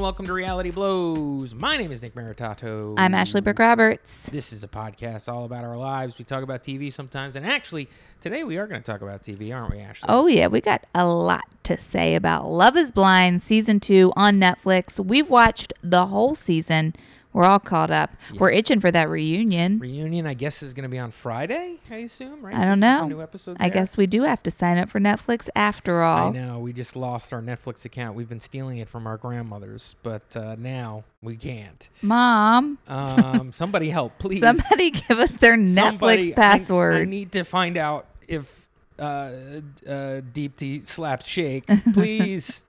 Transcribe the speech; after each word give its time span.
and 0.00 0.04
welcome 0.04 0.24
to 0.24 0.32
Reality 0.32 0.70
Blows. 0.70 1.54
My 1.54 1.76
name 1.76 1.92
is 1.92 2.00
Nick 2.00 2.14
Maritato. 2.14 2.94
I'm 2.96 3.12
Ashley 3.12 3.42
Brooke 3.42 3.58
Roberts. 3.58 4.30
This 4.30 4.50
is 4.50 4.64
a 4.64 4.68
podcast 4.68 5.30
all 5.30 5.44
about 5.44 5.62
our 5.62 5.76
lives. 5.76 6.18
We 6.18 6.24
talk 6.24 6.42
about 6.42 6.64
TV 6.64 6.90
sometimes, 6.90 7.36
and 7.36 7.44
actually, 7.44 7.86
today 8.18 8.42
we 8.42 8.56
are 8.56 8.66
going 8.66 8.80
to 8.80 8.92
talk 8.92 9.02
about 9.02 9.22
TV, 9.22 9.54
aren't 9.54 9.74
we, 9.74 9.80
Ashley? 9.80 10.06
Oh, 10.08 10.26
yeah, 10.26 10.46
we 10.46 10.62
got 10.62 10.86
a 10.94 11.06
lot 11.06 11.44
to 11.64 11.78
say 11.78 12.14
about 12.14 12.46
Love 12.46 12.78
is 12.78 12.90
Blind 12.90 13.42
season 13.42 13.78
two 13.78 14.10
on 14.16 14.40
Netflix. 14.40 14.98
We've 15.04 15.28
watched 15.28 15.74
the 15.82 16.06
whole 16.06 16.34
season. 16.34 16.94
We're 17.32 17.44
all 17.44 17.60
caught 17.60 17.90
up. 17.92 18.10
We're 18.38 18.50
itching 18.50 18.80
for 18.80 18.90
that 18.90 19.08
reunion. 19.08 19.78
Reunion, 19.78 20.26
I 20.26 20.34
guess, 20.34 20.64
is 20.64 20.74
going 20.74 20.82
to 20.82 20.88
be 20.88 20.98
on 20.98 21.12
Friday. 21.12 21.76
I 21.90 21.96
assume, 21.98 22.44
right? 22.44 22.54
I 22.54 22.64
don't 22.64 22.80
This 22.80 22.88
is 22.88 23.00
when 23.00 23.08
know. 23.10 23.16
New 23.16 23.22
episodes 23.22 23.56
I 23.60 23.68
guess 23.68 23.96
we 23.96 24.06
do 24.08 24.22
have 24.22 24.42
to 24.42 24.50
sign 24.50 24.78
up 24.78 24.88
for 24.88 24.98
Netflix 24.98 25.48
after 25.54 26.02
all. 26.02 26.28
I 26.28 26.32
know. 26.32 26.58
We 26.58 26.72
just 26.72 26.96
lost 26.96 27.32
our 27.32 27.40
Netflix 27.40 27.84
account. 27.84 28.16
We've 28.16 28.28
been 28.28 28.40
stealing 28.40 28.78
it 28.78 28.88
from 28.88 29.06
our 29.06 29.16
grandmothers, 29.16 29.94
but 30.02 30.36
uh, 30.36 30.56
now 30.58 31.04
we 31.22 31.36
can't. 31.36 31.88
Mom, 32.02 32.78
Um, 32.88 33.52
somebody 33.54 33.90
help, 33.90 34.18
please. 34.18 34.40
somebody 34.40 34.90
give 34.90 35.18
us 35.20 35.32
their 35.36 35.56
Netflix 35.56 36.30
I- 36.30 36.34
password. 36.34 36.96
I, 36.96 37.04
need 37.04 37.30
to 37.32 37.44
find 37.44 37.76
out 37.76 38.06
if 38.26 38.66
uh, 38.98 39.02
uh, 39.02 40.20
Deepti 40.20 40.86
slaps 40.86 41.26
Shake. 41.26 41.64
Please. 41.94 42.62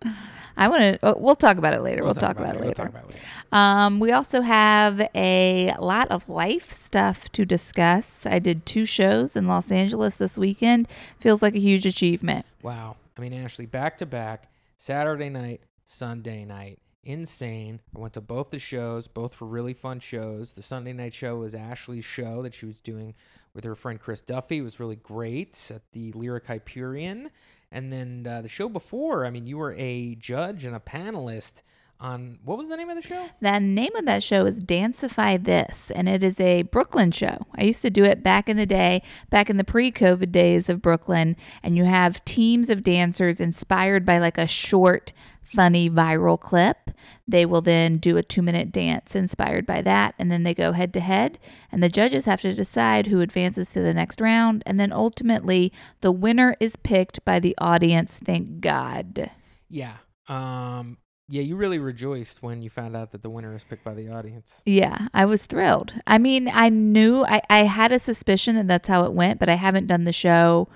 I 0.56 0.68
want 0.70 0.82
to. 0.82 1.00
Oh, 1.04 1.16
we'll 1.18 1.36
talk 1.36 1.58
about 1.58 1.74
it 1.74 1.82
later. 1.82 2.04
We'll, 2.06 2.14
talk, 2.14 2.38
about, 2.38 2.56
it 2.56 2.60
We'll 2.60 2.70
later. 2.70 2.84
talk 2.84 2.90
about 2.90 3.04
it 3.04 3.10
later. 3.10 3.22
Um, 3.52 4.00
we 4.00 4.12
also 4.12 4.42
have 4.42 5.02
a 5.14 5.74
lot 5.80 6.10
of 6.10 6.30
life 6.30 6.72
stuff 6.72 7.30
to 7.34 7.46
discuss. 7.46 8.26
I 8.26 8.40
did 8.40 8.66
two 8.66 8.86
shows 8.86 9.36
in 9.36 9.48
Los 9.48 9.72
Angeles 9.72 10.16
this 10.16 10.38
weekend. 10.38 10.88
Feels 11.20 11.42
like 11.42 11.56
a 11.56 11.60
huge 11.60 11.86
achievement. 11.86 12.46
Wow. 12.62 12.96
I 13.18 13.22
mean, 13.22 13.34
Ashley, 13.34 13.66
back 13.66 13.98
to 13.98 14.06
back, 14.06 14.50
Saturday 14.78 15.30
night, 15.30 15.62
Sunday 15.86 16.46
night. 16.46 16.80
Insane. 17.04 17.82
I 17.96 18.00
went 18.00 18.14
to 18.14 18.22
both 18.22 18.52
the 18.52 18.60
shows. 18.60 19.08
Both 19.08 19.42
were 19.42 19.48
really 19.48 19.74
fun 19.74 20.00
shows. 20.00 20.54
The 20.54 20.62
Sunday 20.62 20.94
night 20.94 21.14
show 21.14 21.38
was 21.38 21.56
Ashley's 21.56 22.06
show 22.06 22.44
that 22.44 22.54
she 22.54 22.68
was 22.68 22.80
doing 22.80 23.16
with 23.56 23.64
her 23.64 23.76
friend 23.76 24.00
Chris 24.00 24.22
Duffy. 24.22 24.60
It 24.60 24.62
was 24.62 24.80
really 24.80 24.98
great 24.98 25.72
at 25.74 25.82
the 25.94 26.12
Lyric 26.14 26.46
Hyperion. 26.46 27.32
And 27.72 27.92
then 27.92 28.28
uh, 28.30 28.44
the 28.44 28.50
show 28.50 28.70
before, 28.70 29.26
I 29.26 29.32
mean, 29.32 29.48
you 29.48 29.58
were 29.58 29.74
a 29.78 30.16
judge 30.16 30.64
and 30.64 30.76
a 30.76 30.80
panelist 30.80 31.64
on 32.02 32.40
what 32.44 32.58
was 32.58 32.68
the 32.68 32.76
name 32.76 32.90
of 32.90 32.96
the 32.96 33.08
show? 33.08 33.30
The 33.40 33.60
name 33.60 33.96
of 33.96 34.06
that 34.06 34.24
show 34.24 34.46
is 34.46 34.64
Dancify 34.64 35.38
This, 35.38 35.92
and 35.92 36.10
it 36.10 36.24
is 36.24 36.40
a 36.40 36.64
Brooklyn 36.64 37.12
show. 37.12 37.46
I 37.56 37.64
used 37.64 37.82
to 37.84 37.90
do 37.90 38.04
it 38.04 38.24
back 38.24 38.50
in 38.50 38.58
the 38.58 38.66
day, 38.66 39.04
back 39.30 39.50
in 39.50 39.58
the 39.58 39.64
pre 39.64 39.92
COVID 39.92 40.32
days 40.32 40.68
of 40.68 40.82
Brooklyn, 40.82 41.38
and 41.62 41.78
you 41.78 41.86
have 41.86 42.26
teams 42.26 42.70
of 42.70 42.84
dancers 42.84 43.40
inspired 43.40 44.06
by 44.06 44.18
like 44.18 44.40
a 44.40 44.48
short, 44.48 45.14
funny 45.44 45.90
viral 45.90 46.40
clip. 46.40 46.92
They 47.28 47.46
will 47.46 47.62
then 47.62 47.98
do 47.98 48.18
a 48.18 48.24
two 48.24 48.42
minute 48.42 48.72
dance 48.72 49.16
inspired 49.16 49.68
by 49.68 49.84
that, 49.84 50.16
and 50.18 50.32
then 50.32 50.42
they 50.44 50.56
go 50.56 50.72
head 50.72 50.94
to 50.96 51.00
head, 51.00 51.38
and 51.72 51.84
the 51.84 51.90
judges 51.90 52.26
have 52.26 52.42
to 52.42 52.54
decide 52.54 53.08
who 53.08 53.22
advances 53.22 53.72
to 53.74 53.82
the 53.82 53.94
next 53.94 54.20
round, 54.20 54.64
and 54.66 54.80
then 54.80 54.92
ultimately 54.92 55.72
the 56.02 56.12
winner 56.12 56.56
is 56.60 56.76
picked 56.78 57.24
by 57.24 57.40
the 57.40 57.56
audience. 57.60 58.20
Thank 58.24 58.60
God. 58.60 59.30
Yeah. 59.70 59.98
Um, 60.28 60.98
yeah, 61.32 61.42
you 61.42 61.56
really 61.56 61.80
rejoiced 61.80 62.44
when 62.44 62.62
you 62.62 62.70
found 62.70 62.94
out 62.94 63.12
that 63.14 63.24
the 63.24 63.30
winner 63.30 63.56
is 63.56 63.64
picked 63.64 63.86
by 63.86 63.94
the 63.94 64.10
audience. 64.10 64.62
Yeah, 64.66 65.08
I 65.14 65.24
was 65.24 65.46
thrilled. 65.46 65.94
I 66.06 66.18
mean, 66.18 66.50
I 66.50 66.68
knew 66.68 67.24
I, 67.24 67.42
I 67.50 67.64
had 67.64 67.94
a 67.94 68.00
suspicion 68.00 68.56
that 68.56 68.68
that's 68.68 68.90
how 68.90 69.06
it 69.06 69.14
went, 69.14 69.40
but 69.40 69.48
I 69.48 69.54
haven't 69.54 69.88
done 69.88 70.04
the 70.04 70.12
show. 70.12 70.68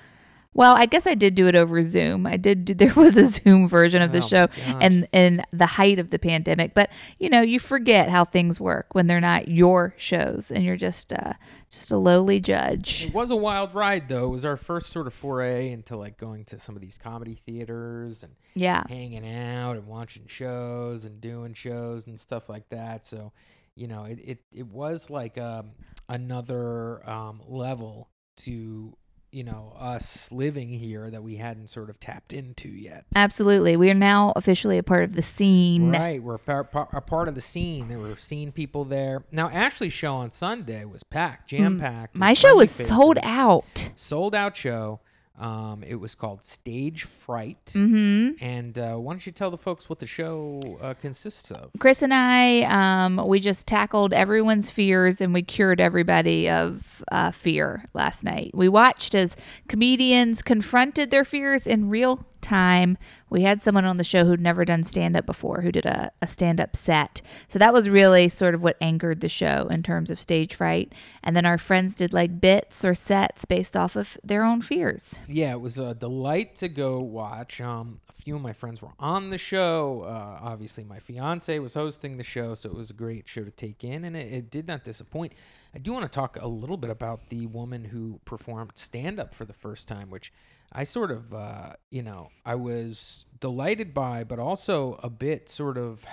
Well, 0.56 0.74
I 0.78 0.86
guess 0.86 1.06
I 1.06 1.16
did 1.16 1.36
do 1.36 1.48
it 1.48 1.56
over 1.56 1.82
Zoom. 1.82 2.26
I 2.26 2.38
did. 2.38 2.64
Do, 2.64 2.74
there 2.86 2.94
was 2.96 3.18
a 3.18 3.28
Zoom 3.28 3.68
version 3.68 4.02
of 4.02 4.14
the 4.14 4.20
Oh 4.20 4.28
show, 4.28 4.48
and 4.80 5.08
in 5.12 5.44
the 5.52 5.66
height 5.66 6.00
of 6.00 6.10
the 6.10 6.18
pandemic. 6.18 6.74
But 6.74 6.90
you 7.20 7.30
know, 7.30 7.42
you 7.42 7.60
forget 7.60 8.10
how 8.10 8.24
things 8.24 8.60
work 8.60 8.88
when 8.96 9.08
they're 9.08 9.22
not 9.22 9.50
your 9.50 9.94
shows, 9.98 10.52
and 10.52 10.64
you're 10.64 10.78
just 10.78 11.12
uh, 11.12 11.34
just 11.70 11.92
a 11.92 11.98
lowly 11.98 12.40
judge. 12.40 13.06
It 13.08 13.14
was 13.14 13.32
a 13.32 13.36
wild 13.36 13.76
ride, 13.76 14.08
though. 14.08 14.28
It 14.28 14.30
was 14.30 14.46
our 14.46 14.56
first 14.56 14.92
sort 14.92 15.08
of 15.08 15.14
foray 15.14 15.72
into 15.72 15.98
like 15.98 16.18
going 16.18 16.46
to 16.46 16.58
some 16.58 16.76
of 16.76 16.82
these 16.82 16.98
comedy 16.98 17.36
theaters 17.46 18.24
and 18.24 18.34
Yeah, 18.56 18.84
hanging 18.88 19.28
out 19.28 19.76
and 19.76 19.88
watching 19.88 20.26
shows 20.26 21.04
and 21.04 21.20
doing 21.20 21.54
shows 21.54 22.08
and 22.08 22.18
stuff 22.18 22.48
like 22.48 22.70
that. 22.70 23.06
So, 23.06 23.34
you 23.76 23.88
know, 23.88 24.06
it 24.06 24.20
it, 24.24 24.40
it 24.54 24.68
was 24.68 25.10
like 25.10 25.38
um, 25.38 25.72
another 26.08 27.08
um, 27.10 27.42
level 27.46 28.10
to 28.38 28.96
you 29.36 29.44
know 29.44 29.74
us 29.78 30.32
living 30.32 30.70
here 30.70 31.10
that 31.10 31.22
we 31.22 31.36
hadn't 31.36 31.68
sort 31.68 31.90
of 31.90 32.00
tapped 32.00 32.32
into 32.32 32.70
yet. 32.70 33.06
absolutely. 33.16 33.76
We 33.76 33.92
are 33.92 33.94
now 33.94 34.32
officially 34.36 34.78
a 34.78 34.84
part 34.84 35.04
of 35.04 35.14
the 35.14 35.22
scene. 35.22 35.92
Right, 35.92 36.24
we're 36.24 36.36
a 36.36 36.40
part, 36.40 36.72
part, 36.72 36.90
a 36.94 37.02
part 37.02 37.28
of 37.28 37.36
the 37.36 37.42
scene. 37.42 37.90
There 37.90 38.00
were 38.00 38.16
scene 38.16 38.52
people 38.54 38.86
there. 38.86 39.26
Now, 39.32 39.50
Ashley's 39.50 39.92
show 39.94 40.16
on 40.16 40.32
Sunday 40.32 40.86
was 40.86 41.04
packed, 41.04 41.50
jam 41.50 41.80
packed. 41.80 42.16
Mm, 42.16 42.20
My 42.20 42.34
show 42.34 42.56
was 42.56 42.72
sold 42.72 43.18
out. 43.24 43.92
Sold 43.96 44.34
out 44.34 44.56
show. 44.56 45.02
Um, 45.38 45.84
it 45.84 45.96
was 45.96 46.16
called 46.16 46.44
Stage 46.44 47.04
Fright. 47.04 47.66
Mm-hmm. 47.74 48.44
And 48.44 48.80
uh, 48.80 48.96
why 48.96 49.14
don't 49.14 49.26
you 49.26 49.32
tell 49.32 49.52
the 49.52 49.58
folks 49.58 49.90
what 49.90 50.00
the 50.00 50.08
show 50.08 50.62
uh, 50.82 50.94
consists 50.94 51.52
of? 51.52 51.72
Chris 51.80 52.02
and 52.02 52.14
I, 52.14 52.62
um, 52.62 53.28
we 53.28 53.40
just 53.40 53.68
tackled 53.68 54.14
everyone's 54.14 54.70
fears 54.70 55.20
and 55.20 55.34
we 55.34 55.42
cured 55.42 55.82
everybody 55.82 56.50
of 56.50 57.04
uh, 57.12 57.32
fear 57.32 57.86
last 57.94 58.24
night. 58.24 58.52
We 58.54 58.70
watched 58.70 59.14
as 59.14 59.36
comedians 59.68 60.42
confronted 60.42 61.12
their 61.12 61.26
fears 61.26 61.68
in 61.68 61.90
real 61.90 62.26
time. 62.42 62.98
We 63.30 63.42
had 63.42 63.62
someone 63.62 63.86
on 63.86 63.98
the 63.98 64.04
show 64.04 64.26
who'd 64.26 64.40
never 64.40 64.66
done 64.66 64.84
stand 64.84 65.18
up 65.18 65.26
before 65.26 65.62
who 65.62 65.72
did 65.72 65.86
a, 65.86 66.12
a 66.22 66.28
stand 66.28 66.60
up 66.60 66.76
set. 66.76 67.22
So 67.48 67.60
that 67.60 67.74
was 67.74 67.90
really 67.90 68.28
sort 68.30 68.56
of 68.56 68.64
what 68.64 68.78
anchored 68.80 69.22
the 69.22 69.30
show 69.30 69.68
in 69.72 69.84
terms 69.84 70.10
of 70.10 70.20
stage 70.20 70.56
fright. 70.56 70.94
And 71.24 71.36
then 71.36 71.46
our 71.46 71.58
friends 71.58 71.96
did 71.96 72.14
like 72.14 72.40
bits 72.40 72.86
or 72.86 72.94
sets 72.94 73.46
based 73.46 73.76
off 73.76 73.96
of 73.96 74.18
their 74.24 74.44
own 74.44 74.62
fears. 74.62 75.20
Yeah, 75.28 75.52
it 75.52 75.62
was 75.62 75.80
a 75.80 75.94
delight 75.94 76.56
to 76.58 76.70
go 76.70 77.00
watch. 77.00 77.60
Um, 77.60 78.00
a 78.10 78.14
few 78.22 78.36
of 78.36 78.42
my 78.42 78.54
friends 78.54 78.82
were 78.82 78.94
on 79.00 79.30
the 79.30 79.38
show. 79.38 80.04
Uh, 80.04 80.40
obviously, 80.42 80.84
my 80.84 81.00
fiance 81.00 81.58
was 81.60 81.74
hosting 81.74 82.18
the 82.18 82.24
show, 82.24 82.56
so 82.56 82.70
it 82.70 82.76
was 82.76 82.90
a 82.90 82.94
great 82.94 83.28
show 83.28 83.44
to 83.44 83.52
take 83.52 83.84
in, 83.84 84.04
and 84.04 84.16
it, 84.16 84.32
it 84.32 84.52
did 84.52 84.68
not 84.68 84.84
disappoint. 84.84 85.34
I 85.74 85.80
do 85.80 85.94
want 85.94 86.10
to 86.10 86.16
talk 86.16 86.38
a 86.42 86.48
little 86.48 86.78
bit 86.78 86.90
about 86.90 87.30
the 87.30 87.48
woman 87.48 87.86
who 87.86 88.20
performed 88.26 88.72
stand 88.76 89.20
up 89.20 89.34
for 89.34 89.46
the 89.46 89.54
first 89.54 89.88
time, 89.88 90.10
which 90.10 90.32
I 90.72 90.84
sort 90.84 91.12
of, 91.12 91.34
uh, 91.34 91.74
you 91.90 92.02
know, 92.04 92.30
I 92.46 92.56
was 92.56 93.26
delighted 93.40 93.94
by, 93.94 94.24
but 94.24 94.40
also 94.40 95.00
a 95.02 95.10
bit 95.10 95.50
sort 95.50 95.78
of, 95.78 96.06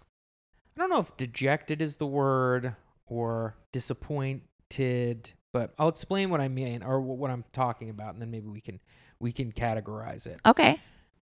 I 0.00 0.80
don't 0.80 0.90
know 0.90 1.00
if 1.00 1.16
dejected 1.16 1.82
is 1.82 1.96
the 1.96 2.06
word 2.06 2.76
or 3.06 3.56
disappointed, 3.72 5.32
but 5.52 5.74
I'll 5.78 5.88
explain 5.88 6.30
what 6.30 6.40
I 6.40 6.48
mean 6.48 6.82
or 6.82 7.00
what 7.00 7.30
I'm 7.30 7.44
talking 7.52 7.90
about, 7.90 8.14
and 8.14 8.22
then 8.22 8.30
maybe 8.30 8.46
we 8.46 8.60
can 8.60 8.80
we 9.18 9.32
can 9.32 9.52
categorize 9.52 10.26
it. 10.26 10.40
Okay. 10.46 10.78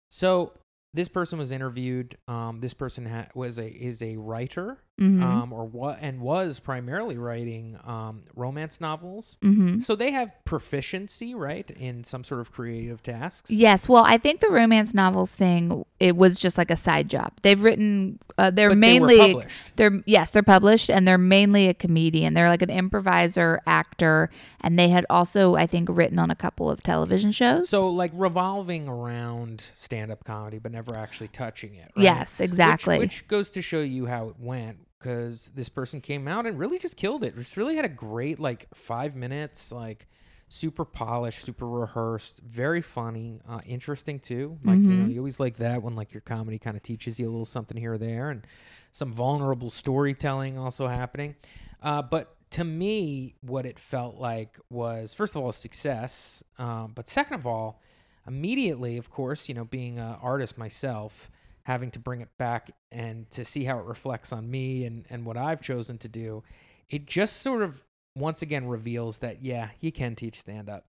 So 0.09 0.53
this 0.93 1.09
person 1.09 1.37
was 1.37 1.51
interviewed. 1.51 2.17
Um, 2.27 2.61
this 2.61 2.73
person 2.73 3.05
ha- 3.05 3.27
was 3.35 3.59
a 3.59 3.67
is 3.67 4.01
a 4.01 4.15
writer, 4.15 4.77
Mm-hmm. 4.99 5.23
um, 5.23 5.51
or 5.51 5.65
what 5.65 5.97
and 5.99 6.21
was 6.21 6.61
primarily 6.61 7.17
writing 7.17 7.77
um, 7.83 8.21
romance 8.33 8.79
novels. 8.79 9.35
mm-hmm. 9.43 9.79
So 9.79 9.93
they 9.93 10.11
have 10.11 10.31
proficiency, 10.45 11.35
right, 11.35 11.69
in 11.71 12.05
some 12.05 12.23
sort 12.23 12.39
of 12.39 12.53
creative 12.53 13.03
tasks. 13.03 13.51
Yes, 13.51 13.89
well, 13.89 14.05
I 14.05 14.17
think 14.17 14.39
the 14.39 14.49
romance 14.49 14.93
novels 14.93 15.35
thing 15.35 15.85
it 15.99 16.15
was 16.15 16.39
just 16.39 16.57
like 16.57 16.71
a 16.71 16.77
side 16.77 17.09
job. 17.09 17.33
They've 17.41 17.61
written 17.61 18.19
uh, 18.37 18.51
they're 18.51 18.69
But 18.69 18.75
they 18.75 18.79
mainly 18.79 19.17
published. 19.19 19.49
they're 19.75 20.01
yes, 20.05 20.29
they're 20.31 20.43
published 20.43 20.89
and 20.89 21.05
they're 21.05 21.17
mainly 21.17 21.67
a 21.67 21.73
comedian. 21.73 22.33
They're 22.33 22.49
like 22.49 22.61
an 22.61 22.69
improviser, 22.69 23.61
actor, 23.67 24.29
and 24.61 24.79
they 24.79 24.89
had 24.89 25.05
also 25.09 25.55
I 25.55 25.67
think 25.67 25.89
written 25.91 26.19
on 26.19 26.31
a 26.31 26.35
couple 26.35 26.69
of 26.69 26.81
television 26.83 27.33
shows. 27.33 27.69
So 27.69 27.89
like 27.89 28.11
revolving 28.13 28.87
around 28.87 29.71
stand-up 29.75 30.23
comedy, 30.23 30.57
but 30.57 30.71
never 30.71 30.97
actually 30.97 31.27
touching 31.29 31.75
it. 31.75 31.91
Right? 31.95 32.03
Yes, 32.03 32.39
Which- 32.39 32.49
exactly. 32.49 32.99
Which, 32.99 33.27
goes 33.27 33.49
to 33.51 33.61
show 33.61 33.79
you 33.81 34.05
how 34.05 34.29
it 34.29 34.35
went, 34.39 34.77
because 34.99 35.49
this 35.55 35.69
person 35.69 36.01
came 36.01 36.27
out 36.27 36.45
and 36.45 36.57
really 36.57 36.79
just 36.79 36.97
killed 36.97 37.23
it. 37.23 37.35
Just 37.35 37.57
really 37.57 37.75
had 37.75 37.85
a 37.85 37.89
great 37.89 38.39
like 38.39 38.67
five 38.73 39.15
minutes, 39.15 39.71
like 39.71 40.07
super 40.47 40.85
polished, 40.85 41.43
super 41.43 41.67
rehearsed, 41.67 42.41
very 42.43 42.81
funny, 42.81 43.41
uh, 43.47 43.59
interesting 43.65 44.19
too. 44.19 44.57
Like 44.63 44.77
you 44.77 44.83
know, 44.89 45.07
you 45.07 45.19
always 45.19 45.39
like 45.39 45.57
that 45.57 45.81
when 45.83 45.95
like 45.95 46.13
your 46.13 46.21
comedy 46.21 46.59
kind 46.59 46.77
of 46.77 46.83
teaches 46.83 47.19
you 47.19 47.27
a 47.27 47.31
little 47.31 47.45
something 47.45 47.77
here 47.77 47.93
or 47.93 47.97
there, 47.97 48.29
and 48.29 48.45
some 48.91 49.11
vulnerable 49.11 49.69
storytelling 49.69 50.57
also 50.57 50.87
happening. 50.87 51.35
Uh, 51.81 52.01
but 52.01 52.35
to 52.51 52.63
me, 52.63 53.35
what 53.41 53.65
it 53.65 53.79
felt 53.79 54.15
like 54.17 54.57
was 54.69 55.13
first 55.13 55.35
of 55.35 55.41
all 55.41 55.49
a 55.49 55.53
success, 55.53 56.43
um, 56.57 56.93
but 56.95 57.09
second 57.09 57.35
of 57.35 57.45
all, 57.45 57.81
immediately, 58.27 58.97
of 58.97 59.09
course, 59.09 59.49
you 59.49 59.55
know, 59.55 59.65
being 59.65 59.99
an 59.99 60.15
artist 60.21 60.57
myself, 60.57 61.29
having 61.65 61.91
to 61.91 61.99
bring 61.99 62.21
it 62.21 62.29
back 62.37 62.71
and 62.91 63.29
to 63.31 63.43
see 63.43 63.65
how 63.65 63.77
it 63.79 63.85
reflects 63.85 64.31
on 64.31 64.49
me 64.49 64.85
and 64.85 65.05
and 65.09 65.25
what 65.25 65.37
I've 65.37 65.61
chosen 65.61 65.97
to 65.99 66.07
do, 66.07 66.43
it 66.89 67.05
just 67.05 67.37
sort 67.37 67.61
of 67.61 67.83
once 68.15 68.41
again 68.41 68.67
reveals 68.67 69.19
that 69.19 69.43
yeah, 69.43 69.69
you 69.79 69.91
can 69.91 70.15
teach 70.15 70.39
stand 70.39 70.69
up. 70.69 70.85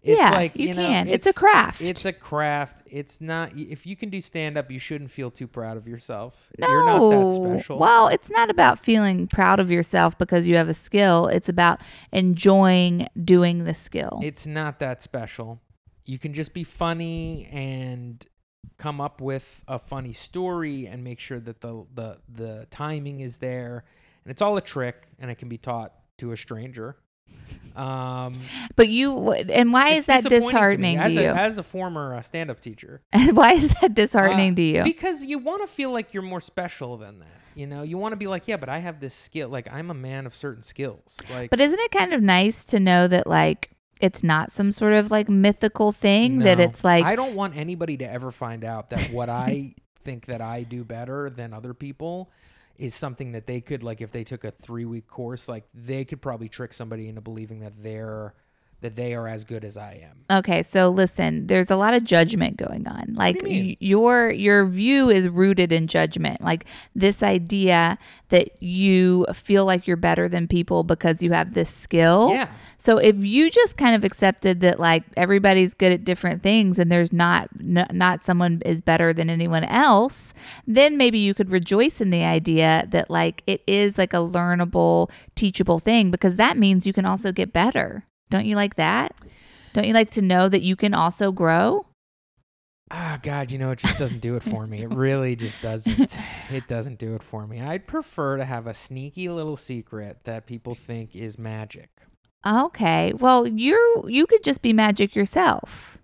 It's 0.00 0.18
yeah, 0.18 0.30
like 0.30 0.56
you, 0.56 0.68
you, 0.68 0.74
know, 0.74 0.86
can. 0.86 1.08
It's, 1.08 1.26
a 1.26 1.32
craft. 1.32 1.80
It's 1.80 2.04
a 2.04 2.12
craft. 2.12 2.82
It's 2.86 3.20
not. 3.20 3.56
If 3.56 3.84
you 3.84 3.96
can 3.96 4.10
do 4.10 4.20
stand 4.20 4.56
up, 4.56 4.70
you 4.70 4.78
shouldn't 4.78 5.10
feel 5.10 5.30
too 5.30 5.48
proud 5.48 5.76
of 5.76 5.88
yourself. 5.88 6.50
no, 6.56 6.68
You're 6.68 6.86
not 6.86 7.10
that 7.10 7.30
special. 7.32 7.78
well, 7.80 8.06
it's 8.06 8.30
not 8.30 8.48
about 8.48 8.78
feeling 8.78 9.26
proud 9.26 9.58
of 9.58 9.72
yourself 9.72 10.16
because 10.16 10.46
you 10.46 10.56
have 10.56 10.68
a 10.68 10.74
skill. 10.74 11.26
It's 11.26 11.48
about 11.48 11.80
enjoying 12.12 13.08
doing 13.22 13.64
the 13.64 13.74
skill. 13.74 14.20
It's 14.22 14.46
not 14.46 14.78
that 14.78 15.02
special. 15.02 15.60
You 16.04 16.18
can 16.18 16.32
just 16.32 16.54
be 16.54 16.62
funny 16.62 17.48
and 17.52 18.24
come 18.76 19.00
up 19.00 19.20
with 19.20 19.64
a 19.66 19.78
funny 19.78 20.12
story 20.12 20.86
and 20.86 21.02
make 21.04 21.20
sure 21.20 21.40
that 21.40 21.60
the 21.60 21.84
the 21.94 22.18
the 22.28 22.66
timing 22.70 23.20
is 23.20 23.38
there. 23.38 23.84
And 24.24 24.30
it's 24.30 24.42
all 24.42 24.56
a 24.56 24.60
trick 24.62 25.08
and 25.18 25.30
it 25.30 25.36
can 25.36 25.48
be 25.48 25.58
taught 25.58 25.92
to 26.18 26.32
a 26.32 26.36
stranger. 26.36 26.96
Um, 27.76 28.34
but 28.76 28.88
you, 28.88 29.32
and 29.32 29.72
why 29.72 29.90
is 29.90 30.06
that 30.06 30.24
disappointing 30.24 30.50
to 30.50 30.78
me 30.78 30.96
disheartening 30.96 30.96
to, 30.98 31.02
as 31.04 31.14
you? 31.14 31.20
A, 31.22 31.34
as 31.34 31.58
a 31.58 31.62
former 31.62 32.14
uh, 32.14 32.22
stand-up 32.22 32.60
teacher, 32.60 33.02
why 33.32 33.52
is 33.52 33.68
that 33.80 33.94
disheartening 33.94 34.52
Uh, 34.52 34.56
to 34.56 34.62
you? 34.62 34.84
Because 34.84 35.22
you 35.22 35.38
want 35.38 35.62
to 35.62 35.66
feel 35.68 35.92
like 35.92 36.12
you're 36.12 36.22
more 36.22 36.40
special 36.40 36.96
than 36.96 37.20
that. 37.20 37.28
You 37.54 37.66
know, 37.66 37.82
you 37.82 37.98
want 37.98 38.12
to 38.12 38.16
be 38.16 38.26
like, 38.28 38.46
yeah, 38.46 38.56
but 38.56 38.68
I 38.68 38.78
have 38.78 39.00
this 39.00 39.14
skill. 39.14 39.48
Like 39.48 39.72
I'm 39.72 39.90
a 39.90 39.94
man 39.94 40.26
of 40.26 40.34
certain 40.34 40.62
skills. 40.62 41.18
Like, 41.30 41.50
But 41.50 41.60
isn't 41.60 41.78
it 41.78 41.90
kind 41.90 42.12
of 42.12 42.22
nice 42.22 42.64
to 42.66 42.78
know 42.80 43.08
that 43.08 43.26
like 43.26 43.70
it's 44.00 44.22
not 44.22 44.52
some 44.52 44.72
sort 44.72 44.94
of 44.94 45.10
like 45.10 45.28
mythical 45.28 45.92
thing 45.92 46.40
that 46.40 46.60
it's 46.60 46.84
like 46.84 47.04
I 47.04 47.16
don't 47.16 47.34
want 47.34 47.56
anybody 47.56 47.96
to 47.98 48.10
ever 48.10 48.30
find 48.30 48.64
out 48.64 48.90
that 48.90 49.10
what 49.10 49.28
I 49.28 49.74
think 50.04 50.26
that 50.26 50.40
I 50.40 50.62
do 50.62 50.84
better 50.84 51.30
than 51.30 51.52
other 51.52 51.74
people 51.74 52.30
is 52.76 52.94
something 52.94 53.32
that 53.32 53.46
they 53.46 53.60
could 53.60 53.82
like 53.82 54.00
if 54.00 54.12
they 54.12 54.24
took 54.24 54.44
a 54.44 54.50
three 54.50 54.84
week 54.84 55.08
course, 55.08 55.48
like 55.48 55.64
they 55.74 56.04
could 56.04 56.22
probably 56.22 56.48
trick 56.48 56.72
somebody 56.72 57.08
into 57.08 57.20
believing 57.20 57.60
that 57.60 57.82
they're 57.82 58.34
that 58.80 58.94
they 58.94 59.14
are 59.14 59.26
as 59.26 59.44
good 59.44 59.64
as 59.64 59.76
I 59.76 60.04
am. 60.04 60.38
Okay, 60.38 60.62
so 60.62 60.88
listen, 60.88 61.48
there's 61.48 61.70
a 61.70 61.76
lot 61.76 61.94
of 61.94 62.04
judgment 62.04 62.56
going 62.56 62.86
on. 62.86 63.14
Like 63.14 63.42
you 63.44 63.76
your 63.80 64.30
your 64.30 64.66
view 64.66 65.08
is 65.08 65.28
rooted 65.28 65.72
in 65.72 65.86
judgment. 65.86 66.40
Like 66.40 66.64
this 66.94 67.22
idea 67.22 67.98
that 68.28 68.62
you 68.62 69.26
feel 69.32 69.64
like 69.64 69.86
you're 69.86 69.96
better 69.96 70.28
than 70.28 70.46
people 70.46 70.84
because 70.84 71.22
you 71.22 71.32
have 71.32 71.54
this 71.54 71.74
skill. 71.74 72.30
Yeah. 72.30 72.48
So 72.76 72.98
if 72.98 73.16
you 73.24 73.50
just 73.50 73.76
kind 73.76 73.96
of 73.96 74.04
accepted 74.04 74.60
that 74.60 74.78
like 74.78 75.02
everybody's 75.16 75.74
good 75.74 75.92
at 75.92 76.04
different 76.04 76.42
things 76.42 76.78
and 76.78 76.92
there's 76.92 77.12
not 77.12 77.48
n- 77.58 77.88
not 77.90 78.24
someone 78.24 78.62
is 78.64 78.80
better 78.80 79.12
than 79.12 79.28
anyone 79.28 79.64
else, 79.64 80.32
then 80.66 80.96
maybe 80.96 81.18
you 81.18 81.34
could 81.34 81.50
rejoice 81.50 82.00
in 82.00 82.10
the 82.10 82.22
idea 82.22 82.86
that 82.90 83.10
like 83.10 83.42
it 83.46 83.62
is 83.66 83.98
like 83.98 84.12
a 84.12 84.18
learnable, 84.18 85.10
teachable 85.34 85.80
thing 85.80 86.10
because 86.10 86.36
that 86.36 86.56
means 86.56 86.86
you 86.86 86.92
can 86.92 87.04
also 87.04 87.32
get 87.32 87.52
better. 87.52 88.04
Don't 88.30 88.46
you 88.46 88.56
like 88.56 88.76
that? 88.76 89.14
Don't 89.72 89.86
you 89.86 89.94
like 89.94 90.10
to 90.10 90.22
know 90.22 90.48
that 90.48 90.62
you 90.62 90.76
can 90.76 90.94
also 90.94 91.32
grow? 91.32 91.86
Ah, 92.90 93.18
God, 93.22 93.50
you 93.50 93.58
know, 93.58 93.70
it 93.70 93.78
just 93.80 93.98
doesn't 93.98 94.20
do 94.20 94.36
it 94.36 94.42
for 94.42 94.66
me. 94.66 94.82
It 94.82 94.88
really 94.94 95.36
just 95.36 95.60
doesn't. 95.60 96.16
It 96.50 96.66
doesn't 96.66 96.98
do 96.98 97.14
it 97.14 97.22
for 97.22 97.46
me. 97.46 97.60
I'd 97.60 97.86
prefer 97.86 98.38
to 98.38 98.44
have 98.46 98.66
a 98.66 98.72
sneaky 98.72 99.28
little 99.28 99.56
secret 99.56 100.20
that 100.24 100.46
people 100.46 100.74
think 100.74 101.14
is 101.14 101.38
magic. 101.38 101.90
Okay. 102.46 103.12
Well, 103.12 103.46
you're 103.46 104.08
you 104.08 104.26
could 104.26 104.42
just 104.42 104.62
be 104.62 104.72
magic 104.72 105.14
yourself. 105.14 105.98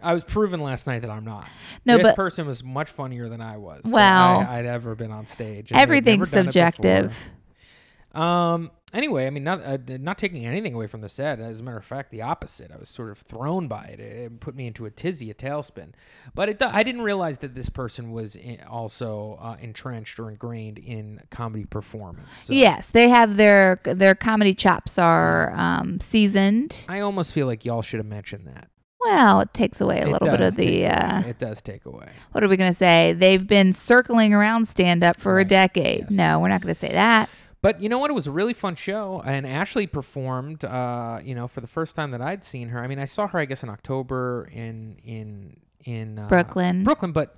I 0.00 0.14
was 0.14 0.22
proven 0.22 0.60
last 0.60 0.86
night 0.86 1.02
that 1.02 1.10
I'm 1.10 1.24
not. 1.24 1.48
No, 1.84 1.96
this 1.96 2.04
but 2.04 2.16
person 2.16 2.46
was 2.46 2.62
much 2.62 2.90
funnier 2.90 3.28
than 3.28 3.40
I 3.40 3.56
was. 3.56 3.82
Wow, 3.84 4.38
Well, 4.38 4.48
I, 4.48 4.56
would 4.58 4.66
ever 4.66 4.94
been 4.94 5.10
on 5.10 5.26
stage. 5.26 5.72
everything's 5.72 6.20
never 6.20 6.30
done 6.30 6.48
it 6.48 6.52
subjective. 6.52 7.30
Um. 8.12 8.70
Anyway, 8.92 9.26
I 9.26 9.30
mean, 9.30 9.42
not 9.44 9.62
uh, 9.64 9.78
not 9.88 10.18
taking 10.18 10.44
anything 10.44 10.74
away 10.74 10.86
from 10.86 11.00
the 11.00 11.08
set. 11.08 11.40
As 11.40 11.60
a 11.60 11.62
matter 11.62 11.78
of 11.78 11.84
fact, 11.84 12.10
the 12.10 12.20
opposite. 12.20 12.70
I 12.70 12.76
was 12.76 12.90
sort 12.90 13.10
of 13.10 13.18
thrown 13.18 13.66
by 13.66 13.84
it. 13.84 14.00
It 14.00 14.40
put 14.40 14.54
me 14.54 14.66
into 14.66 14.84
a 14.84 14.90
tizzy, 14.90 15.30
a 15.30 15.34
tailspin. 15.34 15.92
But 16.34 16.50
it, 16.50 16.62
I 16.62 16.82
didn't 16.82 17.00
realize 17.00 17.38
that 17.38 17.54
this 17.54 17.70
person 17.70 18.12
was 18.12 18.36
i 18.36 18.58
also 18.68 19.38
uh, 19.40 19.56
entrenched 19.60 20.18
or 20.20 20.28
ingrained 20.30 20.78
in 20.78 21.22
comedy 21.30 21.64
performance. 21.64 22.38
So 22.38 22.52
Yes, 22.52 22.88
they 22.88 23.08
have 23.08 23.36
their 23.36 23.80
their 23.84 24.14
comedy 24.14 24.54
chops 24.54 24.98
are 24.98 25.52
um, 25.54 25.98
seasoned. 26.00 26.84
I 26.88 27.00
almost 27.00 27.32
feel 27.32 27.46
like 27.46 27.64
y'all 27.64 27.82
should 27.82 27.98
have 27.98 28.06
mentioned 28.06 28.46
that. 28.46 28.68
Well, 29.04 29.40
it 29.40 29.52
takes 29.52 29.80
away 29.80 29.98
a 29.98 30.02
It 30.06 30.08
little 30.12 30.28
bit 30.28 30.40
of 30.40 30.54
the. 30.54 30.86
Uh, 30.86 31.22
It 31.22 31.38
does 31.38 31.60
take 31.60 31.86
away. 31.86 32.10
what 32.32 32.44
are 32.44 32.48
we 32.48 32.56
going 32.56 32.70
to 32.70 32.76
say? 32.78 33.12
They've 33.14 33.44
been 33.44 33.72
circling 33.72 34.32
around 34.32 34.68
stand 34.68 35.02
up 35.02 35.18
for 35.18 35.40
a 35.40 35.44
decade. 35.44 36.02
Yes, 36.02 36.12
no, 36.12 36.22
yes. 36.34 36.40
we're 36.40 36.48
not 36.48 36.60
going 36.60 36.72
to 36.74 36.78
say 36.78 36.92
that. 36.92 37.28
But 37.62 37.80
you 37.80 37.88
know 37.88 37.98
what? 37.98 38.10
It 38.10 38.14
was 38.14 38.26
a 38.26 38.32
really 38.32 38.54
fun 38.54 38.74
show, 38.74 39.22
and 39.24 39.46
Ashley 39.46 39.86
performed. 39.86 40.64
Uh, 40.64 41.20
you 41.22 41.34
know, 41.34 41.46
for 41.46 41.60
the 41.60 41.66
first 41.68 41.94
time 41.96 42.10
that 42.10 42.20
I'd 42.20 42.42
seen 42.44 42.68
her. 42.70 42.82
I 42.82 42.88
mean, 42.88 42.98
I 42.98 43.04
saw 43.04 43.26
her, 43.28 43.38
I 43.38 43.44
guess, 43.44 43.62
in 43.62 43.68
October 43.70 44.48
in 44.52 44.96
in 45.04 45.56
in 45.84 46.18
uh, 46.18 46.28
Brooklyn. 46.28 46.82
Brooklyn, 46.82 47.12
but 47.12 47.36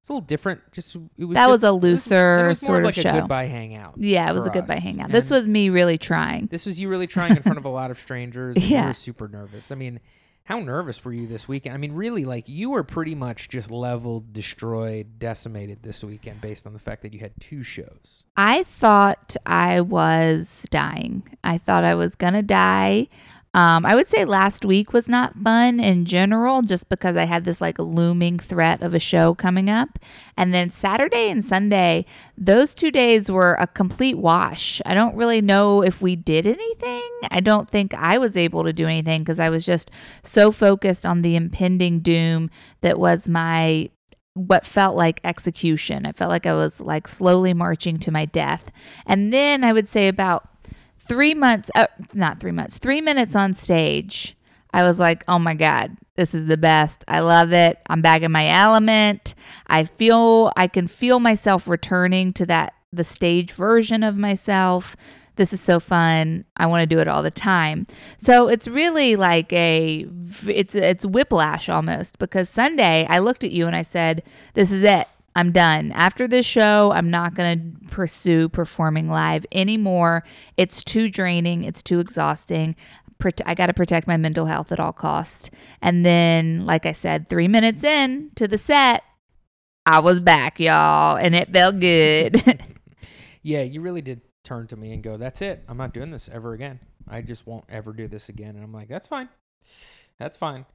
it's 0.00 0.08
a 0.08 0.12
little 0.12 0.26
different. 0.26 0.60
Just 0.72 0.96
it 0.96 1.24
was 1.24 1.34
That 1.36 1.42
just- 1.46 1.50
was 1.50 1.62
a 1.62 1.72
was- 1.72 1.82
looser 1.82 2.48
was 2.48 2.62
more 2.62 2.66
sort 2.68 2.78
of 2.80 2.84
like 2.86 2.94
show. 2.96 3.10
a 3.10 3.20
goodbye 3.20 3.44
hangout. 3.46 3.94
Yeah, 3.96 4.28
it 4.28 4.34
was 4.34 4.44
a 4.46 4.50
goodbye 4.50 4.78
us. 4.78 4.82
hangout. 4.82 5.12
This 5.12 5.30
was 5.30 5.46
me 5.46 5.68
really 5.68 5.98
trying. 5.98 6.46
this 6.46 6.66
was 6.66 6.80
you 6.80 6.88
really 6.88 7.06
trying 7.06 7.36
in 7.36 7.42
front 7.44 7.58
of 7.58 7.64
a 7.64 7.68
lot 7.70 7.92
of 7.92 7.98
strangers. 7.98 8.56
And 8.56 8.64
You 8.64 8.70
Yeah. 8.76 8.86
were 8.88 8.92
super 8.92 9.28
nervous. 9.28 9.70
I 9.70 9.76
mean. 9.76 10.00
How 10.44 10.58
nervous 10.58 11.04
were 11.04 11.12
you 11.12 11.26
this 11.28 11.46
weekend? 11.46 11.74
I 11.74 11.78
mean, 11.78 11.92
really, 11.92 12.24
like 12.24 12.48
you 12.48 12.70
were 12.70 12.82
pretty 12.82 13.14
much 13.14 13.48
just 13.48 13.70
leveled, 13.70 14.32
destroyed, 14.32 15.18
decimated 15.18 15.82
this 15.82 16.02
weekend 16.02 16.40
based 16.40 16.66
on 16.66 16.72
the 16.72 16.78
fact 16.80 17.02
that 17.02 17.14
you 17.14 17.20
had 17.20 17.32
two 17.40 17.62
shows. 17.62 18.24
I 18.36 18.64
thought 18.64 19.36
I 19.46 19.80
was 19.80 20.66
dying. 20.70 21.22
I 21.44 21.58
thought 21.58 21.84
I 21.84 21.94
was 21.94 22.16
going 22.16 22.32
to 22.32 22.42
die. 22.42 23.08
Um, 23.52 23.84
I 23.84 23.96
would 23.96 24.08
say 24.08 24.24
last 24.24 24.64
week 24.64 24.92
was 24.92 25.08
not 25.08 25.36
fun 25.36 25.80
in 25.80 26.04
general, 26.04 26.62
just 26.62 26.88
because 26.88 27.16
I 27.16 27.24
had 27.24 27.44
this 27.44 27.60
like 27.60 27.80
looming 27.80 28.38
threat 28.38 28.80
of 28.80 28.94
a 28.94 29.00
show 29.00 29.34
coming 29.34 29.68
up. 29.68 29.98
And 30.36 30.54
then 30.54 30.70
Saturday 30.70 31.28
and 31.28 31.44
Sunday, 31.44 32.06
those 32.38 32.74
two 32.74 32.92
days 32.92 33.28
were 33.28 33.54
a 33.54 33.66
complete 33.66 34.18
wash. 34.18 34.80
I 34.86 34.94
don't 34.94 35.16
really 35.16 35.40
know 35.40 35.82
if 35.82 36.00
we 36.00 36.14
did 36.14 36.46
anything. 36.46 37.10
I 37.28 37.40
don't 37.40 37.68
think 37.68 37.92
I 37.94 38.18
was 38.18 38.36
able 38.36 38.62
to 38.62 38.72
do 38.72 38.86
anything 38.86 39.22
because 39.22 39.40
I 39.40 39.50
was 39.50 39.66
just 39.66 39.90
so 40.22 40.52
focused 40.52 41.04
on 41.04 41.22
the 41.22 41.34
impending 41.34 42.00
doom 42.00 42.50
that 42.82 43.00
was 43.00 43.28
my 43.28 43.90
what 44.34 44.64
felt 44.64 44.96
like 44.96 45.20
execution. 45.24 46.06
It 46.06 46.16
felt 46.16 46.30
like 46.30 46.46
I 46.46 46.54
was 46.54 46.80
like 46.80 47.08
slowly 47.08 47.52
marching 47.52 47.98
to 47.98 48.12
my 48.12 48.26
death. 48.26 48.70
And 49.06 49.32
then 49.32 49.64
I 49.64 49.72
would 49.72 49.88
say 49.88 50.06
about 50.06 50.49
three 51.10 51.34
months, 51.34 51.68
uh, 51.74 51.88
not 52.14 52.38
three 52.38 52.52
months, 52.52 52.78
three 52.78 53.00
minutes 53.00 53.34
on 53.34 53.52
stage, 53.52 54.36
I 54.72 54.86
was 54.86 55.00
like, 55.00 55.24
oh 55.26 55.40
my 55.40 55.54
God, 55.54 55.96
this 56.14 56.36
is 56.36 56.46
the 56.46 56.56
best. 56.56 57.04
I 57.08 57.18
love 57.18 57.52
it. 57.52 57.80
I'm 57.88 58.00
back 58.00 58.22
in 58.22 58.30
my 58.30 58.46
element. 58.46 59.34
I 59.66 59.86
feel, 59.86 60.52
I 60.56 60.68
can 60.68 60.86
feel 60.86 61.18
myself 61.18 61.66
returning 61.66 62.32
to 62.34 62.46
that, 62.46 62.74
the 62.92 63.02
stage 63.02 63.50
version 63.50 64.04
of 64.04 64.16
myself. 64.16 64.94
This 65.34 65.52
is 65.52 65.60
so 65.60 65.80
fun. 65.80 66.44
I 66.56 66.66
want 66.66 66.82
to 66.82 66.94
do 66.94 67.00
it 67.00 67.08
all 67.08 67.24
the 67.24 67.32
time. 67.32 67.88
So 68.22 68.46
it's 68.46 68.68
really 68.68 69.16
like 69.16 69.52
a 69.52 70.06
it's 70.46 70.76
it's 70.76 71.04
whiplash 71.04 71.68
almost 71.68 72.18
because 72.18 72.48
Sunday 72.48 73.04
I 73.08 73.18
looked 73.18 73.42
at 73.42 73.50
you 73.50 73.66
and 73.66 73.74
I 73.74 73.82
said, 73.82 74.22
"This 74.54 74.70
is 74.70 74.82
it. 74.82 75.08
I'm 75.36 75.52
done. 75.52 75.92
After 75.92 76.26
this 76.26 76.44
show, 76.44 76.92
I'm 76.92 77.10
not 77.10 77.34
going 77.34 77.76
to 77.80 77.88
pursue 77.88 78.48
performing 78.48 79.08
live 79.08 79.46
anymore. 79.52 80.24
It's 80.56 80.82
too 80.82 81.08
draining, 81.08 81.64
it's 81.64 81.82
too 81.82 82.00
exhausting. 82.00 82.76
I 83.44 83.54
got 83.54 83.66
to 83.66 83.74
protect 83.74 84.06
my 84.06 84.16
mental 84.16 84.46
health 84.46 84.72
at 84.72 84.80
all 84.80 84.92
costs." 84.92 85.50
And 85.82 86.06
then 86.06 86.64
like 86.64 86.86
I 86.86 86.92
said, 86.92 87.28
3 87.28 87.48
minutes 87.48 87.84
in 87.84 88.30
to 88.36 88.48
the 88.48 88.58
set, 88.58 89.04
I 89.84 90.00
was 90.00 90.20
back, 90.20 90.58
y'all, 90.58 91.16
and 91.16 91.34
it 91.34 91.52
felt 91.52 91.80
good. 91.80 92.42
Yeah, 93.42 93.62
you 93.62 93.80
really 93.80 94.02
did 94.02 94.20
turn 94.44 94.66
to 94.66 94.76
me 94.76 94.92
and 94.92 95.02
go, 95.02 95.16
"That's 95.16 95.40
it. 95.40 95.64
I'm 95.66 95.78
not 95.78 95.94
doing 95.94 96.10
this 96.10 96.28
ever 96.28 96.52
again. 96.52 96.80
I 97.08 97.22
just 97.22 97.46
won't 97.46 97.64
ever 97.70 97.92
do 97.92 98.06
this 98.06 98.28
again." 98.28 98.54
And 98.54 98.62
I'm 98.62 98.72
like, 98.72 98.88
"That's 98.88 99.06
fine. 99.06 99.30
That's 100.18 100.36
fine." 100.36 100.66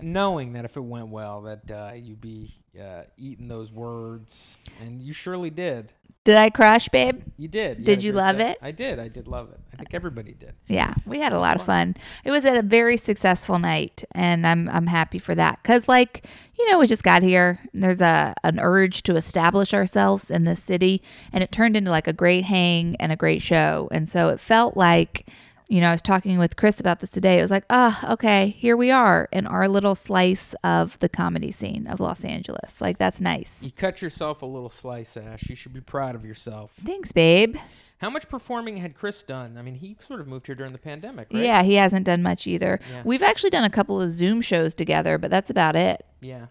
Knowing 0.00 0.52
that 0.52 0.64
if 0.64 0.76
it 0.76 0.80
went 0.80 1.08
well, 1.08 1.42
that 1.42 1.70
uh, 1.70 1.92
you'd 1.94 2.20
be 2.20 2.54
uh, 2.80 3.02
eating 3.16 3.48
those 3.48 3.72
words, 3.72 4.58
and 4.80 5.02
you 5.02 5.12
surely 5.12 5.50
did. 5.50 5.92
Did 6.24 6.36
I 6.36 6.50
crush, 6.50 6.88
babe? 6.88 7.22
You 7.36 7.48
did. 7.48 7.78
Did 7.78 7.96
had 7.96 8.02
you 8.04 8.12
love 8.12 8.38
it? 8.38 8.56
I 8.62 8.70
did. 8.70 9.00
I 9.00 9.08
did 9.08 9.26
love 9.26 9.50
it. 9.50 9.58
I 9.72 9.76
think 9.76 9.92
everybody 9.92 10.32
did. 10.32 10.54
Yeah, 10.68 10.94
we 11.04 11.18
had 11.18 11.32
a 11.32 11.40
lot 11.40 11.56
of 11.56 11.66
fun. 11.66 11.96
It 12.24 12.30
was 12.30 12.44
a 12.44 12.62
very 12.62 12.96
successful 12.96 13.58
night, 13.58 14.04
and 14.12 14.46
I'm 14.46 14.68
I'm 14.68 14.86
happy 14.86 15.18
for 15.18 15.34
that. 15.34 15.64
Cause 15.64 15.88
like 15.88 16.24
you 16.56 16.70
know, 16.70 16.78
we 16.78 16.86
just 16.86 17.02
got 17.02 17.24
here. 17.24 17.58
And 17.72 17.82
there's 17.82 18.00
a 18.00 18.34
an 18.44 18.60
urge 18.60 19.02
to 19.04 19.16
establish 19.16 19.74
ourselves 19.74 20.30
in 20.30 20.44
this 20.44 20.62
city, 20.62 21.02
and 21.32 21.42
it 21.42 21.50
turned 21.50 21.76
into 21.76 21.90
like 21.90 22.06
a 22.06 22.12
great 22.12 22.44
hang 22.44 22.94
and 23.00 23.10
a 23.10 23.16
great 23.16 23.42
show. 23.42 23.88
And 23.90 24.08
so 24.08 24.28
it 24.28 24.38
felt 24.38 24.76
like, 24.76 25.26
you 25.72 25.80
know, 25.80 25.88
I 25.88 25.92
was 25.92 26.02
talking 26.02 26.38
with 26.38 26.56
Chris 26.56 26.80
about 26.80 27.00
this 27.00 27.08
today. 27.08 27.38
It 27.38 27.42
was 27.42 27.50
like, 27.50 27.64
oh, 27.70 27.98
okay, 28.10 28.50
here 28.58 28.76
we 28.76 28.90
are 28.90 29.26
in 29.32 29.46
our 29.46 29.66
little 29.68 29.94
slice 29.94 30.54
of 30.62 30.98
the 30.98 31.08
comedy 31.08 31.50
scene 31.50 31.86
of 31.86 31.98
Los 31.98 32.26
Angeles. 32.26 32.78
Like, 32.78 32.98
that's 32.98 33.22
nice. 33.22 33.56
You 33.62 33.72
cut 33.72 34.02
yourself 34.02 34.42
a 34.42 34.46
little 34.46 34.68
slice, 34.68 35.16
Ash. 35.16 35.48
You 35.48 35.56
should 35.56 35.72
be 35.72 35.80
proud 35.80 36.14
of 36.14 36.26
yourself. 36.26 36.74
Thanks, 36.76 37.10
babe. 37.12 37.56
How 37.96 38.10
much 38.10 38.28
performing 38.28 38.76
had 38.76 38.94
Chris 38.94 39.22
done? 39.22 39.56
I 39.56 39.62
mean, 39.62 39.76
he 39.76 39.96
sort 39.98 40.20
of 40.20 40.26
moved 40.26 40.44
here 40.44 40.54
during 40.54 40.72
the 40.72 40.78
pandemic, 40.78 41.28
right? 41.32 41.42
Yeah, 41.42 41.62
he 41.62 41.76
hasn't 41.76 42.04
done 42.04 42.22
much 42.22 42.46
either. 42.46 42.78
Yeah. 42.90 43.02
We've 43.06 43.22
actually 43.22 43.48
done 43.48 43.64
a 43.64 43.70
couple 43.70 43.98
of 43.98 44.10
Zoom 44.10 44.42
shows 44.42 44.74
together, 44.74 45.16
but 45.16 45.30
that's 45.30 45.48
about 45.48 45.74
it. 45.74 46.04
Yeah. 46.20 46.48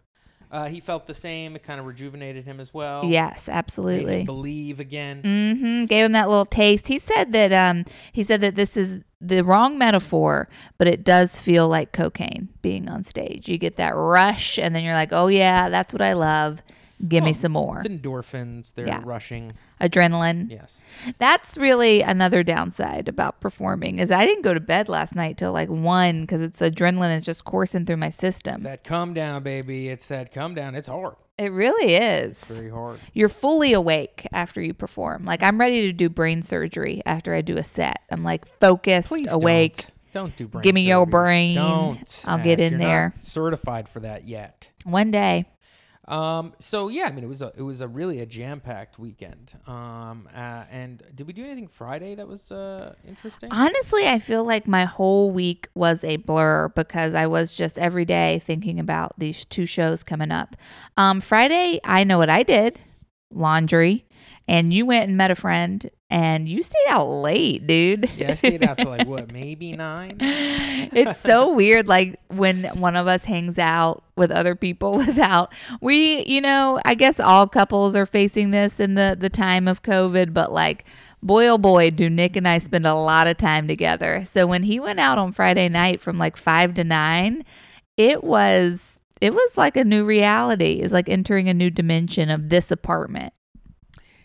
Uh, 0.51 0.65
he 0.67 0.81
felt 0.81 1.07
the 1.07 1.13
same. 1.13 1.55
It 1.55 1.63
kind 1.63 1.79
of 1.79 1.85
rejuvenated 1.85 2.43
him 2.43 2.59
as 2.59 2.73
well. 2.73 3.05
Yes, 3.05 3.47
Made 3.47 3.53
him 3.53 3.57
absolutely. 3.57 4.23
believe 4.25 4.79
again. 4.81 5.21
Mm 5.23 5.59
hmm 5.59 5.85
Gave 5.85 6.05
him 6.05 6.11
that 6.11 6.27
little 6.27 6.45
taste. 6.45 6.89
He 6.89 6.99
said 6.99 7.31
that 7.31 7.53
um 7.53 7.85
he 8.11 8.23
said 8.23 8.41
that 8.41 8.55
this 8.55 8.75
is 8.75 9.01
the 9.21 9.43
wrong 9.43 9.77
metaphor, 9.77 10.49
but 10.77 10.87
it 10.87 11.03
does 11.05 11.39
feel 11.39 11.67
like 11.67 11.93
cocaine 11.93 12.49
being 12.61 12.89
on 12.89 13.03
stage. 13.03 13.47
You 13.47 13.57
get 13.57 13.77
that 13.77 13.95
rush 13.95 14.57
and 14.59 14.75
then 14.75 14.83
you're 14.83 14.93
like, 14.93 15.13
"Oh 15.13 15.27
yeah, 15.27 15.69
that's 15.69 15.93
what 15.93 16.01
I 16.01 16.13
love. 16.13 16.63
Give 17.07 17.23
me 17.23 17.31
Well, 17.31 17.39
some 17.39 17.51
more." 17.53 17.77
It's 17.77 17.87
endorphins. 17.87 18.73
They're 18.73 18.87
Yeah. 18.87 19.01
rushing. 19.03 19.53
Adrenaline. 19.81 20.49
Yes. 20.49 20.81
That's 21.17 21.57
really 21.57 22.01
another 22.01 22.43
downside 22.43 23.07
about 23.07 23.39
performing 23.41 23.99
is 23.99 24.11
I 24.11 24.25
didn't 24.25 24.43
go 24.43 24.53
to 24.53 24.59
bed 24.59 24.87
last 24.89 25.15
night 25.15 25.37
till 25.37 25.51
like 25.51 25.69
1 25.69 26.27
cuz 26.27 26.39
it's 26.41 26.59
adrenaline 26.59 27.15
is 27.15 27.23
just 27.23 27.45
coursing 27.45 27.85
through 27.85 27.97
my 27.97 28.09
system. 28.09 28.63
That 28.63 28.83
come 28.83 29.13
down, 29.13 29.43
baby. 29.43 29.89
It's 29.89 30.07
that 30.07 30.31
come 30.33 30.53
down. 30.55 30.75
It's 30.75 30.87
hard. 30.87 31.15
It 31.37 31.51
really 31.51 31.95
is. 31.95 32.43
Very 32.43 32.69
hard. 32.69 32.99
You're 33.13 33.29
fully 33.29 33.73
awake 33.73 34.27
after 34.31 34.61
you 34.61 34.73
perform. 34.75 35.25
Like 35.25 35.41
I'm 35.41 35.59
ready 35.59 35.81
to 35.83 35.93
do 35.93 36.09
brain 36.09 36.43
surgery 36.43 37.01
after 37.05 37.33
I 37.33 37.41
do 37.41 37.57
a 37.57 37.63
set. 37.63 37.99
I'm 38.11 38.23
like 38.23 38.45
focused, 38.59 39.07
Please 39.07 39.31
awake. 39.31 39.77
Don't. 39.77 39.91
Don't 40.13 40.35
do 40.35 40.45
brain 40.47 40.61
Give 40.63 40.75
me 40.75 40.81
your 40.81 41.05
surgeries. 41.07 41.09
brain. 41.09 41.55
Don't. 41.55 42.23
I'll 42.27 42.37
get 42.37 42.59
Ash. 42.59 42.65
in 42.65 42.71
You're 42.73 42.79
not 42.81 42.85
there. 42.85 43.13
certified 43.21 43.87
for 43.87 44.01
that 44.01 44.27
yet. 44.27 44.67
One 44.83 45.09
day. 45.09 45.45
Um, 46.07 46.53
so 46.59 46.87
yeah, 46.87 47.05
I 47.05 47.11
mean, 47.11 47.23
it 47.23 47.27
was 47.27 47.41
a 47.41 47.53
it 47.55 47.61
was 47.61 47.81
a 47.81 47.87
really 47.87 48.19
a 48.19 48.25
jam 48.25 48.59
packed 48.59 48.97
weekend. 48.97 49.53
Um, 49.67 50.27
uh, 50.33 50.63
and 50.71 51.03
did 51.13 51.27
we 51.27 51.33
do 51.33 51.45
anything 51.45 51.67
Friday 51.67 52.15
that 52.15 52.27
was 52.27 52.51
uh 52.51 52.95
interesting? 53.07 53.49
Honestly, 53.51 54.07
I 54.07 54.19
feel 54.19 54.43
like 54.43 54.67
my 54.67 54.85
whole 54.85 55.31
week 55.31 55.69
was 55.75 56.03
a 56.03 56.17
blur 56.17 56.69
because 56.69 57.13
I 57.13 57.27
was 57.27 57.53
just 57.53 57.77
every 57.77 58.05
day 58.05 58.39
thinking 58.43 58.79
about 58.79 59.17
these 59.19 59.45
two 59.45 59.65
shows 59.65 60.03
coming 60.03 60.31
up. 60.31 60.55
Um, 60.97 61.21
Friday, 61.21 61.79
I 61.83 62.03
know 62.03 62.17
what 62.17 62.29
I 62.29 62.43
did 62.43 62.79
laundry. 63.33 64.05
And 64.47 64.73
you 64.73 64.85
went 64.85 65.07
and 65.07 65.17
met 65.17 65.31
a 65.31 65.35
friend 65.35 65.89
and 66.09 66.47
you 66.47 66.61
stayed 66.61 66.87
out 66.89 67.05
late, 67.05 67.65
dude. 67.67 68.09
yeah, 68.17 68.31
I 68.31 68.33
stayed 68.33 68.63
out 68.63 68.77
to 68.79 68.89
like 68.89 69.07
what, 69.07 69.31
maybe 69.33 69.71
nine. 69.71 70.17
it's 70.19 71.21
so 71.21 71.53
weird 71.53 71.87
like 71.87 72.19
when 72.27 72.63
one 72.79 72.95
of 72.97 73.07
us 73.07 73.23
hangs 73.23 73.57
out 73.57 74.03
with 74.17 74.29
other 74.31 74.55
people 74.55 74.91
without 74.97 75.53
we 75.79 76.23
you 76.25 76.41
know 76.41 76.79
i 76.85 76.93
guess 76.93 77.19
all 77.19 77.47
couples 77.47 77.95
are 77.95 78.05
facing 78.05 78.51
this 78.51 78.79
in 78.79 78.95
the 78.95 79.15
the 79.19 79.29
time 79.29 79.67
of 79.67 79.81
covid 79.83 80.33
but 80.33 80.51
like 80.51 80.85
boy 81.23 81.47
oh 81.47 81.57
boy 81.57 81.89
do 81.89 82.09
nick 82.09 82.35
and 82.35 82.47
i 82.47 82.57
spend 82.57 82.85
a 82.85 82.93
lot 82.93 83.27
of 83.27 83.37
time 83.37 83.67
together 83.67 84.23
so 84.25 84.45
when 84.45 84.63
he 84.63 84.79
went 84.79 84.99
out 84.99 85.17
on 85.17 85.31
friday 85.31 85.69
night 85.69 86.01
from 86.01 86.17
like 86.17 86.35
five 86.35 86.73
to 86.73 86.83
nine 86.83 87.43
it 87.97 88.23
was 88.23 88.99
it 89.21 89.33
was 89.33 89.51
like 89.55 89.77
a 89.77 89.83
new 89.83 90.03
reality 90.03 90.81
it's 90.81 90.93
like 90.93 91.09
entering 91.09 91.47
a 91.47 91.53
new 91.53 91.69
dimension 91.69 92.29
of 92.29 92.49
this 92.49 92.69
apartment 92.69 93.33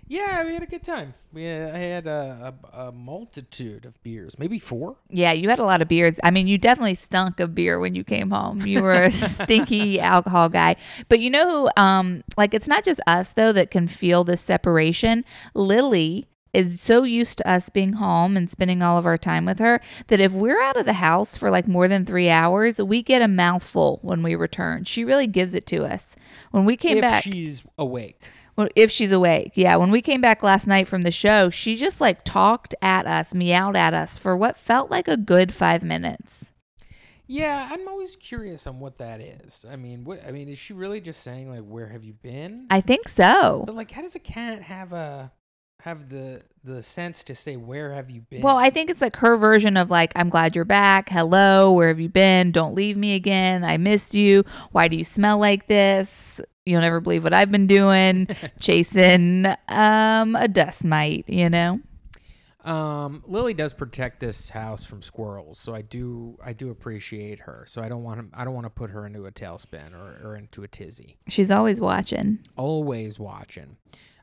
Yeah, 0.08 0.44
we 0.44 0.54
had 0.54 0.62
a 0.62 0.66
good 0.66 0.84
time. 0.84 1.14
We 1.32 1.48
uh, 1.48 1.75
I 1.75 1.78
had 1.78 2.06
a, 2.06 2.54
a, 2.72 2.86
a 2.86 2.92
multitude 2.92 3.84
of 3.84 4.00
beers, 4.02 4.38
maybe 4.38 4.58
four. 4.58 4.96
Yeah, 5.08 5.32
you 5.32 5.48
had 5.48 5.58
a 5.58 5.64
lot 5.64 5.82
of 5.82 5.88
beers. 5.88 6.18
I 6.22 6.30
mean, 6.30 6.46
you 6.46 6.58
definitely 6.58 6.94
stunk 6.94 7.40
of 7.40 7.54
beer 7.54 7.80
when 7.80 7.94
you 7.94 8.04
came 8.04 8.30
home. 8.30 8.64
You 8.64 8.82
were 8.82 9.02
a 9.02 9.10
stinky 9.10 10.00
alcohol 10.00 10.48
guy. 10.48 10.76
But 11.08 11.20
you 11.20 11.30
know 11.30 11.50
who, 11.50 11.82
um, 11.82 12.22
like, 12.36 12.54
it's 12.54 12.68
not 12.68 12.84
just 12.84 13.00
us, 13.06 13.32
though, 13.32 13.52
that 13.52 13.70
can 13.70 13.88
feel 13.88 14.22
this 14.22 14.40
separation. 14.40 15.25
Lily 15.54 16.28
is 16.52 16.80
so 16.80 17.02
used 17.02 17.36
to 17.38 17.48
us 17.48 17.68
being 17.68 17.94
home 17.94 18.36
and 18.36 18.48
spending 18.48 18.82
all 18.82 18.96
of 18.96 19.04
our 19.04 19.18
time 19.18 19.44
with 19.44 19.58
her 19.58 19.80
that 20.06 20.20
if 20.20 20.32
we're 20.32 20.62
out 20.62 20.76
of 20.76 20.86
the 20.86 20.94
house 20.94 21.36
for 21.36 21.50
like 21.50 21.68
more 21.68 21.86
than 21.86 22.06
three 22.06 22.30
hours, 22.30 22.80
we 22.80 23.02
get 23.02 23.20
a 23.20 23.28
mouthful 23.28 23.98
when 24.00 24.22
we 24.22 24.34
return. 24.34 24.84
She 24.84 25.04
really 25.04 25.26
gives 25.26 25.54
it 25.54 25.66
to 25.66 25.84
us. 25.84 26.16
When 26.52 26.64
we 26.64 26.76
came 26.76 26.96
if 26.98 27.02
back, 27.02 27.25
she's 27.25 27.62
awake. 27.76 28.22
Well, 28.56 28.68
if 28.75 28.90
she's 28.90 29.12
awake. 29.12 29.52
Yeah, 29.54 29.76
when 29.76 29.90
we 29.90 30.00
came 30.00 30.20
back 30.20 30.42
last 30.42 30.66
night 30.66 30.88
from 30.88 31.02
the 31.02 31.10
show, 31.10 31.50
she 31.50 31.76
just 31.76 32.00
like 32.00 32.25
talked 32.25 32.75
at 32.80 33.06
us, 33.06 33.34
meowed 33.34 33.76
at 33.76 33.94
us 33.94 34.16
for 34.16 34.36
what 34.36 34.56
felt 34.56 34.90
like 34.90 35.08
a 35.08 35.16
good 35.16 35.54
five 35.54 35.82
minutes. 35.82 36.52
Yeah, 37.28 37.68
I'm 37.70 37.88
always 37.88 38.14
curious 38.14 38.66
on 38.66 38.78
what 38.78 38.98
that 38.98 39.20
is. 39.20 39.64
I 39.68 39.76
mean, 39.76 40.04
what 40.04 40.25
I 40.26 40.30
mean 40.30 40.48
is 40.48 40.58
she 40.58 40.72
really 40.72 41.00
just 41.00 41.22
saying 41.22 41.50
like, 41.50 41.64
"Where 41.64 41.88
have 41.88 42.04
you 42.04 42.14
been?" 42.14 42.66
I 42.70 42.80
think 42.80 43.08
so. 43.08 43.64
But 43.66 43.75
like, 43.75 43.90
how 43.90 44.02
does 44.02 44.14
a 44.14 44.20
cat 44.20 44.62
have 44.62 44.92
a 44.92 45.32
have 45.87 46.09
the 46.09 46.43
the 46.64 46.83
sense 46.83 47.23
to 47.23 47.35
say, 47.37 47.57
"Where 47.57 47.93
have 47.93 48.11
you 48.11 48.23
been?" 48.23 48.43
Well, 48.43 48.57
I 48.57 48.71
think 48.71 48.90
it's 48.90 49.00
like 49.00 49.16
her 49.16 49.37
version 49.37 49.76
of 49.76 49.88
like, 49.88 50.12
I'm 50.16 50.28
glad 50.28 50.57
you're 50.57 50.64
back. 50.64 51.09
Hello, 51.09 51.71
where 51.73 51.88
have 51.88 52.00
you 52.00 52.09
been? 52.09 52.50
Don't 52.50 52.75
leave 52.75 52.97
me 52.97 53.14
again. 53.14 53.62
I 53.64 53.76
miss 53.76 54.12
you. 54.12 54.45
Why 54.73 54.88
do 54.88 54.97
you 54.97 55.05
smell 55.05 55.38
like 55.38 55.69
this? 55.69 56.40
You'll 56.64 56.81
never 56.81 57.00
believe 57.00 57.23
what 57.23 57.33
I've 57.33 57.52
been 57.52 57.69
doing, 57.69 58.26
chasing 58.61 59.47
um, 59.69 60.35
a 60.35 60.49
dust 60.49 60.83
mite, 60.83 61.25
you 61.28 61.49
know? 61.49 61.78
Um, 62.64 63.23
Lily 63.25 63.55
does 63.55 63.73
protect 63.73 64.19
this 64.19 64.49
house 64.49 64.85
from 64.85 65.00
squirrels, 65.00 65.57
so 65.57 65.73
I 65.73 65.83
do 65.83 66.37
I 66.45 66.52
do 66.52 66.71
appreciate 66.71 67.38
her. 67.40 67.64
So 67.69 67.81
I 67.81 67.88
don't 67.88 68.02
want 68.02 68.33
to 68.33 68.38
I 68.38 68.45
don't 68.45 68.55
want 68.55 68.66
to 68.66 68.71
put 68.71 68.90
her 68.90 69.07
into 69.07 69.26
a 69.26 69.31
tailspin 69.31 69.95
or, 69.95 70.31
or 70.31 70.37
into 70.37 70.64
a 70.64 70.69
tizzy. 70.69 71.16
She's 71.28 71.52
always 71.52 71.81
watching. 71.81 72.40
Always 72.57 73.21
watching. 73.21 73.76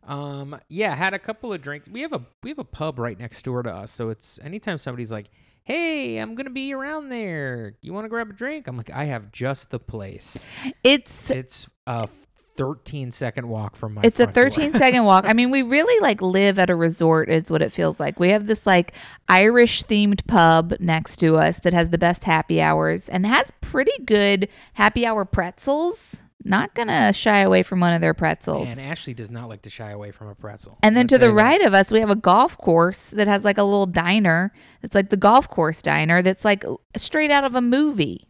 Um, 0.07 0.60
yeah, 0.69 0.95
had 0.95 1.13
a 1.13 1.19
couple 1.19 1.53
of 1.53 1.62
drinks. 1.62 1.88
We 1.89 2.01
have 2.01 2.13
a 2.13 2.22
we 2.41 2.50
have 2.50 2.60
a 2.60 2.63
pub 2.65 3.00
right 3.00 3.17
next 3.17 3.43
door 3.43 3.63
to 3.63 3.72
us, 3.74 3.91
so 3.91 4.10
it's 4.10 4.39
anytime 4.43 4.77
somebody's 4.77 5.12
like, 5.12 5.27
"Hey, 5.63 6.17
I'm 6.17 6.36
gonna 6.36 6.50
be 6.50 6.74
around 6.74 7.10
there. 7.10 7.75
You 7.81 7.93
want 7.93 8.05
to 8.05 8.10
grab 8.10 8.29
a 8.29 8.33
drink?" 8.33 8.67
I'm 8.67 8.77
like, 8.77 8.89
"I 8.91 9.05
have 9.05 9.31
just 9.31 9.69
the 9.69 9.79
place." 9.79 10.50
It's 10.83 11.29
It's 11.31 11.69
a 11.88 12.07
13 12.55 13.12
second 13.12 13.48
walk 13.48 13.75
from 13.75 13.95
my. 13.95 14.01
It's 14.03 14.19
a 14.19 14.24
front 14.25 14.36
door. 14.36 14.50
13 14.50 14.74
second 14.74 15.05
walk. 15.05 15.25
I 15.27 15.33
mean, 15.33 15.51
we 15.51 15.62
really 15.62 16.00
like 16.01 16.22
live 16.22 16.60
at 16.60 16.69
a 16.69 16.75
resort, 16.75 17.29
is 17.29 17.50
what 17.50 17.62
it 17.62 17.72
feels 17.72 18.00
like. 18.00 18.19
We 18.19 18.29
have 18.29 18.48
this 18.48 18.65
like 18.65 18.93
Irish 19.27 19.83
themed 19.83 20.25
pub 20.27 20.75
next 20.79 21.17
to 21.17 21.38
us 21.38 21.60
that 21.60 21.74
has 21.74 21.89
the 21.89 21.98
best 21.98 22.25
happy 22.25 22.62
hours 22.62 23.10
and 23.10 23.25
has 23.25 23.48
pretty 23.62 24.03
good 24.05 24.48
happy 24.74 25.05
hour 25.05 25.25
pretzels. 25.25 26.17
Not 26.43 26.73
gonna 26.75 27.13
shy 27.13 27.39
away 27.39 27.63
from 27.63 27.79
one 27.79 27.93
of 27.93 28.01
their 28.01 28.13
pretzels. 28.13 28.67
And 28.67 28.79
Ashley 28.79 29.13
does 29.13 29.31
not 29.31 29.50
like 29.50 29.62
to 29.63 29.69
shy 29.69 29.91
away 29.91 30.12
from 30.12 30.27
a 30.27 30.35
pretzel. 30.35 30.77
and 30.83 30.95
then 30.95 31.07
to 31.07 31.17
the 31.17 31.27
that. 31.27 31.33
right 31.33 31.62
of 31.62 31.73
us, 31.73 31.91
we 31.91 32.00
have 32.00 32.09
a 32.09 32.15
golf 32.15 32.57
course 32.57 33.12
that 33.12 33.27
has 33.27 33.43
like 33.43 33.57
a 33.57 33.63
little 33.63 33.85
diner. 33.85 34.51
It's 34.81 34.95
like 34.95 35.09
the 35.09 35.17
golf 35.17 35.50
course 35.50 35.81
diner 35.81 36.21
that's 36.21 36.43
like 36.43 36.63
straight 36.97 37.31
out 37.31 37.43
of 37.43 37.55
a 37.55 37.62
movie. 37.62 38.27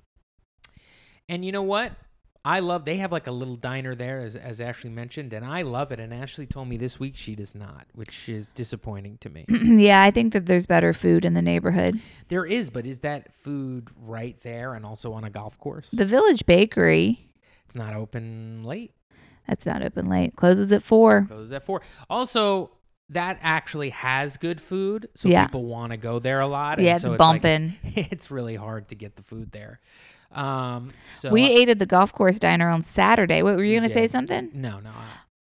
And 1.29 1.43
you 1.45 1.51
know 1.51 1.63
what? 1.63 1.93
I 2.45 2.59
love. 2.59 2.83
They 2.83 2.97
have 2.97 3.09
like 3.13 3.27
a 3.27 3.31
little 3.31 3.55
diner 3.55 3.95
there, 3.95 4.19
as 4.19 4.35
as 4.35 4.59
Ashley 4.59 4.89
mentioned, 4.89 5.31
and 5.31 5.45
I 5.45 5.61
love 5.61 5.93
it. 5.93 5.99
And 6.01 6.13
Ashley 6.13 6.45
told 6.45 6.67
me 6.67 6.75
this 6.75 6.99
week 6.99 7.15
she 7.15 7.35
does 7.35 7.55
not, 7.55 7.85
which 7.93 8.27
is 8.27 8.51
disappointing 8.51 9.17
to 9.19 9.29
me. 9.29 9.45
yeah, 9.49 10.01
I 10.01 10.11
think 10.11 10.33
that 10.33 10.45
there's 10.45 10.65
better 10.65 10.91
food 10.91 11.23
in 11.23 11.35
the 11.35 11.41
neighborhood. 11.41 12.01
there 12.27 12.45
is, 12.45 12.69
but 12.69 12.85
is 12.85 12.99
that 12.99 13.33
food 13.33 13.87
right 13.97 14.37
there 14.41 14.73
and 14.73 14.85
also 14.85 15.13
on 15.13 15.23
a 15.23 15.29
golf 15.29 15.57
course? 15.57 15.89
The 15.91 16.05
Village 16.05 16.45
Bakery, 16.45 17.29
It's 17.65 17.75
not 17.75 17.93
open 17.93 18.63
late. 18.63 18.93
that's 19.47 19.65
not 19.65 19.81
open 19.83 20.07
late, 20.07 20.35
closes 20.35 20.71
at 20.71 20.83
four. 20.83 21.25
Closes 21.27 21.51
at 21.51 21.65
four. 21.65 21.81
Also, 22.09 22.71
that 23.09 23.37
actually 23.41 23.89
has 23.89 24.37
good 24.37 24.61
food, 24.61 25.09
so 25.15 25.27
Yeah. 25.29 25.45
people 25.45 25.65
want 25.65 25.91
to 25.91 25.97
go 25.97 26.19
there 26.19 26.39
a 26.39 26.47
lot. 26.47 26.77
and 26.77 26.85
Yeah, 26.87 26.93
it's 26.93 27.01
so 27.01 27.09
like- 27.09 27.17
bumping. 27.17 27.75
it's 27.83 28.31
really 28.31 28.55
hard 28.55 28.87
to 28.89 28.95
get 28.95 29.15
the 29.17 29.23
food 29.23 29.51
there. 29.51 29.79
Um, 30.31 30.89
so 31.11 31.29
we 31.29 31.43
I- 31.45 31.49
ate 31.59 31.69
at 31.69 31.79
the 31.79 31.85
golf 31.85 32.11
course 32.13 32.39
diner 32.39 32.69
on 32.69 32.83
Saturday. 32.83 33.43
What 33.43 33.55
were 33.55 33.63
you 33.63 33.77
going 33.77 33.87
to 33.87 33.93
say 33.93 34.07
something? 34.07 34.49
no, 34.53 34.79
no. 34.79 34.89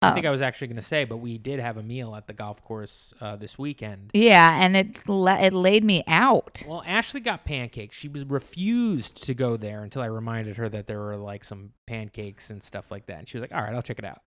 I- 0.01 0.07
Oh. 0.07 0.11
I 0.11 0.15
think 0.15 0.27
I 0.27 0.31
was 0.31 0.43
actually 0.43 0.69
going 0.69 0.77
to 0.77 0.83
say, 0.83 1.05
but 1.05 1.17
we 1.17 1.39
did 1.39 1.59
have 1.59 1.77
a 1.77 1.83
meal 1.83 2.15
at 2.15 2.29
the 2.29 2.33
golf 2.33 2.63
course 2.63 3.13
uh, 3.21 3.35
this 3.35 3.59
weekend. 3.59 4.13
Yeah, 4.15 4.63
and 4.63 4.77
it 4.77 5.09
la- 5.09 5.41
it 5.41 5.53
laid 5.53 5.83
me 5.83 6.05
out. 6.07 6.63
Well, 6.69 6.85
Ashley 6.87 7.19
got 7.21 7.45
pancakes. 7.45 7.97
She 7.97 8.07
was 8.07 8.25
refused 8.25 9.25
to 9.27 9.35
go 9.35 9.57
there 9.57 9.83
until 9.83 10.03
I 10.03 10.07
reminded 10.07 10.57
her 10.57 10.69
that 10.69 10.87
there 10.87 11.01
were 11.01 11.17
like 11.17 11.43
some 11.43 11.73
pancakes 11.87 12.51
and 12.51 12.63
stuff 12.63 12.93
like 12.93 13.07
that. 13.07 13.19
And 13.19 13.29
she 13.29 13.39
was 13.39 13.43
like, 13.43 13.53
"All 13.53 13.61
right, 13.61 13.75
I'll 13.75 13.83
check 13.83 13.99
it 13.99 14.05
out." 14.05 14.23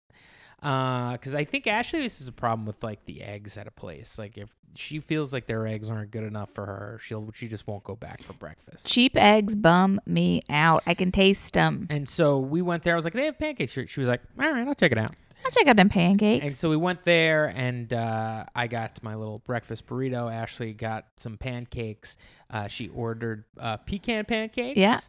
Because 0.61 1.33
I 1.33 1.43
think 1.45 1.65
Ashley 1.67 2.01
this 2.01 2.21
is 2.21 2.27
a 2.27 2.31
problem 2.33 2.65
with 2.67 2.83
like 2.83 3.05
the 3.05 3.23
eggs 3.23 3.57
at 3.57 3.65
a 3.65 3.71
place. 3.71 4.19
Like 4.19 4.37
if 4.37 4.53
she 4.75 4.99
feels 4.99 5.33
like 5.33 5.47
their 5.47 5.65
eggs 5.65 5.89
aren't 5.89 6.11
good 6.11 6.23
enough 6.23 6.49
for 6.51 6.65
her, 6.65 6.99
she'll 7.01 7.31
she 7.33 7.47
just 7.47 7.65
won't 7.65 7.83
go 7.85 7.95
back 7.95 8.21
for 8.21 8.33
breakfast. 8.33 8.85
Cheap 8.87 9.15
eggs 9.15 9.55
bum 9.55 9.99
me 10.05 10.41
out. 10.49 10.83
I 10.85 10.93
can 10.95 11.11
taste 11.13 11.53
them. 11.53 11.87
And 11.89 12.07
so 12.09 12.39
we 12.39 12.61
went 12.61 12.83
there. 12.83 12.93
I 12.93 12.97
was 12.97 13.05
like, 13.05 13.13
"They 13.13 13.25
have 13.25 13.39
pancakes." 13.39 13.71
She 13.71 13.99
was 14.01 14.09
like, 14.09 14.21
"All 14.39 14.51
right, 14.51 14.67
I'll 14.67 14.75
check 14.75 14.91
it 14.91 14.97
out." 14.97 15.15
I'll 15.43 15.51
check 15.51 15.67
out 15.67 15.75
them 15.75 15.89
pancakes. 15.89 16.45
And 16.45 16.55
so 16.55 16.69
we 16.69 16.77
went 16.77 17.03
there, 17.03 17.48
and 17.55 17.91
uh, 17.91 18.45
I 18.55 18.67
got 18.67 19.01
my 19.03 19.15
little 19.15 19.39
breakfast 19.39 19.88
burrito. 19.88 20.31
Ashley 20.31 20.74
got 20.74 21.07
some 21.17 21.38
pancakes. 21.38 22.17
Uh, 22.50 22.67
she 22.67 22.89
ordered 22.89 23.45
uh, 23.60 23.77
pecan 23.77 24.25
pancakes. 24.25 24.77
Yeah. 24.77 25.00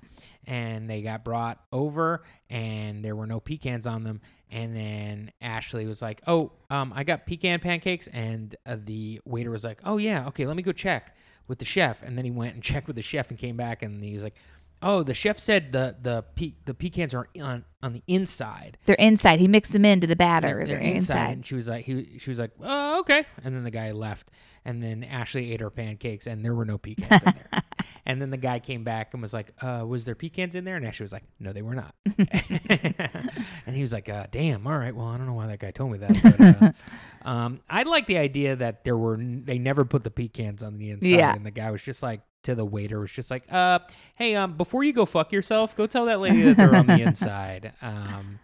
And 0.46 0.88
they 0.88 1.02
got 1.02 1.24
brought 1.24 1.60
over, 1.72 2.22
and 2.50 3.04
there 3.04 3.14
were 3.14 3.26
no 3.26 3.40
pecans 3.40 3.86
on 3.86 4.04
them. 4.04 4.20
And 4.50 4.76
then 4.76 5.32
Ashley 5.40 5.86
was 5.86 6.02
like, 6.02 6.20
"Oh, 6.26 6.52
um, 6.68 6.92
I 6.94 7.04
got 7.04 7.26
pecan 7.26 7.60
pancakes," 7.60 8.08
and 8.08 8.54
uh, 8.66 8.76
the 8.82 9.20
waiter 9.24 9.50
was 9.50 9.64
like, 9.64 9.80
"Oh 9.84 9.98
yeah, 9.98 10.26
okay, 10.28 10.46
let 10.46 10.56
me 10.56 10.62
go 10.62 10.72
check 10.72 11.16
with 11.46 11.58
the 11.58 11.64
chef." 11.64 12.02
And 12.02 12.18
then 12.18 12.24
he 12.24 12.30
went 12.30 12.54
and 12.54 12.62
checked 12.62 12.86
with 12.88 12.96
the 12.96 13.02
chef 13.02 13.30
and 13.30 13.38
came 13.38 13.56
back, 13.56 13.82
and 13.82 14.02
he 14.02 14.14
was 14.14 14.24
like, 14.24 14.34
"Oh, 14.82 15.02
the 15.04 15.14
chef 15.14 15.38
said 15.38 15.70
the 15.72 15.94
the 16.02 16.24
pe- 16.34 16.54
the 16.64 16.74
pecans 16.74 17.14
are 17.14 17.28
on 17.40 17.64
on 17.82 17.92
the 17.92 18.02
inside." 18.06 18.78
They're 18.84 18.96
inside. 18.96 19.40
He 19.40 19.48
mixed 19.48 19.72
them 19.72 19.84
into 19.84 20.06
the 20.06 20.16
batter. 20.16 20.58
They're 20.58 20.66
They're, 20.66 20.78
inside. 20.78 20.94
inside. 20.94 21.32
And 21.32 21.46
she 21.46 21.54
was 21.54 21.68
like, 21.68 21.84
he, 21.84 22.18
she 22.18 22.30
was 22.30 22.38
like, 22.38 22.50
oh, 22.62 23.00
okay. 23.00 23.24
And 23.44 23.54
then 23.54 23.64
the 23.64 23.70
guy 23.70 23.92
left. 23.92 24.30
And 24.64 24.82
then 24.82 25.02
Ashley 25.04 25.52
ate 25.52 25.60
her 25.60 25.70
pancakes, 25.70 26.26
and 26.26 26.44
there 26.44 26.54
were 26.54 26.64
no 26.64 26.78
pecans 26.78 27.22
in 27.24 27.34
there. 27.34 27.62
And 28.04 28.20
then 28.20 28.30
the 28.30 28.36
guy 28.36 28.58
came 28.58 28.82
back 28.82 29.12
and 29.12 29.22
was 29.22 29.32
like, 29.32 29.52
uh, 29.62 29.84
was 29.86 30.04
there 30.04 30.16
pecans 30.16 30.56
in 30.56 30.64
there? 30.64 30.74
And 30.74 30.84
Ashley 30.84 31.04
was 31.04 31.12
like, 31.12 31.22
no, 31.38 31.52
they 31.52 31.62
were 31.62 31.76
not. 31.76 31.94
and 33.66 33.76
he 33.76 33.80
was 33.80 33.92
like, 33.92 34.08
uh, 34.08 34.26
damn, 34.32 34.66
all 34.66 34.76
right. 34.76 34.94
Well, 34.94 35.06
I 35.06 35.16
don't 35.16 35.26
know 35.26 35.34
why 35.34 35.46
that 35.46 35.60
guy 35.60 35.70
told 35.70 35.92
me 35.92 35.98
that. 35.98 36.20
But, 36.22 36.64
uh, 36.64 37.28
um, 37.28 37.60
I 37.70 37.84
like 37.84 38.06
the 38.06 38.18
idea 38.18 38.56
that 38.56 38.82
there 38.82 38.96
were, 38.96 39.14
n- 39.14 39.42
they 39.44 39.58
never 39.58 39.84
put 39.84 40.02
the 40.02 40.10
pecans 40.10 40.64
on 40.64 40.78
the 40.78 40.90
inside. 40.90 41.08
Yeah. 41.08 41.34
And 41.34 41.46
the 41.46 41.52
guy 41.52 41.70
was 41.70 41.82
just 41.82 42.02
like, 42.02 42.22
to 42.44 42.56
the 42.56 42.64
waiter 42.64 42.98
was 42.98 43.12
just 43.12 43.30
like, 43.30 43.44
uh, 43.52 43.78
hey, 44.16 44.34
um, 44.34 44.56
before 44.56 44.82
you 44.82 44.92
go 44.92 45.06
fuck 45.06 45.30
yourself, 45.30 45.76
go 45.76 45.86
tell 45.86 46.06
that 46.06 46.18
lady 46.18 46.42
that 46.42 46.56
they're 46.56 46.74
on 46.74 46.88
the 46.88 47.00
inside. 47.00 47.71
Um, 47.80 48.38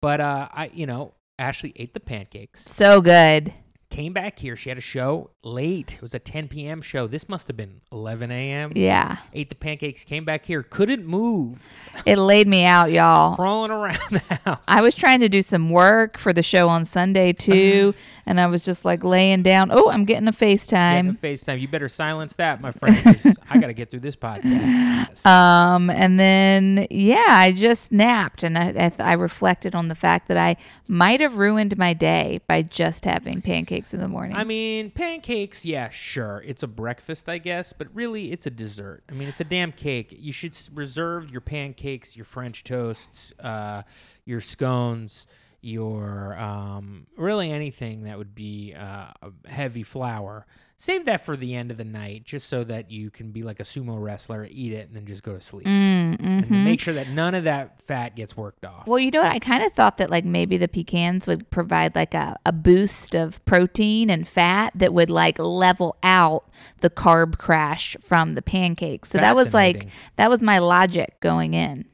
but 0.00 0.20
uh, 0.20 0.48
I, 0.52 0.70
you 0.72 0.86
know, 0.86 1.14
Ashley 1.38 1.72
ate 1.76 1.94
the 1.94 2.00
pancakes, 2.00 2.62
So 2.64 3.00
good. 3.00 3.52
came 3.90 4.12
back 4.12 4.38
here. 4.38 4.54
She 4.56 4.68
had 4.68 4.78
a 4.78 4.82
show 4.82 5.30
late. 5.42 5.94
It 5.94 6.02
was 6.02 6.14
a 6.14 6.18
10 6.18 6.48
p.m. 6.48 6.82
show. 6.82 7.06
This 7.06 7.28
must 7.28 7.48
have 7.48 7.56
been 7.56 7.80
11 7.90 8.30
a.m. 8.30 8.72
Yeah. 8.74 9.16
Ate 9.32 9.48
the 9.48 9.54
pancakes, 9.54 10.04
came 10.04 10.24
back 10.24 10.44
here, 10.44 10.62
couldn't 10.62 11.06
move, 11.06 11.62
It 12.04 12.18
laid 12.18 12.46
me 12.48 12.64
out, 12.64 12.90
y'all. 12.92 13.34
crawling 13.36 13.70
around 13.70 13.98
the 14.10 14.18
house. 14.44 14.58
I 14.68 14.82
was 14.82 14.94
trying 14.94 15.20
to 15.20 15.28
do 15.28 15.42
some 15.42 15.70
work 15.70 16.18
for 16.18 16.32
the 16.32 16.42
show 16.42 16.68
on 16.68 16.84
Sunday 16.84 17.32
too, 17.32 17.94
and 18.28 18.38
I 18.38 18.46
was 18.46 18.60
just 18.60 18.84
like 18.84 19.02
laying 19.02 19.42
down. 19.42 19.70
Oh, 19.72 19.90
I'm 19.90 20.04
getting 20.04 20.28
a 20.28 20.32
FaceTime. 20.32 20.68
Getting 20.68 21.10
a 21.10 21.14
FaceTime. 21.14 21.60
You 21.60 21.66
better 21.66 21.88
silence 21.88 22.34
that, 22.34 22.60
my 22.60 22.72
friend. 22.72 23.36
I 23.48 23.56
got 23.56 23.68
to 23.68 23.72
get 23.72 23.90
through 23.90 24.00
this 24.00 24.16
podcast. 24.16 25.08
Um, 25.24 25.90
and 25.90 26.18
then 26.18 26.86
yeah, 26.90 27.26
I 27.28 27.52
just 27.52 27.92
napped, 27.92 28.42
and 28.42 28.56
I 28.56 28.68
I, 28.68 28.72
th- 28.72 29.00
I 29.00 29.14
reflected 29.14 29.74
on 29.74 29.88
the 29.88 29.94
fact 29.94 30.28
that 30.28 30.36
I 30.36 30.56
might 30.86 31.20
have 31.20 31.36
ruined 31.36 31.76
my 31.76 31.92
day 31.92 32.40
by 32.46 32.62
just 32.62 33.04
having 33.04 33.42
pancakes 33.42 33.92
in 33.92 34.00
the 34.00 34.08
morning. 34.08 34.36
I 34.36 34.44
mean, 34.44 34.90
pancakes, 34.90 35.64
yeah, 35.64 35.88
sure. 35.88 36.42
It's 36.46 36.62
a 36.62 36.66
breakfast, 36.66 37.28
I 37.28 37.38
guess, 37.38 37.72
but 37.72 37.88
really 37.94 38.32
it's 38.32 38.46
a 38.46 38.50
dessert. 38.50 39.02
I 39.08 39.14
mean, 39.14 39.28
it's 39.28 39.40
a 39.40 39.44
damn 39.44 39.72
cake. 39.72 40.14
You 40.18 40.32
should 40.32 40.56
reserve 40.72 41.30
your 41.30 41.40
pancakes, 41.40 42.16
your 42.16 42.24
French 42.24 42.64
toasts, 42.64 43.32
uh, 43.40 43.82
your 44.24 44.40
scones, 44.40 45.26
your 45.60 46.36
um, 46.38 47.06
really 47.16 47.50
anything 47.50 48.04
that 48.04 48.16
would 48.18 48.34
be 48.34 48.74
uh, 48.78 49.08
a 49.22 49.32
heavy 49.48 49.82
flour. 49.82 50.46
Save 50.80 51.06
that 51.06 51.24
for 51.24 51.36
the 51.36 51.56
end 51.56 51.72
of 51.72 51.76
the 51.76 51.84
night, 51.84 52.22
just 52.22 52.48
so 52.48 52.62
that 52.62 52.88
you 52.92 53.10
can 53.10 53.32
be 53.32 53.42
like 53.42 53.58
a 53.58 53.64
sumo 53.64 54.00
wrestler, 54.00 54.46
eat 54.48 54.72
it, 54.72 54.86
and 54.86 54.94
then 54.94 55.06
just 55.06 55.24
go 55.24 55.34
to 55.34 55.40
sleep. 55.40 55.66
Mm, 55.66 56.20
And 56.20 56.44
mhm. 56.44 56.48
then 56.48 56.64
make 56.64 56.78
sure 56.78 56.94
that 56.94 57.08
none 57.08 57.34
of 57.34 57.42
that 57.44 57.82
fat 57.82 58.14
gets 58.14 58.36
worked 58.36 58.64
off. 58.64 58.86
Well, 58.86 59.00
you 59.00 59.10
know 59.10 59.22
what? 59.22 59.32
I 59.32 59.40
kind 59.40 59.64
of 59.64 59.72
thought 59.72 59.96
that 59.96 60.08
like 60.08 60.24
maybe 60.24 60.56
the 60.56 60.68
pecans 60.68 61.26
would 61.26 61.50
provide 61.50 61.96
like 61.96 62.14
a, 62.14 62.36
a 62.46 62.52
boost 62.52 63.16
of 63.16 63.44
protein 63.44 64.08
and 64.08 64.28
fat 64.28 64.72
that 64.76 64.94
would 64.94 65.10
like 65.10 65.40
level 65.40 65.96
out 66.04 66.48
the 66.78 66.90
carb 66.90 67.38
crash 67.38 67.96
from 68.00 68.36
the 68.36 68.42
pancakes. 68.42 69.08
So 69.08 69.18
that 69.18 69.34
was 69.34 69.52
like 69.52 69.88
that 70.14 70.30
was 70.30 70.40
my 70.42 70.58
logic 70.60 71.18
going 71.18 71.54
in. 71.54 71.86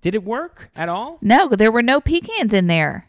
Did 0.00 0.14
it 0.14 0.24
work 0.24 0.70
at 0.74 0.88
all? 0.88 1.18
No, 1.20 1.48
there 1.48 1.70
were 1.72 1.82
no 1.82 2.00
pecans 2.00 2.54
in 2.54 2.66
there. 2.66 3.06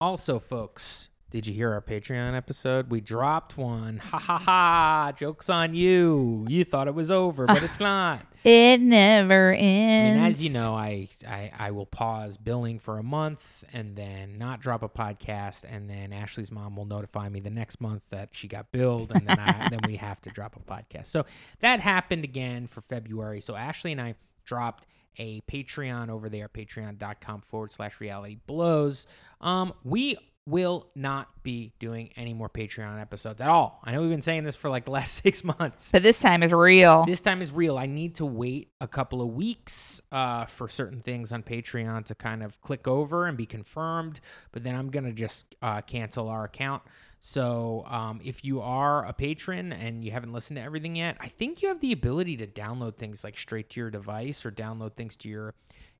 Also, 0.00 0.40
folks, 0.40 1.10
did 1.30 1.46
you 1.46 1.54
hear 1.54 1.72
our 1.72 1.80
Patreon 1.80 2.36
episode? 2.36 2.90
We 2.90 3.00
dropped 3.00 3.56
one. 3.56 3.98
Ha 3.98 4.18
ha 4.18 4.38
ha. 4.38 5.12
Joke's 5.16 5.48
on 5.48 5.74
you. 5.74 6.44
You 6.48 6.64
thought 6.64 6.88
it 6.88 6.94
was 6.94 7.10
over, 7.10 7.46
but 7.46 7.62
it's 7.62 7.78
not. 7.80 8.26
It 8.42 8.80
never 8.80 9.52
I 9.52 9.56
ends. 9.56 10.16
mean, 10.18 10.26
as 10.26 10.42
you 10.42 10.50
know, 10.50 10.74
I, 10.74 11.08
I 11.26 11.52
I 11.56 11.70
will 11.70 11.86
pause 11.86 12.36
billing 12.36 12.80
for 12.80 12.98
a 12.98 13.02
month 13.04 13.62
and 13.72 13.94
then 13.94 14.36
not 14.38 14.60
drop 14.60 14.82
a 14.82 14.88
podcast, 14.88 15.62
and 15.66 15.88
then 15.88 16.12
Ashley's 16.12 16.50
mom 16.50 16.74
will 16.74 16.84
notify 16.84 17.28
me 17.28 17.38
the 17.38 17.50
next 17.50 17.80
month 17.80 18.02
that 18.10 18.30
she 18.32 18.48
got 18.48 18.72
billed, 18.72 19.12
and 19.12 19.24
then 19.24 19.38
I 19.38 19.68
then 19.70 19.80
we 19.86 19.94
have 19.96 20.20
to 20.22 20.30
drop 20.30 20.56
a 20.56 20.60
podcast. 20.60 21.06
So 21.06 21.24
that 21.60 21.78
happened 21.78 22.24
again 22.24 22.66
for 22.66 22.80
February. 22.80 23.40
So 23.40 23.54
Ashley 23.54 23.92
and 23.92 24.00
I 24.00 24.16
dropped 24.44 24.88
a 25.18 25.40
Patreon 25.42 26.08
over 26.08 26.28
there, 26.28 26.48
patreon.com 26.48 27.42
forward 27.42 27.72
slash 27.72 28.00
reality 28.00 28.38
blows. 28.46 29.06
Um, 29.40 29.72
we 29.84 30.16
will 30.44 30.88
not 30.96 31.28
be 31.44 31.72
doing 31.78 32.10
any 32.16 32.34
more 32.34 32.48
Patreon 32.48 33.00
episodes 33.00 33.40
at 33.40 33.48
all. 33.48 33.80
I 33.84 33.92
know 33.92 34.00
we've 34.00 34.10
been 34.10 34.22
saying 34.22 34.42
this 34.44 34.56
for 34.56 34.68
like 34.70 34.84
the 34.84 34.90
last 34.90 35.14
six 35.22 35.44
months. 35.44 35.90
but 35.92 36.02
this 36.02 36.18
time 36.18 36.42
is 36.42 36.52
real. 36.52 37.04
This 37.06 37.20
time 37.20 37.40
is 37.40 37.52
real. 37.52 37.78
I 37.78 37.86
need 37.86 38.16
to 38.16 38.26
wait 38.26 38.72
a 38.80 38.88
couple 38.88 39.22
of 39.22 39.28
weeks 39.28 40.00
uh, 40.10 40.46
for 40.46 40.68
certain 40.68 41.00
things 41.00 41.32
on 41.32 41.42
Patreon 41.42 42.06
to 42.06 42.14
kind 42.14 42.42
of 42.42 42.60
click 42.60 42.88
over 42.88 43.26
and 43.26 43.36
be 43.36 43.46
confirmed. 43.46 44.20
But 44.50 44.64
then 44.64 44.74
I'm 44.74 44.90
going 44.90 45.04
to 45.04 45.12
just 45.12 45.54
uh, 45.62 45.80
cancel 45.82 46.28
our 46.28 46.44
account. 46.44 46.82
So 47.24 47.84
um, 47.86 48.20
if 48.24 48.44
you 48.44 48.60
are 48.62 49.06
a 49.06 49.12
patron 49.12 49.72
and 49.72 50.04
you 50.04 50.10
haven't 50.10 50.32
listened 50.32 50.56
to 50.56 50.62
everything 50.62 50.96
yet, 50.96 51.16
I 51.20 51.28
think 51.28 51.62
you 51.62 51.68
have 51.68 51.78
the 51.80 51.92
ability 51.92 52.36
to 52.38 52.48
download 52.48 52.96
things 52.96 53.22
like 53.22 53.38
straight 53.38 53.70
to 53.70 53.80
your 53.80 53.90
device 53.90 54.44
or 54.44 54.50
download 54.50 54.94
things 54.94 55.14
to 55.18 55.28
your 55.28 55.54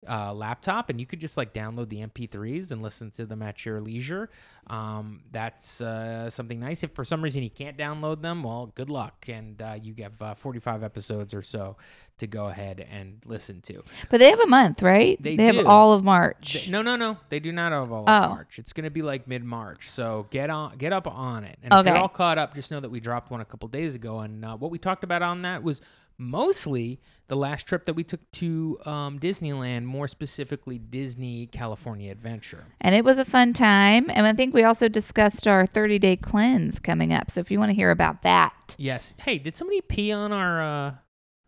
uh, 0.08 0.34
laptop, 0.34 0.90
and 0.90 0.98
you 0.98 1.06
could 1.06 1.20
just 1.20 1.36
like 1.36 1.52
download 1.54 1.88
the 1.88 1.98
MP3s 2.04 2.72
and 2.72 2.82
listen 2.82 3.12
to 3.12 3.24
them 3.24 3.40
at 3.40 3.64
your 3.64 3.80
leisure. 3.80 4.30
Um, 4.66 5.20
that's 5.30 5.80
uh, 5.80 6.28
something 6.28 6.58
nice. 6.58 6.82
If 6.82 6.90
for 6.90 7.04
some 7.04 7.22
reason 7.22 7.44
you 7.44 7.50
can't 7.50 7.78
download 7.78 8.20
them, 8.20 8.42
well, 8.42 8.72
good 8.74 8.90
luck, 8.90 9.26
and 9.28 9.62
uh, 9.62 9.76
you 9.80 9.94
have 10.02 10.20
uh, 10.20 10.34
45 10.34 10.82
episodes 10.82 11.32
or 11.34 11.42
so 11.42 11.76
to 12.18 12.26
go 12.26 12.46
ahead 12.46 12.84
and 12.90 13.18
listen 13.26 13.60
to. 13.60 13.84
But 14.10 14.18
they 14.18 14.30
have 14.30 14.40
a 14.40 14.48
month, 14.48 14.82
right? 14.82 15.22
They 15.22 15.36
have 15.36 15.54
do. 15.54 15.66
all 15.68 15.92
of 15.92 16.02
March. 16.02 16.52
Th- 16.54 16.68
No, 16.70 16.82
no, 16.82 16.96
no. 16.96 17.18
They 17.28 17.38
do 17.38 17.52
not 17.52 17.70
have 17.70 17.92
all 17.92 18.04
Oh. 18.08 18.12
of 18.12 18.30
March. 18.30 18.58
It's 18.58 18.72
going 18.72 18.84
to 18.84 18.90
be 18.90 19.02
like 19.02 19.28
mid 19.28 19.44
March. 19.44 19.88
So 19.88 20.26
get 20.30 20.50
on, 20.50 20.78
get 20.78 20.92
up 20.92 21.06
on 21.12 21.44
it. 21.44 21.58
And 21.62 21.72
if 21.72 21.80
Okay. 21.80 21.88
you're 21.90 21.98
all 21.98 22.08
caught 22.08 22.38
up, 22.38 22.54
just 22.54 22.70
know 22.70 22.80
that 22.80 22.90
we 22.90 23.00
dropped 23.00 23.30
one 23.30 23.40
a 23.40 23.44
couple 23.44 23.68
days 23.68 23.94
ago, 23.94 24.20
and 24.20 24.44
uh, 24.44 24.56
what 24.56 24.70
we 24.70 24.78
talked 24.78 25.04
about 25.04 25.22
on 25.22 25.42
that 25.42 25.62
was 25.62 25.80
mostly 26.18 27.00
the 27.28 27.36
last 27.36 27.66
trip 27.66 27.84
that 27.84 27.94
we 27.94 28.04
took 28.04 28.20
to 28.32 28.78
um, 28.84 29.18
Disneyland, 29.18 29.84
more 29.84 30.06
specifically 30.06 30.78
Disney 30.78 31.46
California 31.46 32.10
Adventure. 32.10 32.64
And 32.80 32.94
it 32.94 33.04
was 33.04 33.18
a 33.18 33.24
fun 33.24 33.52
time. 33.52 34.10
And 34.10 34.26
I 34.26 34.32
think 34.32 34.54
we 34.54 34.62
also 34.62 34.88
discussed 34.88 35.48
our 35.48 35.66
30 35.66 35.98
day 35.98 36.16
cleanse 36.16 36.78
coming 36.78 37.12
up. 37.12 37.30
So 37.30 37.40
if 37.40 37.50
you 37.50 37.58
want 37.58 37.70
to 37.70 37.74
hear 37.74 37.90
about 37.90 38.22
that, 38.22 38.52
Yes. 38.78 39.14
Hey, 39.18 39.38
did 39.38 39.54
somebody 39.54 39.80
pee 39.82 40.12
on 40.12 40.32
our? 40.32 40.62
Uh, 40.62 40.94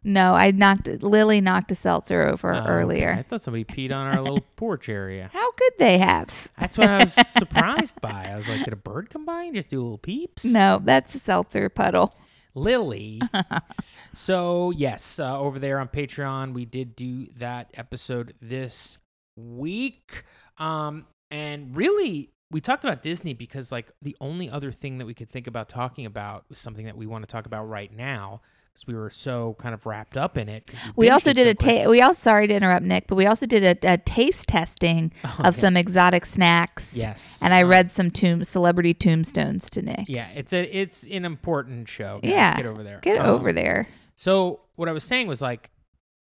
no, 0.05 0.35
I 0.35 0.51
knocked 0.51 0.87
Lily 1.03 1.41
knocked 1.41 1.73
a 1.73 1.75
seltzer 1.75 2.27
over 2.27 2.53
oh, 2.55 2.59
okay. 2.59 2.69
earlier. 2.69 3.17
I 3.19 3.23
thought 3.23 3.41
somebody 3.41 3.65
peed 3.65 3.91
on 3.91 4.15
our 4.15 4.21
little 4.21 4.45
porch 4.57 4.89
area. 4.89 5.31
How 5.33 5.51
could 5.53 5.73
they 5.79 5.99
have? 5.99 6.49
That's 6.59 6.77
what 6.77 6.91
I 6.91 6.99
was 6.99 7.13
surprised 7.27 8.01
by. 8.01 8.29
I 8.31 8.37
was 8.37 8.49
like, 8.49 8.65
did 8.65 8.73
a 8.73 8.77
bird 8.77 9.09
come 9.09 9.25
by 9.25 9.45
and 9.45 9.55
just 9.55 9.69
do 9.69 9.81
a 9.81 9.83
little 9.83 9.99
peeps? 9.99 10.45
No, 10.45 10.81
that's 10.83 11.15
a 11.15 11.19
seltzer 11.19 11.69
puddle. 11.71 12.15
Lily. 12.55 13.21
so 14.15 14.71
yes, 14.71 15.19
uh, 15.19 15.41
over 15.41 15.59
there 15.59 15.81
on 15.81 15.89
Patreon, 15.89 16.53
we 16.53 16.67
did 16.67 16.95
do 16.95 17.27
that 17.39 17.71
episode 17.75 18.35
this 18.41 18.99
week, 19.37 20.25
um, 20.59 21.07
and 21.31 21.75
really 21.75 22.31
we 22.51 22.61
talked 22.61 22.85
about 22.85 23.03
Disney 23.03 23.35
because 23.35 23.73
like 23.73 23.91
the 24.03 24.17
only 24.21 24.49
other 24.49 24.71
thing 24.71 24.99
that 24.99 25.07
we 25.07 25.15
could 25.15 25.31
think 25.31 25.47
about 25.47 25.69
talking 25.69 26.07
about 26.07 26.45
was 26.49 26.59
something 26.59 26.85
that 26.85 26.97
we 26.97 27.07
want 27.07 27.27
to 27.27 27.33
talk 27.33 27.47
about 27.47 27.65
right 27.65 27.93
now 27.93 28.43
because 28.75 28.87
we 28.89 28.95
were 28.95 29.09
so 29.11 29.55
kind 29.61 29.73
of 29.73 29.87
wrapped 29.87 30.17
up 30.17 30.37
in 30.37 30.49
it. 30.49 30.71
We 30.97 31.09
also 31.09 31.33
did 31.33 31.45
so 31.47 31.51
a 31.51 31.55
quick. 31.55 31.85
ta- 31.85 31.91
we 31.91 32.01
also 32.01 32.19
sorry 32.19 32.49
to 32.49 32.55
interrupt 32.55 32.85
Nick, 32.85 33.07
but 33.07 33.15
we 33.15 33.25
also 33.27 33.47
did 33.47 33.85
a, 33.85 33.93
a 33.95 33.99
taste 33.99 34.49
testing 34.49 35.13
Oh, 35.25 35.37
of 35.45 35.55
some 35.55 35.77
exotic 35.77 36.27
snacks. 36.27 36.89
Yes, 36.93 37.39
And 37.41 37.55
I 37.55 37.63
um, 37.63 37.69
read 37.71 37.91
some 37.93 38.11
tomb 38.11 38.43
celebrity 38.45 38.93
tombstones 38.95 39.71
to 39.71 39.83
Nick. 39.83 40.05
Yeah, 40.09 40.29
it's 40.35 40.53
a 40.53 40.65
it's 40.77 41.05
an 41.05 41.25
important 41.25 41.89
show. 41.89 42.19
Guys. 42.23 42.31
Yeah, 42.33 42.57
get 42.57 42.67
over 42.67 42.83
there. 42.83 42.99
Get 43.03 43.19
Um, 43.21 43.31
over 43.31 43.53
there. 43.53 43.89
So 44.17 44.61
what 44.77 44.89
I 44.89 44.93
was 44.93 45.05
saying 45.05 45.29
was 45.29 45.41
like, 45.41 45.71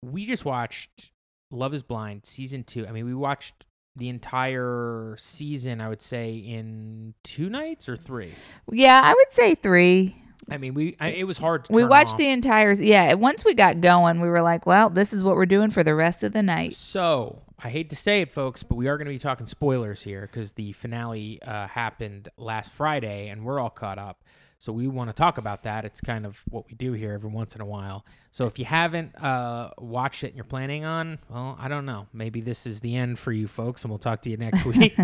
we 0.01 0.25
just 0.25 0.45
watched 0.45 1.11
Love 1.51 1.73
Is 1.73 1.83
Blind 1.83 2.25
season 2.25 2.63
two. 2.63 2.87
I 2.87 2.91
mean, 2.91 3.05
we 3.05 3.13
watched 3.13 3.65
the 3.97 4.07
entire 4.07 5.15
season. 5.17 5.81
I 5.81 5.89
would 5.89 6.01
say 6.01 6.35
in 6.35 7.15
two 7.23 7.49
nights 7.49 7.89
or 7.89 7.97
three. 7.97 8.31
Yeah, 8.71 9.01
I 9.03 9.13
would 9.13 9.31
say 9.31 9.55
three. 9.55 10.23
I 10.51 10.57
mean, 10.57 10.73
we 10.73 10.95
I, 10.99 11.09
it 11.09 11.27
was 11.27 11.37
hard. 11.37 11.65
to 11.65 11.73
We 11.73 11.83
watched 11.83 12.11
off. 12.13 12.17
the 12.17 12.29
entire 12.29 12.73
yeah. 12.73 13.13
Once 13.13 13.45
we 13.45 13.53
got 13.53 13.81
going, 13.81 14.19
we 14.21 14.29
were 14.29 14.41
like, 14.41 14.65
"Well, 14.65 14.89
this 14.89 15.13
is 15.13 15.23
what 15.23 15.35
we're 15.35 15.45
doing 15.45 15.69
for 15.69 15.83
the 15.83 15.95
rest 15.95 16.23
of 16.23 16.33
the 16.33 16.41
night." 16.43 16.73
So 16.75 17.41
I 17.63 17.69
hate 17.69 17.89
to 17.89 17.95
say 17.95 18.21
it, 18.21 18.31
folks, 18.31 18.63
but 18.63 18.75
we 18.75 18.87
are 18.87 18.97
going 18.97 19.07
to 19.07 19.13
be 19.13 19.19
talking 19.19 19.45
spoilers 19.45 20.03
here 20.03 20.21
because 20.21 20.53
the 20.53 20.71
finale 20.73 21.41
uh, 21.41 21.67
happened 21.67 22.29
last 22.37 22.71
Friday 22.71 23.27
and 23.29 23.43
we're 23.43 23.59
all 23.59 23.69
caught 23.69 23.97
up. 23.99 24.23
So 24.61 24.73
we 24.73 24.87
want 24.89 25.09
to 25.09 25.13
talk 25.13 25.37
about 25.37 25.63
that. 25.63 25.85
It's 25.85 26.01
kind 26.01 26.25
of 26.25 26.41
what 26.49 26.67
we 26.67 26.73
do 26.75 26.91
here 26.91 27.13
every 27.13 27.29
once 27.29 27.55
in 27.55 27.61
a 27.61 27.65
while. 27.65 28.05
So 28.31 28.45
if 28.45 28.59
you 28.59 28.65
haven't 28.65 29.15
uh, 29.15 29.69
watched 29.77 30.23
it 30.25 30.27
and 30.27 30.35
you're 30.35 30.43
planning 30.43 30.83
on, 30.83 31.19
well, 31.29 31.57
I 31.59 31.69
don't 31.69 31.85
know. 31.85 32.07
Maybe 32.11 32.41
this 32.41 32.65
is 32.65 32.81
the 32.81 32.97
end 32.97 33.19
for 33.19 33.31
you 33.31 33.47
folks, 33.47 33.83
and 33.83 33.89
we'll 33.91 33.99
talk 33.99 34.21
to 34.23 34.29
you 34.29 34.35
next 34.35 34.65
week. 34.65 34.97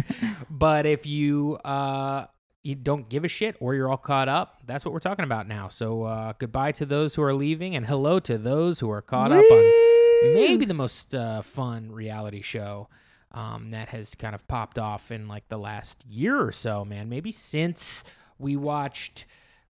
but 0.50 0.86
if 0.86 1.06
you 1.06 1.58
uh, 1.64 2.26
you 2.66 2.74
don't 2.76 3.08
give 3.10 3.24
a 3.24 3.28
shit 3.28 3.56
or 3.60 3.76
you're 3.76 3.90
all 3.90 3.98
caught 3.98 4.28
up, 4.28 4.62
that's 4.66 4.84
what 4.84 4.94
we're 4.94 5.00
talking 5.00 5.24
about 5.24 5.48
now. 5.48 5.68
So 5.68 6.04
uh, 6.04 6.34
goodbye 6.40 6.72
to 6.74 6.86
those 6.86 7.16
who 7.16 7.22
are 7.22 7.34
leaving, 7.34 7.76
and 7.76 7.86
hello 7.86 8.20
to 8.22 8.38
those 8.38 8.80
who 8.80 8.90
are 8.90 9.02
caught 9.02 9.32
up 9.32 9.46
on 9.52 10.34
maybe 10.34 10.66
the 10.66 10.74
most 10.74 11.14
uh, 11.14 11.44
fun 11.44 11.92
reality 11.92 12.42
show 12.42 12.88
um, 13.32 13.70
that 13.70 13.90
has 13.90 14.16
kind 14.16 14.34
of 14.34 14.48
popped 14.48 14.80
off 14.80 15.12
in 15.12 15.28
like 15.28 15.48
the 15.50 15.58
last 15.60 16.06
year 16.10 16.42
or 16.42 16.52
so, 16.52 16.84
man. 16.84 17.08
Maybe 17.08 17.32
since 17.32 18.04
we 18.40 18.56
watched 18.56 19.26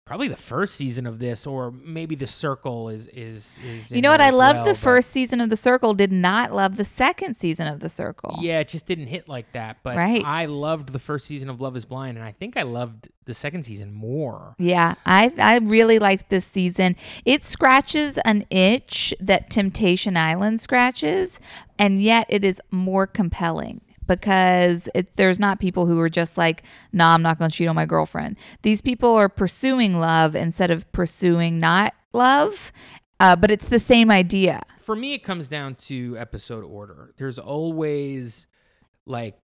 probably 0.05 0.27
the 0.27 0.37
first 0.37 0.75
season 0.75 1.07
of 1.07 1.17
this, 1.17 1.47
or 1.47 1.71
maybe 1.71 2.15
the 2.15 2.27
Circle 2.27 2.89
is 2.89 3.07
is 3.07 3.59
is. 3.65 3.91
You 3.91 4.01
know 4.01 4.11
what? 4.11 4.21
I 4.21 4.29
loved 4.29 4.57
well, 4.57 4.65
the 4.65 4.75
first 4.75 5.11
season 5.11 5.41
of 5.41 5.49
The 5.49 5.57
Circle, 5.57 5.95
did 5.95 6.11
not 6.11 6.53
love 6.53 6.77
the 6.77 6.85
second 6.85 7.35
season 7.37 7.67
of 7.67 7.79
The 7.79 7.89
Circle. 7.89 8.37
Yeah, 8.39 8.59
it 8.59 8.67
just 8.67 8.85
didn't 8.85 9.07
hit 9.07 9.27
like 9.27 9.51
that. 9.53 9.77
But 9.83 9.97
Right. 9.97 10.23
I 10.23 10.45
loved 10.45 10.93
the 10.93 10.99
first 10.99 11.25
season 11.25 11.49
of 11.49 11.59
Love 11.59 11.75
Is 11.75 11.85
Blind, 11.85 12.17
and 12.17 12.25
I 12.25 12.31
think 12.31 12.55
I 12.55 12.61
loved 12.61 13.09
the 13.25 13.33
second 13.33 13.63
season 13.63 13.91
more. 13.91 14.55
Yeah, 14.59 14.93
I 15.05 15.33
I 15.39 15.57
really 15.57 15.97
liked 15.97 16.29
this 16.29 16.45
season. 16.45 16.95
It 17.25 17.43
scratches 17.43 18.19
an 18.19 18.45
itch 18.51 19.13
that 19.19 19.49
Temptation 19.49 20.15
Island 20.15 20.61
scratches, 20.61 21.39
and 21.79 22.01
yet 22.01 22.27
it 22.29 22.45
is 22.45 22.61
more 22.69 23.07
compelling 23.07 23.81
because 24.07 24.89
it, 24.95 25.15
there's 25.15 25.39
not 25.39 25.59
people 25.59 25.85
who 25.85 25.99
are 25.99 26.09
just 26.09 26.37
like, 26.37 26.63
"Nah, 26.91 27.13
I'm 27.13 27.21
not 27.21 27.39
going 27.39 27.49
to 27.49 27.55
cheat 27.55 27.67
on 27.67 27.75
my 27.75 27.85
girlfriend." 27.85 28.37
These 28.61 28.81
people 28.81 29.13
are 29.13 29.29
pursuing 29.29 29.99
love 29.99 30.35
instead 30.35 30.71
of 30.71 30.91
pursuing 30.91 31.59
not 31.59 31.93
love, 32.13 32.71
uh, 33.19 33.35
but 33.35 33.51
it's 33.51 33.67
the 33.67 33.79
same 33.79 34.11
idea. 34.11 34.63
For 34.79 34.95
me, 34.95 35.13
it 35.13 35.23
comes 35.23 35.49
down 35.49 35.75
to 35.75 36.15
episode 36.17 36.63
order. 36.63 37.13
There's 37.17 37.39
always 37.39 38.47
like 39.05 39.37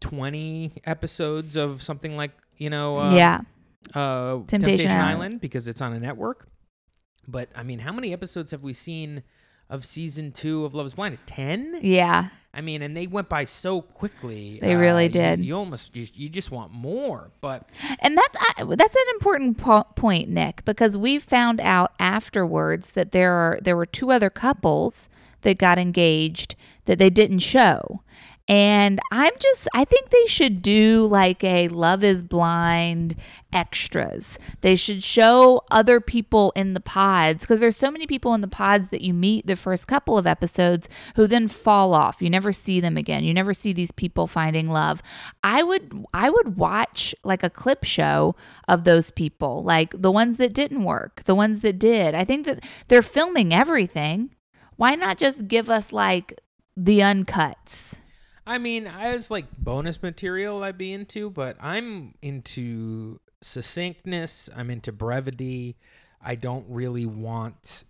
20 0.00 0.82
episodes 0.84 1.56
of 1.56 1.82
something 1.82 2.16
like 2.16 2.32
you 2.56 2.70
know 2.70 2.98
uh, 2.98 3.14
yeah, 3.14 3.40
uh, 3.94 4.40
Temptation 4.46 4.90
Island. 4.90 5.10
Island. 5.10 5.40
because 5.40 5.68
it's 5.68 5.80
on 5.80 5.92
a 5.92 6.00
network. 6.00 6.48
But 7.26 7.48
I 7.54 7.62
mean, 7.62 7.78
how 7.78 7.92
many 7.92 8.12
episodes 8.12 8.50
have 8.50 8.62
we 8.62 8.72
seen 8.72 9.22
of 9.74 9.84
season 9.84 10.32
two 10.32 10.64
of 10.64 10.74
Love 10.74 10.86
Is 10.86 10.94
Blind? 10.94 11.18
Ten. 11.26 11.78
yeah. 11.82 12.28
I 12.56 12.60
mean, 12.60 12.82
and 12.82 12.94
they 12.96 13.08
went 13.08 13.28
by 13.28 13.46
so 13.46 13.80
quickly. 13.82 14.60
They 14.62 14.76
really 14.76 15.06
uh, 15.06 15.06
you- 15.06 15.12
did. 15.12 15.44
You, 15.44 15.56
almost 15.56 15.92
just 15.92 16.16
you 16.16 16.28
just 16.28 16.52
want 16.52 16.70
more, 16.72 17.32
but 17.40 17.68
And 17.98 18.16
that's 18.16 18.36
I 18.38 18.64
that's 18.76 18.94
an 18.94 19.02
important 19.14 19.58
po- 19.58 19.88
point, 19.96 20.28
Nick, 20.28 20.64
because 20.64 20.96
we 20.96 21.18
found 21.18 21.60
out 21.60 21.92
afterwards 21.98 22.92
that 22.92 23.10
there 23.10 23.32
are 23.32 23.58
there 23.60 23.76
were 23.76 23.86
two 23.86 24.12
other 24.12 24.30
couples 24.30 25.08
that 25.42 25.58
got 25.58 25.78
engaged 25.78 26.54
that 26.84 26.98
they 27.00 27.10
didn't 27.10 27.40
show. 27.40 28.02
And 28.46 29.00
I'm 29.10 29.32
just 29.38 29.68
I 29.74 29.86
think 29.86 30.10
they 30.10 30.26
should 30.26 30.60
do 30.60 31.06
like 31.06 31.42
a 31.42 31.68
Love 31.68 32.04
is 32.04 32.22
Blind 32.22 33.16
extras. 33.54 34.38
They 34.60 34.76
should 34.76 35.02
show 35.02 35.62
other 35.70 35.98
people 35.98 36.52
in 36.54 36.74
the 36.74 36.80
pods 36.80 37.40
because 37.40 37.60
there's 37.60 37.76
so 37.78 37.90
many 37.90 38.06
people 38.06 38.34
in 38.34 38.42
the 38.42 38.48
pods 38.48 38.90
that 38.90 39.00
you 39.00 39.14
meet 39.14 39.46
the 39.46 39.56
first 39.56 39.88
couple 39.88 40.18
of 40.18 40.26
episodes 40.26 40.90
who 41.16 41.26
then 41.26 41.48
fall 41.48 41.94
off. 41.94 42.20
You 42.20 42.28
never 42.28 42.52
see 42.52 42.80
them 42.80 42.98
again. 42.98 43.24
You 43.24 43.32
never 43.32 43.54
see 43.54 43.72
these 43.72 43.92
people 43.92 44.26
finding 44.26 44.68
love. 44.68 45.02
I 45.42 45.62
would 45.62 46.04
I 46.12 46.28
would 46.28 46.58
watch 46.58 47.14
like 47.24 47.42
a 47.42 47.50
clip 47.50 47.84
show 47.84 48.36
of 48.68 48.84
those 48.84 49.10
people, 49.10 49.62
like 49.62 49.94
the 49.96 50.10
ones 50.10 50.36
that 50.36 50.52
didn't 50.52 50.84
work, 50.84 51.24
the 51.24 51.34
ones 51.34 51.60
that 51.60 51.78
did. 51.78 52.14
I 52.14 52.24
think 52.24 52.44
that 52.44 52.62
they're 52.88 53.00
filming 53.00 53.54
everything. 53.54 54.34
Why 54.76 54.96
not 54.96 55.16
just 55.16 55.48
give 55.48 55.70
us 55.70 55.94
like 55.94 56.38
the 56.76 56.98
uncuts? 56.98 57.94
I 58.46 58.58
mean, 58.58 58.86
as 58.86 59.30
like 59.30 59.46
bonus 59.58 60.02
material, 60.02 60.62
I'd 60.62 60.78
be 60.78 60.92
into, 60.92 61.30
but 61.30 61.56
I'm 61.60 62.14
into 62.20 63.20
succinctness. 63.40 64.50
I'm 64.54 64.70
into 64.70 64.92
brevity. 64.92 65.76
I 66.20 66.34
don't 66.34 66.66
really 66.68 67.06
want 67.06 67.84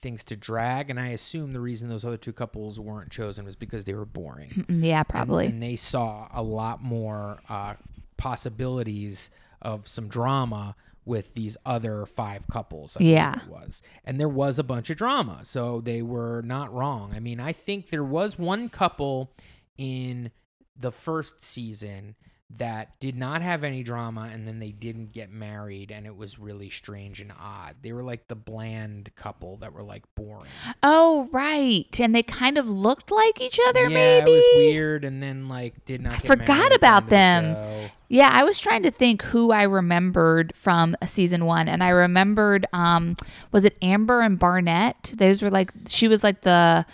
things 0.00 0.24
to 0.24 0.36
drag, 0.36 0.88
and 0.90 0.98
I 0.98 1.08
assume 1.08 1.52
the 1.52 1.60
reason 1.60 1.88
those 1.88 2.04
other 2.04 2.16
two 2.16 2.32
couples 2.32 2.80
weren't 2.80 3.10
chosen 3.10 3.44
was 3.44 3.56
because 3.56 3.84
they 3.84 3.94
were 3.94 4.06
boring. 4.06 4.64
Yeah, 4.68 5.02
probably. 5.02 5.46
And, 5.46 5.62
they 5.62 5.76
saw 5.76 6.28
a 6.32 6.42
lot 6.42 6.82
more 6.82 7.40
uh, 7.48 7.74
possibilities 8.16 9.30
of 9.60 9.86
some 9.86 10.08
drama 10.08 10.74
with 11.04 11.34
these 11.34 11.56
other 11.66 12.06
five 12.06 12.46
couples. 12.48 12.96
I 12.98 13.02
Yeah. 13.02 13.40
it 13.42 13.48
was, 13.48 13.82
and 14.04 14.18
there 14.18 14.28
was 14.28 14.58
a 14.58 14.64
bunch 14.64 14.90
of 14.90 14.96
drama, 14.96 15.40
so 15.42 15.80
they 15.80 16.02
were 16.02 16.42
not 16.42 16.72
wrong. 16.72 17.12
I 17.14 17.20
mean, 17.20 17.40
I 17.40 17.52
think 17.52 17.90
there 17.90 18.04
was 18.04 18.38
one 18.38 18.68
couple 18.68 19.32
in 19.78 20.30
the 20.78 20.92
first 20.92 21.42
season 21.42 22.14
that 22.56 22.98
did 22.98 23.16
not 23.16 23.42
have 23.42 23.62
any 23.62 23.82
drama 23.82 24.28
and 24.32 24.46
then 24.46 24.58
they 24.58 24.72
didn't 24.72 25.12
get 25.12 25.30
married 25.30 25.92
and 25.92 26.04
it 26.04 26.16
was 26.16 26.38
really 26.38 26.68
strange 26.68 27.20
and 27.20 27.32
odd. 27.38 27.76
They 27.82 27.92
were 27.92 28.02
like 28.02 28.26
the 28.26 28.34
bland 28.34 29.14
couple 29.14 29.58
that 29.58 29.72
were 29.72 29.84
like 29.84 30.02
boring. 30.16 30.50
oh, 30.82 31.28
right. 31.30 32.00
And 32.00 32.14
they 32.14 32.24
kind 32.24 32.58
of 32.58 32.68
looked 32.68 33.10
like 33.10 33.40
each 33.40 33.60
other, 33.68 33.82
yeah, 33.82 33.88
maybe. 33.88 34.32
it 34.32 34.34
was 34.34 34.44
weird 34.56 35.04
and 35.04 35.22
then 35.22 35.48
like 35.48 35.84
did 35.84 36.02
not 36.02 36.14
I 36.14 36.16
get 36.16 36.26
forgot 36.26 36.58
married 36.58 36.72
about 36.72 37.04
the 37.04 37.10
them. 37.10 37.90
Yeah, 38.08 38.30
I 38.32 38.42
was 38.42 38.58
trying 38.58 38.82
to 38.82 38.90
think 38.90 39.22
who 39.22 39.52
I 39.52 39.62
remembered 39.62 40.52
from 40.56 40.96
season 41.06 41.46
one, 41.46 41.68
and 41.68 41.80
I 41.80 41.90
remembered, 41.90 42.66
um, 42.72 43.16
was 43.52 43.64
it 43.64 43.76
Amber 43.80 44.20
and 44.20 44.36
Barnett? 44.36 45.14
Those 45.16 45.42
were 45.42 45.50
like 45.50 45.70
she 45.86 46.08
was 46.08 46.24
like 46.24 46.40
the 46.40 46.84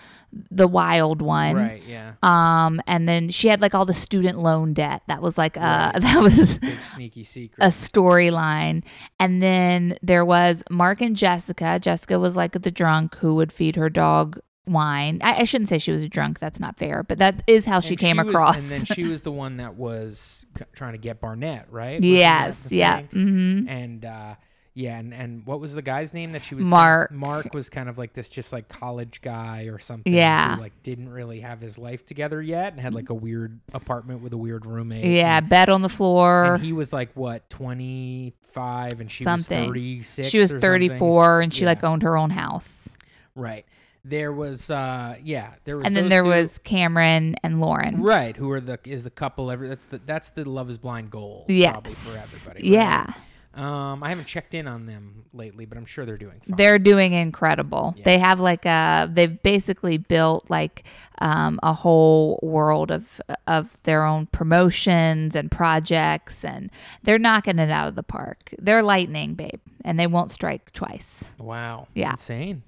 the 0.50 0.66
wild 0.68 1.22
one, 1.22 1.56
Right, 1.56 1.82
yeah. 1.86 2.12
Um, 2.22 2.80
and 2.86 3.08
then 3.08 3.28
she 3.30 3.48
had 3.48 3.60
like 3.60 3.74
all 3.74 3.84
the 3.84 3.94
student 3.94 4.38
loan 4.38 4.72
debt. 4.74 5.02
That 5.08 5.22
was 5.22 5.36
like 5.38 5.56
uh, 5.56 5.60
Right. 5.60 5.92
that 6.02 6.20
was 6.20 6.58
Big 6.58 6.78
sneaky 6.84 7.24
secret. 7.24 7.64
a 7.64 7.68
storyline. 7.70 8.82
And 9.20 9.42
then 9.42 9.96
there 10.02 10.24
was 10.24 10.62
Mark 10.70 11.00
and 11.00 11.16
Jessica. 11.16 11.78
Jessica 11.80 12.18
was 12.18 12.36
like 12.36 12.52
the 12.52 12.70
drunk 12.70 13.16
who 13.16 13.34
would 13.36 13.52
feed 13.52 13.76
her 13.76 13.88
dog 13.90 14.38
wine. 14.66 15.20
I, 15.22 15.40
I 15.40 15.44
shouldn't 15.44 15.68
say 15.70 15.78
she 15.78 15.92
was 15.92 16.02
a 16.02 16.08
drunk. 16.08 16.38
That's 16.40 16.58
not 16.60 16.76
fair, 16.76 17.02
but 17.02 17.18
that 17.18 17.42
is 17.46 17.64
how 17.64 17.80
she 17.80 17.90
And 17.94 17.98
came 17.98 18.16
was- 18.16 18.26
across. 18.28 18.58
and 18.60 18.70
then 18.70 18.84
she 18.84 19.04
was 19.08 19.22
the 19.22 19.30
one 19.32 19.58
that 19.58 19.76
was 19.76 20.44
c- 20.58 20.64
trying 20.74 20.92
to 20.92 20.98
get 20.98 21.20
Barnett, 21.20 21.70
right? 21.70 22.00
Wasn't 22.00 22.04
yes, 22.04 22.60
yeah. 22.70 23.02
thing? 23.02 23.62
hmm 23.62 23.68
And 23.68 24.04
uh, 24.04 24.34
yeah, 24.78 24.98
and, 24.98 25.14
and 25.14 25.46
what 25.46 25.58
was 25.58 25.72
the 25.72 25.80
guy's 25.80 26.12
name 26.12 26.32
that 26.32 26.44
she 26.44 26.54
was? 26.54 26.66
Mark. 26.66 27.10
Mark 27.10 27.54
was 27.54 27.70
kind 27.70 27.88
of 27.88 27.96
like 27.96 28.12
this, 28.12 28.28
just 28.28 28.52
like 28.52 28.68
college 28.68 29.22
guy 29.22 29.64
or 29.64 29.78
something. 29.78 30.12
Yeah. 30.12 30.54
Who 30.56 30.60
like 30.60 30.82
didn't 30.82 31.08
really 31.08 31.40
have 31.40 31.62
his 31.62 31.78
life 31.78 32.04
together 32.04 32.42
yet, 32.42 32.72
and 32.74 32.80
had 32.80 32.94
like 32.94 33.08
a 33.08 33.14
weird 33.14 33.58
apartment 33.72 34.20
with 34.20 34.34
a 34.34 34.36
weird 34.36 34.66
roommate. 34.66 35.06
Yeah, 35.06 35.38
and, 35.38 35.48
bed 35.48 35.70
on 35.70 35.80
the 35.80 35.88
floor. 35.88 36.54
and 36.56 36.62
he 36.62 36.74
was 36.74 36.92
like 36.92 37.10
what 37.14 37.48
twenty 37.48 38.34
five, 38.52 39.00
and 39.00 39.10
she 39.10 39.24
Something. 39.24 39.60
was 39.62 39.68
thirty 39.68 40.02
six. 40.02 40.28
she 40.28 40.38
was 40.38 40.52
34 40.52 41.40
and 41.40 41.54
she 41.54 41.64
like 41.64 41.82
owned 41.82 42.02
her 42.02 42.14
own 42.16 42.28
house. 42.30 42.88
Right. 43.34 43.64
There 44.04 44.32
was 44.32 44.70
uh 44.70 45.16
yeah, 45.22 45.54
there 45.64 45.78
was 45.78 45.86
And 45.86 45.96
then 45.96 46.08
there 46.10 46.22
two- 46.22 46.28
was 46.28 46.58
Cameron 46.58 47.34
and 47.42 47.60
Lauren. 47.60 48.02
Right, 48.02 48.36
who 48.36 48.50
are 48.52 48.60
the 48.60 48.78
is 48.84 49.02
the 49.04 49.10
couple 49.10 49.50
every 49.50 49.68
that's 49.68 49.86
the 49.86 49.98
that's 50.04 50.28
the 50.30 50.48
Love 50.48 50.68
is 50.70 50.78
Blind 50.78 51.10
goal 51.10 51.44
Yes. 51.48 51.72
probably 51.72 51.94
for 51.94 52.16
everybody. 52.18 52.60
right? 52.62 52.72
Yeah. 52.72 53.12
Um 53.56 54.02
I 54.02 54.10
haven't 54.10 54.26
checked 54.26 54.52
in 54.54 54.68
on 54.68 54.86
them 54.86 55.24
lately, 55.32 55.64
but 55.64 55.78
I'm 55.78 55.86
sure 55.86 56.04
they're 56.04 56.18
doing 56.18 56.40
fine. 56.46 56.56
They're 56.56 56.78
doing 56.78 57.12
incredible. 57.14 57.94
Yeah. 57.96 58.04
They 58.04 58.18
have 58.18 58.38
like 58.38 58.66
a 58.66 59.08
they've 59.10 59.42
basically 59.42 59.96
built 59.98 60.50
like 60.50 60.84
um, 61.18 61.58
a 61.62 61.72
whole 61.72 62.38
world 62.42 62.90
of 62.90 63.20
of 63.46 63.82
their 63.84 64.04
own 64.04 64.26
promotions 64.26 65.34
and 65.34 65.50
projects 65.50 66.44
and 66.44 66.70
they're 67.02 67.18
knocking 67.18 67.58
it 67.58 67.70
out 67.70 67.88
of 67.88 67.94
the 67.96 68.02
park. 68.02 68.54
They're 68.58 68.82
lightning, 68.82 69.34
babe, 69.34 69.60
and 69.84 69.98
they 69.98 70.06
won't 70.06 70.30
strike 70.30 70.72
twice. 70.72 71.32
wow. 71.38 71.88
Yeah. 71.94 72.10
Insane. 72.12 72.62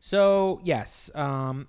So, 0.00 0.60
yes, 0.64 1.10
um 1.14 1.68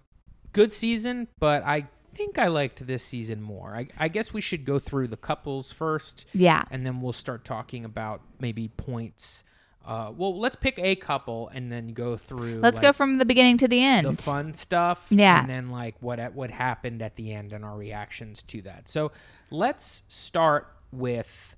good 0.54 0.72
season, 0.74 1.28
but 1.40 1.64
I 1.64 1.88
think 2.20 2.38
I 2.38 2.48
liked 2.48 2.86
this 2.86 3.02
season 3.04 3.42
more. 3.42 3.74
I, 3.76 3.88
I 3.98 4.10
guess 4.10 4.34
we 4.34 4.42
should 4.42 4.66
go 4.66 4.78
through 4.78 5.08
the 5.08 5.18
couples 5.18 5.72
first 5.72 6.26
Yeah. 6.34 6.64
and 6.70 6.86
then 6.86 7.00
we'll 7.02 7.14
start 7.14 7.46
talking 7.46 7.86
about 7.86 8.20
maybe 8.40 8.68
points. 8.68 9.46
Uh, 9.86 10.12
well, 10.16 10.38
let's 10.38 10.58
pick 10.58 10.78
a 10.78 10.96
couple 10.98 11.48
and 11.54 11.72
then 11.72 11.94
go 11.94 12.18
through. 12.18 12.60
Let's 12.60 12.76
like, 12.76 12.84
go 12.84 12.92
from 12.94 13.18
the 13.20 13.26
beginning 13.26 13.58
to 13.60 13.68
the 13.70 13.82
end. 13.82 14.06
the 14.06 14.22
fun 14.22 14.54
stuff 14.54 15.06
Yeah. 15.10 15.40
and 15.40 15.50
then 15.50 15.70
like 15.72 15.96
what 16.02 16.20
what 16.34 16.52
happened 16.52 17.02
at 17.02 17.16
the 17.16 17.34
end 17.34 17.54
and 17.54 17.64
our 17.64 17.78
reactions 17.78 18.44
to 18.44 18.62
that 18.64 18.90
so 18.90 19.12
let's 19.50 20.04
start 20.10 20.68
with 20.92 21.56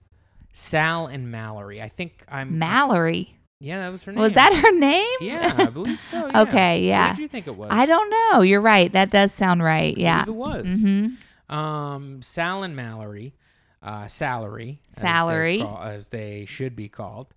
sal 0.53 1.07
and 1.07 1.31
mallory 1.31 1.81
i 1.81 1.87
think 1.87 2.23
i'm 2.29 2.59
Mallory. 2.59 3.37
Yeah, 3.63 3.77
that 3.81 3.89
was 3.89 4.01
her 4.03 4.11
name. 4.11 4.21
Was 4.21 4.33
that 4.33 4.53
her 4.55 4.71
name? 4.71 5.07
Yeah, 5.21 5.53
I 5.55 5.65
believe 5.67 6.01
so. 6.01 6.17
yeah. 6.33 6.41
Okay, 6.41 6.81
yeah. 6.81 7.07
What 7.09 7.15
did 7.17 7.21
you 7.21 7.27
think 7.27 7.45
it 7.45 7.55
was? 7.55 7.69
I 7.71 7.85
don't 7.85 8.09
know. 8.09 8.41
You're 8.41 8.59
right. 8.59 8.91
That 8.91 9.11
does 9.11 9.31
sound 9.31 9.61
right. 9.61 9.95
Yeah. 9.95 10.23
it 10.23 10.33
was. 10.33 10.65
Mm-hmm. 10.65 11.53
Um, 11.55 12.23
Sal 12.23 12.63
and 12.63 12.75
Mallory, 12.75 13.35
uh, 13.83 14.07
Salary, 14.07 14.79
as 14.97 15.03
Salary. 15.03 15.59
call- 15.59 15.83
as 15.83 16.07
they 16.07 16.45
should 16.45 16.75
be 16.75 16.89
called, 16.89 17.27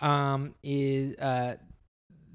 um, 0.00 0.52
is 0.64 1.16
uh, 1.18 1.56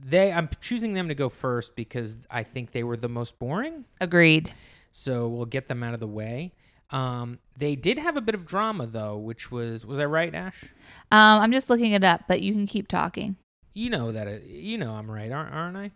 they. 0.02 0.32
I'm 0.32 0.48
choosing 0.62 0.94
them 0.94 1.10
to 1.10 1.16
go 1.16 1.28
first 1.28 1.76
because 1.76 2.20
I 2.32 2.44
think 2.44 2.72
they 2.72 2.84
were 2.84 2.96
the 2.98 3.10
most 3.10 3.40
boring. 3.40 3.84
Agreed. 4.00 4.54
So 4.94 5.28
we'll 5.28 5.48
get 5.48 5.68
them 5.68 5.84
out 5.84 5.94
of 5.94 6.00
the 6.00 6.08
way. 6.08 6.54
Um, 6.94 7.40
they 7.58 7.76
did 7.76 7.98
have 7.98 8.16
a 8.16 8.22
bit 8.22 8.36
of 8.36 8.46
drama 8.46 8.86
though, 8.86 9.18
which 9.18 9.52
was 9.52 9.86
was 9.86 10.00
I 10.00 10.06
right, 10.06 10.34
Ash? 10.34 10.64
Um, 11.12 11.42
I'm 11.42 11.52
just 11.52 11.70
looking 11.70 11.92
it 11.94 12.04
up, 12.04 12.22
but 12.28 12.42
you 12.42 12.54
can 12.54 12.66
keep 12.68 12.88
talking. 12.88 13.36
You 13.74 13.90
know 13.90 14.12
that 14.12 14.28
it, 14.28 14.44
you 14.44 14.78
know 14.78 14.94
I'm 14.94 15.10
right, 15.10 15.32
aren't, 15.32 15.54
aren't 15.54 15.78
I? 15.78 15.92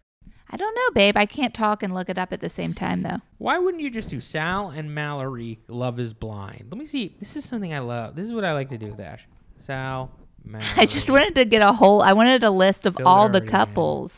I 0.49 0.57
don't 0.57 0.73
know, 0.75 0.91
babe. 0.93 1.17
I 1.17 1.25
can't 1.25 1.53
talk 1.53 1.83
and 1.83 1.93
look 1.93 2.09
it 2.09 2.17
up 2.17 2.31
at 2.31 2.39
the 2.39 2.49
same 2.49 2.73
time, 2.73 3.03
though. 3.03 3.17
Why 3.37 3.57
wouldn't 3.59 3.83
you 3.83 3.89
just 3.89 4.09
do 4.09 4.21
Sal 4.21 4.69
and 4.69 4.95
Mallory? 4.95 5.59
Love 5.67 5.99
is 5.99 6.13
blind. 6.13 6.67
Let 6.71 6.77
me 6.77 6.85
see. 6.85 7.15
This 7.19 7.35
is 7.35 7.43
something 7.43 7.73
I 7.73 7.79
love. 7.79 8.15
This 8.15 8.25
is 8.25 8.33
what 8.33 8.45
I 8.45 8.53
like 8.53 8.69
to 8.69 8.77
do 8.77 8.87
with 8.87 8.99
Ash. 8.99 9.27
Sal, 9.57 10.09
Mallory. 10.45 10.67
I 10.77 10.85
just 10.85 11.09
wanted 11.09 11.35
to 11.35 11.43
get 11.43 11.61
a 11.61 11.73
whole. 11.73 12.01
I 12.01 12.13
wanted 12.13 12.43
a 12.45 12.49
list 12.49 12.85
of 12.85 12.97
all 13.05 13.27
the 13.27 13.41
couples, 13.41 14.17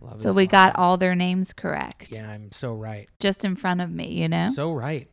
Love 0.00 0.20
so 0.22 0.32
we 0.32 0.46
got 0.46 0.76
all 0.76 0.96
their 0.96 1.14
names 1.14 1.52
correct, 1.52 2.08
Yeah, 2.12 2.28
I'm 2.28 2.50
so 2.52 2.74
right. 2.74 3.08
just 3.20 3.44
in 3.44 3.54
front 3.56 3.80
of 3.80 3.90
me. 3.90 4.08
You 4.12 4.28
know. 4.28 4.50
So 4.52 4.72
right. 4.72 5.08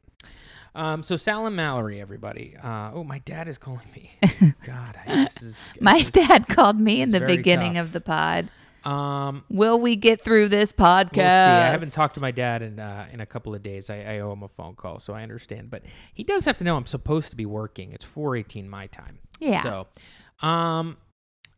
Um, 0.75 1.01
so 1.03 1.15
Sal 1.17 1.47
and 1.47 1.55
Mallory, 1.55 2.01
everybody. 2.01 2.55
Uh, 2.61 2.91
oh, 2.93 3.03
my 3.03 3.19
dad 3.19 3.47
is 3.47 3.57
calling 3.57 3.87
me. 3.95 4.11
God, 4.65 4.99
I, 5.07 5.15
this 5.23 5.41
is 5.41 5.69
My 5.81 5.99
this 5.99 6.05
is- 6.07 6.11
dad 6.11 6.47
called 6.47 6.79
me 6.79 7.01
in 7.01 7.11
the 7.11 7.21
beginning 7.21 7.75
tough. 7.75 7.85
of 7.85 7.91
the 7.93 8.01
pod. 8.01 8.49
Um, 8.83 9.43
Will 9.49 9.79
we 9.79 9.95
get 9.95 10.21
through 10.21 10.49
this 10.49 10.71
podcast? 10.71 11.15
we'll 11.15 11.23
see. 11.25 11.63
I 11.63 11.69
haven't 11.71 11.93
talked 11.93 12.13
to 12.15 12.21
my 12.21 12.29
dad 12.29 12.61
in 12.61 12.79
uh, 12.79 13.07
in 13.11 13.19
a 13.19 13.25
couple 13.25 13.55
of 13.55 13.63
days. 13.63 13.89
I, 13.89 14.01
I 14.03 14.19
owe 14.19 14.31
him 14.33 14.43
a 14.43 14.47
phone 14.47 14.75
call, 14.75 14.99
so 14.99 15.13
I 15.13 15.23
understand. 15.23 15.71
But 15.71 15.81
he 16.13 16.23
does 16.23 16.45
have 16.45 16.57
to 16.59 16.63
know 16.63 16.75
I'm 16.77 16.85
supposed 16.85 17.31
to 17.31 17.35
be 17.35 17.47
working. 17.47 17.93
It's 17.93 18.05
4:18 18.05 18.67
my 18.67 18.85
time. 18.87 19.17
Yeah. 19.39 19.63
So, 19.63 19.87
um, 20.47 20.97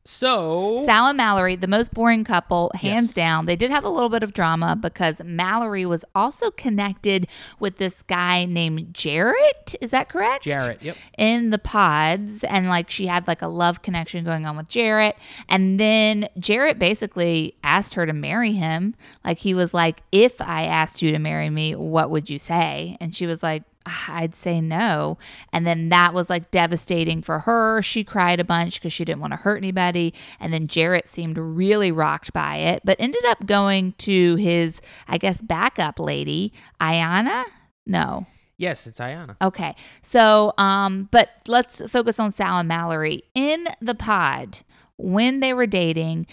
so 0.08 0.84
Sal 0.86 1.08
and 1.08 1.18
Mallory, 1.18 1.56
the 1.56 1.68
most 1.68 1.94
boring 1.94 2.24
couple, 2.24 2.72
hands 2.76 3.08
Yes. 3.08 3.14
down. 3.14 3.46
They 3.46 3.56
did 3.56 3.70
have 3.72 3.84
a 3.84 3.90
little 3.90 4.10
bit 4.10 4.24
of 4.24 4.34
drama 4.34 4.76
because 4.76 5.22
Mallory 5.24 5.86
was 5.86 6.06
also 6.16 6.50
connected 6.52 7.28
with 7.60 7.78
this 7.78 8.02
guy 8.04 8.46
named 8.46 8.94
Jarrett. 8.94 9.76
Is 9.82 9.92
that 9.92 10.10
correct? 10.10 10.44
Jarrett. 10.46 10.82
Yep. 10.82 10.96
in 11.18 11.50
the 11.50 11.58
pods 11.60 12.44
and 12.46 12.70
like 12.70 12.90
she 12.90 13.08
had 13.08 13.28
like 13.28 13.42
a 13.42 13.48
love 13.48 13.82
connection 13.82 14.24
going 14.24 14.46
on 14.46 14.56
with 14.56 14.70
Jarrett 14.70 15.16
and 15.50 15.80
then 15.80 16.28
Jarrett 16.40 16.80
basically 16.80 17.56
asked 17.64 17.96
her 17.96 18.06
to 18.06 18.14
marry 18.14 18.54
him 18.54 18.96
like 19.26 19.40
he 19.40 19.54
was 19.54 19.74
like 19.74 20.02
if 20.12 20.40
I 20.42 20.64
asked 20.64 21.02
you 21.02 21.12
to 21.12 21.20
marry 21.20 21.50
me 21.50 21.76
what 21.76 22.10
would 22.10 22.30
you 22.30 22.40
say 22.40 22.98
and 23.02 23.14
she 23.16 23.26
was 23.26 23.44
like 23.44 23.64
"Ah, 23.64 23.67
I'd 24.08 24.36
say 24.36 24.62
no 24.62 25.18
and 25.52 25.66
then 25.66 25.90
that 25.90 26.14
was 26.14 26.30
like 26.30 26.52
devastating 26.52 27.22
for 27.22 27.40
her 27.40 27.82
she 27.82 28.04
cried 28.04 28.40
a 28.40 28.44
bunch 28.44 28.76
because 28.76 28.94
she 28.94 29.06
didn't 29.06 29.22
want 29.22 29.34
to 29.34 29.38
hurt 29.38 29.58
anybody 29.58 30.14
and 30.40 30.54
then 30.54 30.68
Jarrett 30.68 31.08
seemed 31.08 31.38
really 31.38 31.92
rocked 31.92 32.34
by 32.34 32.58
it 32.58 32.82
but 32.84 32.98
ended 33.00 33.26
up 33.26 33.46
going 33.46 33.94
to 34.00 34.36
his 34.36 34.82
I 35.08 35.18
guess 35.18 35.42
backup 35.42 36.00
lady 36.00 36.54
Iyanna 36.82 37.46
no 37.86 38.26
Yes, 38.60 38.88
it's 38.88 39.00
Iyanna. 39.00 39.36
Okay. 39.40 39.76
So, 40.02 40.54
um, 40.58 41.10
but 41.12 41.30
let's 41.48 41.80
focus 41.92 42.20
on 42.20 42.32
Sal 42.32 42.58
and 42.58 42.68
Mallory. 42.68 43.24
In 43.36 43.68
the 43.80 43.94
pod, 43.94 44.62
when 44.98 45.42
they 45.42 45.54
were 45.54 45.68
dating, 45.68 46.26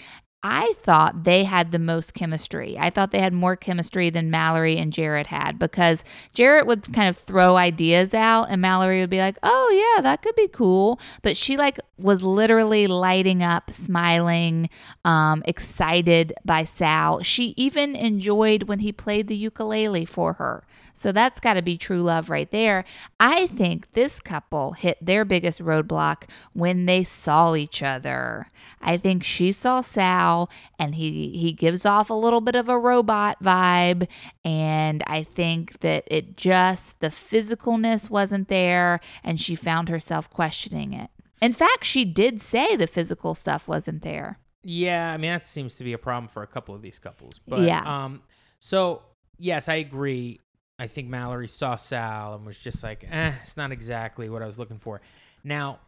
I 0.47 0.73
thought 0.77 1.23
they 1.23 1.43
had 1.43 1.71
the 1.71 1.79
most 1.79 2.13
chemistry. 2.13 2.77
I 2.77 2.91
thought 2.91 3.09
they 3.09 3.19
had 3.19 3.33
more 3.33 3.55
chemistry 3.55 4.11
than 4.11 4.29
Mallory 4.29 4.77
and 4.77 4.93
Jarrett 4.93 5.25
had 5.25 5.57
because 5.57 6.03
Jarrett 6.35 6.67
would 6.67 6.93
kind 6.93 7.09
of 7.09 7.17
throw 7.17 7.57
ideas 7.57 8.13
out 8.13 8.45
and 8.51 8.61
Mallory 8.61 8.99
would 8.99 9.09
be 9.09 9.17
like, 9.17 9.39
"Oh 9.41 9.95
yeah, 9.97 10.03
that 10.03 10.21
could 10.21 10.35
be 10.35 10.47
cool." 10.47 10.99
But 11.23 11.35
she 11.35 11.57
like 11.57 11.79
was 11.97 12.21
literally 12.21 12.85
lighting 12.85 13.41
up, 13.41 13.71
smiling, 13.71 14.69
um, 15.03 15.41
excited 15.45 16.35
by 16.45 16.63
Sal. 16.63 17.23
She 17.23 17.55
even 17.57 17.95
enjoyed 17.95 18.63
when 18.63 18.79
he 18.79 18.91
played 18.91 19.25
the 19.27 19.35
ukulele 19.35 20.05
for 20.05 20.33
her. 20.33 20.63
So 20.97 21.11
that's 21.11 21.41
got 21.41 21.55
to 21.55 21.61
be 21.61 21.77
true 21.77 22.01
love 22.01 22.29
right 22.29 22.49
there. 22.49 22.85
I 23.19 23.47
think 23.47 23.91
this 23.93 24.21
couple 24.21 24.71
hit 24.71 24.97
their 25.01 25.25
biggest 25.25 25.59
roadblock 25.61 26.23
when 26.53 26.85
they 26.85 27.03
saw 27.03 27.53
each 27.53 27.83
other. 27.83 28.49
I 28.81 28.95
think 28.95 29.21
she 29.21 29.51
saw 29.51 29.81
Sal 29.81 30.49
and 30.79 30.95
he 30.95 31.31
he 31.37 31.51
gives 31.51 31.85
off 31.85 32.09
a 32.09 32.13
little 32.13 32.39
bit 32.39 32.55
of 32.55 32.69
a 32.69 32.79
robot 32.79 33.43
vibe 33.43 34.07
and 34.45 35.03
I 35.05 35.23
think 35.23 35.81
that 35.81 36.05
it 36.07 36.37
just 36.37 37.01
the 37.01 37.09
physicalness 37.09 38.09
wasn't 38.09 38.47
there 38.47 39.01
and 39.21 39.37
she 39.37 39.53
found 39.55 39.89
herself 39.89 40.29
questioning 40.29 40.93
it. 40.93 41.09
In 41.41 41.51
fact, 41.51 41.83
she 41.83 42.05
did 42.05 42.41
say 42.41 42.77
the 42.77 42.87
physical 42.87 43.35
stuff 43.35 43.67
wasn't 43.67 44.01
there. 44.01 44.39
Yeah, 44.63 45.11
I 45.11 45.17
mean 45.17 45.31
that 45.31 45.45
seems 45.45 45.75
to 45.75 45.83
be 45.83 45.91
a 45.91 45.97
problem 45.97 46.29
for 46.29 46.41
a 46.41 46.47
couple 46.47 46.73
of 46.73 46.81
these 46.81 46.99
couples. 46.99 47.39
But 47.45 47.59
Yeah. 47.59 47.83
um 47.85 48.21
so 48.59 49.01
yes, 49.37 49.67
I 49.67 49.75
agree. 49.75 50.39
I 50.77 50.87
think 50.87 51.07
Mallory 51.09 51.47
saw 51.47 51.75
Sal 51.77 52.35
and 52.35 52.45
was 52.45 52.57
just 52.59 52.83
like, 52.83 53.05
eh, 53.09 53.31
it's 53.41 53.55
not 53.55 53.71
exactly 53.71 54.29
what 54.29 54.41
I 54.41 54.45
was 54.45 54.59
looking 54.59 54.77
for. 54.79 55.01
Now, 55.43 55.79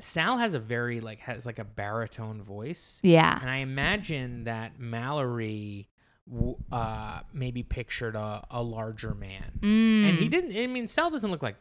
Sal 0.00 0.38
has 0.38 0.54
a 0.54 0.58
very 0.58 1.00
like 1.00 1.20
has 1.20 1.46
like 1.46 1.58
a 1.60 1.64
baritone 1.64 2.42
voice. 2.42 3.00
Yeah. 3.04 3.38
And 3.40 3.48
I 3.48 3.58
imagine 3.58 4.44
that 4.44 4.78
Mallory 4.80 5.88
uh 6.72 7.20
maybe 7.34 7.62
pictured 7.62 8.16
a, 8.16 8.44
a 8.50 8.62
larger 8.62 9.14
man. 9.14 9.52
Mm. 9.60 10.08
And 10.08 10.18
he 10.18 10.28
didn't 10.28 10.56
I 10.56 10.66
mean 10.66 10.88
Sal 10.88 11.10
doesn't 11.10 11.30
look 11.30 11.42
like, 11.42 11.56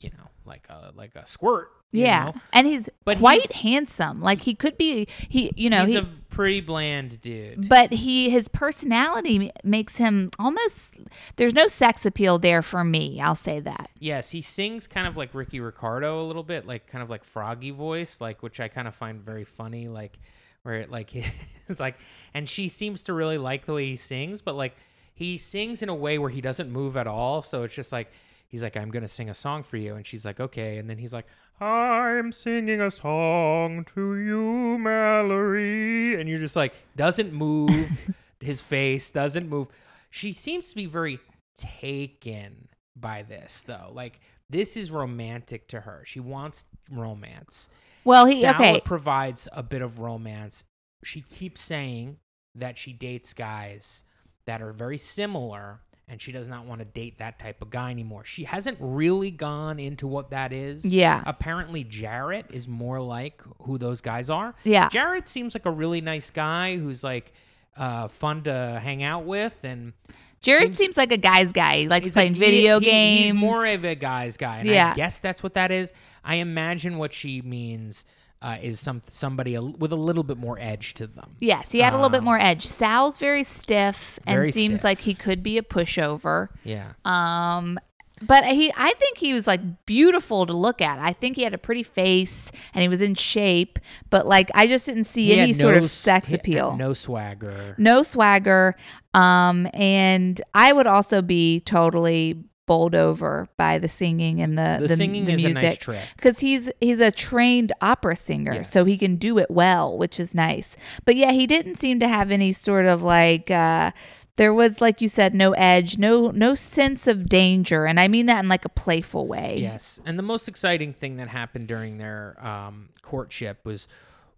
you 0.00 0.10
know, 0.10 0.28
like 0.44 0.66
a 0.68 0.92
like 0.94 1.14
a 1.14 1.26
squirt. 1.26 1.70
you 1.92 2.02
Yeah, 2.02 2.24
know? 2.26 2.34
and 2.52 2.66
he's 2.66 2.88
But 3.04 3.18
quite 3.18 3.42
he's- 3.42 3.62
handsome. 3.62 4.20
Like 4.20 4.42
he 4.42 4.54
could 4.54 4.76
be, 4.76 5.06
he 5.28 5.52
you 5.56 5.70
know 5.70 5.86
He's 5.86 5.94
he, 5.94 6.00
a 6.00 6.08
pretty 6.38 6.60
bland 6.60 7.20
dude. 7.20 7.68
but 7.68 7.92
he 7.92 8.30
his 8.30 8.46
personality 8.46 9.50
makes 9.64 9.96
him 9.96 10.30
almost. 10.38 11.00
There's 11.34 11.52
no 11.52 11.66
sex 11.66 12.06
appeal 12.06 12.38
there 12.38 12.62
for 12.62 12.84
me. 12.84 13.20
I'll 13.20 13.34
say 13.34 13.58
that. 13.58 13.90
Yes, 13.98 14.30
he 14.30 14.40
sings 14.40 14.86
kind 14.86 15.08
of 15.08 15.16
like 15.16 15.34
Ricky 15.34 15.58
Ricardo 15.58 16.22
a 16.22 16.26
little 16.26 16.44
bit, 16.44 16.64
like 16.64 16.86
kind 16.86 17.02
of 17.02 17.10
like 17.10 17.24
froggy 17.24 17.72
voice, 17.72 18.20
like 18.20 18.40
which 18.40 18.60
I 18.60 18.68
kind 18.68 18.86
of 18.86 18.94
find 18.94 19.20
very 19.20 19.42
funny, 19.42 19.88
like 19.88 20.16
where 20.62 20.76
it 20.76 20.92
like 20.92 21.12
it's 21.68 21.80
like, 21.80 21.96
and 22.32 22.48
she 22.48 22.68
seems 22.68 23.02
to 23.04 23.14
really 23.14 23.38
like 23.38 23.64
the 23.64 23.74
way 23.74 23.86
he 23.86 23.96
sings, 23.96 24.40
but 24.40 24.54
like 24.54 24.76
he 25.14 25.38
sings 25.38 25.82
in 25.82 25.88
a 25.88 25.94
way 25.94 26.18
where 26.18 26.30
he 26.30 26.40
doesn't 26.40 26.70
move 26.70 26.96
at 26.96 27.08
all, 27.08 27.42
so 27.42 27.64
it's 27.64 27.74
just 27.74 27.90
like 27.90 28.12
he's 28.46 28.62
like, 28.62 28.76
I'm 28.76 28.92
gonna 28.92 29.08
sing 29.08 29.28
a 29.28 29.34
song 29.34 29.64
for 29.64 29.76
you, 29.76 29.96
and 29.96 30.06
she's 30.06 30.24
like, 30.24 30.38
okay, 30.38 30.78
and 30.78 30.88
then 30.88 30.98
he's 30.98 31.12
like, 31.12 31.26
I'm 31.60 32.30
singing 32.30 32.80
a 32.80 32.90
song 32.90 33.84
to 33.94 34.16
you, 34.16 34.78
Mallory, 34.78 36.20
and 36.20 36.28
you're 36.28 36.38
just 36.38 36.54
like, 36.54 36.74
doesn't 36.94 37.32
move, 37.32 38.14
his 38.40 38.62
face 38.62 39.10
doesn't 39.10 39.48
move. 39.48 39.68
She 40.10 40.32
seems 40.32 40.68
to 40.70 40.76
be 40.76 40.86
very 40.86 41.18
taken 41.56 42.68
by 42.96 43.22
this 43.22 43.62
though. 43.66 43.90
Like 43.92 44.20
this 44.48 44.76
is 44.76 44.90
romantic 44.90 45.68
to 45.68 45.80
her. 45.80 46.02
She 46.06 46.20
wants 46.20 46.64
romance. 46.90 47.68
Well, 48.04 48.26
he 48.26 48.46
okay. 48.46 48.80
provides 48.84 49.48
a 49.52 49.62
bit 49.62 49.82
of 49.82 49.98
romance. 49.98 50.64
She 51.04 51.20
keeps 51.20 51.60
saying 51.60 52.18
that 52.54 52.78
she 52.78 52.92
dates 52.92 53.34
guys 53.34 54.04
that 54.46 54.62
are 54.62 54.72
very 54.72 54.96
similar 54.96 55.80
and 56.08 56.20
she 56.20 56.32
does 56.32 56.48
not 56.48 56.64
want 56.64 56.80
to 56.80 56.84
date 56.84 57.18
that 57.18 57.38
type 57.38 57.60
of 57.62 57.70
guy 57.70 57.90
anymore. 57.90 58.24
She 58.24 58.44
hasn't 58.44 58.78
really 58.80 59.30
gone 59.30 59.78
into 59.78 60.06
what 60.06 60.30
that 60.30 60.52
is. 60.52 60.84
Yeah. 60.84 61.22
Apparently 61.26 61.84
Jarrett 61.84 62.46
is 62.50 62.66
more 62.66 63.00
like 63.00 63.42
who 63.62 63.78
those 63.78 64.00
guys 64.00 64.30
are. 64.30 64.54
Yeah. 64.64 64.88
Jarrett 64.88 65.28
seems 65.28 65.54
like 65.54 65.66
a 65.66 65.70
really 65.70 66.00
nice 66.00 66.30
guy 66.30 66.76
who's 66.78 67.04
like 67.04 67.32
uh, 67.76 68.08
fun 68.08 68.42
to 68.44 68.80
hang 68.82 69.02
out 69.02 69.24
with 69.24 69.56
and 69.62 69.92
Jarrett 70.40 70.68
seems- 70.68 70.76
seems 70.78 70.96
like 70.96 71.10
a 71.12 71.16
guy's 71.16 71.50
guy. 71.52 71.80
He 71.80 71.88
likes 71.88 72.04
He's 72.04 72.12
playing 72.14 72.32
like- 72.34 72.40
video 72.40 72.78
he- 72.78 72.86
he- 72.86 72.90
games. 72.92 73.24
He's 73.24 73.34
more 73.34 73.66
of 73.66 73.84
a 73.84 73.94
guy's 73.96 74.36
guy, 74.36 74.58
and 74.58 74.70
I 74.70 74.72
Yeah. 74.72 74.94
guess 74.94 75.18
that's 75.18 75.42
what 75.42 75.54
that 75.54 75.70
is. 75.72 75.92
I 76.24 76.36
imagine 76.36 76.96
what 76.96 77.12
she 77.12 77.42
means 77.42 78.04
uh, 78.42 78.56
is 78.62 78.78
some 78.80 79.02
somebody 79.08 79.54
a, 79.54 79.62
with 79.62 79.92
a 79.92 79.96
little 79.96 80.22
bit 80.22 80.38
more 80.38 80.58
edge 80.60 80.94
to 80.94 81.06
them. 81.06 81.36
Yes, 81.40 81.72
he 81.72 81.80
had 81.80 81.92
a 81.92 81.96
little 81.96 82.08
bit 82.10 82.18
Um, 82.20 82.24
more 82.24 82.38
edge. 82.40 82.64
Sal's 82.66 83.16
very 83.16 83.44
stiff 83.44 84.18
and 84.26 84.36
Very 84.36 84.52
seems 84.52 84.74
stiff. 84.74 84.84
like 84.84 84.98
he 85.00 85.14
could 85.14 85.42
be 85.42 85.58
a 85.58 85.62
pushover. 85.62 86.48
Yeah, 86.64 86.92
Um, 87.04 87.78
but 88.20 88.44
he, 88.44 88.72
I 88.76 88.92
think 88.98 89.18
he 89.18 89.32
was 89.32 89.46
like 89.46 89.60
beautiful 89.86 90.44
to 90.46 90.52
look 90.52 90.80
at. 90.80 90.98
I 90.98 91.12
think 91.12 91.36
he 91.36 91.42
had 91.44 91.54
a 91.54 91.58
pretty 91.58 91.82
face 91.84 92.50
and 92.74 92.82
he 92.82 92.88
was 92.88 93.00
in 93.00 93.14
shape. 93.14 93.78
But 94.10 94.26
like, 94.26 94.50
I 94.54 94.66
just 94.66 94.86
didn't 94.86 95.04
see 95.04 95.26
He 95.26 95.38
any 95.38 95.48
had 95.52 95.56
sort 95.60 95.76
of 95.76 95.88
sex 95.88 96.32
appeal. 96.32 96.76
no 96.76 96.94
swagger. 96.94 97.74
no 97.78 98.02
swagger. 98.02 98.74
Um, 99.14 99.68
and 99.72 100.40
I 100.54 100.72
would 100.72 100.86
also 100.88 101.22
be 101.22 101.60
totally 101.60 102.42
bowled 102.68 102.94
over 102.94 103.48
by 103.56 103.78
the 103.78 103.88
singing 103.88 104.40
and 104.40 104.56
the 104.56 104.76
The, 104.86 104.94
singing 104.96 105.24
the 105.24 105.32
is 105.32 105.42
music. 105.44 105.62
a 105.62 105.66
nice 105.66 105.78
trick. 105.78 106.04
because 106.16 106.38
he's 106.38 106.70
he's 106.80 107.00
a 107.00 107.10
trained 107.10 107.72
opera 107.80 108.14
singer 108.14 108.62
so 108.62 108.84
he 108.84 108.96
can 108.96 109.16
do 109.16 109.38
it 109.38 109.50
well 109.50 109.98
which 109.98 110.20
is 110.20 110.34
nice 110.36 110.76
but 111.04 111.16
yeah 111.16 111.32
he 111.32 111.46
didn't 111.48 111.76
seem 111.76 111.98
to 111.98 112.06
have 112.06 112.30
any 112.30 112.52
sort 112.52 112.86
of 112.86 113.02
like 113.02 113.50
uh 113.50 113.90
there 114.36 114.54
was 114.54 114.80
like 114.80 115.00
you 115.00 115.08
said 115.08 115.34
no 115.34 115.50
edge 115.54 115.98
no 115.98 116.30
no 116.30 116.54
sense 116.54 117.08
of 117.08 117.26
danger 117.28 117.86
and 117.86 117.98
i 117.98 118.06
mean 118.06 118.26
that 118.26 118.38
in 118.44 118.48
like 118.48 118.64
a 118.64 118.68
playful 118.68 119.26
way 119.26 119.58
Yes, 119.60 119.98
and 120.06 120.16
the 120.18 120.22
most 120.22 120.46
exciting 120.46 120.92
thing 120.92 121.16
that 121.16 121.26
happened 121.28 121.66
during 121.66 121.98
their 121.98 122.36
um, 122.46 122.90
courtship 123.02 123.58
was 123.64 123.88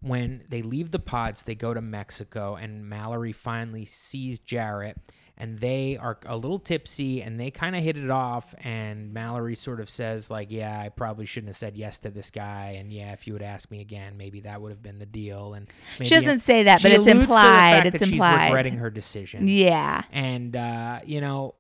when 0.03 0.43
they 0.49 0.63
leave 0.63 0.93
the 0.93 0.99
pods. 0.99 1.43
They 1.43 1.55
go 1.55 1.75
to 1.75 1.83
Mexico, 1.83 2.55
and 2.55 2.89
Mallory 2.89 3.33
finally 3.33 3.85
sees 3.85 4.39
Jarrett, 4.39 4.97
and 5.41 5.59
they 5.59 5.97
are 5.97 6.19
a 6.27 6.37
little 6.37 6.59
tipsy, 6.59 7.23
and 7.23 7.41
they 7.41 7.51
kind 7.51 7.75
of 7.75 7.83
hit 7.83 7.97
it 7.97 8.11
off. 8.11 8.55
And 8.63 9.13
Mallory 9.13 9.55
sort 9.55 9.81
of 9.81 9.91
says, 9.91 10.31
like, 10.31 10.51
"Yeah, 10.51 10.79
I 10.79 10.91
probably 10.91 11.27
shouldn't 11.27 11.49
have 11.49 11.57
said 11.57 11.77
yes 11.77 11.99
to 12.01 12.11
this 12.11 12.31
guy, 12.31 12.77
and 12.79 12.93
yeah, 12.93 13.13
if 13.13 13.27
you 13.27 13.33
would 13.33 13.43
ask 13.43 13.71
me 13.71 13.81
again, 13.81 14.17
maybe 14.17 14.41
that 14.41 14.61
would 14.61 14.71
have 14.71 14.83
been 14.83 14.99
the 14.99 15.07
deal." 15.07 15.55
And 15.55 15.67
she 16.01 16.15
doesn't 16.15 16.41
say 16.41 16.65
that 16.65 16.83
but 16.83 16.93
it's 16.93 16.99
alludes 16.99 17.11
to 17.13 17.15
the 17.15 17.21
implied 17.23 17.87
it's 17.87 18.03
implied 18.03 18.39
She's 18.39 18.49
regretting 18.51 18.77
her 18.79 18.91
decision 18.91 19.49
yeah 19.49 20.03
and 20.13 20.57
uh, 20.57 21.01
you 21.05 21.21
know 21.21 21.55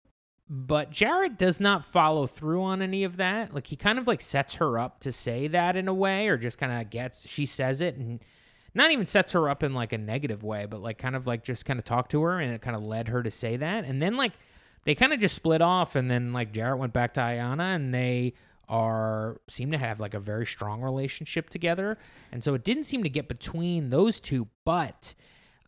but 0.48 0.90
Jarrett 0.90 1.38
does 1.38 1.60
not 1.60 1.84
follow 1.84 2.26
through 2.26 2.62
on 2.62 2.82
any 2.82 3.04
of 3.04 3.16
that 3.18 3.54
like 3.54 3.68
he 3.68 3.76
kind 3.76 3.98
of 3.98 4.06
like 4.06 4.20
sets 4.20 4.56
her 4.56 4.78
up 4.78 5.00
to 5.00 5.12
say 5.12 5.46
that 5.48 5.76
in 5.76 5.88
a 5.88 5.94
way 5.94 6.28
or 6.28 6.36
just 6.36 6.58
kind 6.58 6.72
of 6.72 6.90
gets 6.90 7.28
she 7.28 7.46
says 7.46 7.80
it 7.80 7.96
and 7.96 8.20
not 8.74 8.90
even 8.90 9.06
sets 9.06 9.32
her 9.32 9.48
up 9.48 9.62
in 9.62 9.74
like 9.74 9.92
a 9.92 9.98
negative 9.98 10.42
way 10.42 10.66
but 10.66 10.80
like 10.80 10.98
kind 10.98 11.16
of 11.16 11.26
like 11.26 11.42
just 11.42 11.64
kind 11.64 11.78
of 11.78 11.84
talked 11.84 12.10
to 12.12 12.22
her 12.22 12.38
and 12.38 12.52
it 12.54 12.60
kind 12.60 12.76
of 12.76 12.86
led 12.86 13.08
her 13.08 13.22
to 13.22 13.30
say 13.30 13.56
that. 13.56 13.84
And 13.84 14.00
then 14.00 14.16
like 14.16 14.32
they 14.84 14.94
kind 14.94 15.12
of 15.12 15.20
just 15.20 15.34
split 15.34 15.60
off 15.60 15.96
and 15.96 16.10
then 16.10 16.32
like 16.32 16.52
Jarrett 16.52 16.78
went 16.78 16.92
back 16.92 17.14
to 17.14 17.20
Iyanna 17.20 17.74
and 17.74 17.94
they 17.94 18.34
are 18.68 19.40
seem 19.48 19.72
to 19.72 19.78
have 19.78 19.98
like 20.00 20.14
a 20.14 20.20
very 20.20 20.46
strong 20.46 20.80
relationship 20.80 21.50
together. 21.50 21.98
And 22.32 22.42
so 22.42 22.54
it 22.54 22.64
didn't 22.64 22.84
seem 22.84 23.02
to 23.02 23.10
get 23.10 23.28
between 23.28 23.90
those 23.90 24.20
two 24.20 24.48
but 24.64 25.14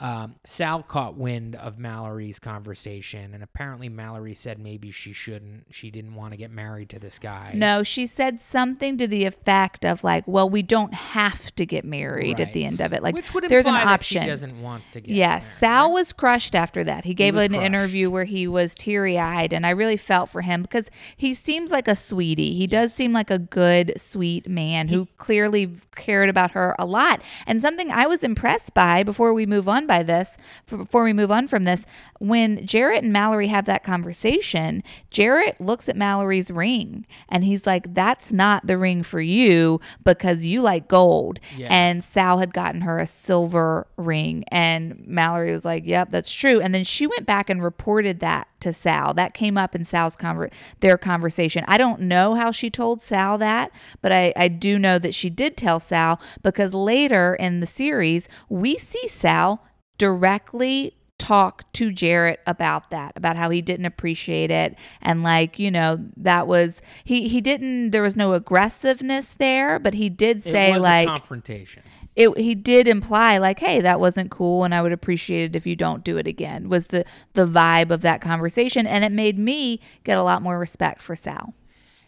um, 0.02 0.34
Sal 0.44 0.82
caught 0.82 1.16
wind 1.16 1.54
of 1.54 1.78
Mallory's 1.78 2.38
conversation, 2.40 3.32
and 3.34 3.42
apparently 3.42 3.88
Mallory 3.88 4.34
said 4.34 4.58
maybe 4.58 4.90
she 4.90 5.12
shouldn't. 5.12 5.66
She 5.70 5.90
didn't 5.92 6.14
want 6.16 6.32
to 6.32 6.36
get 6.36 6.50
married 6.50 6.88
to 6.90 6.98
this 6.98 7.18
guy. 7.20 7.52
no 7.54 7.82
she 7.84 8.06
said 8.06 8.40
something 8.40 8.98
to 8.98 9.06
the 9.06 9.24
effect 9.24 9.84
of 9.84 10.02
like 10.02 10.26
well 10.26 10.48
we 10.50 10.60
don't 10.62 10.92
have 10.94 11.54
to 11.54 11.64
get 11.64 11.84
married 11.84 12.40
at 12.40 12.52
the 12.52 12.64
end 12.64 12.80
of 12.80 12.92
it 12.92 13.02
like 13.02 13.14
Which 13.14 13.32
would 13.32 13.44
there's 13.48 13.66
an 13.66 13.74
imply 13.76 13.92
that 13.92 14.02
she 14.04 14.18
option 14.18 14.28
doesn't 14.28 14.60
want 14.60 14.82
to 14.92 15.00
get. 15.00 15.14
Yeah, 15.14 15.28
married, 15.28 15.42
Sal 15.44 15.86
right? 15.86 15.92
was 15.94 16.12
crushed 16.12 16.54
after 16.56 16.82
that. 16.84 17.04
He 17.04 17.14
gave 17.14 17.34
was 17.34 17.44
an 17.44 17.52
crushed. 17.52 17.64
interview 17.66 18.10
where 18.10 18.24
he 18.24 18.48
was 18.48 18.74
teary 18.74 19.18
eyed, 19.18 19.52
and 19.52 19.64
I 19.64 19.70
really 19.70 19.96
felt 19.96 20.28
for 20.30 20.42
him 20.42 20.62
because 20.62 20.90
he 21.16 21.32
seems 21.32 21.70
like 21.70 21.86
a 21.86 21.94
sweetie. 21.94 22.54
He 22.54 22.66
does 22.66 22.92
seem 22.92 23.12
like 23.12 23.30
a 23.30 23.38
good, 23.38 23.92
sweet 23.96 24.48
man 24.48 24.88
who 24.88 25.06
clearly 25.16 25.70
cared 25.94 26.28
about 26.28 26.52
her 26.52 26.74
a 26.78 26.86
lot. 26.86 27.22
And 27.46 27.60
something 27.62 27.90
I 27.90 28.06
was 28.06 28.24
impressed 28.24 28.74
by 28.74 29.02
before 29.04 29.32
we 29.32 29.46
move 29.46 29.68
on 29.68 29.86
by 29.92 30.02
this, 30.02 30.38
before 30.66 31.04
we 31.04 31.12
move 31.12 31.30
on 31.30 31.46
from 31.46 31.64
this, 31.64 31.84
when 32.18 32.64
Jarrett 32.64 33.04
and 33.04 33.12
Mallory 33.12 33.48
have 33.48 33.66
that 33.66 33.84
conversation, 33.84 34.82
Jarrett 35.10 35.60
looks 35.60 35.86
at 35.86 35.96
Mallory's 35.96 36.50
ring 36.50 37.06
and 37.28 37.44
he's 37.44 37.66
like, 37.66 37.92
"That's 37.92 38.32
not 38.32 38.66
the 38.66 38.78
ring 38.78 39.02
for 39.02 39.20
you 39.20 39.82
because 40.02 40.46
you 40.46 40.62
like 40.62 40.88
gold." 40.88 41.40
Yeah. 41.56 41.68
And 41.70 42.02
Sal 42.02 42.38
had 42.38 42.54
gotten 42.54 42.80
her 42.82 42.98
a 42.98 43.06
silver 43.06 43.86
ring. 43.96 44.44
And 44.48 45.02
Mallory 45.06 45.52
was 45.52 45.64
like, 45.64 45.86
Yep, 45.86 46.10
that's 46.10 46.32
true. 46.32 46.60
And 46.60 46.74
then 46.74 46.84
she 46.84 47.06
went 47.06 47.26
back 47.26 47.48
and 47.50 47.62
reported 47.62 48.20
that 48.20 48.48
to 48.60 48.72
Sal. 48.72 49.14
That 49.14 49.34
came 49.34 49.58
up 49.58 49.74
in 49.74 49.84
Sal's 49.84 50.16
conver- 50.16 50.52
their 50.80 50.98
conversation. 50.98 51.64
I 51.66 51.78
don't 51.78 52.02
know 52.02 52.34
how 52.34 52.50
she 52.50 52.70
told 52.70 53.02
Sal 53.02 53.38
that, 53.38 53.70
but 54.00 54.12
I, 54.12 54.32
I 54.36 54.48
do 54.48 54.78
know 54.78 54.98
that 54.98 55.14
she 55.14 55.30
did 55.30 55.56
tell 55.56 55.80
Sal 55.80 56.20
because 56.42 56.74
later 56.74 57.34
in 57.34 57.60
the 57.60 57.66
series, 57.66 58.28
we 58.48 58.76
see 58.76 59.08
Sal 59.08 59.64
directly 59.98 60.96
talk 61.18 61.70
to 61.72 61.92
Jarrett 61.92 62.40
about 62.46 62.90
that, 62.90 63.12
about 63.14 63.36
how 63.36 63.48
he 63.50 63.62
didn't 63.62 63.86
appreciate 63.86 64.50
it 64.50 64.76
and 65.00 65.22
like, 65.22 65.56
you 65.58 65.70
know, 65.70 66.04
that 66.16 66.48
was 66.48 66.82
he 67.04 67.28
he 67.28 67.40
didn't 67.40 67.90
there 67.90 68.02
was 68.02 68.16
no 68.16 68.32
aggressiveness 68.34 69.34
there, 69.34 69.78
but 69.78 69.94
he 69.94 70.08
did 70.10 70.42
say 70.42 70.76
like 70.78 71.06
confrontation. 71.06 71.84
it 72.16 72.36
he 72.36 72.54
did 72.56 72.88
imply 72.88 73.38
like 73.38 73.60
hey 73.60 73.80
that 73.80 73.98
wasn't 74.00 74.30
cool 74.30 74.64
and 74.64 74.74
i 74.74 74.82
would 74.82 74.92
appreciate 74.92 75.44
it 75.44 75.56
if 75.56 75.66
you 75.66 75.74
don't 75.74 76.04
do 76.04 76.18
it 76.18 76.26
again 76.26 76.68
was 76.68 76.88
the 76.88 77.04
the 77.32 77.46
vibe 77.46 77.90
of 77.90 78.02
that 78.02 78.20
conversation 78.20 78.86
and 78.86 79.02
it 79.02 79.12
made 79.12 79.38
me 79.38 79.80
get 80.04 80.18
a 80.18 80.22
lot 80.22 80.42
more 80.42 80.58
respect 80.58 81.00
for 81.00 81.16
sal 81.16 81.54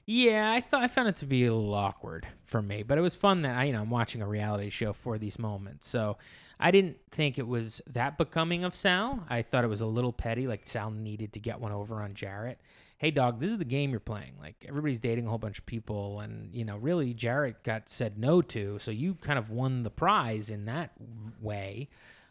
Yeah, 0.07 0.53
I 0.53 0.61
thought 0.61 0.83
I 0.83 0.89
found 0.89 1.09
it 1.09 1.17
to 1.19 1.27
be 1.27 1.47
a 1.47 1.55
little 1.55 1.73
awkward 1.73 2.27
for 2.45 2.61
me, 2.61 2.83
but 2.83 2.99
it 2.99 3.01
was 3.01 3.17
fun 3.17 3.41
that 3.43 3.57
I, 3.57 3.65
you 3.65 3.73
know, 3.73 3.81
I'm 3.81 3.89
watching 3.89 4.21
a 4.21 4.29
reality 4.29 4.69
show 4.69 4.93
for 4.93 5.17
these 5.17 5.39
moments. 5.39 5.89
So 5.89 6.19
I 6.59 6.71
didn't 6.71 6.99
think 7.11 7.39
it 7.39 7.47
was 7.47 7.81
that 7.89 8.19
becoming 8.19 8.65
of 8.65 8.75
Sal. 8.75 9.25
I 9.29 9.43
thought 9.43 9.65
it 9.65 9.69
was 9.69 9.81
a 9.81 9.87
little 9.87 10.13
petty, 10.13 10.47
like 10.47 10.67
Sal 10.67 10.91
needed 10.91 11.33
to 11.35 11.41
get 11.41 11.61
one 11.61 11.73
over 11.73 12.01
on 12.01 12.15
Jarrett. 12.15 12.61
Hey, 12.99 13.11
dog, 13.11 13.41
this 13.41 13.51
is 13.51 13.59
the 13.59 13.65
game 13.65 13.91
you're 13.91 14.01
playing. 14.01 14.35
Like 14.41 14.65
everybody's 14.69 15.01
dating 15.01 15.27
a 15.27 15.29
whole 15.29 15.39
bunch 15.39 15.59
of 15.59 15.67
people, 15.67 16.21
and 16.21 16.55
you 16.55 16.65
know, 16.65 16.77
really, 16.77 17.13
Jarrett 17.13 17.63
got 17.65 17.89
said 17.89 18.19
no 18.19 18.41
to, 18.43 18.79
so 18.79 18.91
you 18.91 19.15
kind 19.15 19.39
of 19.39 19.51
won 19.51 19.83
the 19.83 19.91
prize 19.91 20.51
in 20.51 20.67
that 20.67 20.93
way. 21.41 21.89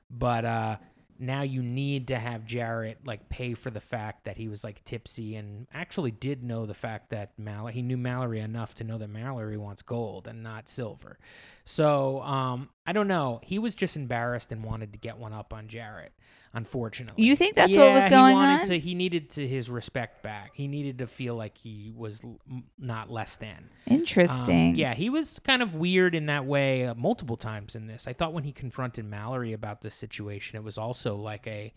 But 0.09 0.45
uh, 0.45 0.77
now 1.19 1.41
you 1.41 1.61
need 1.61 2.09
to 2.09 2.17
have 2.17 2.45
Jarrett 2.45 2.99
like 3.05 3.29
pay 3.29 3.53
for 3.53 3.69
the 3.69 3.79
fact 3.79 4.25
that 4.25 4.37
he 4.37 4.47
was 4.47 4.63
like 4.63 4.83
tipsy 4.83 5.35
and 5.35 5.67
actually 5.73 6.11
did 6.11 6.43
know 6.43 6.65
the 6.65 6.73
fact 6.73 7.11
that 7.11 7.31
Mallory 7.37 7.73
he 7.73 7.81
knew 7.81 7.97
Mallory 7.97 8.39
enough 8.39 8.75
to 8.75 8.83
know 8.83 8.97
that 8.97 9.09
Mallory 9.09 9.57
wants 9.57 9.81
gold 9.81 10.27
and 10.27 10.43
not 10.43 10.67
silver. 10.67 11.17
So 11.63 12.21
um, 12.21 12.69
I 12.85 12.91
don't 12.91 13.07
know. 13.07 13.39
He 13.43 13.59
was 13.59 13.75
just 13.75 13.95
embarrassed 13.95 14.51
and 14.51 14.61
wanted 14.63 14.91
to 14.93 14.99
get 14.99 15.17
one 15.17 15.31
up 15.31 15.53
on 15.53 15.67
Jarrett. 15.69 16.11
Unfortunately, 16.53 17.23
You 17.23 17.35
think 17.35 17.55
that's 17.55 17.75
what 17.75 17.93
was 17.93 18.09
going 18.09 18.31
he 18.31 18.35
wanted 18.35 18.61
on? 18.61 18.67
To, 18.67 18.79
he 18.79 18.93
needed 18.93 19.29
to 19.31 19.47
his 19.47 19.69
respect 19.69 20.21
back. 20.21 20.51
He 20.53 20.67
needed 20.67 20.97
to 20.99 21.07
feel 21.07 21.35
like 21.35 21.57
he 21.57 21.91
was 21.95 22.23
l- 22.23 22.39
not 22.77 23.09
less 23.09 23.37
than. 23.37 23.69
Um, 23.89 23.95
interesting 23.95 24.75
yeah, 24.75 24.93
he 24.93 25.09
was 25.09 25.39
kind 25.39 25.61
of 25.61 25.73
weird 25.75 26.13
in 26.13 26.25
that 26.27 26.45
way 26.45 26.85
uh, 26.85 26.93
multiple 26.95 27.37
times 27.37 27.75
in 27.75 27.87
this. 27.87 28.05
I 28.07 28.13
thought 28.13 28.33
when 28.33 28.43
he 28.43 28.51
confronted 28.51 29.05
Mallory 29.05 29.53
about 29.53 29.81
this 29.81 29.95
situation, 29.95 30.57
it 30.57 30.63
was 30.63 30.77
also 30.77 31.15
like 31.15 31.47
a 31.47 31.73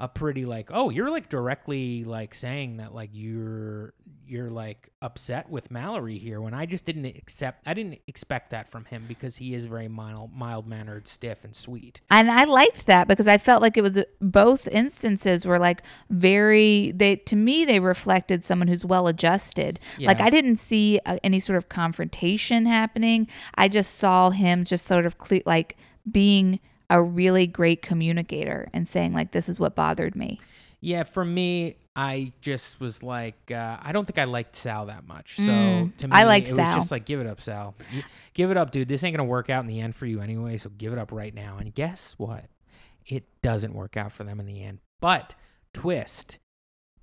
a 0.00 0.08
pretty 0.08 0.46
like, 0.46 0.70
oh, 0.72 0.88
you're 0.88 1.10
like 1.10 1.28
directly 1.28 2.04
like 2.04 2.34
saying 2.34 2.78
that 2.78 2.94
like 2.94 3.10
you're 3.12 3.92
you're 4.26 4.50
like 4.50 4.88
upset 5.02 5.50
with 5.50 5.70
Mallory 5.70 6.16
here 6.16 6.40
when 6.40 6.54
I 6.54 6.64
just 6.64 6.84
didn't 6.84 7.04
accept 7.04 7.66
I 7.66 7.74
didn't 7.74 7.98
expect 8.06 8.50
that 8.50 8.70
from 8.70 8.86
him 8.86 9.04
because 9.08 9.36
he 9.36 9.54
is 9.54 9.66
very 9.66 9.88
mild 9.88 10.32
mild 10.34 10.66
mannered, 10.66 11.06
stiff 11.06 11.44
and 11.44 11.54
sweet. 11.54 12.00
and 12.10 12.30
I 12.30 12.44
liked 12.44 12.86
that 12.86 13.08
because 13.08 13.28
I 13.28 13.36
felt 13.36 13.60
like 13.60 13.76
it 13.76 13.82
was 13.82 14.02
both 14.20 14.66
instances 14.68 15.44
were 15.44 15.58
like 15.58 15.82
very 16.08 16.92
they 16.92 17.16
to 17.16 17.36
me 17.36 17.66
they 17.66 17.78
reflected 17.78 18.42
someone 18.42 18.68
who's 18.68 18.84
well 18.86 19.06
adjusted. 19.06 19.78
Like 19.98 20.20
I 20.20 20.30
didn't 20.30 20.56
see 20.56 20.98
uh, 21.04 21.18
any 21.22 21.40
sort 21.40 21.58
of 21.58 21.68
confrontation 21.68 22.64
happening. 22.64 23.28
I 23.56 23.68
just 23.68 23.96
saw 23.96 24.30
him 24.30 24.64
just 24.64 24.86
sort 24.86 25.04
of 25.04 25.18
cle- 25.18 25.42
like 25.44 25.76
being 26.10 26.60
a 26.90 27.02
really 27.02 27.46
great 27.46 27.80
communicator 27.80 28.68
and 28.74 28.86
saying 28.86 29.14
like 29.14 29.30
this 29.32 29.48
is 29.48 29.58
what 29.58 29.74
bothered 29.74 30.14
me. 30.14 30.38
Yeah, 30.82 31.04
for 31.04 31.24
me, 31.24 31.76
I 31.94 32.32
just 32.40 32.80
was 32.80 33.02
like, 33.02 33.50
uh, 33.50 33.76
I 33.82 33.92
don't 33.92 34.06
think 34.06 34.18
I 34.18 34.24
liked 34.24 34.56
Sal 34.56 34.86
that 34.86 35.06
much. 35.06 35.36
So 35.36 35.42
Mm, 35.52 35.96
to 35.98 36.08
me, 36.08 36.12
I 36.16 36.24
liked 36.24 36.48
it 36.48 36.54
Sal. 36.54 36.66
was 36.66 36.74
just 36.74 36.90
like, 36.90 37.04
give 37.04 37.20
it 37.20 37.26
up, 37.26 37.40
Sal. 37.40 37.74
Give 38.34 38.50
it 38.50 38.56
up, 38.56 38.70
dude. 38.70 38.88
This 38.88 39.04
ain't 39.04 39.14
gonna 39.16 39.28
work 39.28 39.50
out 39.50 39.60
in 39.60 39.66
the 39.66 39.80
end 39.80 39.94
for 39.94 40.06
you 40.06 40.20
anyway. 40.20 40.56
So 40.56 40.70
give 40.70 40.92
it 40.92 40.98
up 40.98 41.12
right 41.12 41.34
now. 41.34 41.56
And 41.58 41.74
guess 41.74 42.14
what? 42.18 42.46
It 43.06 43.24
doesn't 43.42 43.74
work 43.74 43.96
out 43.96 44.12
for 44.12 44.24
them 44.24 44.40
in 44.40 44.46
the 44.46 44.62
end. 44.62 44.78
But 45.00 45.34
twist, 45.74 46.38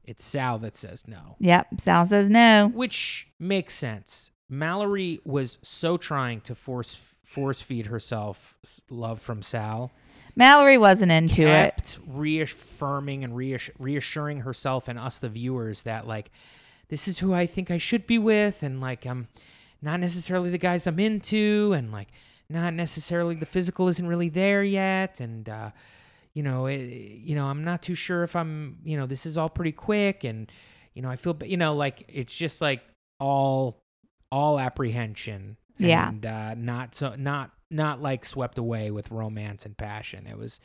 it's 0.03 0.23
Sal 0.25 0.57
that 0.59 0.75
says 0.75 1.07
no, 1.07 1.35
Yep, 1.39 1.81
Sal 1.81 2.07
says 2.07 2.29
no. 2.29 2.71
which 2.73 3.27
makes 3.39 3.73
sense. 3.75 4.31
Mallory 4.49 5.19
was 5.25 5.57
so 5.61 5.97
trying 5.97 6.39
to 6.41 6.55
force 6.55 6.97
force 7.27 7.61
feed 7.61 7.87
herself 7.87 8.57
love 8.89 9.21
from 9.21 9.41
Sal 9.41 9.91
Mallory 10.35 10.77
wasn't 10.77 11.11
into 11.11 11.41
it. 11.41 11.97
reaffirming 12.07 13.23
and 13.23 13.33
reass- 13.33 13.71
reassuring 13.79 14.41
herself 14.41 14.87
and 14.87 14.97
us, 14.97 15.17
the 15.17 15.29
viewers, 15.29 15.81
that 15.83 16.07
like 16.07 16.31
this 16.89 17.07
is 17.07 17.19
who 17.19 17.33
I 17.33 17.47
think 17.47 17.69
I 17.71 17.79
should 17.79 18.05
be 18.07 18.19
with, 18.19 18.61
and 18.61 18.79
like 18.79 19.05
I'm 19.05 19.27
not 19.81 19.99
necessarily 19.99 20.51
the 20.51 20.59
guys 20.59 20.85
I'm 20.85 20.99
into, 20.99 21.73
and 21.75 21.91
like 21.91 22.09
not 22.49 22.73
necessarily 22.75 23.35
the 23.35 23.47
physical 23.47 23.87
isn't 23.87 24.07
really 24.07 24.29
there 24.29 24.63
yet, 24.63 25.19
and 25.19 25.49
uh, 25.49 25.71
you 26.35 26.43
know, 26.43 26.67
it, 26.67 26.77
you 26.77 27.35
know, 27.35 27.47
I'm 27.47 27.63
not 27.63 27.81
too 27.81 27.95
sure 27.95 28.23
if 28.23 28.35
I'm, 28.35 28.77
you 28.83 28.95
know, 28.95 29.07
this 29.07 29.25
is 29.25 29.39
all 29.39 29.49
pretty 29.49 29.71
quick, 29.71 30.23
and 30.23 30.51
you 30.93 31.01
know, 31.01 31.09
I 31.09 31.15
feel, 31.15 31.35
you 31.43 31.57
know, 31.57 31.73
like 31.75 32.05
it's 32.07 32.35
just 32.35 32.61
like 32.61 32.83
all 33.19 33.79
all 34.31 34.59
apprehension, 34.59 35.57
Yeah. 35.79 36.09
and 36.09 36.25
uh, 36.25 36.53
not 36.55 36.95
so 36.95 37.15
not 37.15 37.51
not 37.69 38.01
like 38.01 38.25
swept 38.25 38.57
away 38.57 38.91
with 38.91 39.11
romance 39.11 39.65
and 39.65 39.77
passion. 39.77 40.27
It 40.27 40.37
was 40.37 40.59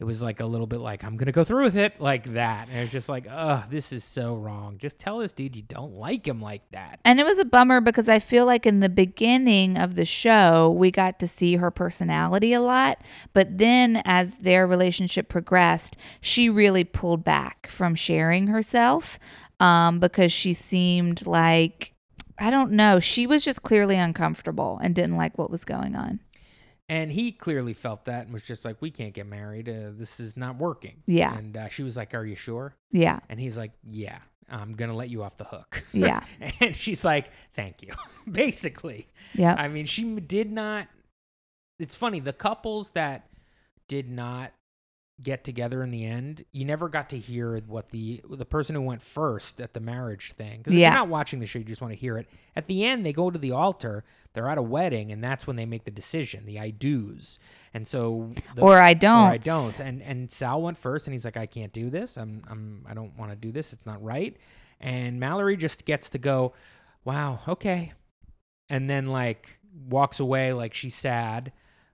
it 0.00 0.04
was 0.04 0.22
like 0.22 0.40
a 0.40 0.46
little 0.46 0.66
bit 0.66 0.80
like 0.80 1.04
I'm 1.04 1.18
gonna 1.18 1.30
go 1.30 1.44
through 1.44 1.64
with 1.64 1.76
it 1.76 2.00
like 2.00 2.32
that, 2.32 2.68
and 2.70 2.78
it's 2.78 2.90
just 2.90 3.10
like, 3.10 3.26
oh, 3.30 3.64
this 3.70 3.92
is 3.92 4.02
so 4.02 4.34
wrong. 4.34 4.78
Just 4.78 4.98
tell 4.98 5.18
this 5.18 5.34
dude 5.34 5.54
you 5.54 5.62
don't 5.62 5.92
like 5.92 6.26
him 6.26 6.40
like 6.40 6.62
that. 6.70 7.00
And 7.04 7.20
it 7.20 7.24
was 7.26 7.38
a 7.38 7.44
bummer 7.44 7.82
because 7.82 8.08
I 8.08 8.18
feel 8.18 8.46
like 8.46 8.64
in 8.64 8.80
the 8.80 8.88
beginning 8.88 9.76
of 9.76 9.96
the 9.96 10.06
show, 10.06 10.70
we 10.70 10.90
got 10.90 11.18
to 11.18 11.28
see 11.28 11.56
her 11.56 11.70
personality 11.70 12.54
a 12.54 12.62
lot. 12.62 13.02
But 13.34 13.58
then 13.58 14.00
as 14.06 14.32
their 14.36 14.66
relationship 14.66 15.28
progressed, 15.28 15.98
she 16.22 16.48
really 16.48 16.82
pulled 16.84 17.22
back 17.22 17.66
from 17.66 17.94
sharing 17.94 18.46
herself 18.46 19.18
um, 19.60 20.00
because 20.00 20.32
she 20.32 20.54
seemed 20.54 21.26
like, 21.26 21.92
I 22.40 22.50
don't 22.50 22.72
know, 22.72 23.00
she 23.00 23.26
was 23.26 23.44
just 23.44 23.62
clearly 23.62 23.96
uncomfortable 23.96 24.78
and 24.82 24.94
didn't 24.94 25.16
like 25.16 25.36
what 25.38 25.50
was 25.50 25.64
going 25.64 25.94
on. 25.94 26.20
And 26.88 27.12
he 27.12 27.30
clearly 27.30 27.72
felt 27.72 28.06
that 28.06 28.24
and 28.24 28.32
was 28.32 28.42
just 28.42 28.64
like, 28.64 28.80
we 28.80 28.90
can't 28.90 29.14
get 29.14 29.26
married. 29.26 29.68
Uh, 29.68 29.90
this 29.92 30.18
is 30.18 30.36
not 30.36 30.56
working. 30.56 31.02
Yeah. 31.06 31.36
And 31.36 31.56
uh, 31.56 31.68
she 31.68 31.84
was 31.84 31.96
like, 31.96 32.14
Are 32.14 32.24
you 32.26 32.34
sure? 32.34 32.74
Yeah. 32.90 33.20
And 33.28 33.38
he's 33.38 33.56
like, 33.56 33.70
Yeah, 33.88 34.18
I'm 34.50 34.72
gonna 34.74 34.96
let 34.96 35.08
you 35.08 35.22
off 35.22 35.36
the 35.36 35.44
hook. 35.44 35.84
Yeah. 35.92 36.24
and 36.60 36.74
she's 36.74 37.04
like, 37.04 37.30
Thank 37.54 37.82
you. 37.82 37.92
Basically. 38.30 39.06
Yeah. 39.34 39.54
I 39.56 39.68
mean, 39.68 39.86
she 39.86 40.02
did 40.18 40.50
not. 40.50 40.88
It's 41.78 41.94
funny. 41.94 42.18
The 42.18 42.32
couples 42.32 42.90
that 42.92 43.28
did 43.86 44.10
not 44.10 44.50
get 45.22 45.44
together 45.44 45.82
in 45.82 45.90
the 45.90 46.04
end, 46.04 46.44
you 46.52 46.64
never 46.64 46.88
got 46.88 47.10
to 47.10 47.18
hear 47.18 47.58
what 47.66 47.90
the 47.90 48.20
the 48.30 48.44
person 48.46 48.74
who 48.74 48.80
went 48.82 49.02
first 49.02 49.60
at 49.60 49.74
the 49.74 49.80
marriage 49.80 50.32
thing. 50.32 50.58
Because 50.58 50.72
if 50.72 50.78
Yeah. 50.78 50.88
you're 50.90 50.98
not 50.98 51.08
watching 51.08 51.40
the 51.40 51.46
show, 51.46 51.58
you 51.58 51.64
just 51.64 51.82
want 51.82 51.92
to 51.92 51.98
hear 51.98 52.16
it. 52.16 52.26
At 52.56 52.66
the 52.66 52.84
end, 52.84 53.04
they 53.04 53.12
go 53.12 53.30
to 53.30 53.38
the 53.38 53.52
altar. 53.52 54.04
They're 54.32 54.48
at 54.48 54.58
a 54.58 54.62
wedding, 54.62 55.10
and 55.12 55.22
that's 55.22 55.46
when 55.46 55.56
they 55.56 55.66
make 55.66 55.84
the 55.84 55.90
decision, 55.90 56.46
the 56.46 56.58
I 56.60 56.70
do's. 56.70 57.38
And 57.74 57.86
so, 57.86 58.30
the, 58.54 58.62
or 58.62 58.78
I 58.78 58.94
don't. 58.94 59.26
or 59.28 59.30
I 59.32 59.36
don't. 59.36 59.78
And 59.80 60.02
and 60.02 60.30
Sal 60.30 60.62
went 60.62 60.78
first, 60.78 61.06
and 61.06 61.12
he's 61.14 61.24
like, 61.24 61.36
I 61.36 61.46
can't 61.46 61.72
do 61.72 61.90
this. 61.90 62.16
I'm 62.16 62.42
I'm 62.48 62.86
I 62.88 62.94
don't 62.94 63.16
want 63.18 63.30
to 63.32 63.36
do 63.36 63.52
this. 63.52 63.72
It's 63.72 63.86
not 63.86 64.02
right. 64.02 64.36
And 64.80 65.20
Mallory 65.20 65.56
just 65.56 65.84
gets 65.84 66.08
to 66.10 66.18
go, 66.18 66.54
wow, 67.04 67.40
okay, 67.46 67.92
and 68.70 68.88
then 68.88 69.08
like 69.08 69.58
walks 69.88 70.18
away 70.20 70.52
like 70.52 70.72
she's 70.74 70.94
sad, 70.94 71.52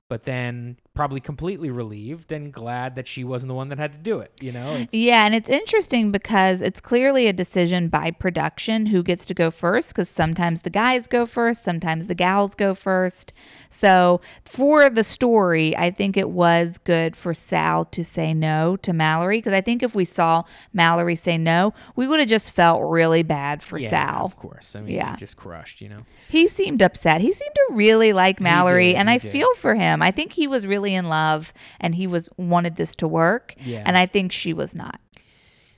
but 0.08 0.22
then 0.24 0.76
probably 0.96 1.20
completely 1.20 1.70
relieved 1.70 2.32
and 2.32 2.52
glad 2.52 2.96
that 2.96 3.06
she 3.06 3.22
wasn't 3.22 3.48
the 3.48 3.54
one 3.54 3.68
that 3.68 3.78
had 3.78 3.92
to 3.92 3.98
do 3.98 4.18
it. 4.18 4.32
You 4.40 4.50
know? 4.52 4.72
It's, 4.74 4.94
Yeah, 4.94 5.26
and 5.26 5.34
it's 5.34 5.48
interesting 5.48 6.10
because 6.10 6.60
it's 6.62 6.80
clearly 6.80 7.26
a 7.28 7.32
decision 7.32 7.88
by 7.88 8.10
production 8.10 8.86
who 8.86 9.02
gets 9.02 9.24
to 9.26 9.34
go 9.34 9.50
first 9.50 9.90
because 9.90 10.08
sometimes 10.08 10.62
the 10.62 10.70
guys 10.70 11.06
go 11.06 11.26
first, 11.26 11.62
sometimes 11.62 12.06
the 12.06 12.14
gals 12.14 12.54
go 12.54 12.74
first. 12.74 13.32
So, 13.68 14.22
for 14.44 14.88
the 14.88 15.04
story, 15.04 15.76
I 15.76 15.90
think 15.90 16.16
it 16.16 16.30
was 16.30 16.78
good 16.78 17.14
for 17.14 17.34
Sal 17.34 17.84
to 17.86 18.02
say 18.02 18.32
no 18.32 18.76
to 18.78 18.94
Mallory 18.94 19.38
because 19.38 19.52
I 19.52 19.60
think 19.60 19.82
if 19.82 19.94
we 19.94 20.06
saw 20.06 20.44
Mallory 20.72 21.14
say 21.16 21.36
no, 21.36 21.74
we 21.94 22.08
would 22.08 22.18
have 22.20 22.28
just 22.28 22.50
felt 22.52 22.80
really 22.90 23.22
bad 23.22 23.62
for 23.62 23.78
yeah, 23.78 23.90
Sal. 23.90 24.24
of 24.24 24.36
course. 24.36 24.74
I 24.74 24.80
mean, 24.80 24.94
Yeah. 24.94 25.14
just 25.16 25.36
crushed. 25.36 25.82
You 25.82 25.90
know? 25.90 25.98
He 26.30 26.48
seemed 26.48 26.80
upset. 26.80 27.20
He 27.20 27.32
seemed 27.32 27.54
to 27.54 27.66
really 27.72 28.14
like 28.14 28.40
Mallory, 28.40 28.88
did, 28.88 28.96
and 28.96 29.10
I 29.10 29.18
did. 29.18 29.30
feel 29.30 29.54
for 29.56 29.74
him. 29.74 30.00
I 30.00 30.10
think 30.10 30.32
he 30.32 30.46
was 30.46 30.66
really 30.66 30.85
in 30.94 31.08
love 31.08 31.52
and 31.80 31.94
he 31.94 32.06
was 32.06 32.28
wanted 32.36 32.76
this 32.76 32.94
to 32.96 33.08
work, 33.08 33.54
Yeah. 33.58 33.82
and 33.86 33.96
I 33.96 34.06
think 34.06 34.32
she 34.32 34.52
was 34.52 34.74
not. 34.74 35.00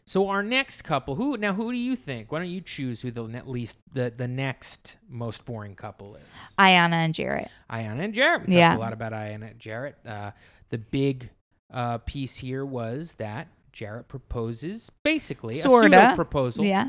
So 0.05 0.29
our 0.29 0.43
next 0.43 0.83
couple, 0.83 1.17
who 1.17 1.37
now 1.37 1.53
who 1.53 1.71
do 1.71 1.77
you 1.77 1.95
think? 1.95 2.33
Why 2.33 2.39
don't 2.39 2.49
you 2.49 2.63
choose 2.63 3.03
who 3.03 3.11
the 3.11 3.23
least 3.23 3.77
the 3.93 4.11
the 4.17 4.27
next 4.29 4.97
most 5.09 5.45
boring 5.45 5.75
couple 5.75 6.17
is? 6.17 6.55
Iyanna 6.59 6.95
and 6.95 7.15
Jarrett. 7.15 7.51
Iyanna 7.71 8.05
and 8.05 8.15
Jarrett. 8.15 8.47
We 8.49 8.55
Yeah. 8.55 8.69
talked 8.69 8.79
a 8.79 8.81
lot 8.81 8.93
about 8.95 9.13
Iyanna 9.13 9.51
and 9.51 9.59
Jarrett. 9.61 9.97
Uh, 10.07 10.31
the 10.71 10.79
big 10.79 11.29
uh, 11.71 11.99
piece 11.99 12.37
here 12.37 12.65
was 12.65 13.15
that 13.19 13.49
Jarrett 13.73 14.09
proposes 14.09 14.89
basically 15.03 15.61
a 15.61 15.63
Sorta. 15.63 15.91
pseudo 15.93 16.15
proposal 16.15 16.65
Yeah. 16.65 16.89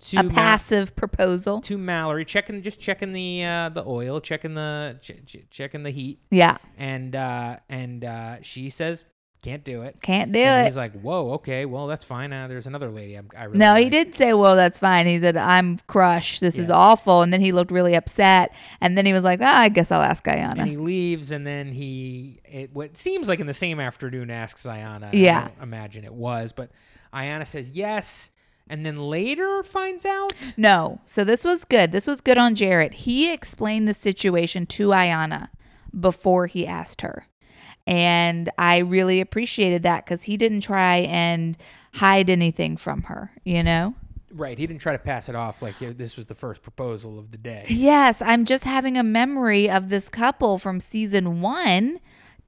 To 0.00 0.16
a 0.18 0.22
Ma- 0.22 0.30
passive 0.32 0.96
proposal. 0.96 1.60
to 1.60 1.76
Mallory, 1.76 2.24
checking 2.24 2.62
just 2.62 2.80
checking 2.80 3.12
the 3.12 3.44
uh, 3.44 3.68
the 3.68 3.84
oil, 3.86 4.20
checking 4.20 4.54
the 4.54 4.98
ch- 5.02 5.22
ch- 5.26 5.44
checking 5.50 5.82
the 5.82 5.90
heat, 5.90 6.20
Yeah. 6.30 6.56
and 6.78 7.14
uh, 7.14 7.56
and 7.68 8.04
uh, 8.04 8.36
she 8.42 8.70
says 8.70 9.06
can't 9.42 9.64
do 9.64 9.80
it. 9.82 9.96
Can't 10.02 10.32
do 10.32 10.38
and 10.38 10.62
it. 10.62 10.64
he's 10.68 10.76
like, 10.76 11.00
"Whoa, 11.00 11.32
okay, 11.32 11.64
well 11.64 11.86
that's 11.86 12.04
fine. 12.04 12.30
Uh, 12.32 12.46
there's 12.46 12.66
another 12.66 12.90
lady 12.90 13.14
I'm, 13.14 13.28
I 13.34 13.44
really 13.44 13.58
No, 13.58 13.74
he 13.74 13.84
like." 13.84 13.92
did 13.92 14.14
say, 14.14 14.32
"Well, 14.34 14.54
that's 14.56 14.78
fine." 14.78 15.06
He 15.06 15.18
said, 15.18 15.36
"I'm 15.36 15.78
crushed. 15.86 16.40
This 16.42 16.58
is 16.58 16.70
awful." 16.70 17.22
And 17.22 17.32
then 17.32 17.40
he 17.40 17.50
looked 17.52 17.70
really 17.70 17.94
upset. 17.94 18.52
And 18.82 18.98
then 18.98 19.06
he 19.06 19.12
was 19.14 19.22
like, 19.22 19.40
"Ah, 19.42 19.60
I 19.60 19.68
guess 19.70 19.90
I'll 19.90 20.02
ask 20.02 20.24
Iyanna. 20.24 20.58
and 20.60 20.68
he 20.68 20.76
leaves, 20.76 21.32
and 21.32 21.46
then 21.46 21.68
he 21.72 22.40
it 22.44 22.74
what 22.74 22.96
seems 22.98 23.28
like 23.28 23.40
in 23.40 23.46
the 23.46 23.54
same 23.54 23.80
afternoon 23.80 24.30
asks 24.30 24.64
Iyanna. 24.64 25.10
Yeah. 25.14 25.48
I 25.58 25.62
imagine 25.62 26.04
it 26.04 26.12
was, 26.14 26.52
but 26.52 26.70
Iyanna 27.14 27.46
says 27.46 27.70
yes, 27.70 28.30
and 28.70 28.86
then 28.86 28.96
later 28.96 29.62
finds 29.62 30.06
out. 30.06 30.32
No. 30.56 31.00
So 31.04 31.24
this 31.24 31.44
was 31.44 31.64
good. 31.64 31.92
This 31.92 32.06
was 32.06 32.20
good 32.20 32.38
on 32.38 32.54
Jarrett. 32.54 32.94
He 32.94 33.30
explained 33.30 33.86
the 33.88 33.94
situation 33.94 34.64
to 34.66 34.88
Iyanna 34.88 35.48
before 35.98 36.46
he 36.46 36.66
asked 36.66 37.00
her. 37.02 37.26
And 37.86 38.48
I 38.56 38.78
really 38.78 39.20
appreciated 39.20 39.82
that 39.82 40.04
because 40.04 40.22
he 40.22 40.36
didn't 40.36 40.60
try 40.60 40.98
and 40.98 41.58
hide 41.94 42.30
anything 42.30 42.76
from 42.76 43.02
her, 43.04 43.32
you 43.44 43.64
know? 43.64 43.96
Right, 44.32 44.56
he 44.56 44.66
didn't 44.68 44.80
try 44.80 44.92
to 44.92 44.98
pass 44.98 45.28
it 45.28 45.34
off 45.34 45.60
like 45.60 45.76
this 45.80 46.16
was 46.16 46.26
the 46.26 46.36
first 46.36 46.62
proposal 46.62 47.18
of 47.18 47.32
the 47.32 47.38
day. 47.38 47.66
Yes, 47.68 48.22
I'm 48.22 48.44
just 48.44 48.62
having 48.62 48.96
a 48.96 49.02
memory 49.02 49.68
of 49.68 49.88
this 49.88 50.08
couple 50.08 50.58
from 50.58 50.78
season 50.78 51.40
one. 51.40 51.98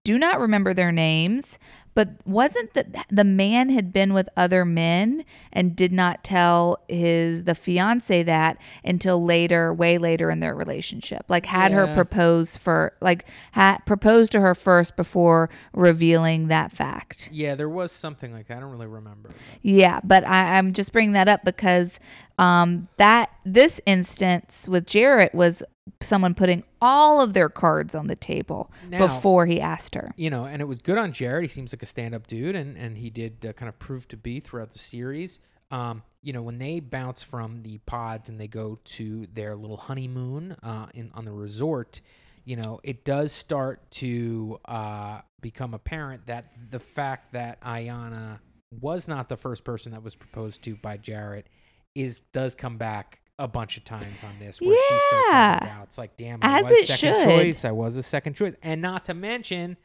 Do 0.04 0.16
not 0.18 0.38
remember 0.38 0.74
their 0.74 0.92
names, 0.92 1.58
but 1.94 2.10
wasn't 2.24 2.74
that 2.74 3.06
the 3.10 3.24
man 3.24 3.70
had 3.70 3.92
been 3.92 4.14
with 4.14 4.28
other 4.36 4.64
men 4.64 5.24
and 5.52 5.76
did 5.76 5.92
not 5.92 6.24
tell 6.24 6.82
his 6.88 7.44
the 7.44 7.54
fiance 7.54 8.22
that 8.22 8.56
until 8.84 9.22
later, 9.22 9.72
way 9.72 9.98
later 9.98 10.30
in 10.30 10.40
their 10.40 10.54
relationship. 10.54 11.24
Like 11.28 11.46
had 11.46 11.72
her 11.72 11.92
propose 11.94 12.56
for 12.56 12.94
like 13.00 13.26
had 13.52 13.78
proposed 13.86 14.32
to 14.32 14.40
her 14.40 14.54
first 14.54 14.96
before 14.96 15.50
revealing 15.72 16.48
that 16.48 16.72
fact. 16.72 17.28
Yeah, 17.32 17.54
there 17.54 17.68
was 17.68 17.92
something 17.92 18.32
like 18.32 18.48
that. 18.48 18.58
I 18.58 18.60
don't 18.60 18.70
really 18.70 18.86
remember. 18.86 19.30
Yeah, 19.62 20.00
but 20.02 20.26
I, 20.26 20.58
I'm 20.58 20.72
just 20.72 20.92
bringing 20.92 21.12
that 21.12 21.28
up 21.28 21.44
because 21.44 21.98
um, 22.38 22.88
that 22.96 23.30
this 23.44 23.80
instance 23.86 24.66
with 24.68 24.86
Jarrett 24.86 25.34
was 25.34 25.62
someone 26.00 26.34
putting 26.34 26.62
all 26.80 27.20
of 27.20 27.32
their 27.34 27.48
cards 27.48 27.94
on 27.94 28.06
the 28.06 28.16
table 28.16 28.70
Now- 28.88 28.98
before 28.98 29.46
he 29.46 29.60
asked 29.60 29.94
her. 29.94 30.12
you 30.16 30.30
know, 30.30 30.44
and 30.44 30.60
it 30.62 30.66
was 30.66 30.78
good 30.78 30.98
on 30.98 31.12
Jarrett. 31.12 31.42
He 31.42 31.48
seems 31.48 31.72
like 31.72 31.82
a 31.82 31.86
stand-up 31.86 32.26
dude, 32.26 32.54
and 32.56 32.76
and 32.76 32.98
he 32.98 33.10
did 33.10 33.44
uh, 33.44 33.52
kind 33.52 33.68
of 33.68 33.78
prove 33.78 34.08
to 34.08 34.16
be 34.16 34.40
throughout 34.40 34.70
the 34.72 34.78
series. 34.78 35.38
Um, 35.70 36.02
you 36.22 36.32
know, 36.32 36.42
when 36.42 36.58
they 36.58 36.80
bounce 36.80 37.22
from 37.22 37.62
the 37.62 37.78
pods 37.78 38.28
and 38.28 38.40
they 38.40 38.46
go 38.46 38.78
to 38.84 39.26
their 39.32 39.56
little 39.56 39.76
honeymoon 39.78 40.56
uh, 40.62 40.86
in 40.94 41.10
on 41.14 41.24
the 41.24 41.32
resort, 41.32 42.00
you 42.44 42.56
know, 42.56 42.78
it 42.82 43.04
does 43.04 43.32
start 43.32 43.90
to 43.92 44.58
uh, 44.66 45.20
become 45.40 45.74
apparent 45.74 46.26
that 46.26 46.52
the 46.70 46.78
fact 46.78 47.32
that 47.32 47.60
Iyanna 47.62 48.38
was 48.80 49.08
not 49.08 49.28
the 49.28 49.36
first 49.36 49.64
person 49.64 49.92
that 49.92 50.02
was 50.02 50.14
proposed 50.14 50.62
to 50.64 50.76
by 50.76 50.96
Jarrett 50.96 51.46
is 51.94 52.20
does 52.32 52.54
come 52.54 52.76
back 52.78 53.20
a 53.38 53.48
bunch 53.48 53.76
of 53.76 53.84
times 53.84 54.22
on 54.24 54.30
this 54.38 54.60
where 54.60 54.76
she 54.76 54.98
starts 55.08 55.30
having 55.32 55.68
Yeah. 55.68 55.74
doubts 55.78 55.98
like 55.98 56.16
damn 56.16 56.38
I 56.42 56.58
As 56.58 56.64
was 56.64 56.72
it 56.72 56.88
second 56.88 57.18
should. 57.20 57.24
choice 57.24 57.64
I 57.64 57.70
was 57.72 57.96
a 57.96 58.02
second 58.02 58.34
choice 58.34 58.54
and 58.62 58.80
not 58.80 59.04
to 59.06 59.14
mention 59.14 59.76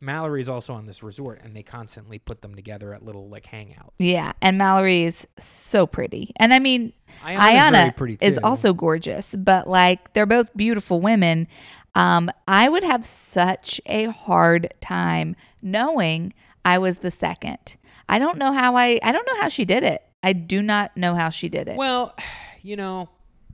Mallory's 0.00 0.48
also 0.48 0.74
on 0.74 0.84
this 0.86 1.02
resort 1.02 1.40
and 1.44 1.54
they 1.56 1.62
constantly 1.62 2.18
put 2.18 2.42
them 2.42 2.54
together 2.54 2.92
at 2.92 3.04
little 3.04 3.28
like 3.28 3.46
hangouts 3.46 3.92
Yeah, 3.98 4.32
and 4.42 4.58
Mallory 4.58 5.04
is 5.04 5.26
so 5.38 5.86
pretty. 5.86 6.32
And 6.36 6.52
I 6.52 6.58
mean, 6.58 6.92
Iyanna 7.22 8.18
is 8.22 8.38
also 8.42 8.74
gorgeous, 8.74 9.34
but 9.36 9.66
like 9.68 10.12
they're 10.12 10.26
both 10.26 10.54
beautiful 10.56 11.00
women. 11.00 11.46
Um, 11.94 12.30
I 12.48 12.68
would 12.68 12.82
have 12.84 13.06
such 13.06 13.80
a 13.86 14.06
hard 14.06 14.74
time 14.80 15.36
knowing 15.62 16.34
I 16.64 16.78
was 16.78 16.98
the 16.98 17.10
second. 17.10 17.76
I 18.08 18.18
don't 18.18 18.36
know 18.36 18.52
how 18.52 18.76
I 18.76 18.98
I 19.02 19.12
don't 19.12 19.26
know 19.26 19.40
how 19.40 19.48
she 19.48 19.64
did 19.64 19.84
it. 19.84 20.02
I 20.24 20.32
do 20.32 20.62
not 20.62 20.96
know 20.96 21.14
how 21.14 21.30
she 21.30 21.48
did 21.48 21.68
it. 21.68 21.76
well 21.76 22.14
you 22.62 22.76
know 22.76 23.08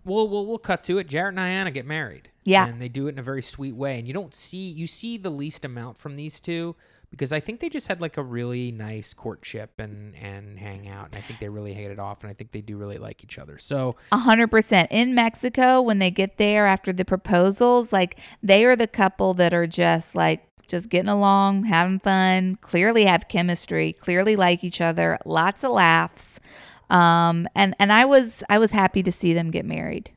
we'll, 0.04 0.28
we'll 0.28 0.46
we'll 0.46 0.58
cut 0.58 0.84
to 0.84 0.98
it 0.98 1.06
Jarrett 1.08 1.36
and 1.36 1.40
Iyanna 1.40 1.74
get 1.74 1.84
married 1.86 2.30
Yeah. 2.44 2.66
and 2.66 2.80
they 2.80 2.88
do 2.88 3.06
it 3.06 3.10
in 3.10 3.18
a 3.18 3.22
very 3.22 3.42
sweet 3.42 3.74
way 3.74 3.98
and 3.98 4.06
you 4.08 4.14
don't 4.14 4.34
see 4.34 4.68
you 4.70 4.86
see 4.86 5.16
the 5.18 5.30
least 5.30 5.64
amount 5.64 5.98
from 5.98 6.16
these 6.16 6.40
two 6.40 6.76
because 7.10 7.32
I 7.32 7.40
think 7.40 7.58
they 7.58 7.68
just 7.68 7.88
had 7.88 8.00
like 8.00 8.16
a 8.18 8.22
really 8.22 8.70
nice 8.70 9.12
courtship 9.14 9.80
and 9.80 10.14
and 10.14 10.58
hang 10.60 10.86
out 10.88 11.06
and 11.06 11.16
I 11.16 11.20
think 11.20 11.40
they 11.40 11.48
really 11.48 11.74
hit 11.74 11.90
it 11.90 11.98
off 11.98 12.22
and 12.22 12.30
I 12.30 12.34
think 12.34 12.52
they 12.52 12.60
do 12.60 12.76
really 12.76 12.98
like 12.98 13.24
each 13.24 13.36
other 13.36 13.58
so 13.58 13.92
A 14.12 14.16
hundred 14.18 14.46
percent. 14.48 14.88
In 14.92 15.12
Mexico, 15.14 15.82
when 15.82 15.98
they 15.98 16.12
get 16.12 16.36
there 16.38 16.66
after 16.66 16.92
the 16.92 17.04
proposals, 17.04 17.92
like 17.92 18.16
they 18.44 18.64
are 18.64 18.76
the 18.76 18.86
couple 18.86 19.34
that 19.34 19.52
are 19.52 19.66
just 19.66 20.14
like 20.14 20.44
just 20.70 20.88
getting 20.88 21.08
along, 21.08 21.64
having 21.64 21.98
fun, 21.98 22.56
clearly 22.56 23.04
have 23.04 23.28
chemistry, 23.28 23.92
clearly 23.92 24.36
like 24.36 24.64
each 24.64 24.80
other, 24.80 25.18
lots 25.24 25.64
of 25.64 25.72
laughs. 25.72 26.40
Um 26.88 27.48
and 27.54 27.76
and 27.78 27.92
I 27.92 28.04
was 28.04 28.42
I 28.48 28.58
was 28.58 28.70
happy 28.70 29.02
to 29.02 29.12
see 29.12 29.34
them 29.34 29.50
get 29.50 29.64
married. 29.64 30.12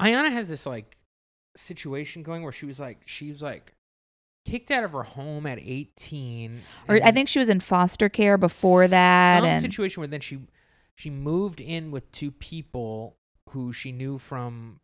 Iyanna 0.00 0.32
has 0.32 0.48
this 0.48 0.66
like 0.66 0.96
situation 1.56 2.22
going 2.22 2.42
where 2.42 2.52
she 2.52 2.66
was 2.66 2.78
like 2.80 3.02
she 3.04 3.30
was 3.30 3.42
like 3.42 3.72
kicked 4.46 4.70
out 4.70 4.84
of 4.84 4.92
her 4.92 5.02
home 5.02 5.46
at 5.46 5.58
18. 5.58 6.62
Or 6.88 7.00
I 7.02 7.10
think 7.10 7.28
she 7.28 7.38
was 7.38 7.48
in 7.48 7.60
foster 7.60 8.08
care 8.08 8.38
before 8.38 8.86
that. 8.86 9.40
Some 9.40 9.48
and 9.48 9.60
situation 9.60 10.00
where 10.00 10.08
then 10.08 10.20
she 10.20 10.40
she 10.94 11.10
moved 11.10 11.60
in 11.60 11.90
with 11.90 12.10
two 12.12 12.30
people 12.30 13.16
who 13.50 13.72
she 13.72 13.92
knew 13.92 14.18
from 14.18 14.80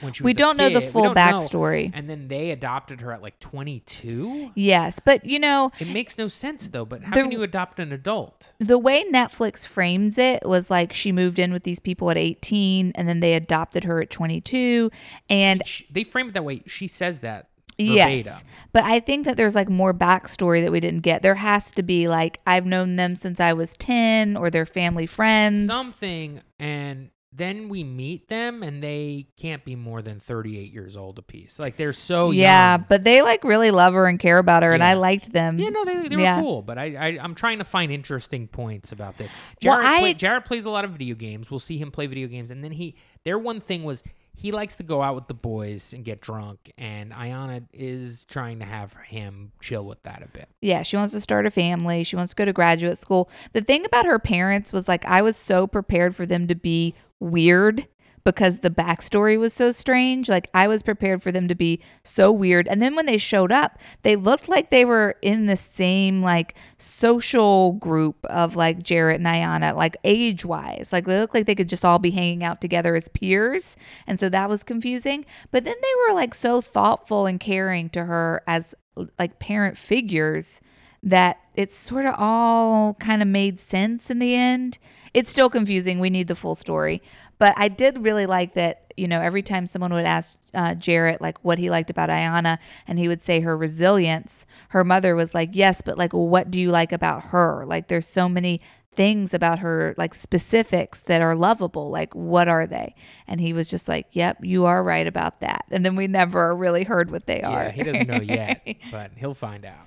when 0.00 0.12
she 0.12 0.22
was 0.22 0.26
we 0.26 0.32
don't 0.34 0.56
know 0.56 0.68
the 0.68 0.80
full 0.80 1.14
backstory. 1.14 1.90
And 1.94 2.08
then 2.08 2.28
they 2.28 2.50
adopted 2.50 3.00
her 3.00 3.12
at 3.12 3.22
like 3.22 3.38
22. 3.40 4.52
Yes, 4.54 5.00
but 5.04 5.24
you 5.24 5.38
know, 5.38 5.70
It 5.78 5.88
makes 5.88 6.18
no 6.18 6.28
sense 6.28 6.68
though. 6.68 6.84
But 6.84 7.02
how 7.02 7.14
The- 7.14 7.22
can 7.22 7.32
you 7.32 7.42
adopt 7.42 7.80
an 7.80 7.92
adult? 7.92 8.52
the 8.58 8.78
way 8.78 9.04
Netflix 9.10 9.66
frames 9.66 10.18
it 10.18 10.46
was 10.46 10.70
like 10.70 10.92
she 10.92 11.12
moved 11.12 11.38
in 11.38 11.52
with 11.52 11.62
these 11.64 11.78
people 11.80 12.10
at 12.10 12.16
18 12.16 12.92
and 12.94 13.08
then 13.08 13.20
they 13.20 13.34
adopted 13.34 13.84
her 13.84 14.00
at 14.00 14.10
22 14.10 14.90
and 15.30 15.62
She, 15.66 15.86
they 15.90 16.04
frame 16.04 16.28
it 16.28 16.34
that 16.34 16.44
way. 16.44 16.62
She 16.66 16.86
says 16.86 17.20
that 17.20 17.48
yes 17.80 18.26
but 18.72 18.82
i 18.82 18.98
think 18.98 19.24
that 19.24 19.36
there's 19.36 19.54
like 19.54 19.68
more 19.68 19.94
backstory 19.94 20.60
that 20.60 20.72
we 20.72 20.80
didn't 20.80 20.98
get 21.02 21.22
there 21.22 21.36
has 21.36 21.70
to 21.70 21.80
be 21.80 22.08
like 22.08 22.40
i've 22.44 22.66
known 22.66 22.96
them 22.96 23.14
since 23.14 23.38
i 23.38 23.52
was 23.52 23.72
10 23.76 24.36
or 24.36 24.50
they're 24.50 24.66
family 24.66 25.06
friends 25.06 25.64
Something, 25.66 26.40
and 26.58 27.10
then 27.38 27.68
we 27.68 27.84
meet 27.84 28.28
them, 28.28 28.62
and 28.62 28.82
they 28.82 29.28
can't 29.36 29.64
be 29.64 29.74
more 29.76 30.02
than 30.02 30.20
38 30.20 30.72
years 30.72 30.96
old 30.96 31.18
apiece. 31.18 31.58
Like 31.58 31.76
they're 31.76 31.92
so 31.92 32.30
yeah 32.30 32.72
young. 32.76 32.86
but 32.88 33.04
they 33.04 33.22
like 33.22 33.44
really 33.44 33.70
love 33.70 33.94
her 33.94 34.06
and 34.06 34.18
care 34.18 34.38
about 34.38 34.62
her 34.62 34.72
and 34.72 34.82
i 34.82 34.92
liked 34.94 35.32
them 35.32 35.58
Yeah, 35.58 35.70
no, 35.70 35.84
they, 35.84 36.08
they 36.08 36.16
were 36.16 36.22
Yeah. 36.22 36.40
cool, 36.40 36.62
but 36.62 36.76
I, 36.78 36.96
I 36.96 37.18
I'm 37.22 37.34
trying 37.34 37.58
to 37.58 37.64
find 37.64 37.90
interesting 37.90 38.48
points 38.48 38.92
about 38.92 39.16
this. 39.16 39.30
Well, 39.64 39.76
Jarrett, 39.76 39.86
I- 39.88 39.98
play, 40.00 40.14
Jarrett 40.14 40.44
plays 40.44 40.64
a 40.66 40.70
lot 40.70 40.84
of 40.84 40.90
video 40.92 41.14
games. 41.14 41.50
We'll 41.50 41.60
see 41.60 41.78
him 41.78 41.90
play 41.90 42.06
video 42.06 42.28
games, 42.28 42.50
and 42.50 42.62
then 42.62 42.72
he 42.72 42.96
their 43.24 43.38
one 43.38 43.60
thing 43.60 43.84
was 43.84 44.02
he 44.34 44.52
likes 44.52 44.76
to 44.76 44.84
go 44.84 45.02
out 45.02 45.16
with 45.16 45.26
the 45.26 45.34
boys 45.34 45.92
and 45.92 46.04
get 46.04 46.20
drunk, 46.20 46.70
and 46.78 47.10
Iyanna 47.10 47.64
is 47.72 48.24
trying 48.24 48.60
to 48.60 48.64
have 48.64 48.94
him 49.08 49.50
chill 49.60 49.84
with 49.84 50.00
that 50.04 50.22
a 50.22 50.28
bit. 50.28 50.48
yeah, 50.60 50.82
she 50.82 50.96
wants 50.96 51.12
to 51.12 51.20
start 51.20 51.44
a 51.44 51.50
family. 51.50 52.04
She 52.04 52.14
wants 52.14 52.34
to 52.34 52.36
go 52.36 52.44
to 52.44 52.52
graduate 52.52 52.98
school. 52.98 53.28
The 53.52 53.62
thing 53.62 53.84
about 53.84 54.06
her 54.06 54.20
parents 54.20 54.72
was 54.72 54.86
like, 54.86 55.04
I 55.06 55.22
was 55.22 55.36
so 55.36 55.66
prepared 55.66 56.14
for 56.14 56.24
them 56.24 56.46
to 56.46 56.54
be 56.54 56.94
weird 57.20 57.86
because 58.24 58.58
the 58.58 58.70
backstory 58.70 59.38
was 59.38 59.54
so 59.54 59.72
strange. 59.72 60.28
Like, 60.28 60.50
I 60.52 60.68
was 60.68 60.82
prepared 60.82 61.22
for 61.22 61.32
them 61.32 61.48
to 61.48 61.54
be 61.54 61.80
so 62.04 62.30
weird. 62.30 62.68
And 62.68 62.82
then 62.82 62.94
when 62.94 63.06
they 63.06 63.16
showed 63.16 63.50
up, 63.50 63.78
they 64.02 64.16
looked 64.16 64.50
like 64.50 64.68
they 64.68 64.84
were 64.84 65.16
in 65.22 65.46
the 65.46 65.56
same, 65.56 66.20
like, 66.20 66.54
social 66.76 67.72
group 67.72 68.22
of 68.26 68.54
like 68.54 68.82
Jarrett 68.82 69.20
and 69.20 69.26
Iyanna, 69.26 69.74
like 69.74 69.96
age 70.04 70.44
wise. 70.44 70.90
Like, 70.92 71.06
they 71.06 71.18
looked 71.18 71.32
like 71.32 71.46
they 71.46 71.54
could 71.54 71.70
just 71.70 71.86
all 71.86 71.98
be 71.98 72.10
hanging 72.10 72.44
out 72.44 72.60
together 72.60 72.94
as 72.94 73.08
peers. 73.08 73.78
And 74.06 74.20
so 74.20 74.28
that 74.28 74.50
was 74.50 74.62
confusing. 74.62 75.24
But 75.50 75.64
then 75.64 75.76
they 75.80 75.92
were 76.06 76.14
like 76.14 76.34
so 76.34 76.60
thoughtful 76.60 77.24
and 77.24 77.40
caring 77.40 77.88
to 77.90 78.04
her 78.04 78.42
as 78.46 78.74
like 79.18 79.38
parent 79.38 79.78
figures 79.78 80.60
that 81.02 81.38
it 81.54 81.72
sort 81.72 82.06
of 82.06 82.14
all 82.18 82.94
kind 82.94 83.22
of 83.22 83.28
made 83.28 83.60
sense 83.60 84.10
in 84.10 84.18
the 84.18 84.34
end. 84.34 84.78
It's 85.14 85.30
still 85.30 85.50
confusing. 85.50 86.00
We 86.00 86.10
need 86.10 86.28
the 86.28 86.34
full 86.34 86.54
story. 86.54 87.02
But 87.38 87.54
I 87.56 87.68
did 87.68 88.04
really 88.04 88.26
like 88.26 88.54
that, 88.54 88.92
you 88.96 89.06
know, 89.06 89.20
every 89.20 89.42
time 89.42 89.66
someone 89.66 89.92
would 89.92 90.04
ask 90.04 90.36
uh, 90.54 90.74
Jarrett, 90.74 91.20
like, 91.20 91.38
what 91.44 91.58
he 91.58 91.70
liked 91.70 91.88
about 91.88 92.08
Iyanna, 92.08 92.58
and 92.86 92.98
he 92.98 93.06
would 93.06 93.22
say 93.22 93.40
her 93.40 93.56
resilience, 93.56 94.44
her 94.70 94.82
mother 94.82 95.14
was 95.14 95.34
like, 95.34 95.50
yes, 95.52 95.80
but 95.80 95.96
like, 95.96 96.12
what 96.12 96.50
do 96.50 96.60
you 96.60 96.70
like 96.70 96.92
about 96.92 97.26
her? 97.26 97.64
Like, 97.64 97.88
there's 97.88 98.08
so 98.08 98.28
many 98.28 98.60
things 98.98 99.32
about 99.32 99.60
her, 99.60 99.94
like 99.96 100.12
specifics 100.12 101.02
that 101.02 101.20
are 101.22 101.36
lovable. 101.36 101.88
Like, 101.88 102.12
what 102.16 102.48
are 102.48 102.66
they? 102.66 102.96
And 103.28 103.40
he 103.40 103.52
was 103.52 103.68
just 103.68 103.86
like, 103.86 104.08
yep, 104.10 104.38
you 104.42 104.66
are 104.66 104.82
right 104.82 105.06
about 105.06 105.38
that. 105.40 105.64
And 105.70 105.84
then 105.84 105.94
we 105.94 106.08
never 106.08 106.54
really 106.54 106.82
heard 106.82 107.12
what 107.12 107.26
they 107.26 107.40
are. 107.42 107.62
Yeah, 107.62 107.70
he 107.70 107.82
doesn't 107.84 108.08
know 108.08 108.20
yet, 108.20 108.66
but 108.90 109.12
he'll 109.16 109.34
find 109.34 109.64
out. 109.64 109.86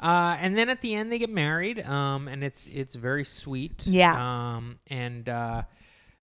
Uh, 0.00 0.36
and 0.40 0.56
then 0.56 0.68
at 0.70 0.80
the 0.80 0.94
end 0.94 1.12
they 1.12 1.18
get 1.18 1.28
married, 1.30 1.84
um, 1.84 2.26
and 2.26 2.42
it's 2.42 2.66
it's 2.68 2.94
very 2.94 3.24
sweet. 3.24 3.86
Yeah. 3.86 4.14
Um, 4.56 4.78
and 4.88 5.28
uh, 5.28 5.62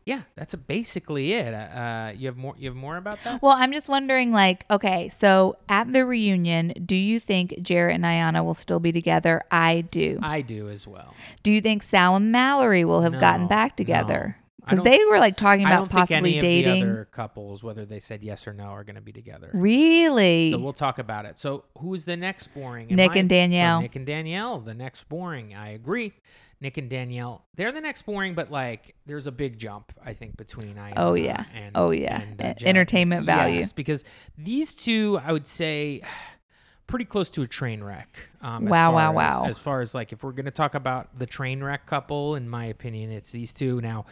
yeah, 0.03 0.21
that's 0.36 0.55
basically 0.55 1.34
it. 1.34 1.53
Uh, 1.53 2.13
you 2.15 2.28
have 2.28 2.38
more. 2.38 2.55
You 2.57 2.69
have 2.69 2.75
more 2.78 2.97
about 2.97 3.19
that? 3.23 3.41
Well, 3.41 3.55
I'm 3.55 3.71
just 3.73 3.89
wondering, 3.89 4.32
like, 4.32 4.63
okay, 4.71 5.09
so 5.09 5.57
at 5.67 5.91
the 5.93 6.05
reunion, 6.05 6.73
do 6.86 6.95
you 6.95 7.19
think 7.19 7.53
Jarrett 7.61 7.95
and 7.95 8.05
Iyanna 8.05 8.43
will 8.43 8.55
still 8.55 8.80
be 8.80 8.91
together? 8.93 9.43
I 9.51 9.82
do. 9.82 10.17
I 10.23 10.41
do 10.41 10.69
as 10.69 10.88
well. 10.88 11.13
Do 11.43 11.51
you 11.51 11.59
think 11.61 11.84
Sal 11.84 12.15
and 12.15 12.32
Mallory 12.32 12.86
will 12.86 13.01
have 13.01 13.19
gotten 13.19 13.43
No, 13.43 13.47
back 13.49 13.73
no. 13.73 13.75
together? 13.84 14.38
I 14.68 14.72
Because 14.76 14.84
they 14.86 15.05
were 15.05 15.20
like 15.20 15.38
talking 15.38 15.65
I 15.65 15.70
about 15.70 15.78
don't 15.80 15.91
think 15.91 16.09
possibly 16.09 16.38
any 16.38 16.41
dating. 16.41 16.82
of 16.84 16.88
the 16.88 16.93
other 16.93 17.05
couples, 17.05 17.63
whether 17.63 17.86
they 17.86 17.99
said 17.99 18.22
yes 18.24 18.47
or 18.47 18.53
no, 18.53 18.65
are 18.65 18.84
going 18.84 18.95
to 18.97 19.01
be 19.01 19.11
together. 19.13 19.49
really? 19.53 20.51
So 20.51 20.57
we'll 20.59 20.74
talk 20.74 20.99
about 20.99 21.26
it. 21.26 21.39
So 21.39 21.63
who's 21.80 22.05
the 22.05 22.18
next 22.18 22.47
boring? 22.53 22.88
Nick 22.88 23.11
I- 23.11 23.20
and 23.20 23.30
so 23.30 23.36
Danielle. 23.36 23.82
Nick 23.82 23.95
and 23.95 24.05
Danielle, 24.05 24.59
the 24.59 24.74
next 24.74 25.07
boring. 25.09 25.55
I 25.55 25.70
agree. 25.70 26.13
Nick 26.59 26.78
and 26.78 26.89
Danielle, 26.89 27.45
they're 27.55 27.72
the 27.72 27.82
next 27.82 28.01
boring, 28.01 28.34
but 28.34 28.49
like 28.51 28.95
there's 29.05 29.28
a 29.28 29.32
big 29.32 29.59
jump, 29.59 29.93
I 30.03 30.13
think, 30.13 30.38
between 30.38 30.74
Iyanna 30.76 30.93
Oh, 30.97 31.13
yeah. 31.13 31.43
and 31.53 31.72
Oh, 31.76 31.91
yeah. 31.91 32.20
and, 32.22 32.38
Jack. 32.39 32.63
entertainment 32.63 33.26
value. 33.28 33.57
Yes, 33.59 33.72
because 33.74 34.03
these 34.38 34.74
two, 34.74 35.20
I 35.24 35.32
would 35.34 35.45
say, 35.45 36.01
pretty 36.88 37.05
close 37.05 37.30
to 37.32 37.41
a 37.43 37.47
train 37.47 37.84
wreck. 37.84 38.18
Um, 38.41 38.65
as 38.65 38.72
Wow, 38.72 38.91
far 38.91 38.95
wow, 38.95 39.09
as- 39.11 39.38
wow. 39.38 39.45
As 39.45 39.57
far 39.59 39.82
as 39.82 39.93
like, 39.93 40.11
if 40.13 40.24
we're 40.24 40.32
gonna 40.32 40.49
talk 40.49 40.74
about 40.74 41.20
the 41.20 41.26
train 41.28 41.63
wreck 41.63 41.86
couple, 41.86 42.34
in 42.36 42.49
my 42.49 42.65
opinion, 42.65 43.11
it's 43.11 43.32
these 43.32 43.53
two. 43.53 43.80
Now, 43.82 44.05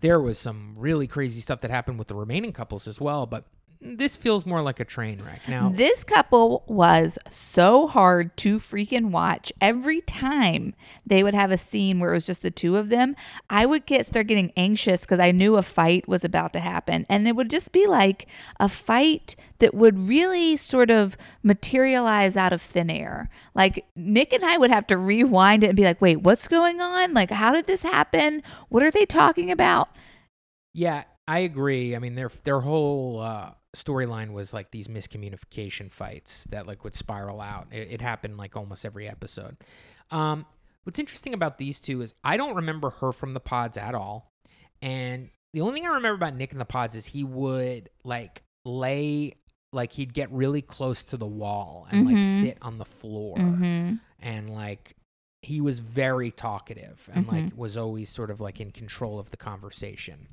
there 0.00 0.20
was 0.20 0.38
some 0.38 0.74
really 0.76 1.06
crazy 1.06 1.40
stuff 1.40 1.60
that 1.60 1.70
happened 1.70 1.98
with 1.98 2.08
the 2.08 2.14
remaining 2.14 2.52
couples 2.52 2.88
as 2.88 3.00
well, 3.00 3.26
but 3.26 3.44
this 3.82 4.14
feels 4.14 4.44
more 4.44 4.60
like 4.60 4.78
a 4.78 4.84
train 4.84 5.22
wreck. 5.24 5.40
Now, 5.48 5.70
This 5.70 6.04
couple 6.04 6.64
was 6.66 7.18
so 7.30 7.86
hard 7.86 8.36
to 8.38 8.58
freaking 8.58 9.10
watch. 9.10 9.52
Every 9.60 10.02
time 10.02 10.74
they 11.06 11.22
would 11.22 11.32
have 11.32 11.50
a 11.50 11.56
scene 11.56 11.98
where 11.98 12.10
it 12.10 12.16
was 12.16 12.26
just 12.26 12.42
the 12.42 12.50
two 12.50 12.76
of 12.76 12.90
them, 12.90 13.16
I 13.48 13.64
would 13.64 13.86
get 13.86 14.04
start 14.04 14.26
getting 14.26 14.52
anxious 14.56 15.02
because 15.02 15.18
I 15.18 15.32
knew 15.32 15.56
a 15.56 15.62
fight 15.62 16.06
was 16.06 16.24
about 16.24 16.52
to 16.52 16.60
happen. 16.60 17.06
And 17.08 17.26
it 17.26 17.34
would 17.34 17.48
just 17.48 17.72
be 17.72 17.86
like 17.86 18.26
a 18.58 18.68
fight 18.68 19.34
that 19.60 19.72
would 19.72 19.98
really 19.98 20.58
sort 20.58 20.90
of 20.90 21.16
materialize 21.42 22.36
out 22.36 22.52
of 22.52 22.60
thin 22.60 22.90
air. 22.90 23.30
Like 23.54 23.86
Nick 23.96 24.34
and 24.34 24.44
I 24.44 24.58
would 24.58 24.70
have 24.70 24.86
to 24.88 24.98
rewind 24.98 25.64
it 25.64 25.68
and 25.68 25.76
be 25.76 25.84
like, 25.84 26.02
wait, 26.02 26.20
what's 26.20 26.48
going 26.48 26.82
on? 26.82 27.14
Like, 27.14 27.30
how 27.30 27.52
did 27.52 27.66
this 27.66 27.82
happen? 27.82 28.42
What 28.68 28.82
are 28.82 28.90
they 28.90 29.06
talking 29.06 29.50
about? 29.50 29.88
Yeah, 30.74 31.04
I 31.26 31.40
agree. 31.40 31.96
I 31.96 31.98
mean, 31.98 32.14
their 32.14 32.30
their 32.44 32.60
whole 32.60 33.20
uh, 33.20 33.52
storyline 33.76 34.32
was 34.32 34.52
like 34.52 34.70
these 34.70 34.88
miscommunication 34.88 35.90
fights 35.90 36.44
that 36.50 36.66
like 36.66 36.82
would 36.84 36.94
spiral 36.94 37.40
out. 37.40 37.68
It, 37.70 37.88
it 37.92 38.00
happened 38.00 38.36
like 38.36 38.56
almost 38.56 38.84
every 38.84 39.08
episode. 39.08 39.56
Um, 40.10 40.46
what's 40.84 40.98
interesting 40.98 41.34
about 41.34 41.58
these 41.58 41.80
two 41.80 42.02
is 42.02 42.14
I 42.24 42.36
don't 42.36 42.56
remember 42.56 42.90
her 42.90 43.12
from 43.12 43.34
the 43.34 43.40
pods 43.40 43.76
at 43.76 43.94
all, 43.94 44.32
and 44.82 45.30
the 45.52 45.60
only 45.60 45.74
thing 45.80 45.86
I 45.88 45.94
remember 45.94 46.16
about 46.16 46.34
Nick 46.36 46.52
in 46.52 46.58
the 46.58 46.64
pods 46.64 46.96
is 46.96 47.06
he 47.06 47.24
would 47.24 47.90
like 48.04 48.42
lay 48.64 49.34
like 49.72 49.92
he'd 49.92 50.12
get 50.14 50.30
really 50.32 50.62
close 50.62 51.04
to 51.04 51.16
the 51.16 51.26
wall 51.26 51.86
and 51.90 52.04
like 52.06 52.16
Mhm. 52.16 52.40
sit 52.40 52.58
on 52.60 52.78
the 52.78 52.84
floor 52.84 53.36
Mm-hmm. 53.36 53.94
and 54.18 54.50
like 54.50 54.96
he 55.42 55.60
was 55.60 55.78
very 55.78 56.30
talkative 56.32 57.08
and 57.14 57.26
like 57.28 57.44
Mm-hmm. 57.46 57.56
was 57.56 57.76
always 57.76 58.08
sort 58.10 58.30
of 58.32 58.40
like 58.40 58.60
in 58.60 58.72
control 58.72 59.18
of 59.20 59.30
the 59.30 59.36
conversation. 59.36 60.26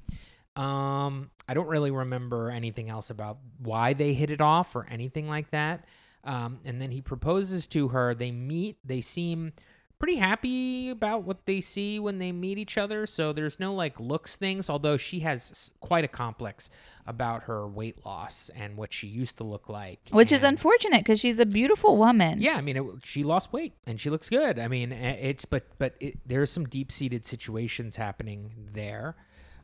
Um, 0.58 1.30
I 1.48 1.54
don't 1.54 1.68
really 1.68 1.92
remember 1.92 2.50
anything 2.50 2.90
else 2.90 3.10
about 3.10 3.38
why 3.60 3.94
they 3.94 4.14
hit 4.14 4.32
it 4.32 4.42
off 4.42 4.76
or 4.76 4.88
anything 4.90 5.30
like 5.30 5.52
that. 5.52 5.86
Um, 6.24 6.60
and 6.66 6.82
then 6.82 6.92
he 6.92 7.02
proposes 7.02 7.68
to 7.68 7.90
her. 7.90 8.14
They 8.14 8.32
meet. 8.32 8.78
They 8.84 9.02
seem 9.02 9.54
pretty 10.00 10.18
happy 10.18 10.90
about 10.90 11.24
what 11.24 11.46
they 11.46 11.62
see 11.62 12.00
when 12.00 12.20
they 12.20 12.32
meet 12.32 12.58
each 12.58 12.78
other. 12.78 13.06
So 13.06 13.34
there's 13.34 13.60
no 13.60 13.74
like 13.74 14.00
looks 14.00 14.36
things, 14.36 14.70
although 14.70 14.98
she 14.98 15.22
has 15.22 15.72
quite 15.80 16.04
a 16.04 16.08
complex 16.08 16.70
about 17.06 17.44
her 17.44 17.68
weight 17.68 18.06
loss 18.06 18.50
and 18.56 18.78
what 18.78 18.94
she 18.94 19.08
used 19.08 19.38
to 19.38 19.44
look 19.44 19.70
like. 19.70 20.00
Which 20.12 20.32
is 20.32 20.44
unfortunate 20.44 21.00
because 21.00 21.20
she's 21.20 21.40
a 21.40 21.46
beautiful 21.46 21.98
woman. 21.98 22.42
yeah, 22.42 22.58
I 22.58 22.62
mean, 22.62 22.78
it, 22.78 22.86
she 23.04 23.24
lost 23.24 23.54
weight 23.54 23.74
and 23.86 24.00
she 24.00 24.10
looks 24.10 24.30
good. 24.30 24.60
I 24.60 24.68
mean, 24.68 24.92
it's 24.92 25.46
but 25.46 25.66
but 25.78 25.96
it, 26.00 26.20
there's 26.26 26.52
some 26.52 26.66
deep 26.66 26.92
seated 26.92 27.26
situations 27.26 27.96
happening 27.96 28.70
there. 28.74 29.16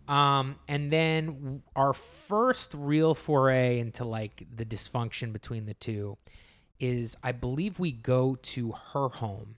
Um, 0.08 0.58
and 0.68 0.92
then 0.92 1.64
our 1.76 1.94
first 1.94 2.74
real 2.74 3.16
foray 3.16 3.80
into 3.80 4.04
like 4.04 4.46
the 4.54 4.66
dysfunction 4.66 5.32
between 5.32 5.66
the 5.66 5.74
two 5.74 6.18
is, 6.80 7.16
I 7.24 7.32
believe, 7.32 7.80
we 7.80 7.92
go 7.92 8.36
to 8.36 8.74
her 8.94 9.08
home, 9.08 9.56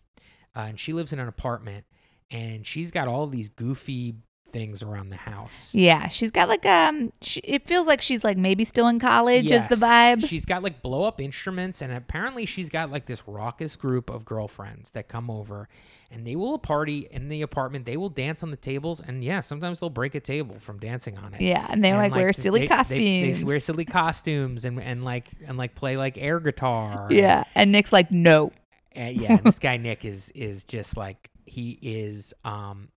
uh, 0.55 0.65
and 0.67 0.79
she 0.79 0.93
lives 0.93 1.11
in 1.11 1.19
an 1.19 1.27
apartment, 1.27 1.85
and 2.29 2.65
she's 2.65 2.91
got 2.91 3.07
all 3.07 3.27
these 3.27 3.49
goofy 3.49 4.15
things 4.55 4.81
around 4.81 5.09
the 5.09 5.17
house. 5.17 5.75
Yeah, 5.75 6.07
she's 6.07 6.31
got 6.31 6.47
like 6.47 6.65
um. 6.65 7.11
She, 7.21 7.41
it 7.41 7.67
feels 7.67 7.85
like 7.87 8.01
she's 8.01 8.23
like 8.23 8.37
maybe 8.37 8.63
still 8.63 8.87
in 8.87 8.99
college. 8.99 9.51
Is 9.51 9.65
the 9.67 9.75
vibe? 9.75 10.25
She's 10.25 10.45
got 10.45 10.63
like 10.63 10.81
blow 10.81 11.03
up 11.03 11.19
instruments, 11.19 11.81
and 11.81 11.91
apparently 11.91 12.45
she's 12.45 12.69
got 12.69 12.89
like 12.89 13.05
this 13.05 13.27
raucous 13.27 13.75
group 13.75 14.09
of 14.09 14.23
girlfriends 14.23 14.91
that 14.91 15.09
come 15.09 15.29
over, 15.29 15.67
and 16.09 16.25
they 16.25 16.37
will 16.37 16.57
party 16.57 17.07
in 17.11 17.27
the 17.27 17.41
apartment. 17.41 17.85
They 17.85 17.97
will 17.97 18.07
dance 18.09 18.43
on 18.43 18.49
the 18.51 18.55
tables, 18.57 19.01
and 19.01 19.21
yeah, 19.23 19.41
sometimes 19.41 19.81
they'll 19.81 19.89
break 19.89 20.15
a 20.15 20.21
table 20.21 20.55
from 20.59 20.79
dancing 20.79 21.17
on 21.17 21.33
it. 21.33 21.41
yeah, 21.41 21.67
and 21.69 21.83
they're 21.83 21.93
And, 22.01 22.11
like, 22.11 22.15
wear 22.15 22.31
silly 22.31 22.61
they- 22.61 22.67
costumes. 22.67 22.97
They, 22.99 23.31
they 23.33 23.43
wear 23.43 23.59
silly 23.59 23.83
costumes 23.85 24.63
and 24.63 24.79
and 24.81 25.03
like 25.03 25.25
and 25.45 25.57
like 25.57 25.75
play 25.75 25.97
like 25.97 26.17
air 26.17 26.39
guitar. 26.39 27.07
yeah, 27.11 27.43
and 27.55 27.73
Nick's 27.73 27.91
like, 27.91 28.09
no. 28.09 28.53
And, 28.93 29.19
yeah, 29.19 29.33
and 29.33 29.43
this 29.43 29.59
guy 29.59 29.75
Nick 29.75 30.05
is 30.05 30.31
is 30.33 30.63
just 30.63 30.95
like 30.95 31.29
he 31.45 31.77
is 31.81 32.33
um 32.45 32.87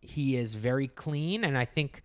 he 0.00 0.36
is 0.36 0.54
very 0.54 0.88
clean 0.88 1.44
and 1.44 1.56
I 1.56 1.64
think 1.64 2.02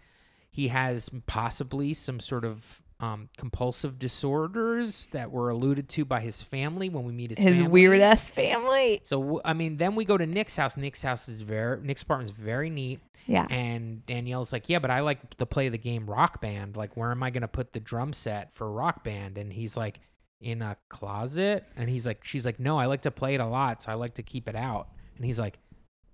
he 0.49 0.69
has 0.69 1.09
possibly 1.25 1.93
some 1.93 2.19
sort 2.19 2.45
of 2.45 2.81
um 3.01 3.27
compulsive 3.37 3.99
disorders 3.99 5.09
that 5.11 5.29
were 5.29 5.49
alluded 5.49 5.89
to 5.89 6.05
by 6.05 6.21
his 6.21 6.41
family 6.41 6.87
when 6.87 7.03
we 7.03 7.11
meet 7.11 7.31
his 7.31 7.39
His 7.39 7.61
weird 7.61 7.99
ass 7.99 8.31
family. 8.31 9.01
So 9.03 9.41
I 9.43 9.53
mean, 9.53 9.77
then 9.77 9.95
we 9.95 10.05
go 10.05 10.17
to 10.17 10.25
Nick's 10.25 10.55
house. 10.55 10.77
Nick's 10.77 11.01
house 11.01 11.27
is 11.27 11.41
very 11.41 11.81
Nick's 11.81 12.03
apartment 12.03 12.31
is 12.31 12.37
very 12.37 12.69
neat. 12.69 13.01
Yeah. 13.27 13.47
And 13.49 14.05
Danielle's 14.05 14.53
like, 14.53 14.69
yeah, 14.69 14.79
but 14.79 14.91
I 14.91 15.01
like 15.01 15.37
to 15.37 15.45
play 15.45 15.67
the 15.69 15.77
game 15.77 16.05
Rock 16.05 16.39
Band. 16.41 16.77
Like, 16.77 16.95
where 16.95 17.11
am 17.11 17.21
I 17.21 17.31
gonna 17.31 17.49
put 17.49 17.73
the 17.73 17.81
drum 17.81 18.13
set 18.13 18.53
for 18.53 18.71
Rock 18.71 19.03
Band? 19.03 19.37
And 19.37 19.51
he's 19.51 19.75
like, 19.75 19.99
in 20.41 20.61
a 20.61 20.77
closet. 20.89 21.65
And 21.75 21.89
he's 21.89 22.05
like, 22.05 22.23
she's 22.23 22.45
like, 22.45 22.59
no, 22.59 22.77
I 22.77 22.85
like 22.85 23.01
to 23.03 23.11
play 23.11 23.35
it 23.35 23.41
a 23.41 23.45
lot, 23.45 23.81
so 23.83 23.91
I 23.91 23.95
like 23.95 24.15
to 24.15 24.23
keep 24.23 24.47
it 24.47 24.55
out. 24.55 24.89
And 25.17 25.25
he's 25.25 25.39
like, 25.39 25.57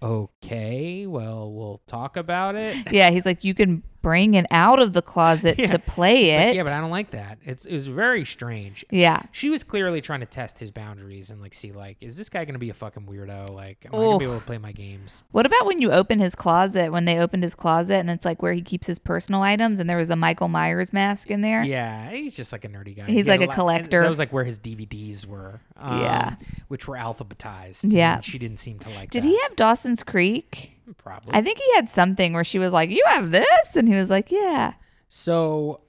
okay, 0.01 1.05
well, 1.07 1.51
we'll 1.51 1.81
talk 1.87 2.17
about 2.17 2.55
it. 2.55 2.91
Yeah, 2.91 3.11
he's 3.11 3.25
like, 3.25 3.43
you 3.43 3.53
can 3.53 3.83
bring 4.01 4.33
it 4.33 4.45
out 4.51 4.81
of 4.81 4.93
the 4.93 5.01
closet 5.01 5.59
Yeah. 5.59 5.67
to 5.67 5.79
play 5.79 6.29
It's 6.31 6.37
like, 6.37 6.47
it. 6.47 6.55
yeah, 6.55 6.63
but 6.63 6.73
I 6.73 6.81
don't 6.81 6.89
like 6.91 7.11
that. 7.11 7.37
It's 7.43 7.65
it 7.65 7.73
was 7.73 7.87
very 7.87 8.25
strange. 8.25 8.83
yeah. 8.89 9.21
She 9.31 9.49
was 9.49 9.63
clearly 9.63 10.01
trying 10.01 10.21
to 10.21 10.25
test 10.25 10.59
his 10.59 10.71
boundaries 10.71 11.29
and 11.29 11.41
like 11.41 11.53
see 11.53 11.71
like, 11.71 11.97
is 12.01 12.17
this 12.17 12.29
guy 12.29 12.45
gonna 12.45 12.59
be 12.59 12.69
a 12.69 12.73
fucking 12.73 13.05
weirdo? 13.05 13.49
Like, 13.51 13.85
am 13.85 13.93
I 13.93 13.97
gonna 13.97 14.17
be 14.17 14.25
able 14.25 14.39
to 14.39 14.45
play 14.45 14.57
my 14.57 14.71
games? 14.71 15.23
What 15.31 15.45
about 15.45 15.65
when 15.65 15.81
you 15.81 15.91
open 15.91 16.19
his 16.19 16.35
closet? 16.35 16.91
When 16.91 17.05
they 17.05 17.19
opened 17.19 17.43
his 17.43 17.55
closet 17.55 17.95
and 17.97 18.09
it's 18.09 18.25
like 18.25 18.41
where 18.41 18.53
he 18.53 18.61
keeps 18.61 18.87
his 18.87 18.99
personal 18.99 19.41
items, 19.41 19.79
and 19.79 19.89
there 19.89 19.97
was 19.97 20.09
a 20.09 20.15
Michael 20.15 20.47
Myers 20.47 20.91
mask 20.93 21.29
in 21.29 21.41
there. 21.41 21.63
Yeah, 21.63 22.09
he's 22.11 22.33
just 22.33 22.51
like 22.51 22.65
a 22.65 22.69
nerdy 22.69 22.95
guy. 22.95 23.05
He's 23.05 23.25
He 23.25 23.31
like 23.31 23.41
a 23.41 23.43
and 23.43 23.51
collector. 23.53 24.01
That 24.01 24.09
was 24.09 24.19
like 24.19 24.33
where 24.33 24.43
his 24.43 24.59
DVDs 24.59 25.25
were. 25.25 25.61
Um, 25.77 25.99
Yeah. 26.01 26.35
which 26.67 26.87
were 26.87 26.95
alphabetized. 26.95 27.85
Yeah. 27.91 28.19
she 28.21 28.37
didn't 28.37 28.57
seem 28.57 28.79
to 28.79 28.89
like. 28.89 29.11
That. 29.11 29.11
Did 29.11 29.23
that. 29.23 29.27
he 29.27 29.39
have 29.41 29.55
Dawson's 29.55 30.03
Creek? 30.03 30.77
Probably. 30.97 31.33
I 31.33 31.41
think 31.41 31.57
he 31.59 31.75
had 31.75 31.89
something 31.89 32.33
where 32.33 32.43
she 32.43 32.59
was 32.59 32.71
like, 32.71 32.89
"You 32.89 33.03
have 33.07 33.31
this," 33.31 33.75
and 33.75 33.87
he 33.87 33.95
was 33.95 34.09
like, 34.09 34.31
"Yeah." 34.31 34.73
So 35.07 35.81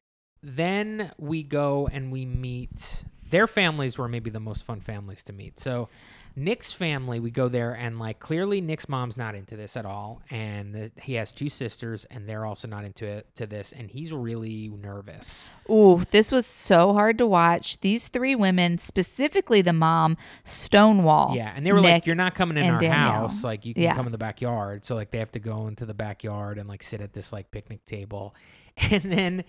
then 0.43 1.13
we 1.19 1.43
go 1.43 1.89
and 1.93 2.11
we 2.11 2.27
meet 2.27 3.05
their 3.33 3.47
families 3.47 3.99
were 3.99 4.09
maybe 4.09 4.31
the 4.31 4.41
most 4.41 4.65
fun 4.65 4.81
families 4.81 5.25
to 5.25 5.33
meet. 5.33 5.59
So 5.59 5.89
Nick's 6.35 6.72
family, 6.72 7.20
we 7.20 7.30
go 7.30 7.49
there 7.49 7.74
and 7.74 7.99
like 7.99 8.18
clearly 8.18 8.61
Nick's 8.61 8.89
mom's 8.89 9.16
not 9.16 9.35
into 9.35 9.57
this 9.57 9.76
at 9.76 9.85
all, 9.85 10.22
and 10.30 10.74
the, 10.74 10.93
he 11.03 11.14
has 11.14 11.33
two 11.33 11.49
sisters 11.49 12.05
and 12.11 12.28
they're 12.28 12.47
also 12.47 12.66
not 12.68 12.85
into 12.85 13.07
it 13.07 13.26
to 13.37 13.47
this, 13.47 13.72
and 13.72 13.91
he's 13.91 14.12
really 14.12 14.68
nervous. 14.68 15.51
Ooh, 15.70 16.03
this 16.11 16.33
was 16.33 16.47
so 16.47 16.93
hard 16.93 17.18
to 17.18 17.26
watch. 17.26 17.80
These 17.80 18.09
three 18.09 18.35
women, 18.35 18.78
specifically 18.78 19.62
the 19.62 19.72
mom, 19.72 20.16
Stonewall. 20.45 21.35
Yeah, 21.37 21.53
and 21.55 21.64
they 21.66 21.72
were 21.72 21.80
like, 21.80 22.07
"You're 22.07 22.16
not 22.16 22.35
coming 22.35 22.57
in 22.57 22.64
our 22.68 22.80
Danielle. 22.80 23.12
house. 23.12 23.45
Like, 23.45 23.64
you 23.66 23.74
can 23.74 23.83
Yeah. 23.85 23.95
come 23.95 24.07
in 24.07 24.12
the 24.12 24.18
backyard." 24.18 24.85
So 24.85 24.95
like, 24.95 25.11
they 25.11 25.18
have 25.18 25.33
to 25.33 25.41
go 25.41 25.66
into 25.66 25.87
the 25.87 25.95
backyard 25.95 26.59
and 26.59 26.68
like 26.68 26.83
sit 26.83 27.01
at 27.01 27.12
this 27.12 27.33
like 27.33 27.51
picnic 27.51 27.85
table, 27.87 28.35
and 28.91 29.03
then 29.03 29.45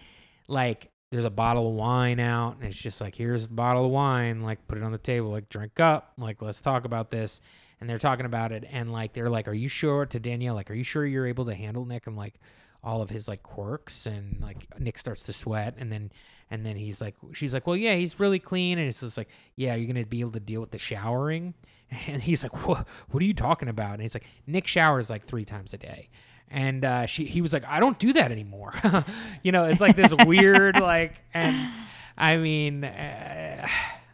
like 0.48 0.90
there's 1.14 1.26
a 1.26 1.30
bottle 1.30 1.70
of 1.70 1.76
wine 1.76 2.20
out, 2.20 2.56
and 2.56 2.66
it's 2.66 2.76
just 2.76 3.00
like, 3.00 3.14
"Here's 3.14 3.48
the 3.48 3.54
bottle 3.54 3.86
of 3.86 3.92
wine. 3.92 4.42
Like, 4.42 4.68
put 4.68 4.80
it 4.80 4.84
on 4.84 4.92
the 4.92 4.98
table. 4.98 5.30
Like, 5.30 5.48
drink 5.48 5.80
up. 5.80 6.14
Like, 6.18 6.42
let's 6.42 6.60
talk 6.60 6.86
about 6.86 7.12
this." 7.12 7.40
And 7.80 7.88
they're 7.88 8.00
talking 8.00 8.26
about 8.26 8.52
it, 8.52 8.66
and 8.72 8.92
like 8.92 9.14
they're 9.14 9.30
like, 9.30 9.48
"Are 9.48 9.54
you 9.54 9.68
sure?" 9.68 10.08
To 10.08 10.20
Danielle, 10.20 10.56
like, 10.56 10.72
"Are 10.72 10.74
you 10.74 10.84
sure 10.84 11.06
you're 11.06 11.28
able 11.28 11.46
to 11.46 11.54
handle 11.54 11.86
Nick?" 11.86 12.08
And 12.08 12.16
like 12.18 12.40
all 12.84 13.02
of 13.02 13.10
his 13.10 13.28
like 13.28 13.44
quirks 13.44 14.06
and 14.06 14.42
like 14.42 14.68
Nick 14.80 14.98
starts 14.98 15.24
to 15.24 15.34
sweat 15.34 15.76
and 15.78 15.92
then 15.92 16.12
and 16.52 16.66
then 16.66 16.76
he's 16.76 17.00
like 17.00 17.16
she's 17.32 17.54
like 17.54 17.66
well 17.66 17.78
yeah 17.78 17.96
he's 17.96 18.20
really 18.20 18.40
clean 18.40 18.78
and 18.78 18.90
it's 18.90 19.00
just 19.00 19.18
like 19.18 19.30
yeah 19.56 19.74
you're 19.74 19.88
gonna 19.88 20.06
be 20.06 20.20
able 20.20 20.32
to 20.32 20.40
deal 20.40 20.60
with 20.60 20.72
the 20.72 20.78
showering 20.78 21.54
and 22.08 22.22
he's 22.22 22.44
like 22.44 22.68
what 22.68 22.86
what 23.10 23.24
are 23.24 23.26
you 23.26 23.34
talking 23.34 23.70
about 23.70 23.94
and 23.94 24.02
he's 24.02 24.14
like 24.14 24.26
Nick 24.46 24.68
showers 24.68 25.10
like 25.10 25.24
three 25.24 25.46
times 25.46 25.74
a 25.74 25.78
day 25.78 26.10
and 26.54 26.86
uh, 26.86 27.06
she 27.06 27.26
he 27.26 27.42
was 27.42 27.52
like 27.52 27.66
I 27.66 27.80
don't 27.82 28.00
do 28.00 28.14
that 28.14 28.32
anymore 28.32 28.72
you 29.44 29.52
know 29.52 29.66
it's 29.66 29.82
like 29.82 29.96
this 29.98 30.14
weird 30.26 30.80
like 30.80 31.20
and 31.34 31.70
I 32.18 32.38
mean 32.38 32.84
uh, 32.86 33.68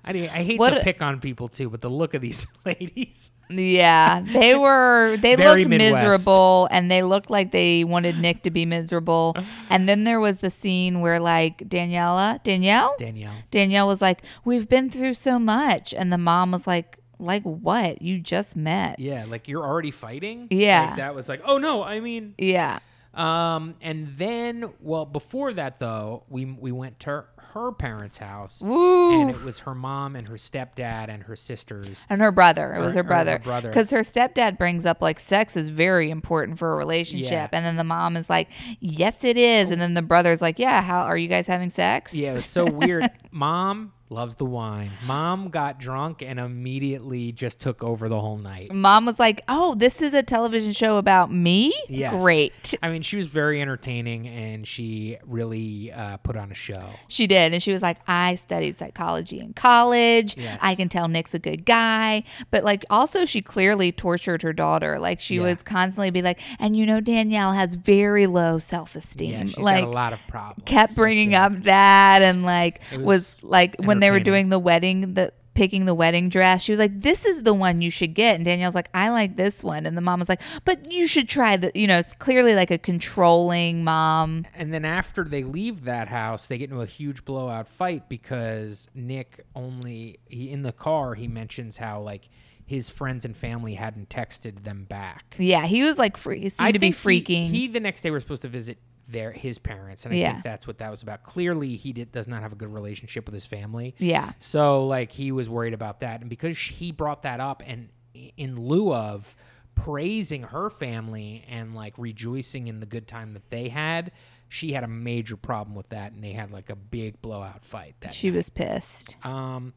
I, 0.05 0.11
I 0.11 0.43
hate 0.43 0.57
What 0.57 0.71
to 0.71 0.79
a- 0.79 0.83
pick 0.83 1.01
on 1.01 1.19
people 1.19 1.49
too 1.49 1.69
but 1.69 1.81
the 1.81 1.89
look 1.89 2.13
of 2.15 2.21
these 2.21 2.47
ladies 2.65 3.31
Yeah, 3.49 4.21
they 4.21 4.53
were. 4.55 5.17
They 5.17 5.35
looked 5.35 5.67
Midwest. 5.67 6.03
miserable, 6.03 6.67
and 6.69 6.89
they 6.91 7.01
looked 7.01 7.31
like 7.31 7.51
they 7.51 7.83
wanted 7.83 8.19
Nick 8.19 8.43
to 8.43 8.51
be 8.51 8.63
miserable. 8.63 9.35
And 9.71 9.89
then 9.89 10.03
there 10.03 10.19
was 10.19 10.37
the 10.37 10.51
scene 10.51 11.01
where, 11.01 11.19
like, 11.19 11.57
Daniela, 11.67 12.43
Danielle, 12.43 12.93
Danielle 12.99 13.33
Danielle 13.49 13.87
was 13.87 14.01
like, 14.03 14.21
"We've 14.45 14.69
been 14.69 14.91
through 14.91 15.15
so 15.15 15.39
much," 15.39 15.95
and 15.95 16.13
the 16.13 16.19
mom 16.19 16.51
was 16.51 16.67
like, 16.67 16.98
"Like 17.19 17.43
what? 17.43 18.01
You 18.01 18.19
just 18.19 18.55
met." 18.55 18.99
yeah 18.99 19.25
like 19.27 19.47
you're 19.47 19.63
already 19.65 19.91
fighting 19.91 20.47
Yeah. 20.49 20.87
like, 20.87 20.95
that 20.97 21.15
was 21.15 21.29
like 21.29 21.41
oh 21.45 21.57
no 21.57 21.83
I 21.83 21.99
mean 21.99 22.33
Yeah. 22.37 22.79
Um, 23.11 23.73
and 23.81 24.07
then, 24.17 24.71
well, 24.79 25.03
before 25.05 25.51
that 25.53 25.79
though, 25.79 26.23
we 26.29 26.45
we 26.45 26.71
went 26.71 26.99
to 27.01 27.25
her 27.53 27.71
parents' 27.71 28.19
house, 28.19 28.61
Woo. 28.61 29.19
and 29.19 29.31
it 29.31 29.41
was 29.43 29.59
her 29.59 29.73
mom 29.73 30.15
and 30.15 30.27
her 30.27 30.35
stepdad 30.35 31.09
and 31.09 31.23
her 31.23 31.35
sisters. 31.35 32.05
And 32.07 32.21
her 32.21 32.31
brother. 32.31 32.71
It 32.75 32.79
was 32.79 32.93
her 32.93 32.99
or 32.99 33.03
her 33.03 33.07
brother. 33.07 33.39
brother. 33.39 33.69
Because 33.69 33.89
her 33.89 34.01
stepdad 34.01 34.59
brings 34.59 34.85
up 34.85 35.01
like 35.01 35.19
sex 35.19 35.57
is 35.57 35.69
very 35.69 36.11
important 36.11 36.59
for 36.59 36.71
a 36.71 36.75
relationship. 36.77 37.31
Yeah. 37.31 37.49
And 37.51 37.65
then 37.65 37.77
the 37.77 37.83
mom 37.83 38.15
is 38.15 38.29
like, 38.29 38.49
yes, 38.79 39.23
it 39.23 39.37
is. 39.37 39.71
And 39.71 39.81
then 39.81 39.95
the 39.95 40.03
brother's 40.03 40.41
like, 40.41 40.59
yeah, 40.59 40.83
how 40.83 41.01
are 41.01 41.17
you 41.17 41.27
guys 41.27 41.47
having 41.47 41.71
sex? 41.71 42.13
Yeah, 42.13 42.29
it 42.29 42.33
was 42.33 42.45
so 42.45 42.63
weird. 42.65 43.09
Mom 43.31 43.91
loves 44.11 44.35
the 44.35 44.45
wine. 44.45 44.89
Mom 45.05 45.49
got 45.49 45.79
drunk 45.79 46.21
and 46.23 46.39
immediately 46.39 47.31
just 47.31 47.59
took 47.59 47.83
over 47.83 48.09
the 48.09 48.19
whole 48.19 48.37
night. 48.37 48.73
Mom 48.73 49.05
was 49.05 49.19
like, 49.19 49.41
oh, 49.47 49.75
this 49.75 50.01
is 50.01 50.13
a 50.13 50.23
television 50.23 50.71
show 50.71 50.97
about 50.97 51.31
me? 51.31 51.73
Yes. 51.87 52.19
Great. 52.19 52.73
I 52.81 52.89
mean, 52.89 53.01
she 53.03 53.17
was 53.17 53.27
very 53.27 53.61
entertaining 53.61 54.27
and 54.27 54.67
she 54.67 55.17
really 55.25 55.91
uh, 55.91 56.17
put 56.17 56.35
on 56.35 56.51
a 56.51 56.55
show. 56.55 56.89
She 57.07 57.27
did. 57.27 57.53
And 57.53 57.61
she 57.61 57.71
was 57.71 57.81
like, 57.83 57.97
I 58.07 58.35
studied 58.35 58.79
psychology 58.79 59.39
in 59.39 59.53
college. 59.53 60.35
Yes. 60.37 60.57
I 60.61 60.73
can 60.75 60.89
tell 60.89 61.07
Nick's 61.07 61.33
a 61.35 61.39
good 61.39 61.65
guy. 61.65 62.23
But 62.49 62.63
like 62.63 62.85
also 62.89 63.25
she 63.25 63.41
clearly 63.41 63.91
tortured 63.91 64.41
her 64.41 64.53
daughter. 64.53 64.97
Like 64.99 65.19
she 65.19 65.35
Yeah. 65.35 65.43
would 65.43 65.65
constantly 65.65 66.09
be 66.09 66.21
like, 66.23 66.39
and 66.59 66.75
you 66.75 66.85
know, 66.85 66.99
Danielle 66.99 67.53
has 67.53 67.75
very 67.75 68.25
low 68.25 68.57
self 68.57 68.95
esteem. 68.95 69.31
Yeah, 69.31 69.43
she's 69.45 69.57
like 69.59 69.83
got 69.83 69.89
a 69.89 69.91
lot 69.91 70.13
of 70.13 70.19
problems. 70.27 70.63
kept 70.65 70.95
bringing 70.95 71.35
up 71.35 71.53
that 71.63 72.21
and 72.23 72.43
like 72.43 72.81
was, 72.91 72.99
was 73.01 73.43
like 73.43 73.75
when 73.77 73.98
they 73.99 74.11
were 74.11 74.19
doing 74.19 74.49
the 74.49 74.59
wedding 74.59 75.13
the 75.13 75.33
picking 75.55 75.83
the 75.83 75.93
wedding 75.95 76.29
dress 76.29 76.63
she 76.63 76.71
was 76.71 76.79
like 76.79 77.01
this 77.01 77.25
is 77.25 77.43
the 77.43 77.53
one 77.53 77.81
you 77.81 77.91
should 77.91 78.13
get. 78.13 78.35
And 78.35 78.45
danielle's 78.45 78.75
like 78.75 78.89
i 78.93 79.09
like 79.09 79.35
this 79.35 79.61
one. 79.63 79.85
And 79.85 79.97
the 79.97 80.01
mom 80.01 80.19
was 80.19 80.29
like 80.29 80.39
but 80.63 80.89
you 80.91 81.05
should 81.05 81.27
try 81.27 81.57
the 81.57 81.71
you 81.75 81.85
know 81.85 81.97
it's 81.97 82.15
clearly 82.15 82.55
like 82.55 82.71
a 82.71 82.77
controlling 82.77 83.83
mom. 83.83 84.45
And 84.55 84.73
then 84.73 84.85
after 84.85 85.23
they 85.25 85.43
leave 85.43 85.83
that 85.83 86.07
house, 86.07 86.47
they 86.47 86.57
get 86.57 86.69
into 86.69 86.81
a 86.81 86.85
huge 86.85 87.25
blowout 87.25 87.67
fight 87.67 88.07
because 88.07 88.87
Nick 88.93 89.43
only 89.55 90.19
he 90.27 90.49
in 90.51 90.63
the 90.63 90.71
car 90.71 91.15
he 91.15 91.27
mentions 91.27 91.75
how 91.77 91.99
like 91.99 92.29
his 92.65 92.89
friends 92.89 93.25
and 93.25 93.35
family 93.35 93.73
hadn't 93.73 94.09
texted 94.09 94.63
them 94.63 94.85
back. 94.85 95.35
yeah 95.39 95.65
he 95.65 95.81
was 95.81 95.97
like 95.97 96.15
free 96.15 96.39
he 96.41 96.49
seemed 96.49 96.73
to 96.73 96.79
be 96.79 96.91
think 96.91 96.95
he- 96.95 97.23
freaking. 97.35 97.49
He, 97.49 97.67
the 97.67 97.79
next 97.79 98.01
day 98.01 98.11
were 98.11 98.19
supposed 98.19 98.43
to 98.43 98.47
visit 98.47 98.77
their 99.11 99.31
his 99.31 99.57
parents, 99.57 100.05
and 100.05 100.13
I 100.13 100.17
Yeah. 100.17 100.31
think 100.33 100.43
that's 100.43 100.67
what 100.67 100.77
that 100.79 100.89
was 100.91 101.01
about. 101.01 101.23
Clearly, 101.23 101.75
he 101.75 101.93
did, 101.93 102.11
does 102.11 102.27
not 102.27 102.41
have 102.41 102.51
a 102.53 102.55
good 102.55 102.73
relationship 102.73 103.25
with 103.25 103.33
his 103.33 103.45
family. 103.45 103.95
yeah 103.97 104.33
So 104.39 104.85
like 104.85 105.11
he 105.11 105.31
was 105.31 105.49
worried 105.49 105.73
about 105.73 105.99
that, 106.01 106.21
and 106.21 106.29
because 106.29 106.57
he 106.57 106.91
brought 106.91 107.23
that 107.23 107.39
up, 107.39 107.63
and 107.65 107.89
in 108.37 108.59
lieu 108.59 108.93
of 108.93 109.35
praising 109.75 110.43
her 110.43 110.69
family 110.69 111.45
and 111.47 111.73
like 111.73 111.97
rejoicing 111.97 112.67
in 112.67 112.79
the 112.81 112.85
good 112.85 113.07
time 113.07 113.33
that 113.33 113.49
they 113.49 113.69
had, 113.69 114.11
she 114.49 114.73
had 114.73 114.83
a 114.83 114.87
major 114.87 115.37
problem 115.37 115.75
with 115.75 115.89
that, 115.89 116.11
and 116.11 116.23
they 116.23 116.33
had 116.33 116.51
like 116.51 116.69
a 116.69 116.75
big 116.75 117.21
blowout 117.21 117.63
fight. 117.63 117.95
That 118.01 118.13
she 118.13 118.29
night. 118.29 118.35
was 118.35 118.49
pissed 118.49 119.15
Um, 119.25 119.73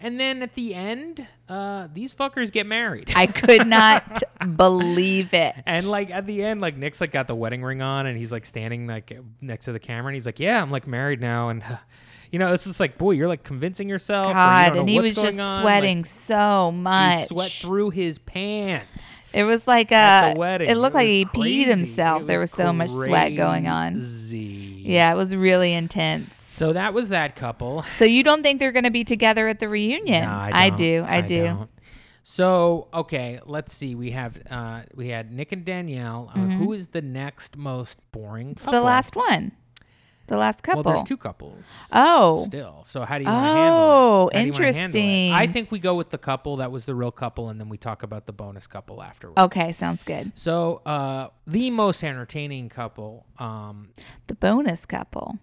and 0.00 0.20
then 0.20 0.42
at 0.42 0.54
the 0.54 0.74
end, 0.74 1.26
uh, 1.48 1.88
these 1.92 2.14
fuckers 2.14 2.52
get 2.52 2.66
married. 2.66 3.12
i 3.16 3.26
could 3.26 3.66
not 3.78 4.22
believe 4.56 5.32
it 5.32 5.54
And 5.64 5.86
like 5.86 6.10
at 6.10 6.26
the 6.26 6.42
end, 6.42 6.60
like 6.60 6.76
Nick's 6.76 7.00
like 7.00 7.12
got 7.12 7.28
the 7.28 7.34
wedding 7.34 7.62
ring 7.62 7.82
on, 7.82 8.06
and 8.06 8.18
he's 8.18 8.32
like 8.32 8.46
standing 8.46 8.86
like 8.86 9.18
next 9.40 9.66
to 9.66 9.72
the 9.72 9.80
camera, 9.80 10.10
and 10.10 10.14
he's 10.14 10.26
like, 10.26 10.40
"Yeah, 10.40 10.60
I'm 10.60 10.70
like 10.70 10.86
married 10.86 11.20
now," 11.20 11.48
and 11.48 11.62
You 12.32 12.38
know, 12.40 12.52
it's 12.52 12.64
just 12.64 12.80
like, 12.80 12.98
boy, 12.98 13.12
you're 13.12 13.28
like 13.28 13.44
convincing 13.44 13.88
yourself. 13.88 14.26
or 14.26 14.30
you 14.30 14.34
God, 14.34 14.76
and 14.76 14.88
he 14.88 15.00
was 15.00 15.14
just 15.14 15.38
on, 15.38 15.56
like, 15.56 15.62
sweating 15.62 16.04
so 16.04 16.72
much. 16.72 17.20
he 17.20 17.24
sweat 17.26 17.50
through 17.50 17.90
his 17.90 18.18
pants. 18.18 19.22
It 19.32 19.44
was 19.44 19.66
like 19.66 19.92
a. 19.92 20.32
the 20.34 20.40
wedding. 20.40 20.68
It 20.68 20.76
looked 20.76 20.94
was 20.94 21.02
like 21.02 21.06
he 21.06 21.24
crazy. 21.24 21.64
peed 21.64 21.68
himself. 21.68 22.22
It 22.22 22.26
there 22.26 22.40
was 22.40 22.50
so 22.50 22.72
much 22.72 22.90
sweat 22.90 23.36
going 23.36 23.68
on. 23.68 24.04
Yeah, 24.30 25.12
it 25.12 25.16
was 25.16 25.34
really 25.34 25.72
intense. 25.72 26.28
So 26.56 26.72
that 26.72 26.94
was 26.94 27.10
that 27.10 27.36
couple. 27.36 27.84
So 27.98 28.06
you 28.06 28.22
don't 28.22 28.42
think 28.42 28.60
they're 28.60 28.72
going 28.72 28.84
to 28.84 28.90
be 28.90 29.04
together 29.04 29.46
at 29.48 29.58
the 29.58 29.68
reunion? 29.68 30.24
No, 30.24 30.30
I, 30.30 30.50
I 30.54 30.70
do. 30.70 31.04
I, 31.06 31.20
do. 31.20 31.44
don't. 31.44 31.70
So 32.22 32.88
okay, 32.94 33.40
let's 33.44 33.72
see. 33.74 33.94
We 33.94 34.12
have 34.12 34.40
uh, 34.50 34.82
we 34.94 35.08
had 35.08 35.30
Nick 35.32 35.52
and 35.52 35.64
Danielle. 35.64 36.32
Uh, 36.34 36.40
Who 36.40 36.72
is 36.72 36.88
the 36.88 37.02
next 37.02 37.56
most 37.56 37.98
boring? 38.10 38.46
Mm-hmm. 38.46 38.52
It's 38.52 38.64
couple? 38.64 38.80
the 38.80 38.86
last 38.86 39.14
one. 39.16 39.52
The 40.28 40.36
last 40.36 40.62
couple. 40.62 40.82
Well, 40.82 40.94
there's 40.94 41.06
two 41.06 41.16
couples. 41.16 41.88
Oh. 41.92 42.44
still. 42.46 42.82
So 42.84 43.04
how 43.04 43.18
do 43.18 43.22
you 43.24 43.30
to 43.30 43.32
handle 43.32 43.78
Oh, 43.78 44.30
it? 44.32 44.34
You 44.34 44.40
handle 44.40 44.62
it? 44.62 44.68
interesting. 44.68 45.32
I 45.32 45.46
think 45.46 45.70
we 45.70 45.78
go 45.78 45.94
with 45.94 46.10
the 46.10 46.18
couple 46.18 46.56
that 46.56 46.72
was 46.72 46.84
the 46.84 46.96
real 46.96 47.12
couple, 47.12 47.48
and 47.48 47.60
then 47.60 47.68
we 47.68 47.76
talk 47.76 48.02
about 48.02 48.26
the 48.26 48.32
bonus 48.32 48.66
couple 48.66 49.02
afterwards. 49.02 49.38
Okay, 49.38 49.70
sounds 49.72 50.02
good. 50.02 50.32
So 50.36 50.82
uh, 50.84 51.28
the 51.46 51.70
most 51.70 52.02
entertaining 52.02 52.70
couple. 52.70 53.26
Um, 53.38 53.90
The 54.26 54.34
bonus 54.34 54.84
couple. 54.84 55.38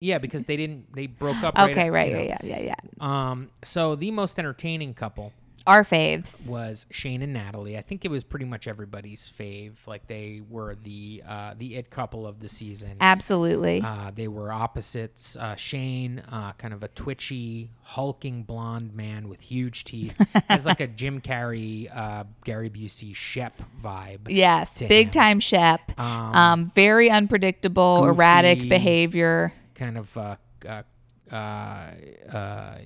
Yeah, 0.00 0.18
because 0.18 0.44
they 0.46 0.56
didn't. 0.56 0.94
They 0.94 1.06
broke 1.06 1.42
up. 1.42 1.56
Right 1.56 1.70
Okay, 1.70 1.86
at- 1.86 1.92
right, 1.92 2.08
you 2.10 2.16
know. 2.16 2.22
yeah, 2.22 2.38
yeah, 2.42 2.58
yeah, 2.60 2.74
yeah. 3.00 3.30
Um, 3.30 3.50
so 3.64 3.94
the 3.94 4.10
most 4.10 4.38
entertaining 4.38 4.92
couple 4.92 5.32
Our 5.66 5.84
faves. 5.84 6.44
was 6.46 6.84
Shayne 6.90 7.22
and 7.22 7.32
Natalie. 7.32 7.78
I 7.78 7.80
think 7.80 8.04
it 8.04 8.10
was 8.10 8.22
pretty 8.22 8.44
much 8.44 8.68
everybody's 8.68 9.32
fave. 9.38 9.72
Like 9.86 10.06
they 10.06 10.42
were 10.50 10.74
the 10.74 11.22
uh, 11.26 11.54
the 11.56 11.76
it 11.76 11.88
couple 11.88 12.26
of 12.26 12.40
the 12.40 12.48
season. 12.50 12.98
Absolutely. 13.00 13.80
Uh, 13.82 14.10
they 14.14 14.28
were 14.28 14.52
opposites. 14.52 15.34
Uh, 15.34 15.56
Shayne, 15.56 16.18
uh, 16.30 16.52
kind 16.52 16.74
of 16.74 16.82
a 16.82 16.88
twitchy, 16.88 17.70
hulking 17.80 18.42
blonde 18.42 18.92
man 18.94 19.30
with 19.30 19.40
huge 19.40 19.84
teeth, 19.84 20.14
has 20.50 20.66
like 20.66 20.80
a 20.80 20.86
Jim 20.88 21.22
Carrey, 21.22 21.88
uh, 21.96 22.24
Gary 22.44 22.68
Busey, 22.68 23.14
Shep 23.16 23.54
vibe. 23.82 24.26
yes, 24.28 24.74
big 24.78 25.06
him. 25.06 25.10
time 25.12 25.40
Shep. 25.40 25.98
Um, 25.98 26.34
Um, 26.34 26.64
very 26.74 27.08
unpredictable, 27.08 28.04
erratic 28.06 28.68
behavior. 28.68 29.54
Kind 29.76 29.96
of 29.98 30.16
uh, 30.16 30.36
uh, 30.68 30.82
uh, 31.30 31.34
uh, 32.32 32.78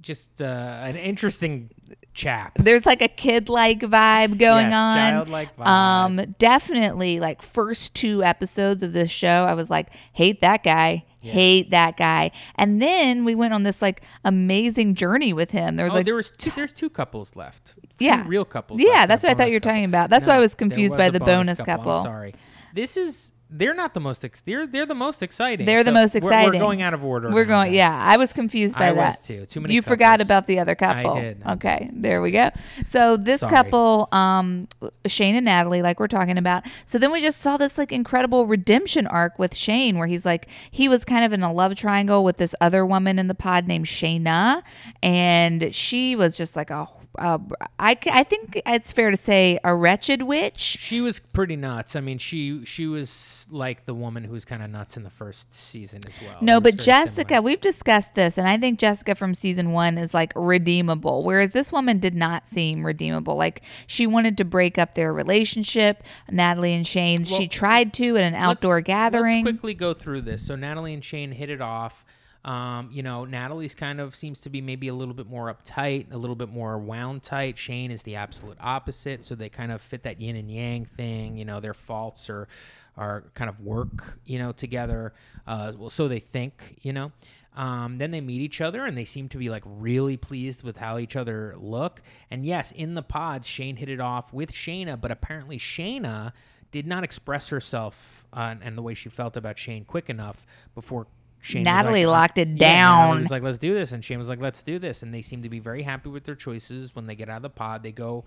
just 0.00 0.40
uh, 0.40 0.44
an 0.44 0.96
interesting 0.96 1.70
chap. 2.14 2.56
There's 2.58 2.86
like 2.86 3.02
a 3.02 3.08
kid 3.08 3.48
like 3.50 3.80
vibe 3.80 4.38
going 4.38 4.70
Yes, 4.70 4.74
on. 4.74 4.96
childlike 4.96 5.56
vibe. 5.56 5.66
Um, 5.66 6.16
definitely 6.38 7.20
like 7.20 7.42
first 7.42 7.94
two 7.94 8.22
episodes 8.24 8.82
of 8.82 8.94
this 8.94 9.10
show, 9.10 9.44
I 9.46 9.54
was 9.54 9.68
like, 9.68 9.88
hate 10.12 10.40
that 10.40 10.62
guy. 10.62 11.04
Hate 11.22 11.70
that 11.70 11.96
guy. 11.96 12.32
And 12.56 12.82
then 12.82 13.24
we 13.24 13.36
went 13.36 13.54
on 13.54 13.62
this 13.62 13.80
like 13.80 14.02
amazing 14.24 14.96
journey 14.96 15.32
with 15.32 15.52
him. 15.52 15.76
There 15.76 15.86
was 15.86 15.92
oh, 15.92 15.98
like 15.98 16.04
there 16.04 16.16
was 16.16 16.32
two, 16.32 16.50
there's 16.56 16.72
two 16.72 16.90
couples 16.90 17.36
left. 17.36 17.74
Two 17.76 18.04
Yeah. 18.06 18.24
real 18.26 18.44
couples. 18.44 18.80
Yeah, 18.80 19.06
that's 19.06 19.22
what 19.22 19.30
I 19.30 19.34
thought 19.34 19.46
you 19.48 19.54
were 19.54 19.60
couple. 19.60 19.70
talking 19.70 19.84
about. 19.84 20.10
That's 20.10 20.26
why 20.26 20.34
I 20.34 20.38
was 20.38 20.56
confused 20.56 20.94
was 20.94 20.98
by 20.98 21.10
the 21.10 21.20
bonus 21.20 21.62
couple. 21.62 21.92
I'm 21.92 22.02
sorry. 22.02 22.34
This 22.74 22.96
is 22.96 23.30
they're 23.54 23.74
not 23.74 23.94
the 23.94 24.00
most 24.00 24.24
ex- 24.24 24.40
they're 24.40 24.66
they're 24.66 24.86
the 24.86 24.94
most 24.94 25.22
exciting. 25.22 25.66
They're 25.66 25.84
the 25.84 25.90
So 25.90 25.94
most 25.94 26.14
we're- 26.14 26.26
exciting. 26.26 26.58
We're, 26.60 26.64
going 26.64 26.82
out 26.82 26.94
of 26.94 27.04
order. 27.04 27.30
We're 27.30 27.44
going 27.44 27.68
guys. 27.68 27.76
yeah, 27.76 27.94
I 27.94 28.16
was 28.16 28.32
confused 28.32 28.74
by 28.76 28.88
I 28.88 28.92
that. 28.94 29.06
was 29.06 29.18
too. 29.18 29.46
Too 29.46 29.60
many 29.60 29.74
You 29.74 29.82
forgot 29.82 30.20
about 30.20 30.46
the 30.46 30.58
other 30.58 30.74
couple. 30.74 31.10
I 31.12 31.20
did, 31.20 31.42
Okay, 31.50 31.90
there 31.92 32.22
we 32.22 32.30
go. 32.30 32.50
So 32.86 33.16
this 33.16 33.40
Sorry. 33.40 33.50
couple, 33.54 34.08
um, 34.12 34.68
Shayne 35.06 35.34
and 35.36 35.44
Natalie, 35.44 35.82
like 35.82 36.00
we're 36.00 36.08
talking 36.08 36.38
about. 36.38 36.64
So 36.84 36.98
then 36.98 37.12
we 37.12 37.20
just 37.20 37.40
saw 37.40 37.56
this 37.56 37.76
like 37.78 37.92
incredible 37.92 38.46
redemption 38.46 39.06
arc 39.06 39.38
with 39.38 39.54
Shayne, 39.54 39.98
where 39.98 40.06
he's 40.08 40.24
like 40.24 40.48
he 40.70 40.88
was 40.88 41.04
kind 41.04 41.24
of 41.24 41.32
in 41.32 41.42
a 41.42 41.52
love 41.52 41.74
triangle 41.74 42.24
with 42.24 42.38
this 42.38 42.54
other 42.60 42.86
woman 42.86 43.18
in 43.18 43.26
the 43.28 43.34
pod 43.34 43.66
named 43.68 43.86
Shaina, 43.86 44.62
and 45.02 45.74
she 45.74 46.16
was 46.16 46.36
just 46.36 46.56
like 46.56 46.70
a. 46.70 46.88
Uh, 47.18 47.38
I, 47.78 47.98
I 48.10 48.22
think 48.24 48.62
it's 48.64 48.90
fair 48.90 49.10
to 49.10 49.16
say 49.18 49.58
a 49.62 49.74
wretched 49.74 50.22
witch. 50.22 50.60
She 50.60 51.00
was 51.02 51.20
pretty 51.20 51.56
nuts. 51.56 51.94
I 51.94 52.00
mean, 52.00 52.16
she 52.16 52.64
she 52.64 52.86
was 52.86 53.46
like 53.50 53.84
the 53.84 53.92
woman 53.92 54.24
who 54.24 54.32
was 54.32 54.46
kind 54.46 54.62
of 54.62 54.70
nuts 54.70 54.96
in 54.96 55.02
the 55.02 55.10
first 55.10 55.52
season 55.52 56.00
as 56.08 56.18
well. 56.22 56.38
No, 56.40 56.58
but 56.58 56.76
Jessica, 56.76 57.34
similar. 57.34 57.42
we've 57.42 57.60
discussed 57.60 58.14
this, 58.14 58.38
and 58.38 58.48
I 58.48 58.56
think 58.56 58.78
Jessica 58.78 59.14
from 59.14 59.34
season 59.34 59.72
one 59.72 59.98
is 59.98 60.14
like 60.14 60.32
redeemable, 60.34 61.22
whereas 61.22 61.50
this 61.50 61.70
woman 61.70 61.98
did 61.98 62.14
not 62.14 62.48
seem 62.48 62.86
redeemable. 62.86 63.36
Like 63.36 63.60
she 63.86 64.06
wanted 64.06 64.38
to 64.38 64.44
break 64.46 64.78
up 64.78 64.94
their 64.94 65.12
relationship, 65.12 66.02
Natalie 66.30 66.72
and 66.72 66.86
Shayne. 66.86 67.24
she 67.24 67.46
tried 67.46 67.92
to 67.94 68.16
at 68.16 68.24
an 68.24 68.34
outdoor 68.34 68.76
Let's- 68.76 68.86
gathering. 68.86 69.44
Let's 69.44 69.56
quickly 69.58 69.74
go 69.74 69.92
through 69.92 70.22
this. 70.22 70.46
So 70.46 70.56
Natalie 70.56 70.94
and 70.94 71.04
Shayne 71.04 71.32
hit 71.32 71.50
it 71.50 71.60
off. 71.60 72.06
Um, 72.44 72.90
you 72.92 73.02
know, 73.02 73.24
Natalie's 73.24 73.74
kind 73.74 74.00
of 74.00 74.16
seems 74.16 74.40
to 74.42 74.50
be 74.50 74.60
maybe 74.60 74.88
a 74.88 74.94
little 74.94 75.14
bit 75.14 75.28
more 75.28 75.52
uptight, 75.52 76.12
a 76.12 76.18
little 76.18 76.34
bit 76.34 76.48
more 76.48 76.76
wound 76.78 77.22
tight. 77.22 77.56
Shayne 77.56 77.90
is 77.90 78.02
the 78.02 78.16
absolute 78.16 78.58
opposite. 78.60 79.24
So 79.24 79.34
they 79.34 79.48
kind 79.48 79.70
of 79.70 79.80
fit 79.80 80.02
that 80.02 80.20
yin 80.20 80.36
and 80.36 80.50
yang 80.50 80.84
thing. 80.84 81.36
You 81.36 81.44
know, 81.44 81.60
their 81.60 81.74
faults 81.74 82.28
are 82.28 82.48
are 82.96 83.24
kind 83.34 83.48
of 83.48 83.60
work, 83.60 84.18
you 84.26 84.38
know, 84.38 84.52
together. 84.52 85.14
Uh, 85.46 85.72
well, 85.76 85.90
so 85.90 86.08
they 86.08 86.18
think, 86.18 86.78
you 86.82 86.92
know. 86.92 87.12
Um, 87.54 87.98
then 87.98 88.12
they 88.12 88.20
meet 88.22 88.40
each 88.40 88.62
other 88.62 88.84
and 88.86 88.96
they 88.96 89.04
seem 89.04 89.28
to 89.28 89.38
be 89.38 89.50
like 89.50 89.62
really 89.66 90.16
pleased 90.16 90.62
with 90.62 90.78
how 90.78 90.98
each 90.98 91.16
other 91.16 91.54
look. 91.58 92.00
And 92.30 92.44
yes, 92.44 92.72
in 92.72 92.94
the 92.94 93.02
pods, 93.02 93.46
Shayne 93.46 93.76
hit 93.76 93.90
it 93.90 94.00
off 94.00 94.32
with 94.32 94.52
Shaina, 94.52 94.98
but 94.98 95.10
apparently 95.10 95.58
Shaina 95.58 96.32
did 96.70 96.86
not 96.86 97.04
express 97.04 97.50
herself 97.50 98.26
uh, 98.32 98.54
and 98.62 98.76
the 98.76 98.82
way 98.82 98.94
she 98.94 99.10
felt 99.10 99.36
about 99.36 99.58
Shayne 99.58 99.84
quick 99.84 100.08
enough 100.08 100.46
before 100.74 101.06
Shayne. 101.42 101.64
Natalie 101.64 102.06
like, 102.06 102.12
locked 102.30 102.38
it 102.38 102.48
Yeah, 102.48 102.72
Natalie 102.72 103.08
down. 103.14 103.18
was 103.20 103.30
like, 103.30 103.42
"Let's 103.42 103.58
do 103.58 103.74
this," 103.74 103.92
and 103.92 104.02
Shayne 104.04 104.16
was 104.18 104.28
like, 104.28 104.40
"Let's 104.40 104.62
do 104.62 104.78
this," 104.78 105.02
and 105.02 105.12
they 105.12 105.20
seem 105.22 105.42
to 105.42 105.48
be 105.50 105.58
very 105.58 105.82
happy 105.82 106.08
with 106.08 106.24
their 106.24 106.34
choices. 106.36 106.94
When 106.94 107.06
they 107.06 107.14
get 107.16 107.28
out 107.28 107.36
of 107.36 107.42
the 107.42 107.50
pod, 107.50 107.82
they 107.82 107.92
go 107.92 108.24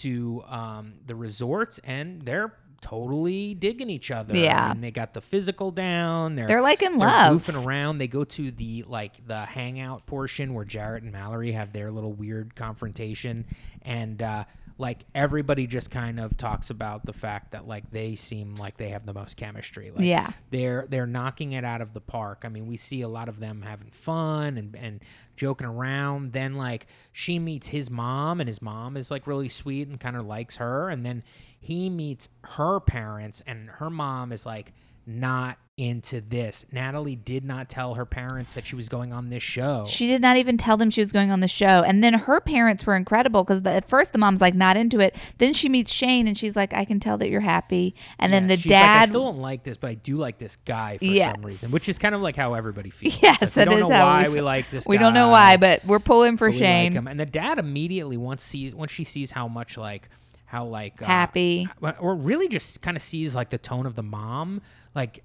to 0.00 0.42
um, 0.48 0.94
the 1.06 1.14
resort 1.14 1.78
and 1.84 2.22
they're 2.22 2.54
totally 2.80 3.54
digging 3.54 3.88
each 3.88 4.10
other. 4.10 4.36
Yeah. 4.36 4.70
and 4.70 4.82
they 4.84 4.90
got 4.90 5.14
the 5.14 5.20
physical 5.22 5.70
down. 5.70 6.34
They're 6.36 6.46
They're, 6.46 6.60
like, 6.60 6.82
in 6.82 6.98
they're 6.98 7.08
love. 7.08 7.46
goofing 7.46 7.64
around. 7.64 7.96
They 7.98 8.08
go 8.08 8.24
to 8.24 8.50
the 8.50 8.84
like 8.86 9.26
the 9.26 9.38
hangout 9.38 10.04
portion 10.06 10.52
where 10.54 10.64
Jarrett 10.66 11.02
and 11.02 11.12
Mallory 11.12 11.52
have 11.52 11.72
their 11.72 11.90
little 11.90 12.12
weird 12.12 12.54
confrontation, 12.54 13.46
and 13.82 14.22
uh, 14.22 14.44
like 14.76 15.04
everybody 15.14 15.66
just 15.68 15.90
kind 15.90 16.18
of 16.18 16.36
talks 16.36 16.68
about 16.68 17.06
the 17.06 17.12
fact 17.12 17.52
that 17.52 17.68
like 17.68 17.90
they 17.92 18.16
seem 18.16 18.56
like 18.56 18.76
they 18.76 18.88
have 18.88 19.06
the 19.06 19.14
most 19.14 19.36
chemistry. 19.36 19.92
Like, 19.94 20.04
Yeah. 20.04 20.32
they're 20.50 20.86
they're 20.88 21.06
knocking 21.06 21.52
it 21.52 21.64
out 21.64 21.80
of 21.80 21.94
the 21.94 22.00
park. 22.00 22.42
I 22.44 22.48
mean, 22.48 22.66
we 22.66 22.76
see 22.76 23.00
a 23.00 23.08
lot 23.08 23.28
of 23.28 23.38
them 23.38 23.62
having 23.62 23.90
fun 23.90 24.56
and 24.58 24.74
and 24.74 25.00
joking 25.36 25.66
around. 25.68 26.32
Then 26.32 26.54
like 26.54 26.86
she 27.12 27.38
meets 27.38 27.68
his 27.68 27.88
mom, 27.90 28.40
and 28.40 28.48
his 28.48 28.60
mom 28.60 28.96
is 28.96 29.10
like 29.10 29.26
really 29.28 29.48
sweet 29.48 29.86
and 29.86 30.00
kind 30.00 30.16
of 30.16 30.26
likes 30.26 30.56
her, 30.56 30.88
and 30.88 31.06
then 31.06 31.22
he 31.60 31.88
meets 31.88 32.28
her 32.42 32.80
parents, 32.80 33.42
and 33.46 33.70
her 33.70 33.90
mom 33.90 34.32
is 34.32 34.44
like 34.44 34.72
not 35.06 35.58
into 35.76 36.20
this. 36.20 36.64
Natalie 36.70 37.16
did 37.16 37.44
not 37.44 37.68
tell 37.68 37.94
her 37.94 38.04
parents 38.06 38.54
that 38.54 38.64
she 38.64 38.76
was 38.76 38.88
going 38.88 39.12
on 39.12 39.28
this 39.30 39.42
show. 39.42 39.84
She 39.88 40.06
did 40.06 40.22
not 40.22 40.36
even 40.36 40.56
tell 40.56 40.76
them 40.76 40.88
she 40.88 41.00
was 41.00 41.10
going 41.10 41.32
on 41.32 41.40
the 41.40 41.48
show. 41.48 41.82
And 41.82 42.02
then 42.02 42.14
her 42.14 42.40
parents 42.40 42.86
were 42.86 42.94
incredible 42.94 43.42
because 43.42 43.60
at 43.66 43.88
first 43.88 44.12
the 44.12 44.18
mom's 44.18 44.40
like 44.40 44.54
not 44.54 44.76
into 44.76 45.00
it. 45.00 45.16
Then 45.38 45.52
she 45.52 45.68
meets 45.68 45.92
Shayne 45.92 46.28
and 46.28 46.38
she's 46.38 46.54
like, 46.54 46.72
I 46.72 46.84
can 46.84 47.00
tell 47.00 47.18
that 47.18 47.28
you're 47.28 47.40
happy. 47.40 47.96
And 48.20 48.32
then 48.32 48.46
the 48.46 48.56
She's 48.56 48.70
like, 48.70 48.80
I 48.80 48.86
dad. 49.00 49.08
still 49.08 49.24
don't 49.24 49.40
like 49.40 49.64
this, 49.64 49.76
but 49.76 49.90
I 49.90 49.94
do 49.94 50.16
like 50.16 50.38
this 50.38 50.54
guy 50.64 50.98
for 50.98 51.06
Yes. 51.06 51.34
some 51.34 51.44
reason, 51.44 51.70
which 51.72 51.88
is 51.88 51.98
kind 51.98 52.14
of 52.14 52.20
like 52.20 52.36
how 52.36 52.54
everybody 52.54 52.90
feels. 52.90 53.18
Yes, 53.22 53.56
we 53.56 53.64
don't 53.64 53.80
know 53.80 53.88
why 53.88 54.28
we 54.28 54.34
we, 54.34 54.40
like 54.42 54.70
this. 54.70 54.86
we 54.86 54.96
don't 54.96 55.12
know 55.12 55.28
why, 55.28 55.56
but 55.56 55.84
we're 55.84 55.98
pulling 55.98 56.36
for 56.36 56.50
we 56.50 56.52
like 56.54 56.60
Shayne. 56.62 57.08
And 57.08 57.18
the 57.18 57.26
dad 57.26 57.58
immediately 57.58 58.16
once 58.16 58.44
sees 58.44 58.76
once 58.76 58.92
she 58.92 59.02
sees 59.02 59.32
how 59.32 59.48
much 59.48 59.76
like 59.76 60.08
how 60.54 60.64
like 60.66 61.02
uh, 61.02 61.06
Happy. 61.06 61.68
or 61.98 62.14
really 62.14 62.46
just 62.48 62.80
kind 62.80 62.96
of 62.96 63.02
sees 63.02 63.34
like 63.34 63.50
the 63.50 63.58
tone 63.58 63.86
of 63.86 63.96
the 63.96 64.02
mom, 64.04 64.60
like 64.94 65.24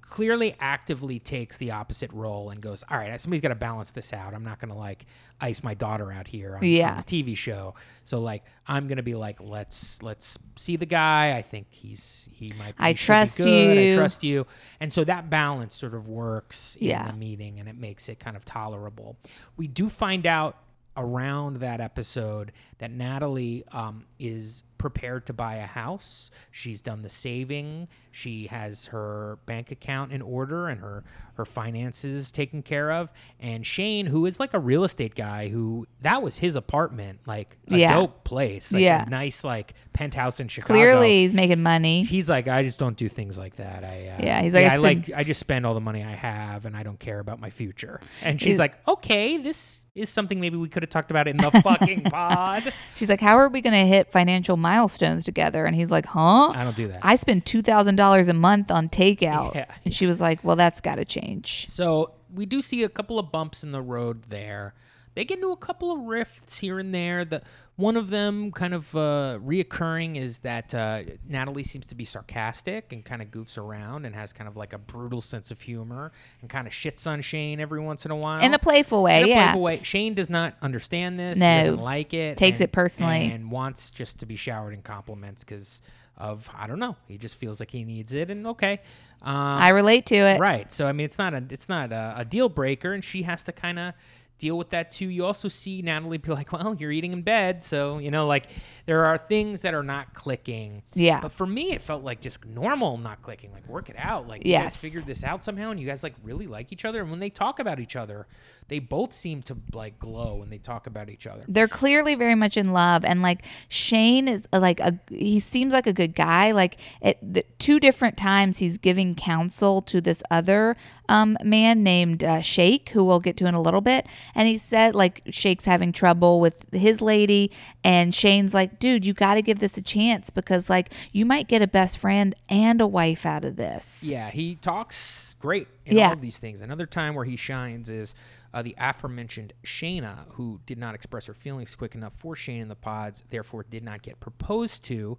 clearly 0.00 0.56
actively 0.58 1.20
takes 1.20 1.56
the 1.58 1.70
opposite 1.70 2.12
role 2.12 2.50
and 2.50 2.60
goes, 2.60 2.82
all 2.90 2.96
right, 2.96 3.20
somebody's 3.20 3.40
got 3.40 3.50
to 3.50 3.54
balance 3.54 3.92
this 3.92 4.12
out. 4.12 4.34
I'm 4.34 4.42
not 4.42 4.58
going 4.58 4.72
to 4.72 4.76
like 4.76 5.06
ice 5.40 5.62
my 5.62 5.74
daughter 5.74 6.10
out 6.10 6.26
here 6.26 6.56
on, 6.56 6.64
Yeah. 6.64 6.92
on 6.94 6.98
a 6.98 7.02
TV 7.04 7.36
show. 7.36 7.74
So 8.04 8.18
like, 8.20 8.42
I'm 8.66 8.88
going 8.88 8.96
to 8.96 9.04
be 9.04 9.14
like, 9.14 9.40
let's, 9.40 10.02
let's 10.02 10.36
see 10.56 10.74
the 10.76 10.86
guy. 10.86 11.36
I 11.36 11.42
think 11.42 11.68
he's, 11.70 12.28
he 12.32 12.50
might 12.58 12.76
be, 12.76 12.82
I 12.82 12.94
should 12.94 13.02
be 13.02 13.06
trust 13.06 13.36
good. 13.36 13.78
I 13.78 13.82
you. 13.82 13.96
trust 13.96 14.24
you. 14.24 14.46
And 14.80 14.92
so 14.92 15.04
that 15.04 15.30
balance 15.30 15.76
sort 15.76 15.94
of 15.94 16.08
works 16.08 16.74
in 16.80 16.88
Yeah. 16.88 17.06
the 17.06 17.12
meeting 17.12 17.60
and 17.60 17.68
it 17.68 17.76
makes 17.76 18.08
it 18.08 18.18
kind 18.18 18.36
of 18.36 18.44
tolerable. 18.44 19.16
We 19.56 19.68
do 19.68 19.88
find 19.88 20.26
out 20.26 20.56
around 20.96 21.58
that 21.60 21.80
episode 21.80 22.50
that 22.78 22.90
Natalie 22.90 23.62
um, 23.70 24.06
is 24.18 24.64
prepared 24.80 25.26
to 25.26 25.32
buy 25.34 25.56
a 25.56 25.66
house. 25.66 26.30
She's 26.50 26.80
done 26.80 27.02
the 27.02 27.10
saving. 27.10 27.86
She 28.10 28.46
has 28.46 28.86
her 28.86 29.38
bank 29.46 29.70
account 29.70 30.10
in 30.10 30.22
order 30.22 30.68
and 30.68 30.80
her 30.80 31.04
her 31.34 31.44
finances 31.44 32.32
taken 32.32 32.62
care 32.62 32.90
of. 32.90 33.08
And 33.38 33.64
Shayne, 33.64 34.06
who 34.06 34.26
is 34.26 34.40
like 34.40 34.52
a 34.54 34.58
real 34.58 34.84
estate 34.84 35.14
guy, 35.14 35.48
who 35.48 35.86
that 36.02 36.22
was 36.22 36.38
his 36.38 36.56
apartment, 36.56 37.20
like 37.26 37.56
a 37.70 37.76
Yeah. 37.78 37.94
dope 37.94 38.24
place, 38.24 38.72
like 38.72 38.82
Yeah. 38.82 39.04
a 39.06 39.08
nice 39.10 39.44
like 39.44 39.74
penthouse 39.92 40.40
in 40.40 40.48
Chicago. 40.48 40.74
Clearly, 40.74 41.22
he's 41.22 41.34
making 41.34 41.62
money. 41.62 42.02
He's 42.02 42.28
like, 42.28 42.48
I 42.48 42.62
just 42.62 42.78
don't 42.78 42.96
do 42.96 43.08
things 43.08 43.38
like 43.38 43.56
that. 43.56 43.84
I 43.84 44.08
uh, 44.08 44.24
Yeah, 44.24 44.42
he's 44.42 44.54
like, 44.54 44.66
I 44.66 44.74
I 44.74 44.76
like, 44.76 45.10
I 45.14 45.22
just 45.24 45.40
spend 45.40 45.64
all 45.66 45.74
the 45.74 45.80
money 45.80 46.02
I 46.02 46.14
have, 46.14 46.64
and 46.66 46.76
I 46.76 46.82
don't 46.82 46.98
care 46.98 47.18
about 47.20 47.38
my 47.40 47.50
future. 47.50 48.00
And 48.22 48.40
she's 48.40 48.46
He's- 48.46 48.58
like, 48.58 48.76
okay, 48.88 49.36
this 49.38 49.84
is 49.94 50.08
something 50.08 50.40
maybe 50.40 50.56
we 50.56 50.68
could 50.68 50.82
have 50.82 50.90
talked 50.90 51.10
about 51.10 51.26
in 51.28 51.36
the 51.36 51.50
fucking 51.50 52.02
pod. 52.10 52.72
She's 52.94 53.08
like, 53.08 53.20
"How 53.20 53.36
are 53.36 53.48
we 53.48 53.60
going 53.60 53.72
to 53.74 53.86
hit 53.86 54.12
financial 54.12 54.56
milestones 54.70 55.24
together?" 55.24 55.66
And 55.66 55.74
he's 55.76 55.90
like, 55.90 56.06
"Huh? 56.06 56.50
I 56.50 56.64
don't 56.64 56.76
do 56.76 56.88
that. 56.88 57.00
I 57.02 57.16
spend 57.16 57.44
two 57.46 57.62
thousand 57.62 57.96
dollars 57.96 58.28
a 58.28 58.34
month 58.34 58.70
on 58.70 58.88
takeout." 58.88 59.54
Yeah. 59.54 59.66
And 59.84 59.92
she 59.94 60.06
was 60.06 60.20
like, 60.20 60.38
"Well, 60.44 60.56
that's 60.56 60.80
got 60.80 60.96
to 60.96 61.04
change." 61.04 61.66
So 61.68 62.12
we 62.32 62.46
do 62.46 62.60
see 62.62 62.82
a 62.82 62.88
couple 62.88 63.18
of 63.18 63.32
bumps 63.32 63.62
in 63.64 63.72
the 63.72 63.82
road 63.82 64.24
there. 64.28 64.74
They 65.20 65.26
get 65.26 65.36
into 65.36 65.50
a 65.50 65.56
couple 65.58 65.92
of 65.92 66.00
rifts 66.04 66.60
here 66.60 66.78
and 66.78 66.94
there. 66.94 67.26
The 67.26 67.42
one 67.76 67.98
of 67.98 68.08
them 68.08 68.52
kind 68.52 68.72
of 68.72 68.96
uh, 68.96 69.38
reoccurring 69.44 70.16
is 70.16 70.38
that 70.40 70.74
uh, 70.74 71.02
Natalie 71.28 71.62
seems 71.62 71.86
to 71.88 71.94
be 71.94 72.06
sarcastic 72.06 72.90
and 72.90 73.04
kind 73.04 73.20
of 73.20 73.30
goofs 73.30 73.58
around 73.58 74.06
and 74.06 74.14
has 74.14 74.32
kind 74.32 74.48
of 74.48 74.56
like 74.56 74.72
a 74.72 74.78
brutal 74.78 75.20
sense 75.20 75.50
of 75.50 75.60
humor 75.60 76.10
and 76.40 76.48
kind 76.48 76.66
of 76.66 76.72
shits 76.72 77.06
on 77.06 77.20
Shayne 77.20 77.60
every 77.60 77.80
once 77.80 78.06
in 78.06 78.12
a 78.12 78.16
while. 78.16 78.40
In 78.40 78.54
a 78.54 78.58
playful 78.58 79.02
way, 79.02 79.20
In 79.20 79.26
a 79.26 79.28
yeah. 79.28 79.44
playful 79.48 79.60
way. 79.60 79.80
Shayne 79.82 80.14
does 80.14 80.30
not 80.30 80.54
understand 80.62 81.20
this. 81.20 81.36
No. 81.36 81.46
He 81.54 81.66
doesn't 81.66 81.84
like 81.84 82.14
it. 82.14 82.38
Takes 82.38 82.60
and- 82.60 82.64
it 82.64 82.72
personally. 82.72 83.30
and 83.30 83.50
wants 83.50 83.90
just 83.90 84.20
to 84.20 84.26
be 84.26 84.36
showered 84.36 84.72
in 84.72 84.80
compliments 84.80 85.44
because 85.44 85.82
of 86.16 86.48
I 86.56 86.66
don't 86.66 86.78
know. 86.78 86.96
He 87.08 87.18
just 87.18 87.34
feels 87.34 87.60
like 87.60 87.70
he 87.70 87.84
needs 87.84 88.14
it, 88.14 88.30
and 88.30 88.46
okay. 88.46 88.80
Um, 89.22 89.36
I 89.36 89.70
relate 89.70 90.06
to 90.06 90.16
it. 90.16 90.40
Right. 90.40 90.70
So 90.72 90.86
I 90.86 90.92
mean, 90.92 91.04
it's 91.04 91.18
not 91.18 91.34
a 91.34 91.44
it's 91.50 91.68
not 91.68 91.92
a, 91.92 92.14
a 92.18 92.24
deal 92.24 92.48
breaker, 92.48 92.92
and 92.94 93.02
she 93.04 93.22
has 93.24 93.42
to 93.44 93.52
kind 93.52 93.78
of 93.78 93.94
deal 94.40 94.58
with 94.58 94.70
that 94.70 94.90
too. 94.90 95.06
You 95.08 95.24
also 95.24 95.46
see 95.46 95.82
Natalie 95.82 96.18
be 96.18 96.32
like, 96.32 96.52
"Well, 96.52 96.74
you're 96.74 96.90
eating 96.90 97.12
in 97.12 97.22
bed, 97.22 97.62
so 97.62 97.98
you 97.98 98.10
know, 98.10 98.26
like 98.26 98.46
there 98.86 99.04
are 99.04 99.16
things 99.16 99.60
that 99.60 99.74
are 99.74 99.84
not 99.84 100.14
clicking." 100.14 100.82
Yeah. 100.94 101.20
But 101.20 101.30
for 101.30 101.46
me, 101.46 101.70
it 101.70 101.82
felt 101.82 102.02
like 102.02 102.20
just 102.20 102.44
normal 102.44 102.98
not 102.98 103.22
clicking. 103.22 103.52
Like 103.52 103.68
work 103.68 103.88
it 103.88 103.96
out. 103.98 104.26
Like 104.26 104.44
you 104.44 104.54
guys 104.54 104.76
figured 104.76 105.04
this 105.04 105.22
out 105.22 105.44
somehow, 105.44 105.70
and 105.70 105.78
you 105.78 105.86
guys 105.86 106.02
like 106.02 106.14
really 106.24 106.48
like 106.48 106.72
each 106.72 106.84
other. 106.84 107.00
And 107.02 107.10
when 107.10 107.20
they 107.20 107.30
talk 107.30 107.60
about 107.60 107.78
each 107.78 107.94
other, 107.94 108.26
they 108.70 108.78
both 108.78 109.12
seem 109.12 109.42
to 109.42 109.56
like 109.74 109.98
glow 109.98 110.36
when 110.36 110.48
they 110.48 110.56
talk 110.56 110.86
about 110.86 111.10
each 111.10 111.26
other. 111.26 111.42
They're 111.46 111.68
clearly 111.68 112.14
very 112.14 112.34
much 112.36 112.56
in 112.56 112.72
love, 112.72 113.04
and 113.04 113.20
like 113.20 113.44
Shayne 113.68 114.28
is 114.28 114.46
uh, 114.52 114.60
like 114.60 114.80
a 114.80 114.98
he 115.10 115.38
seems 115.40 115.74
like 115.74 115.86
a 115.86 115.92
good 115.92 116.14
guy. 116.14 116.52
Like 116.52 116.78
at 117.02 117.18
the 117.20 117.44
two 117.58 117.78
different 117.80 118.16
times, 118.16 118.58
he's 118.58 118.78
giving 118.78 119.14
counsel 119.14 119.82
to 119.82 120.00
this 120.00 120.22
other 120.30 120.76
um, 121.08 121.36
man 121.44 121.82
named 121.82 122.22
uh, 122.24 122.40
Shake, 122.40 122.90
who 122.90 123.04
we'll 123.04 123.20
get 123.20 123.36
to 123.38 123.46
in 123.46 123.54
a 123.54 123.60
little 123.60 123.80
bit. 123.80 124.06
And 124.34 124.48
he 124.48 124.56
said 124.56 124.94
like 124.94 125.22
Shake's 125.30 125.64
having 125.64 125.92
trouble 125.92 126.40
with 126.40 126.64
his 126.72 127.02
lady, 127.02 127.50
and 127.84 128.14
Shayne's 128.14 128.54
like, 128.54 128.78
dude, 128.78 129.04
you 129.04 129.12
got 129.12 129.34
to 129.34 129.42
give 129.42 129.58
this 129.58 129.76
a 129.76 129.82
chance 129.82 130.30
because 130.30 130.70
like 130.70 130.92
you 131.12 131.26
might 131.26 131.48
get 131.48 131.60
a 131.60 131.66
best 131.66 131.98
friend 131.98 132.34
and 132.48 132.80
a 132.80 132.86
wife 132.86 133.26
out 133.26 133.44
of 133.44 133.56
this. 133.56 133.98
Yeah, 134.00 134.30
he 134.30 134.54
talks 134.54 135.34
great 135.40 135.66
in 135.86 135.96
Yeah. 135.96 136.08
all 136.08 136.12
of 136.12 136.20
these 136.20 136.38
things. 136.38 136.60
Another 136.60 136.86
time 136.86 137.14
where 137.14 137.24
he 137.24 137.34
shines 137.34 137.88
is 137.90 138.14
uh, 138.52 138.62
the 138.62 138.74
aforementioned 138.78 139.52
Shaina, 139.64 140.26
who 140.32 140.60
did 140.66 140.78
not 140.78 140.94
express 140.94 141.26
her 141.26 141.34
feelings 141.34 141.74
quick 141.76 141.94
enough 141.94 142.14
for 142.14 142.34
Shayne 142.34 142.60
in 142.60 142.68
the 142.68 142.76
pods, 142.76 143.22
therefore 143.30 143.64
did 143.68 143.84
not 143.84 144.02
get 144.02 144.20
proposed 144.20 144.84
to, 144.84 145.18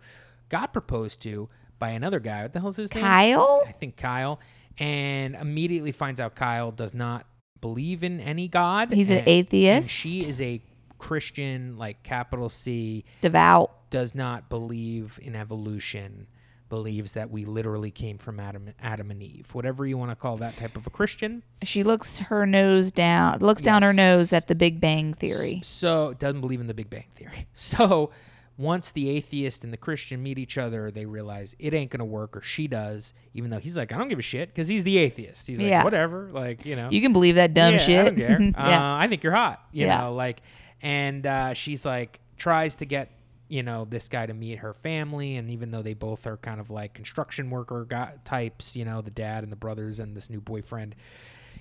got 0.49 0.73
proposed 0.73 1.21
to 1.21 1.49
by 1.79 1.89
another 1.89 2.19
guy. 2.19 2.43
What 2.43 2.53
the 2.53 2.59
hell's 2.59 2.77
his 2.77 2.93
name? 2.93 3.03
Kyle? 3.03 3.63
I 3.67 3.71
think 3.71 3.97
Kyle. 3.97 4.39
And 4.77 5.35
immediately 5.35 5.91
finds 5.91 6.19
out 6.19 6.35
Kyle 6.35 6.71
does 6.71 6.93
not 6.93 7.25
believe 7.59 8.03
in 8.03 8.19
any 8.19 8.47
God. 8.47 8.91
He's 8.91 9.09
an 9.09 9.23
atheist. 9.25 9.81
And 9.81 9.89
she 9.89 10.19
is 10.19 10.41
a 10.41 10.61
Christian, 10.97 11.77
like 11.77 12.03
capital 12.03 12.49
C, 12.49 13.03
Devout. 13.21 13.89
does 13.89 14.13
not 14.13 14.49
believe 14.49 15.19
in 15.21 15.35
evolution, 15.35 16.27
believes 16.71 17.11
that 17.13 17.29
we 17.29 17.43
literally 17.43 17.91
came 17.91 18.17
from 18.17 18.39
Adam, 18.39 18.73
Adam 18.81 19.11
and 19.11 19.21
Eve. 19.21 19.49
Whatever 19.51 19.85
you 19.85 19.97
want 19.97 20.09
to 20.09 20.15
call 20.15 20.37
that 20.37 20.55
type 20.55 20.77
of 20.77 20.87
a 20.87 20.89
Christian. 20.89 21.43
She 21.61 21.83
looks 21.83 22.19
her 22.21 22.47
nose 22.47 22.93
down, 22.93 23.39
looks 23.39 23.61
down 23.61 23.83
her 23.83 23.91
nose 23.91 24.31
at 24.31 24.47
the 24.47 24.55
Big 24.55 24.79
Bang 24.79 25.13
Theory. 25.13 25.59
So 25.63 26.13
doesn't 26.17 26.39
believe 26.39 26.61
in 26.61 26.67
the 26.67 26.73
Big 26.73 26.89
Bang 26.89 27.05
Theory. 27.13 27.47
So 27.53 28.11
once 28.57 28.91
the 28.91 29.09
atheist 29.09 29.63
and 29.63 29.73
the 29.73 29.77
Christian 29.77 30.23
meet 30.23 30.39
each 30.39 30.57
other, 30.57 30.89
they 30.91 31.05
realize 31.05 31.55
it 31.59 31.73
ain't 31.73 31.91
gonna 31.91 32.05
work, 32.05 32.37
or 32.37 32.41
she 32.41 32.67
does, 32.67 33.13
even 33.33 33.49
though 33.49 33.59
he's 33.59 33.75
like, 33.75 33.91
I 33.91 33.97
don't 33.97 34.07
give 34.07 34.19
a 34.19 34.21
shit, 34.23 34.49
because 34.49 34.67
he's 34.69 34.83
the 34.85 34.97
atheist. 34.97 35.47
He's 35.47 35.57
like, 35.59 35.67
Yeah. 35.67 35.83
whatever, 35.83 36.29
like 36.31 36.65
you 36.65 36.75
know. 36.77 36.89
You 36.89 37.01
can 37.01 37.11
believe 37.11 37.35
that 37.35 37.53
dumb 37.53 37.73
yeah, 37.73 37.77
shit. 37.79 37.99
I 37.99 38.03
don't 38.05 38.15
care. 38.15 38.41
yeah. 38.69 38.93
uh, 38.95 38.97
I 38.97 39.07
think 39.07 39.23
you're 39.23 39.33
hot. 39.33 39.61
You 39.73 39.87
Yeah. 39.87 40.01
know, 40.01 40.13
like, 40.13 40.41
and 40.81 41.27
uh, 41.27 41.53
she's 41.53 41.85
like 41.85 42.19
tries 42.37 42.77
to 42.77 42.85
get 42.85 43.11
you 43.51 43.61
know 43.63 43.85
this 43.85 44.07
guy 44.07 44.25
to 44.25 44.33
meet 44.33 44.59
her 44.59 44.73
family, 44.73 45.35
and 45.35 45.49
even 45.49 45.71
though 45.71 45.81
they 45.81 45.93
both 45.93 46.25
are 46.25 46.37
kind 46.37 46.59
of 46.61 46.71
like 46.71 46.93
construction 46.93 47.49
worker 47.49 47.85
types, 48.23 48.75
you 48.77 48.85
know, 48.85 49.01
the 49.01 49.11
dad 49.11 49.43
and 49.43 49.51
the 49.51 49.55
brothers 49.57 49.99
and 49.99 50.15
this 50.15 50.29
new 50.29 50.39
boyfriend, 50.39 50.95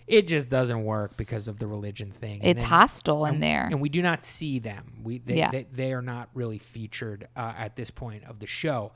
it 0.07 0.29
just 0.29 0.49
doesn't 0.49 0.85
work 0.85 1.17
because 1.17 1.49
of 1.49 1.59
the 1.59 1.67
religion 1.67 2.13
thing. 2.13 2.41
And 2.43 2.51
it's 2.51 2.61
then- 2.61 2.69
hostile 2.69 3.25
in 3.27 3.41
there. 3.41 3.67
and 3.71 3.81
we 3.81 3.89
do 3.89 4.03
not 4.03 4.23
see 4.23 4.61
them. 4.61 5.01
We 5.03 5.19
they, 5.19 5.37
Yeah. 5.39 5.51
they, 5.51 5.67
they 5.73 5.93
are 5.93 6.03
not 6.03 6.29
really 6.33 6.59
featured 6.59 7.27
uh, 7.37 7.55
at 7.59 7.75
this 7.75 7.91
point 7.91 8.23
of 8.25 8.39
the 8.39 8.47
show, 8.47 8.93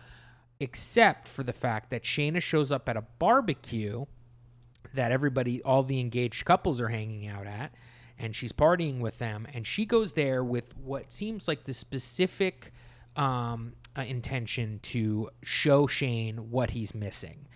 except 0.61 1.27
for 1.27 1.43
the 1.43 1.53
fact 1.53 1.91
that 1.91 2.05
Shaina 2.05 2.41
shows 2.41 2.71
up 2.71 2.89
at 2.89 2.97
a 2.97 3.03
barbecue 3.19 4.05
that 4.95 5.11
everybody, 5.11 5.61
all 5.63 5.83
the 5.83 5.99
engaged 5.99 6.45
couples 6.45 6.81
are 6.81 6.89
hanging 6.89 7.27
out 7.27 7.47
at, 7.49 7.75
and 8.19 8.37
she's 8.37 8.53
partying 8.53 9.01
with 9.01 9.19
them, 9.19 9.49
and 9.53 9.67
she 9.67 9.85
goes 9.85 10.13
there 10.13 10.45
with 10.45 10.77
what 10.77 11.13
seems 11.13 11.49
like 11.49 11.65
the 11.65 11.75
specific 11.75 12.73
um, 13.17 13.75
uh, 13.97 14.03
intention 14.03 14.81
to 14.83 15.31
show 15.43 15.87
Shayne 15.87 16.51
what 16.51 16.71
he's 16.71 16.95
missing. 16.95 17.47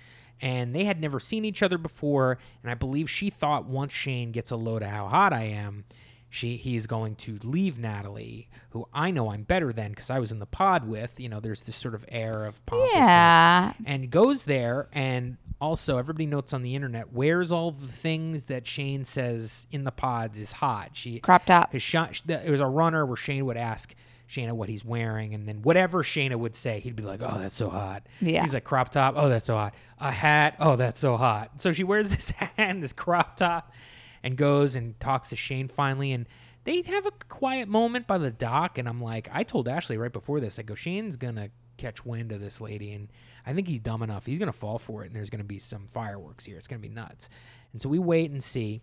And 0.41 0.75
they 0.75 0.85
had 0.85 1.01
never 1.01 1.19
seen 1.19 1.45
each 1.45 1.63
other 1.63 1.79
before, 1.79 2.39
and 2.63 2.71
I 2.71 2.75
believe 2.75 3.11
she 3.11 3.29
thought 3.29 3.67
once 3.67 3.93
Shayne 3.93 4.31
gets 4.31 4.53
a 4.53 4.57
load 4.57 4.83
of 4.83 4.89
how 4.89 5.09
hot 5.09 5.33
I 5.33 5.43
am, 5.45 5.85
she 6.31 6.57
he's 6.57 6.87
going 6.87 7.17
to 7.17 7.39
leave 7.43 7.79
Natalie, 7.79 8.49
who 8.71 8.87
I 8.93 9.11
know 9.11 9.31
I'm 9.31 9.43
better 9.43 9.73
than 9.73 9.91
because 9.91 10.11
I 10.11 10.19
was 10.19 10.31
in 10.31 10.39
the 10.39 10.47
pod 10.47 10.87
with. 10.87 11.19
You 11.19 11.29
know, 11.29 11.41
there's 11.41 11.63
this 11.63 11.77
sort 11.77 11.95
of 11.95 12.05
air 12.09 12.45
of 12.45 12.65
pompousness 12.67 12.99
yeah. 12.99 13.73
and 13.87 14.11
goes 14.11 14.45
there 14.45 14.89
and 14.93 15.39
also 15.61 15.99
everybody 15.99 16.27
notes 16.27 16.53
on 16.53 16.63
the 16.63 16.77
internet 16.77 17.13
where's 17.13 17.51
all 17.51 17.73
the 17.73 17.89
things 17.89 18.45
that 18.45 18.67
Shayne 18.67 19.05
says 19.05 19.67
in 19.73 19.85
the 19.85 19.91
pods 19.91 20.37
is 20.37 20.53
hot. 20.53 20.91
She 20.93 21.19
Crop 21.21 21.47
top. 21.47 21.73
because 21.73 22.23
it 22.29 22.51
was 22.51 22.61
a 22.61 22.67
runner 22.67 23.07
where 23.07 23.17
Shayne 23.17 23.47
would 23.47 23.57
ask 23.57 23.95
Shaina 24.29 24.53
what 24.53 24.69
he's 24.69 24.85
wearing, 24.85 25.35
and 25.35 25.47
then 25.47 25.63
whatever 25.63 26.03
Shaina 26.03 26.37
would 26.37 26.55
say, 26.55 26.81
he'd 26.81 26.97
be 26.97 27.03
like, 27.03 27.21
"Oh, 27.23 27.39
that's 27.39 27.55
so 27.55 27.71
hot." 27.71 28.07
Yeah. 28.21 28.43
He's 28.43 28.55
like 28.55 28.65
crop 28.65 28.91
top. 28.91 29.15
Oh, 29.17 29.29
that's 29.29 29.47
so 29.47 29.57
hot. 29.57 29.75
A 29.99 30.13
hat. 30.13 30.57
Oh, 30.61 30.77
that's 30.77 30.99
so 30.99 31.17
hot. 31.17 31.61
So 31.61 31.73
she 31.73 31.85
wears 31.85 32.11
this 32.15 32.31
hat 32.31 32.53
and 32.59 32.83
this 32.83 32.93
crop 32.93 33.37
top, 33.37 33.73
and 34.23 34.37
goes 34.37 34.77
and 34.77 34.99
talks 35.01 35.31
to 35.31 35.37
Shayne 35.37 35.69
finally, 35.69 36.13
and 36.13 36.27
they 36.65 36.83
have 36.83 37.07
a 37.07 37.13
quiet 37.29 37.69
moment 37.69 38.07
by 38.07 38.19
the 38.19 38.31
dock, 38.31 38.77
and 38.77 38.87
I'm 38.87 39.01
like, 39.01 39.29
I 39.33 39.43
told 39.43 39.69
Ashley 39.69 39.97
right 39.97 40.13
before 40.13 40.41
this, 40.41 40.59
I 40.59 40.63
go, 40.63 40.75
Shayne's 40.75 41.17
gonna 41.17 41.49
catch 41.79 42.05
wind 42.05 42.31
of 42.33 42.41
this 42.41 42.61
lady, 42.61 42.93
and 42.93 43.09
I 43.47 43.55
think 43.55 43.67
he's 43.69 43.81
dumb 43.81 44.03
enough. 44.03 44.27
He's 44.27 44.39
gonna 44.39 44.53
fall 44.53 44.79
for 44.79 45.05
it, 45.05 45.07
and 45.07 45.17
there's 45.17 45.31
gonna 45.31 45.45
be 45.45 45.59
some 45.59 45.87
fireworks 45.87 46.45
here. 46.45 46.59
It's 46.59 46.69
gonna 46.69 46.81
be 46.81 46.91
nuts. 46.91 47.31
And 47.73 47.81
so 47.81 47.89
we 47.89 47.99
wait 47.99 48.31
and 48.31 48.43
see. 48.43 48.83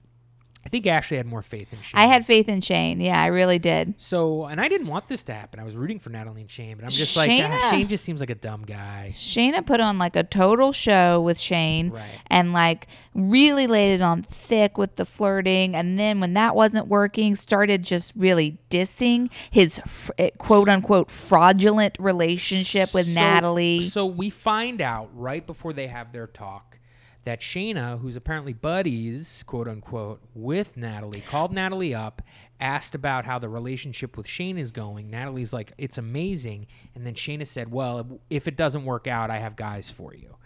I 0.65 0.69
think 0.69 0.87
Ashley 0.87 1.17
had 1.17 1.27
more 1.27 1.43
faith 1.43 1.71
in 1.73 1.79
Shayne. 1.81 1.91
I 2.01 2.07
had 2.07 2.25
faith 2.25 2.49
in 2.49 2.59
Shayne. 2.59 2.99
Yeah, 2.99 3.21
I 3.21 3.27
really 3.27 3.59
did. 3.59 3.93
So, 3.97 4.45
and 4.45 4.59
I 4.59 4.67
didn't 4.67 4.87
want 4.87 5.07
this 5.07 5.23
to 5.25 5.33
happen. 5.33 5.59
I 5.59 5.63
was 5.63 5.75
rooting 5.75 5.99
for 5.99 6.09
Natalie 6.09 6.41
and 6.41 6.49
Shayne, 6.49 6.75
but 6.75 6.85
I'm 6.85 6.89
just 6.91 7.15
like, 7.15 7.29
ah, 7.43 7.69
Shayne 7.69 7.87
just 7.87 8.03
seems 8.03 8.19
like 8.19 8.31
a 8.31 8.35
dumb 8.35 8.63
guy. 8.65 9.11
Shaina 9.13 9.63
put 9.63 9.79
on 9.79 9.99
like 9.99 10.15
a 10.15 10.23
total 10.23 10.71
show 10.71 11.21
with 11.21 11.37
Shayne 11.37 11.91
Right. 11.91 12.19
and 12.27 12.51
like 12.51 12.87
really 13.13 13.67
laid 13.67 13.93
it 13.93 14.01
on 14.01 14.23
thick 14.23 14.75
with 14.77 14.95
the 14.95 15.05
flirting. 15.05 15.75
And 15.75 15.99
then 15.99 16.19
when 16.19 16.33
that 16.33 16.55
wasn't 16.55 16.87
working, 16.87 17.35
started 17.35 17.83
just 17.83 18.11
really 18.15 18.57
dissing 18.71 19.29
his 19.51 19.79
fr- 19.85 20.13
eh, 20.17 20.31
quote 20.39 20.67
unquote 20.67 21.11
fraudulent 21.11 21.95
relationship 21.99 22.91
with 22.91 23.05
So- 23.05 23.13
Natalie. 23.13 23.81
So 23.81 24.07
we 24.07 24.31
find 24.31 24.81
out 24.81 25.09
right 25.13 25.45
before 25.45 25.73
they 25.73 25.87
have 25.87 26.11
their 26.11 26.25
talk 26.25 26.79
that 27.25 27.41
Shaina, 27.41 27.99
who's 27.99 28.15
apparently 28.15 28.53
buddies, 28.53 29.43
quote 29.45 29.67
unquote, 29.67 30.21
with 30.33 30.77
Natalie, 30.77 31.21
called 31.21 31.51
Natalie 31.51 31.93
up, 31.93 32.21
asked 32.61 32.95
about 32.95 33.25
how 33.25 33.37
the 33.37 33.49
relationship 33.49 34.15
with 34.15 34.27
Shayne 34.27 34.57
is 34.57 34.71
going. 34.71 35.09
Natalie's 35.09 35.51
like, 35.51 35.73
it's 35.77 35.97
amazing. 35.97 36.67
And 36.93 37.05
then 37.05 37.15
Shaina 37.15 37.45
said, 37.45 37.71
well, 37.71 38.19
if 38.29 38.47
it 38.47 38.55
doesn't 38.55 38.85
work 38.85 39.07
out, 39.07 39.29
I 39.29 39.39
have 39.39 39.55
guys 39.55 39.89
for 39.89 40.13
you. 40.13 40.37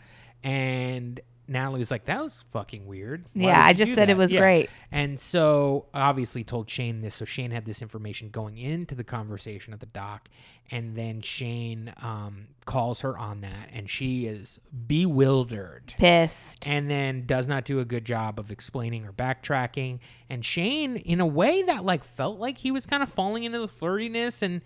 And 0.44 1.20
Natalie 1.50 1.80
was 1.80 1.92
like, 1.92 2.06
"That 2.06 2.22
was 2.22 2.44
fucking 2.52 2.86
weird." 2.86 3.26
Why 3.34 3.48
Yeah, 3.48 3.64
I 3.66 3.74
just 3.74 3.94
said 3.96 4.10
it 4.10 4.18
was 4.18 4.32
Yeah. 4.32 4.40
great. 4.42 4.70
And 4.92 5.20
so 5.20 5.88
obviously 5.94 6.44
told 6.44 6.70
Shayne 6.70 7.02
this. 7.02 7.16
So 7.16 7.26
Shayne 7.26 7.52
had 7.52 7.66
this 7.66 7.82
information 7.82 8.30
going 8.30 8.58
into 8.58 8.96
the 8.96 9.04
conversation 9.04 9.74
at 9.74 9.80
the 9.80 9.86
dock. 9.88 10.30
And 10.72 10.96
then 10.96 11.22
Shayne 11.22 11.92
um, 11.98 12.48
calls 12.66 13.02
her 13.02 13.18
on 13.18 13.42
that. 13.42 13.70
And 13.74 13.90
she 13.90 14.28
is 14.28 14.60
bewildered. 14.88 15.94
Pissed. 15.98 16.68
And 16.68 16.90
then 16.90 17.26
does 17.26 17.48
not 17.48 17.66
do 17.66 17.80
a 17.80 17.86
good 17.86 18.06
job 18.06 18.40
of 18.40 18.52
explaining 18.52 19.06
or 19.06 19.12
backtracking. 19.12 20.00
And 20.30 20.46
Shayne, 20.46 20.96
in 20.98 21.20
a 21.20 21.26
way 21.26 21.64
that 21.64 21.84
like 21.84 22.04
felt 22.04 22.40
like 22.40 22.60
he 22.60 22.70
was 22.72 22.86
kind 22.86 23.02
of 23.02 23.10
falling 23.10 23.44
into 23.44 23.60
the 23.60 23.68
flirtiness 23.68 24.42
and 24.44 24.62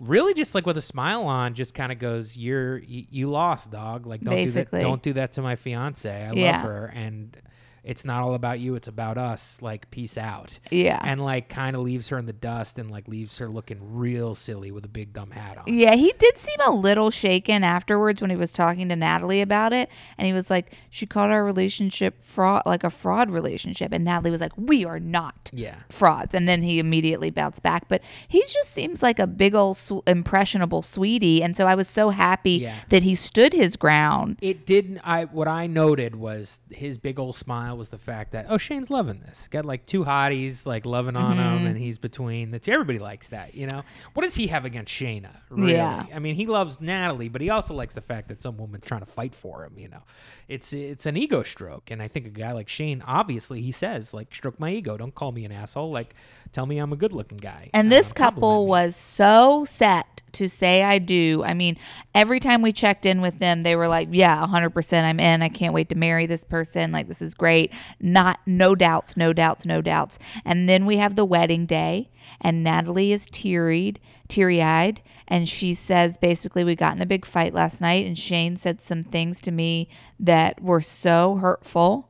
really 0.00 0.34
just 0.34 0.54
like 0.54 0.66
with 0.66 0.76
a 0.76 0.82
smile 0.82 1.24
on, 1.24 1.54
just 1.54 1.74
kind 1.74 1.92
of 1.92 1.98
goes, 1.98 2.36
"You're 2.36 2.78
you, 2.78 3.04
you 3.10 3.28
lost, 3.28 3.70
dog. 3.70 4.06
Like 4.06 4.20
don't 4.22 4.34
Basically. 4.34 4.80
do 4.80 4.82
that. 4.84 4.88
Don't 4.88 5.02
do 5.02 5.12
that 5.14 5.32
to 5.32 5.42
my 5.42 5.56
fiance. 5.56 6.10
I 6.10 6.32
Yeah. 6.32 6.52
love 6.56 6.62
her, 6.62 6.86
and 6.94 7.36
it's 7.84 8.04
not 8.04 8.22
all 8.22 8.34
about 8.34 8.60
you. 8.60 8.74
It's 8.74 8.88
about 8.88 9.18
us. 9.18 9.60
Like 9.62 9.90
peace 9.90 10.16
out." 10.18 10.58
Yeah. 10.70 11.00
And 11.02 11.22
like 11.24 11.48
kind 11.48 11.74
of 11.76 11.82
leaves 11.82 12.08
her 12.10 12.18
in 12.18 12.26
the 12.26 12.32
dust 12.32 12.78
and 12.78 12.90
like 12.90 13.08
leaves 13.08 13.38
her 13.38 13.48
looking 13.48 13.78
real 13.80 14.34
silly 14.34 14.70
with 14.70 14.84
a 14.84 14.88
big 14.88 15.12
dumb 15.12 15.30
hat 15.30 15.58
on. 15.58 15.64
Yeah, 15.66 15.94
he 15.96 16.12
did 16.18 16.38
seem 16.38 16.58
a 16.66 16.70
little 16.70 17.10
shaken 17.10 17.64
afterwards 17.64 18.20
when 18.20 18.30
he 18.30 18.36
was 18.36 18.52
talking 18.52 18.88
to 18.88 18.96
Natalie 18.96 19.40
about 19.40 19.72
it. 19.72 19.88
And 20.18 20.26
he 20.26 20.32
was 20.32 20.50
like, 20.50 20.76
she 20.90 21.06
called 21.06 21.30
our 21.30 21.44
relationship 21.44 22.22
fraud, 22.22 22.62
like 22.66 22.84
a 22.84 22.90
fraud 22.90 23.30
relationship. 23.30 23.92
And 23.92 24.04
Natalie 24.04 24.30
was 24.30 24.40
like, 24.40 24.52
we 24.56 24.84
are 24.84 25.00
not 25.00 25.50
Yeah. 25.52 25.76
frauds. 25.90 26.34
And 26.34 26.46
then 26.48 26.62
he 26.62 26.78
immediately 26.78 27.30
bounced 27.30 27.62
back. 27.62 27.88
But 27.88 28.02
he 28.28 28.40
just 28.42 28.70
seems 28.72 29.02
like 29.02 29.18
a 29.18 29.26
big 29.26 29.54
old 29.54 29.78
impressionable 30.06 30.82
sweetie. 30.82 31.42
And 31.42 31.56
so 31.56 31.66
I 31.66 31.74
was 31.74 31.88
so 31.88 32.10
happy 32.10 32.52
Yeah. 32.52 32.76
that 32.90 33.02
he 33.02 33.14
stood 33.14 33.52
his 33.52 33.76
ground. 33.76 34.38
It 34.40 34.66
didn't. 34.66 35.00
I 35.04 35.24
what 35.24 35.48
I 35.48 35.66
noted 35.66 36.16
was 36.16 36.60
his 36.70 36.98
big 36.98 37.18
old 37.18 37.36
smile 37.36 37.71
was 37.76 37.88
the 37.90 37.98
fact 37.98 38.32
that 38.32 38.46
oh 38.48 38.56
Shayne's 38.58 38.90
loving 38.90 39.20
this. 39.20 39.48
Got 39.48 39.64
like 39.64 39.86
two 39.86 40.04
hotties 40.04 40.66
like 40.66 40.86
loving 40.86 41.16
on 41.16 41.36
Mm-hmm. 41.36 41.56
him, 41.58 41.66
and 41.66 41.78
he's 41.78 41.98
between 41.98 42.50
the 42.50 42.58
two. 42.58 42.72
Everybody 42.72 42.98
likes 42.98 43.28
that, 43.30 43.54
you 43.54 43.66
know. 43.66 43.82
What 44.14 44.22
does 44.24 44.34
he 44.34 44.48
have 44.48 44.64
against 44.64 44.92
Shaina? 44.92 45.30
Really? 45.50 45.72
Yeah. 45.74 46.06
I 46.14 46.18
mean, 46.18 46.34
he 46.34 46.46
loves 46.46 46.80
Natalie, 46.80 47.28
but 47.28 47.40
he 47.40 47.50
also 47.50 47.74
likes 47.74 47.94
the 47.94 48.00
fact 48.00 48.28
that 48.28 48.42
some 48.42 48.56
woman's 48.56 48.84
trying 48.84 49.00
to 49.00 49.06
fight 49.06 49.34
for 49.34 49.64
him. 49.64 49.74
You 49.78 49.88
know, 49.88 50.02
it's 50.48 50.72
it's 50.72 51.06
an 51.06 51.16
ego 51.16 51.42
stroke, 51.42 51.90
and 51.90 52.02
I 52.02 52.08
think 52.08 52.26
a 52.26 52.30
guy 52.30 52.52
like 52.52 52.68
Shayne, 52.68 53.02
obviously, 53.06 53.60
he 53.62 53.72
says 53.72 54.12
like, 54.12 54.34
stroke 54.34 54.58
my 54.60 54.70
ego. 54.70 54.96
Don't 54.96 55.14
call 55.14 55.32
me 55.32 55.44
an 55.44 55.52
asshole. 55.52 55.90
Like, 55.90 56.14
tell 56.52 56.66
me 56.66 56.78
I'm 56.78 56.92
a 56.92 56.96
good 56.96 57.12
looking 57.12 57.38
guy. 57.38 57.70
And 57.74 57.90
this 57.90 58.12
couple 58.12 58.66
was 58.66 58.94
so 58.96 59.64
set 59.64 60.22
to 60.32 60.48
say 60.48 60.82
I 60.82 60.98
do. 60.98 61.42
I 61.44 61.52
mean, 61.52 61.76
every 62.14 62.40
time 62.40 62.62
we 62.62 62.72
checked 62.72 63.04
in 63.04 63.20
with 63.20 63.38
them, 63.38 63.62
they 63.62 63.76
were 63.76 63.88
like, 63.88 64.08
"Yeah, 64.12 64.40
100% 64.46 65.04
I'm 65.04 65.20
in. 65.20 65.42
I 65.42 65.48
can't 65.48 65.74
wait 65.74 65.88
to 65.90 65.94
marry 65.94 66.26
this 66.26 66.44
person. 66.44 66.92
Like 66.92 67.08
this 67.08 67.20
is 67.20 67.34
great. 67.34 67.72
Not 68.00 68.40
no 68.46 68.74
doubts, 68.74 69.16
no 69.16 69.32
doubts, 69.32 69.66
no 69.66 69.82
doubts." 69.82 70.18
And 70.44 70.68
then 70.68 70.86
we 70.86 70.96
have 70.96 71.16
the 71.16 71.24
wedding 71.24 71.66
day, 71.66 72.10
and 72.40 72.64
Natalie 72.64 73.12
is 73.12 73.26
teary 73.26 73.96
teary-eyed, 74.28 75.02
and 75.28 75.46
she 75.46 75.74
says 75.74 76.16
basically 76.16 76.64
we 76.64 76.74
got 76.74 76.96
in 76.96 77.02
a 77.02 77.06
big 77.06 77.26
fight 77.26 77.52
last 77.52 77.80
night 77.82 78.06
and 78.06 78.16
Shayne 78.16 78.56
said 78.56 78.80
some 78.80 79.02
things 79.02 79.42
to 79.42 79.50
me 79.50 79.88
that 80.18 80.62
were 80.62 80.80
so 80.80 81.36
hurtful 81.36 82.08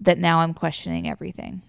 that 0.00 0.18
now 0.18 0.38
I'm 0.40 0.52
questioning 0.52 1.08
everything. 1.08 1.62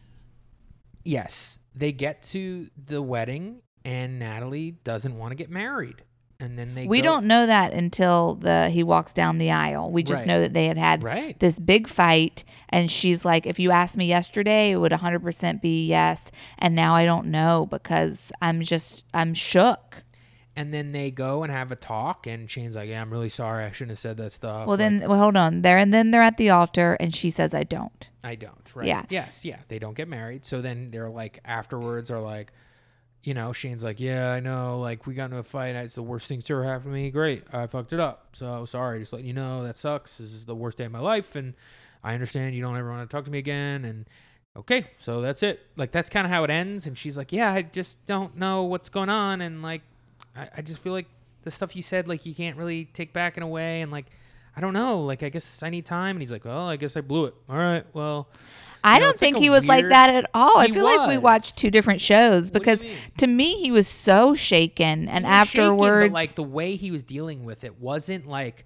Yes, 1.04 1.60
they 1.76 1.92
get 1.92 2.22
to 2.24 2.70
the 2.86 3.02
wedding, 3.02 3.62
and 3.86 4.20
Natalie 4.20 4.72
doesn't 4.84 5.18
want 5.18 5.32
to 5.32 5.36
get 5.36 5.50
married, 5.50 6.04
and 6.40 6.58
then 6.58 6.76
they 6.76 6.88
We 6.88 7.00
go- 7.00 7.04
don't 7.04 7.26
know 7.26 7.46
that 7.46 7.74
until 7.74 8.36
the 8.36 8.70
he 8.70 8.84
walks 8.84 9.14
down 9.14 9.38
the 9.38 9.52
aisle. 9.52 9.92
We 9.92 10.04
just 10.04 10.22
Right. 10.22 10.28
know 10.28 10.42
that 10.42 10.54
they 10.54 10.66
had 10.66 10.78
had 10.78 11.04
Right. 11.04 11.40
this 11.40 11.58
big 11.58 11.88
fight, 11.88 12.44
and 12.70 12.90
she's 12.92 13.24
like, 13.26 13.46
"If 13.46 13.60
you 13.60 13.72
asked 13.72 13.98
me 13.98 14.06
yesterday, 14.06 14.72
it 14.72 14.78
would 14.78 14.92
100% 14.92 15.62
be 15.62 15.88
yes, 15.88 16.30
and 16.60 16.76
now 16.76 16.94
I 16.96 17.06
don't 17.06 17.28
know 17.28 17.68
because 17.70 18.32
I'm 18.42 18.62
just 18.62 19.04
I'm 19.14 19.34
shook." 19.34 20.04
And 20.62 20.72
then 20.72 20.92
they 20.92 21.10
go 21.10 21.42
and 21.42 21.52
have 21.52 21.72
a 21.72 21.76
talk, 21.76 22.28
and 22.28 22.48
Shayne's 22.48 22.76
like, 22.76 22.88
"Yeah, 22.88 23.02
I'm 23.02 23.10
really 23.12 23.30
sorry. 23.30 23.66
I 23.66 23.72
shouldn't 23.72 23.92
have 23.92 24.00
said 24.00 24.18
that 24.18 24.32
stuff." 24.32 24.68
Well, 24.68 24.78
Like, 24.78 24.80
then 24.80 25.10
well, 25.10 25.18
hold 25.20 25.36
on 25.36 25.64
there, 25.64 25.78
and 25.80 25.92
then 25.92 26.12
they're 26.12 26.22
at 26.22 26.38
the 26.38 26.52
altar, 26.52 26.96
and 27.00 27.14
she 27.16 27.32
says, 27.32 27.56
"I 27.56 27.64
don't." 27.64 28.10
I 28.24 28.36
don't. 28.36 28.72
Right? 28.76 28.86
Yeah. 28.88 29.04
Yes. 29.10 29.44
Yeah. 29.44 29.58
They 29.70 29.80
don't 29.80 29.96
get 29.96 30.08
married. 30.08 30.46
So 30.46 30.62
then 30.62 30.92
they're 30.92 31.10
like 31.10 31.40
afterwards, 31.44 32.12
are 32.12 32.22
like, 32.22 32.54
you 33.24 33.34
know, 33.34 33.54
Shayne's 33.54 33.84
like, 33.84 34.00
"Yeah, 34.00 34.32
I 34.32 34.40
know. 34.40 34.80
Like 34.80 35.08
we 35.08 35.16
got 35.16 35.26
into 35.26 35.38
a 35.38 35.44
fight. 35.44 35.76
It's 35.76 35.96
the 35.96 36.04
worst 36.04 36.28
thing 36.28 36.42
to 36.42 36.54
ever 36.54 36.64
happened 36.64 36.92
to 36.94 37.02
me. 37.02 37.10
Great, 37.10 37.44
I 37.52 37.66
fucked 37.66 37.92
it 37.94 38.00
up. 38.00 38.30
So 38.34 38.66
sorry. 38.66 39.00
Just 39.00 39.14
letting 39.14 39.28
you 39.28 39.34
know 39.34 39.64
that 39.64 39.78
sucks. 39.78 40.18
This 40.20 40.32
is 40.32 40.46
the 40.46 40.56
worst 40.56 40.78
day 40.78 40.86
of 40.86 40.92
my 40.92 41.00
life, 41.00 41.36
and 41.36 41.56
I 42.04 42.14
understand 42.14 42.54
you 42.56 42.62
don't 42.62 42.78
ever 42.78 42.90
want 42.92 43.10
to 43.10 43.16
talk 43.16 43.26
to 43.26 43.32
me 43.32 43.40
again. 43.40 43.84
And 43.86 44.08
okay, 44.56 44.86
so 45.00 45.22
that's 45.22 45.42
it. 45.42 45.60
Like 45.76 45.92
that's 45.92 46.10
kind 46.12 46.28
of 46.28 46.32
how 46.32 46.44
it 46.44 46.52
ends. 46.52 46.86
And 46.86 46.96
she's 46.98 47.18
like, 47.18 47.32
"Yeah, 47.32 47.52
I 47.52 47.64
just 47.64 48.06
don't 48.06 48.38
know 48.38 48.64
what's 48.64 48.90
going 48.90 49.10
on, 49.10 49.42
and 49.42 49.62
like, 49.64 49.82
I, 50.36 50.50
I 50.58 50.62
just 50.62 50.80
feel 50.80 50.94
like 50.94 51.08
the 51.44 51.52
stuff 51.52 51.76
you 51.76 51.82
said, 51.82 52.08
like 52.08 52.26
you 52.26 52.36
can't 52.36 52.58
really 52.58 52.86
take 52.86 53.14
back 53.14 53.38
in 53.38 53.44
a 53.44 53.48
way, 53.48 53.82
and 53.82 53.92
like." 53.92 54.06
I 54.54 54.60
don't 54.60 54.74
know. 54.74 55.00
Like, 55.00 55.24
I 55.24 55.30
guess 55.30 55.64
I 55.64 55.70
need 55.70 55.86
time. 55.86 56.18
And 56.18 56.22
he's 56.22 56.30
like, 56.30 56.44
well, 56.44 56.68
I 56.68 56.76
guess 56.76 56.98
I 56.98 57.02
blew 57.02 57.24
it. 57.24 57.34
All 57.50 57.56
right. 57.56 57.86
Well, 57.94 58.28
I 58.84 58.96
You 58.96 59.00
know, 59.00 59.06
don't 59.06 59.14
it's 59.14 59.22
like 59.22 59.34
think 59.34 59.38
he 59.38 59.50
was 59.50 59.64
like 59.64 59.88
that 59.88 60.14
at 60.14 60.30
all. 60.34 60.58
I 60.58 60.68
He 60.68 60.74
feel 60.74 60.84
like 60.84 61.08
we 61.08 61.18
watched 61.18 61.58
two 61.58 61.72
different 61.72 62.02
shows 62.02 62.52
What 62.52 62.62
do 62.62 62.72
you 62.72 62.78
because 62.78 62.98
to 63.20 63.28
me 63.28 63.62
he 63.62 63.72
was 63.72 63.88
so 63.88 64.36
shaken, 64.36 65.08
and 65.08 65.24
was 65.24 65.32
shaken, 65.48 65.62
afterwards, 65.62 66.14
like 66.14 66.36
the 66.36 66.44
way 66.44 66.76
he 66.76 66.92
was 66.92 67.04
dealing 67.04 67.46
with 67.46 67.64
it 67.64 67.80
wasn't 67.80 68.28
like, 68.28 68.66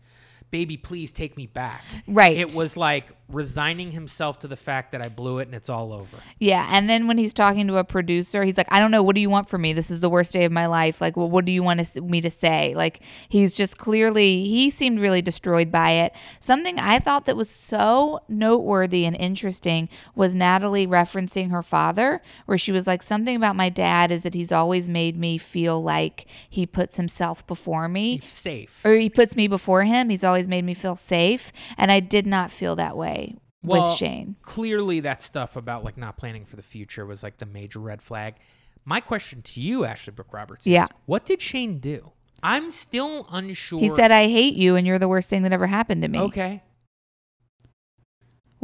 baby, 0.56 0.78
please 0.78 1.12
take 1.12 1.36
me 1.36 1.47
back. 1.47 1.84
Right. 2.08 2.38
It 2.38 2.56
was 2.56 2.78
like 2.78 3.12
resigning 3.28 3.91
himself 3.91 4.39
to 4.39 4.47
the 4.47 4.56
fact 4.56 4.91
that 4.93 5.03
I 5.03 5.10
blew 5.10 5.39
it 5.39 5.47
and 5.47 5.56
it's 5.56 5.68
all 5.68 5.91
over. 5.91 6.18
Yeah, 6.39 6.70
and 6.72 6.88
then 6.88 7.08
when 7.08 7.18
he's 7.18 7.34
talking 7.34 7.68
to 7.68 7.78
a 7.78 7.84
producer, 7.84 8.43
he's 8.43 8.56
like, 8.56 8.72
"I 8.72 8.80
don't 8.80 8.91
know. 8.91 9.03
What 9.03 9.16
do 9.16 9.22
you 9.22 9.30
want 9.30 9.49
from 9.49 9.64
me? 9.64 9.74
This 9.74 9.89
is 9.91 9.99
the 9.99 10.10
worst 10.10 10.32
day 10.32 10.45
of 10.45 10.51
my 10.51 10.68
life. 10.68 11.01
Like, 11.01 11.18
well, 11.18 11.30
what 11.30 11.43
do 11.43 11.51
you 11.51 11.64
want 11.64 11.95
me 11.95 12.22
to 12.22 12.30
say?" 12.30 12.74
Like, 12.76 13.01
he's 13.28 13.56
just 13.56 13.78
clearly 13.78 14.45
he 14.45 14.70
seemed 14.70 14.99
really 14.99 15.22
destroyed 15.22 15.72
by 15.72 15.91
it. 15.91 16.14
Something 16.39 16.80
I 16.80 16.99
thought 16.99 17.26
that 17.26 17.36
was 17.36 17.49
so 17.49 18.20
noteworthy 18.30 19.06
and 19.06 19.16
interesting 19.16 19.89
was 20.14 20.36
Natalie 20.36 20.88
referencing 20.88 21.51
her 21.51 21.64
father, 21.64 22.22
where 22.45 22.58
she 22.58 22.72
was 22.72 22.88
like, 22.88 23.03
"Something 23.03 23.36
about 23.36 23.56
my 23.56 23.70
dad 23.70 24.12
is 24.12 24.24
that 24.24 24.36
he's 24.36 24.51
always 24.51 24.88
made 24.88 25.18
me 25.18 25.38
feel 25.38 25.82
like 25.82 26.28
he 26.49 26.66
puts 26.66 26.95
himself 26.95 27.45
before 27.47 27.89
me." 27.89 28.20
He's 28.24 28.32
safe. 28.32 28.82
Or 28.86 28.93
he 28.93 29.10
puts 29.10 29.36
me 29.36 29.47
before 29.47 29.84
him. 29.84 30.10
He's 30.10 30.24
always 30.24 30.45
made 30.48 30.64
me 30.66 30.74
feel 30.74 30.96
safe. 30.96 31.52
And 31.78 31.91
I 31.91 32.00
did 32.00 32.26
not 32.28 32.52
feel 32.52 32.76
that 32.78 32.96
way 32.98 33.36
Well, 33.64 33.89
with 33.89 33.98
Shayne. 33.98 34.36
Clearly, 34.41 35.00
that 35.02 35.22
stuff 35.22 35.56
about 35.56 35.84
like 35.84 35.98
not 35.98 36.18
planning 36.18 36.46
for 36.46 36.56
the 36.56 36.62
future 36.64 37.06
was 37.06 37.24
like 37.24 37.38
the 37.38 37.46
major 37.46 37.80
red 37.80 38.02
flag. 38.02 38.36
My 38.84 39.00
question 39.00 39.41
to 39.41 39.62
you, 39.62 39.84
Ashley 39.86 40.14
Brooke 40.14 40.34
Roberts, 40.34 40.68
is 40.68 40.72
Yeah. 40.74 40.88
what 41.06 41.26
did 41.26 41.41
Shayne 41.41 41.80
do? 41.80 42.12
I'm 42.43 42.70
still 42.70 43.26
unsure. 43.32 43.80
He 43.80 43.89
said, 43.89 44.12
I 44.12 44.28
hate 44.28 44.54
you 44.56 44.76
and 44.76 44.86
you're 44.86 45.00
the 45.00 45.08
worst 45.08 45.30
thing 45.30 45.41
that 45.43 45.52
ever 45.54 45.68
happened 45.68 46.02
to 46.04 46.08
me. 46.08 46.20
okay. 46.20 46.62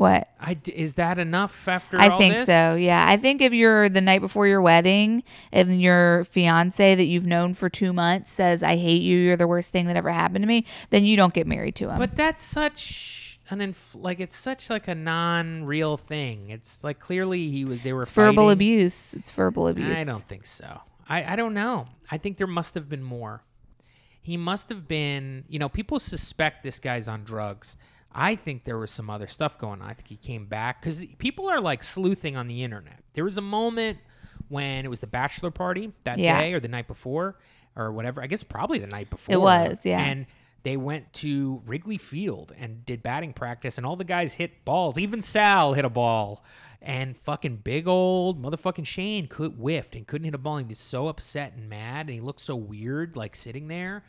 What? 0.01 0.29
I 0.39 0.55
d- 0.55 0.73
is 0.75 0.95
that 0.95 1.19
enough 1.19 1.67
after 1.67 1.99
I 1.99 2.17
think 2.17 2.33
this? 2.33 2.47
so. 2.47 2.73
Yeah. 2.73 3.05
I 3.07 3.17
think 3.17 3.39
if 3.39 3.53
you're 3.53 3.87
the 3.87 4.01
night 4.01 4.19
before 4.19 4.47
your 4.47 4.59
wedding 4.59 5.23
and 5.51 5.79
your 5.79 6.23
fiance 6.23 6.95
that 6.95 7.05
you've 7.05 7.27
known 7.27 7.53
for 7.53 7.69
two 7.69 7.93
months 7.93 8.31
says, 8.31 8.63
I 8.63 8.77
hate 8.77 9.03
you, 9.03 9.15
you're 9.15 9.37
the 9.37 9.45
worst 9.45 9.71
thing 9.71 9.85
that 9.85 9.95
ever 9.95 10.09
happened 10.09 10.41
to 10.41 10.47
me, 10.47 10.65
then 10.89 11.05
you 11.05 11.15
don't 11.17 11.35
get 11.35 11.45
married 11.45 11.75
to 11.75 11.89
him. 11.91 11.99
But 11.99 12.15
that's 12.15 12.41
such 12.41 13.39
an 13.51 13.61
inf- 13.61 13.93
like 13.93 14.19
it's 14.19 14.35
such 14.35 14.71
like 14.71 14.87
a 14.87 14.95
non-real 14.95 15.97
thing. 15.97 16.49
It's 16.49 16.83
like 16.83 16.99
clearly 16.99 17.51
he 17.51 17.63
was 17.63 17.83
they 17.83 17.93
were 17.93 18.01
it's 18.01 18.09
verbal 18.09 18.49
abuse. 18.49 19.13
It's 19.13 19.29
verbal 19.29 19.67
abuse. 19.67 19.95
I 19.95 20.03
don't 20.03 20.27
think 20.27 20.47
so. 20.47 20.81
I 21.07 21.33
I 21.33 21.35
don't 21.35 21.53
know. 21.53 21.85
I 22.09 22.17
think 22.17 22.37
there 22.37 22.47
must 22.47 22.73
have 22.73 22.89
been 22.89 23.03
more. 23.03 23.43
He 24.19 24.35
must 24.35 24.69
have 24.69 24.87
been, 24.87 25.45
you 25.47 25.59
know, 25.59 25.69
people 25.69 25.99
suspect 25.99 26.63
this 26.63 26.79
guy's 26.79 27.07
on 27.07 27.23
drugs. 27.23 27.77
I 28.13 28.35
think 28.35 28.63
there 28.65 28.77
was 28.77 28.91
some 28.91 29.09
other 29.09 29.27
stuff 29.27 29.57
going 29.57 29.81
on. 29.81 29.89
I 29.89 29.93
think 29.93 30.07
he 30.07 30.17
came 30.17 30.45
back 30.45 30.81
because 30.81 31.03
people 31.17 31.49
are 31.49 31.61
like 31.61 31.83
sleuthing 31.83 32.35
on 32.35 32.47
the 32.47 32.63
internet. 32.63 33.03
There 33.13 33.23
was 33.23 33.37
a 33.37 33.41
moment 33.41 33.99
when 34.49 34.83
it 34.85 34.89
was 34.89 34.99
the 34.99 35.07
bachelor 35.07 35.51
party 35.51 35.93
that 36.03 36.17
Yeah. 36.19 36.39
day 36.39 36.53
or 36.53 36.59
the 36.59 36.67
night 36.67 36.87
before 36.87 37.37
or 37.75 37.91
whatever. 37.91 38.21
I 38.21 38.27
guess 38.27 38.43
probably 38.43 38.79
the 38.79 38.87
night 38.87 39.09
before. 39.09 39.33
It 39.33 39.39
was, 39.39 39.79
yeah. 39.85 40.01
And 40.01 40.25
they 40.63 40.77
went 40.77 41.11
to 41.13 41.61
Wrigley 41.65 41.97
Field 41.97 42.53
and 42.57 42.85
did 42.85 43.01
batting 43.01 43.33
practice, 43.33 43.77
and 43.77 43.87
all 43.87 43.95
the 43.95 44.03
guys 44.03 44.33
hit 44.33 44.63
balls. 44.65 44.97
Even 44.97 45.21
Sal 45.21 45.73
hit 45.73 45.85
a 45.85 45.89
ball. 45.89 46.43
And 46.83 47.15
fucking 47.15 47.57
big 47.57 47.87
old 47.87 48.41
motherfucking 48.41 48.87
Shayne 48.87 49.27
could 49.27 49.53
whiffed 49.53 49.95
and 49.95 50.07
couldn't 50.07 50.25
hit 50.25 50.33
a 50.33 50.39
ball. 50.39 50.57
He 50.57 50.65
was 50.65 50.79
so 50.79 51.07
upset 51.07 51.53
and 51.53 51.69
mad, 51.69 52.07
and 52.07 52.09
he 52.09 52.19
looked 52.19 52.41
so 52.41 52.55
weird, 52.55 53.15
like 53.15 53.35
sitting 53.35 53.67
there. 53.67 54.03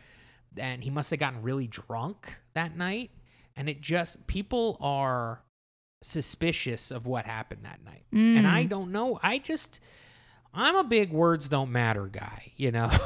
And 0.56 0.82
he 0.82 0.88
must 0.90 1.10
have 1.10 1.20
gotten 1.20 1.42
really 1.42 1.66
drunk 1.66 2.34
that 2.54 2.76
night. 2.76 3.10
And 3.56 3.68
it 3.68 3.80
just 3.80 4.26
people 4.26 4.78
are 4.80 5.42
suspicious 6.02 6.90
of 6.90 7.06
what 7.06 7.26
happened 7.26 7.64
that 7.64 7.84
night. 7.84 8.04
And 8.12 8.46
I 8.46 8.64
don't 8.64 8.92
know. 8.92 9.18
I 9.22 9.38
just 9.38 9.80
I'm 10.54 10.76
a 10.76 10.84
big 10.84 11.12
words 11.12 11.48
don't 11.48 11.72
matter 11.72 12.06
guy, 12.06 12.52
you 12.56 12.70
know. 12.70 12.90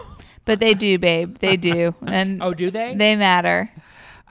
But 0.46 0.60
they 0.60 0.74
do, 0.74 0.96
babe. 0.96 1.38
They 1.38 1.56
do. 1.56 1.92
And 2.06 2.40
oh, 2.40 2.54
do 2.54 2.70
they? 2.70 2.94
they 2.94 3.16
matter. 3.16 3.68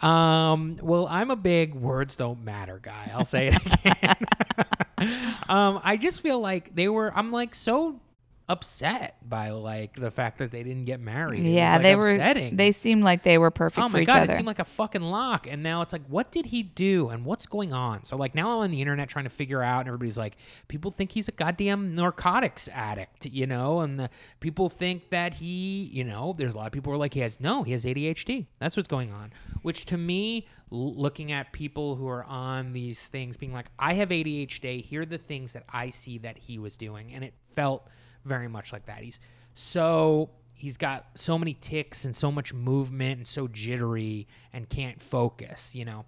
Um, 0.01 0.79
well, 0.81 1.07
I'm 1.09 1.29
a 1.29 1.35
big 1.35 1.75
words 1.75 2.15
don't 2.15 2.41
matter 2.43 2.79
guy. 2.81 3.11
I'll 3.13 3.25
say 3.25 3.49
it 3.49 3.55
again. 3.85 5.35
um, 5.49 5.81
I 5.83 5.97
just 5.97 6.21
feel 6.21 6.39
like 6.39 6.73
they 6.73 6.87
were. 6.87 7.11
I'm 7.13 7.33
like 7.33 7.53
so 7.53 7.99
upset 8.47 9.17
by 9.27 9.49
like 9.49 9.95
the 9.95 10.11
fact 10.11 10.37
that 10.37 10.51
they 10.51 10.61
didn't 10.61 10.85
get 10.85 10.99
married. 10.99 11.39
It 11.39 11.43
was, 11.49 11.51
Yeah, 11.51 11.73
like, 11.73 11.81
they 11.83 11.93
upsetting. 11.93 12.51
were. 12.51 12.57
They 12.57 12.71
seemed 12.71 13.03
like 13.03 13.23
they 13.23 13.37
were 13.39 13.49
perfect 13.51 13.83
Oh 13.83 13.89
my 13.89 14.03
god, 14.03 14.21
other. 14.23 14.33
it 14.33 14.35
seemed 14.35 14.45
like 14.47 14.59
a 14.59 14.65
fucking 14.65 15.01
lock. 15.01 15.47
And 15.47 15.63
now 15.63 15.81
it's 15.81 15.91
like, 15.93 16.03
what 16.07 16.31
did 16.31 16.45
he 16.47 16.61
do 16.61 17.09
and 17.09 17.25
what's 17.25 17.47
going 17.47 17.73
on? 17.73 18.03
So 18.03 18.15
like 18.15 18.35
now 18.35 18.51
I'm 18.51 18.63
on 18.65 18.71
the 18.71 18.81
internet 18.81 19.09
trying 19.09 19.25
to 19.25 19.29
figure 19.31 19.63
out 19.63 19.79
and 19.79 19.87
everybody's 19.87 20.17
like, 20.17 20.37
people 20.67 20.91
think 20.91 21.11
he's 21.11 21.27
a 21.27 21.31
goddamn 21.31 21.95
narcotics 21.95 22.69
addict, 22.71 23.25
you 23.25 23.47
know, 23.47 23.79
and 23.79 23.99
the 23.99 24.09
people 24.39 24.69
think 24.69 25.09
that 25.09 25.33
he, 25.35 25.89
you 25.91 26.03
know, 26.03 26.35
there's 26.37 26.53
a 26.53 26.57
lot 26.57 26.67
of 26.67 26.71
people 26.71 26.91
who 26.91 26.95
are 26.95 26.99
like 26.99 27.13
he 27.15 27.21
has 27.21 27.39
no, 27.39 27.63
he 27.63 27.71
has 27.71 27.83
ADHD. 27.83 28.45
That's 28.59 28.77
what's 28.77 28.87
going 28.87 29.11
on. 29.11 29.33
Which 29.63 29.85
to 29.85 29.97
me, 29.97 30.47
l- 30.71 30.93
looking 30.95 31.31
at 31.31 31.51
people 31.51 31.95
who 31.95 32.07
are 32.07 32.23
on 32.25 32.73
these 32.73 33.07
things 33.07 33.37
being 33.37 33.53
like, 33.53 33.67
I 33.79 33.93
have 33.95 34.09
ADHD, 34.09 34.83
here 34.83 35.01
are 35.01 35.05
the 35.05 35.17
things 35.17 35.53
that 35.53 35.63
I 35.73 35.89
see 35.89 36.19
that 36.19 36.37
he 36.37 36.59
was 36.59 36.77
doing. 36.77 37.11
And 37.11 37.23
it 37.23 37.33
felt 37.55 37.87
very 38.25 38.47
much 38.47 38.73
like 38.73 38.87
that. 38.87 39.03
He's 39.03 39.19
so 39.53 40.29
he's 40.53 40.77
got 40.77 41.05
so 41.13 41.37
many 41.37 41.53
ticks 41.53 42.05
and 42.05 42.15
so 42.15 42.31
much 42.31 42.53
movement 42.53 43.19
and 43.19 43.27
so 43.27 43.47
jittery 43.47 44.27
and 44.51 44.67
can't 44.69 45.01
focus, 45.01 45.75
you 45.75 45.85
know. 45.85 46.05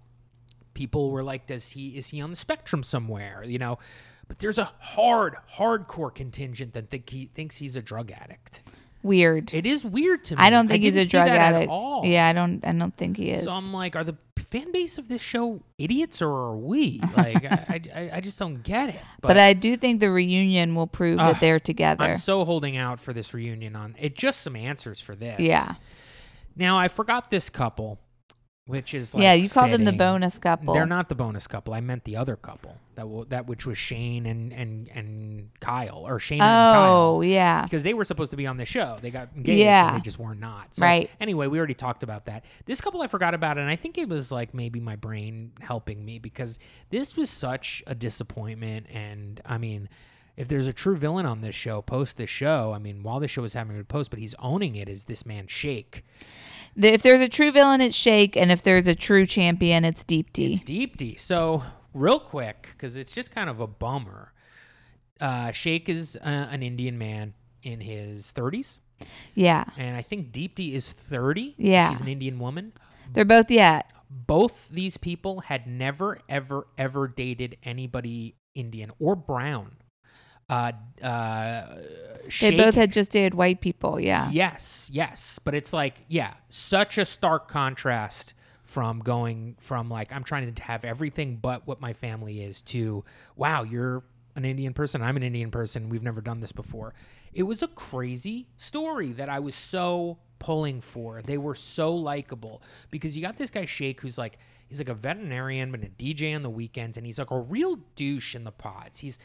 People 0.74 1.10
were 1.10 1.22
like, 1.22 1.46
does 1.46 1.72
he 1.72 1.96
is 1.96 2.08
he 2.08 2.20
on 2.20 2.30
the 2.30 2.36
spectrum 2.36 2.82
somewhere, 2.82 3.42
you 3.44 3.58
know? 3.58 3.78
But 4.28 4.40
there's 4.40 4.58
a 4.58 4.70
hard, 4.78 5.36
hardcore 5.56 6.14
contingent 6.14 6.74
that 6.74 6.90
think 6.90 7.08
he 7.08 7.26
thinks 7.26 7.56
he's 7.56 7.76
a 7.76 7.82
drug 7.82 8.12
addict. 8.12 8.62
Weird. 9.02 9.54
It 9.54 9.64
is 9.64 9.84
weird 9.84 10.24
to 10.24 10.36
me. 10.36 10.42
I 10.42 10.50
don't 10.50 10.68
think 10.68 10.82
he's 10.82 10.94
didn't 10.94 11.08
a 11.08 11.10
drug 11.10 11.28
at 11.28 11.54
addict. 11.54 11.70
all. 11.70 12.04
Yeah, 12.04 12.26
I 12.26 12.32
don't. 12.32 12.64
I 12.64 12.72
don't 12.72 12.96
think 12.96 13.16
he 13.16 13.30
is. 13.30 13.44
So 13.44 13.50
I'm 13.50 13.72
like, 13.72 13.94
are 13.94 14.04
the 14.04 14.16
fan 14.50 14.72
base 14.72 14.98
of 14.98 15.08
this 15.08 15.20
show 15.20 15.60
idiots 15.76 16.22
or 16.22 16.30
are 16.30 16.56
we? 16.56 17.00
Like, 17.16 17.44
I, 17.44 17.80
I, 17.94 18.10
I 18.14 18.20
just 18.20 18.38
don't 18.38 18.62
get 18.62 18.90
it. 18.90 19.00
but, 19.20 19.36
I 19.36 19.52
do 19.52 19.76
think 19.76 20.00
the 20.00 20.10
reunion 20.10 20.74
will 20.74 20.86
prove 20.86 21.18
Ugh, 21.18 21.32
that 21.32 21.40
they're 21.40 21.60
together. 21.60 22.04
I'm 22.04 22.16
so 22.16 22.44
holding 22.44 22.76
out 22.76 23.00
for 23.00 23.12
this 23.12 23.34
reunion 23.34 23.76
on 23.76 23.94
it. 23.98 24.14
Just 24.14 24.40
some 24.40 24.56
answers 24.56 25.00
for 25.00 25.14
this. 25.14 25.40
Yeah. 25.40 25.72
Now 26.56 26.78
I 26.78 26.88
forgot 26.88 27.30
this 27.30 27.50
couple, 27.50 28.00
which 28.68 28.94
is 28.94 29.14
like 29.14 29.22
yeah, 29.24 29.32
you 29.32 29.48
called 29.48 29.72
them 29.72 29.80
the 29.84 29.86
fitting. 29.92 29.98
bonus 29.98 30.38
couple. 30.38 30.74
They're 30.74 30.86
not 30.86 31.08
the 31.08 31.14
bonus 31.14 31.46
couple. 31.46 31.74
I 31.74 31.80
meant 31.80 32.04
the 32.04 32.16
other 32.16 32.36
couple 32.36 32.76
that 32.94 33.02
w- 33.02 33.24
that 33.30 33.46
which 33.46 33.66
was 33.66 33.76
Shaina 33.78 34.30
and 34.30 34.52
and 34.52 34.88
and 34.94 35.50
Kyle 35.60 36.04
or 36.06 36.18
Shaina 36.18 36.32
and 36.32 36.40
Kyle. 36.40 36.90
Oh 36.92 37.20
yeah. 37.22 37.62
Because 37.62 37.82
they 37.82 37.94
were 37.94 38.04
supposed 38.04 38.30
to 38.32 38.36
be 38.36 38.46
on 38.46 38.58
the 38.58 38.66
show, 38.66 38.98
they 39.00 39.10
got 39.10 39.30
engaged, 39.34 39.58
Yeah. 39.60 39.88
and 39.88 39.96
they 39.96 40.00
just 40.02 40.18
were 40.18 40.34
not. 40.34 40.74
So 40.74 40.82
Right. 40.84 41.10
Anyway, 41.20 41.46
we 41.46 41.56
already 41.58 41.74
talked 41.74 42.02
about 42.02 42.26
that. 42.26 42.44
This 42.66 42.80
couple 42.80 43.00
I 43.02 43.06
forgot 43.08 43.32
about, 43.34 43.56
and 43.58 43.68
I 43.70 43.76
think 43.76 43.96
it 43.98 44.08
was 44.08 44.30
like 44.30 44.52
maybe 44.54 44.80
my 44.80 44.96
brain 44.96 45.52
helping 45.60 46.04
me 46.04 46.18
because 46.18 46.58
this 46.90 47.16
was 47.16 47.30
such 47.30 47.82
a 47.86 47.94
disappointment. 47.94 48.86
And 48.92 49.40
I 49.46 49.56
mean, 49.58 49.88
if 50.36 50.46
there's 50.46 50.66
a 50.66 50.72
true 50.74 50.96
villain 50.96 51.24
on 51.26 51.40
this 51.40 51.54
show, 51.54 51.80
post 51.82 52.16
this 52.16 52.30
show. 52.30 52.72
I 52.72 52.78
mean, 52.78 53.02
while 53.02 53.18
the 53.18 53.28
show 53.28 53.44
is 53.44 53.54
having 53.54 53.80
a 53.80 53.82
post, 53.84 54.10
but 54.10 54.18
he's 54.20 54.34
owning 54.38 54.76
it. 54.76 54.88
Is 54.88 55.06
this 55.06 55.24
man 55.24 55.46
Shake? 55.46 56.04
The- 56.78 56.92
If 56.94 57.02
there's 57.02 57.20
a 57.20 57.28
true 57.28 57.50
villain, 57.52 57.80
it's 57.80 57.96
Shake, 57.96 58.36
and 58.36 58.50
if 58.52 58.62
there's 58.62 58.86
a 58.86 58.94
true 58.94 59.26
champion, 59.26 59.84
it's 59.84 60.04
Deepti. 60.04 60.52
It's 60.52 60.62
Deepti. 60.62 61.18
So 61.18 61.62
real 61.92 62.20
quick, 62.20 62.68
because 62.72 62.96
it's 62.96 63.12
just 63.12 63.30
kind 63.32 63.50
of 63.50 63.58
a 63.60 63.66
bummer. 63.66 64.32
Uh, 65.20 65.50
Shake 65.50 65.88
is 65.88 66.16
uh, 66.24 66.28
an 66.50 66.62
Indian 66.62 66.96
man 66.96 67.34
in 67.64 67.80
his 67.80 68.32
30s, 68.32 68.78
yeah, 69.34 69.64
and 69.76 69.96
I 69.96 70.02
think 70.02 70.30
Deepti 70.32 70.72
is 70.74 70.92
30. 70.92 71.54
Yeah. 71.58 71.90
she's 71.90 72.00
an 72.00 72.06
Indian 72.08 72.38
woman. 72.38 72.72
they're 73.12 73.24
both 73.24 73.50
yeah. 73.50 73.82
Both 74.10 74.68
these 74.70 74.96
people 74.96 75.40
had 75.40 75.66
never, 75.66 76.20
ever, 76.28 76.66
ever 76.78 77.08
dated 77.08 77.56
anybody 77.64 78.36
Indian 78.54 78.90
or 79.00 79.16
brown. 79.16 79.76
Uh, 80.48 80.72
uh, 81.02 81.66
They 82.40 82.56
both 82.56 82.74
had 82.74 82.92
just 82.92 83.12
dated 83.12 83.34
white 83.34 83.60
people. 83.60 84.00
Yeah. 84.00 84.30
Yes, 84.30 84.90
yes, 84.92 85.38
but 85.44 85.54
it's 85.54 85.72
like 85.72 86.00
yeah, 86.08 86.34
such 86.48 86.98
a 86.98 87.04
stark 87.04 87.48
contrast 87.48 88.34
from 88.64 89.00
going 89.00 89.56
from 89.60 89.88
like 89.88 90.12
I'm 90.12 90.24
trying 90.24 90.52
to 90.52 90.62
have 90.62 90.84
everything 90.84 91.36
but 91.36 91.66
what 91.66 91.80
my 91.80 91.92
family 91.94 92.42
is 92.42 92.60
to 92.62 93.04
wow, 93.36 93.62
you're 93.62 94.04
an 94.36 94.44
Indian 94.44 94.72
person, 94.72 95.02
I'm 95.02 95.16
an 95.16 95.22
Indian 95.22 95.50
person, 95.50 95.88
we've 95.88 96.02
never 96.02 96.20
done 96.20 96.40
this 96.40 96.52
before. 96.52 96.94
It 97.32 97.42
was 97.42 97.62
a 97.62 97.68
crazy 97.68 98.46
story 98.56 99.12
that 99.12 99.28
I 99.28 99.40
was 99.40 99.54
so 99.54 100.18
pulling 100.38 100.80
for. 100.80 101.20
They 101.22 101.38
were 101.38 101.54
so 101.54 101.94
likable 101.94 102.62
because 102.90 103.16
you 103.16 103.22
got 103.22 103.36
this 103.36 103.50
guy 103.50 103.64
Shake 103.64 104.00
who's 104.00 104.18
like 104.18 104.38
he's 104.68 104.78
like 104.78 104.88
a 104.88 104.94
veterinarian 104.94 105.70
but 105.70 105.82
a 105.82 105.88
DJ 105.88 106.34
on 106.34 106.42
the 106.42 106.50
weekends 106.50 106.96
and 106.96 107.04
he's 107.06 107.18
like 107.18 107.30
a 107.30 107.38
real 107.38 107.78
douche 107.96 108.34
in 108.34 108.44
the 108.44 108.52
pods. 108.52 108.98
He's 109.00 109.18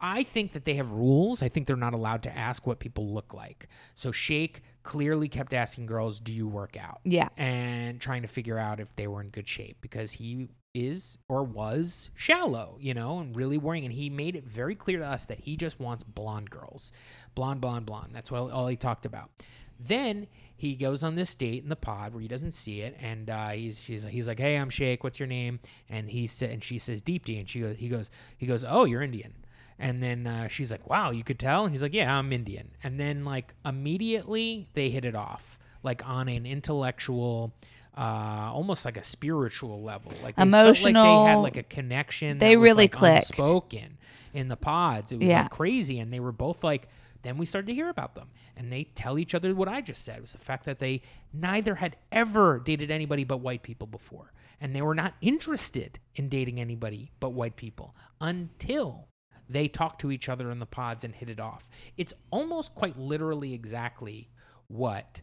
I 0.00 0.22
think 0.22 0.52
that 0.52 0.64
they 0.64 0.74
have 0.74 0.90
rules. 0.90 1.42
I 1.42 1.48
think 1.48 1.66
they're 1.66 1.76
not 1.76 1.94
allowed 1.94 2.22
to 2.24 2.36
ask 2.36 2.66
what 2.66 2.78
people 2.78 3.06
look 3.12 3.34
like. 3.34 3.68
So 3.94 4.12
Shake 4.12 4.62
clearly 4.82 5.28
kept 5.28 5.52
asking 5.52 5.86
girls, 5.86 6.20
"Do 6.20 6.32
you 6.32 6.46
work 6.46 6.76
out?" 6.76 7.00
Yeah. 7.04 7.28
and 7.36 8.00
trying 8.00 8.22
to 8.22 8.28
figure 8.28 8.58
out 8.58 8.78
if 8.80 8.94
they 8.96 9.06
were 9.06 9.20
in 9.20 9.30
good 9.30 9.48
shape 9.48 9.78
because 9.80 10.12
he 10.12 10.48
is 10.74 11.18
or 11.28 11.44
was 11.44 12.10
shallow, 12.14 12.76
you 12.80 12.94
know, 12.94 13.18
and 13.20 13.34
really 13.36 13.58
worrying. 13.58 13.84
And 13.84 13.94
he 13.94 14.10
made 14.10 14.36
it 14.36 14.44
very 14.44 14.74
clear 14.74 14.98
to 14.98 15.06
us 15.06 15.26
that 15.26 15.40
he 15.40 15.56
just 15.56 15.78
wants 15.80 16.02
blonde 16.04 16.50
girls, 16.50 16.92
blonde, 17.34 17.60
blonde, 17.60 17.86
blonde. 17.86 18.10
That's 18.12 18.30
what 18.30 18.50
all 18.50 18.66
he 18.66 18.76
talked 18.76 19.06
about. 19.06 19.30
Then 19.78 20.26
he 20.56 20.76
goes 20.76 21.02
on 21.02 21.16
this 21.16 21.34
date 21.34 21.62
in 21.62 21.68
the 21.68 21.76
pod 21.76 22.12
where 22.12 22.22
he 22.22 22.28
doesn't 22.28 22.52
see 22.52 22.80
it, 22.82 22.96
and 23.00 23.28
uh, 23.28 23.50
he's 23.50 23.80
she's 23.80 24.04
he's 24.04 24.28
like, 24.28 24.38
"Hey, 24.38 24.56
I'm 24.56 24.70
Shake. 24.70 25.02
What's 25.02 25.18
your 25.18 25.26
name?" 25.26 25.58
And 25.88 26.10
he 26.10 26.26
said, 26.26 26.50
and 26.50 26.62
she 26.62 26.78
says, 26.78 27.02
"Deepti." 27.02 27.38
And 27.40 27.48
she 27.48 27.60
goes, 27.60 27.76
he 27.76 27.88
goes, 27.88 28.10
he 28.38 28.46
goes, 28.46 28.64
"Oh, 28.64 28.84
you're 28.84 29.02
Indian." 29.02 29.34
And 29.78 30.02
then 30.02 30.26
uh, 30.26 30.48
she's 30.48 30.70
like, 30.70 30.88
"Wow, 30.88 31.10
you 31.10 31.24
could 31.24 31.38
tell." 31.38 31.64
And 31.64 31.72
he's 31.72 31.82
like, 31.82 31.94
"Yeah, 31.94 32.16
I'm 32.16 32.32
Indian." 32.32 32.70
And 32.82 32.98
then 33.00 33.24
like 33.24 33.54
immediately 33.64 34.68
they 34.74 34.90
hit 34.90 35.04
it 35.04 35.14
off, 35.16 35.58
like 35.82 36.06
on 36.08 36.28
an 36.28 36.46
intellectual, 36.46 37.52
uh, 37.96 38.50
almost 38.52 38.84
like 38.84 38.96
a 38.96 39.04
spiritual 39.04 39.82
level, 39.82 40.12
like 40.22 40.36
they 40.36 40.42
felt 40.50 40.82
like 40.82 40.94
they 40.94 41.00
had 41.30 41.34
like 41.38 41.56
a 41.56 41.62
connection. 41.64 42.38
They 42.38 42.54
that 42.54 42.60
was, 42.60 42.68
really 42.68 42.84
like, 42.84 42.92
clicked. 42.92 43.30
Unspoken 43.30 43.98
in 44.32 44.48
the 44.48 44.56
pods. 44.56 45.12
It 45.12 45.18
was 45.20 45.28
Yeah. 45.28 45.42
like 45.42 45.50
crazy, 45.50 45.98
and 45.98 46.12
they 46.12 46.20
were 46.20 46.32
both 46.32 46.62
like. 46.64 46.88
Then 47.22 47.38
we 47.38 47.46
started 47.46 47.68
to 47.68 47.74
hear 47.74 47.88
about 47.88 48.14
them, 48.14 48.28
and 48.54 48.70
they 48.70 48.84
tell 48.84 49.18
each 49.18 49.34
other 49.34 49.54
what 49.54 49.66
I 49.66 49.80
just 49.80 50.04
said 50.04 50.20
was 50.20 50.32
the 50.32 50.38
fact 50.38 50.66
that 50.66 50.78
they 50.78 51.00
neither 51.32 51.76
had 51.76 51.96
ever 52.12 52.58
dated 52.62 52.90
anybody 52.90 53.24
but 53.24 53.38
white 53.38 53.62
people 53.62 53.86
before, 53.86 54.30
and 54.60 54.76
they 54.76 54.82
were 54.82 54.94
not 54.94 55.14
interested 55.22 55.98
in 56.16 56.28
dating 56.28 56.60
anybody 56.60 57.12
but 57.20 57.30
white 57.30 57.56
people 57.56 57.96
until 58.20 59.08
they 59.48 59.68
talk 59.68 59.98
to 60.00 60.10
each 60.10 60.28
other 60.28 60.50
in 60.50 60.58
the 60.58 60.66
pods 60.66 61.04
and 61.04 61.14
hit 61.14 61.28
it 61.30 61.40
off. 61.40 61.68
It's 61.96 62.12
almost 62.30 62.74
quite 62.74 62.98
literally 62.98 63.54
exactly 63.54 64.30
what 64.68 65.20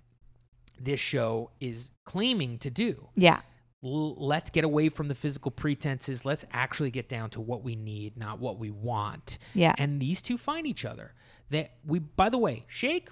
this 0.79 0.99
show 0.99 1.51
is 1.59 1.91
claiming 2.05 2.57
to 2.59 2.69
do. 2.69 3.09
Yeah. 3.15 3.39
L- 3.83 4.15
let's 4.15 4.49
get 4.49 4.63
away 4.63 4.89
from 4.89 5.07
the 5.07 5.15
physical 5.15 5.51
pretenses. 5.51 6.25
Let's 6.25 6.45
actually 6.51 6.91
get 6.91 7.09
down 7.09 7.29
to 7.31 7.41
what 7.41 7.63
we 7.63 7.75
need, 7.75 8.17
not 8.17 8.39
what 8.39 8.57
we 8.59 8.69
want. 8.69 9.37
Yeah. 9.53 9.73
And 9.77 9.99
these 10.01 10.21
two 10.21 10.37
find 10.37 10.67
each 10.67 10.85
other. 10.85 11.13
That 11.49 11.73
we, 11.85 11.99
by 11.99 12.29
the 12.29 12.37
way, 12.37 12.65
Shake, 12.67 13.09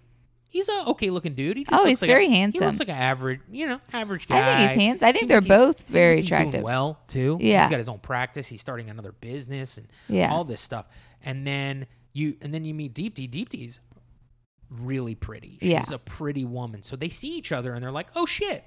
he's 0.49 0.67
a 0.67 0.83
okay 0.87 1.09
looking 1.09 1.33
dude. 1.35 1.55
He 1.57 1.63
just 1.63 1.73
Oh, 1.73 1.77
looks 1.77 1.89
he's 1.89 2.01
like 2.01 2.09
very 2.09 2.25
a, 2.27 2.29
He 2.51 2.59
looks 2.59 2.79
like 2.79 2.89
an 2.89 2.95
average, 2.95 3.39
you 3.51 3.65
know, 3.67 3.79
average 3.93 4.27
guy. 4.27 4.39
I 4.39 4.45
think 4.45 4.71
he's 4.71 4.83
handsome. 4.85 5.07
I 5.07 5.11
think 5.11 5.19
Seems 5.21 5.29
they're 5.29 5.41
like 5.41 5.49
both 5.49 5.77
seems 5.79 5.91
very 5.91 6.09
like 6.17 6.19
he's 6.21 6.29
doing 6.29 6.39
attractive. 6.41 6.63
well 6.63 6.99
too. 7.07 7.37
Yeah. 7.39 7.61
he's 7.63 7.69
got 7.71 7.77
his 7.77 7.87
own 7.89 7.99
practice. 7.99 8.47
He's 8.47 8.59
starting 8.61 8.89
another 8.89 9.11
business 9.13 9.77
and 9.77 9.87
Yeah. 10.09 10.31
all 10.33 10.43
this 10.43 10.59
stuff. 10.61 10.87
And 11.23 11.47
then 11.47 11.85
you, 12.13 12.35
and 12.41 12.53
then 12.53 12.65
you 12.65 12.73
meet 12.73 12.93
Deepti. 12.93 13.29
Deepti's 13.29 13.79
really 14.69 15.15
pretty. 15.15 15.57
She's 15.61 15.71
Yeah. 15.71 15.83
a 15.93 15.97
pretty 15.97 16.45
woman. 16.45 16.83
So 16.83 16.95
they 16.95 17.09
see 17.09 17.29
each 17.37 17.51
other 17.51 17.73
and 17.73 17.83
they're 17.83 17.91
like, 17.91 18.07
oh 18.15 18.25
shit. 18.25 18.63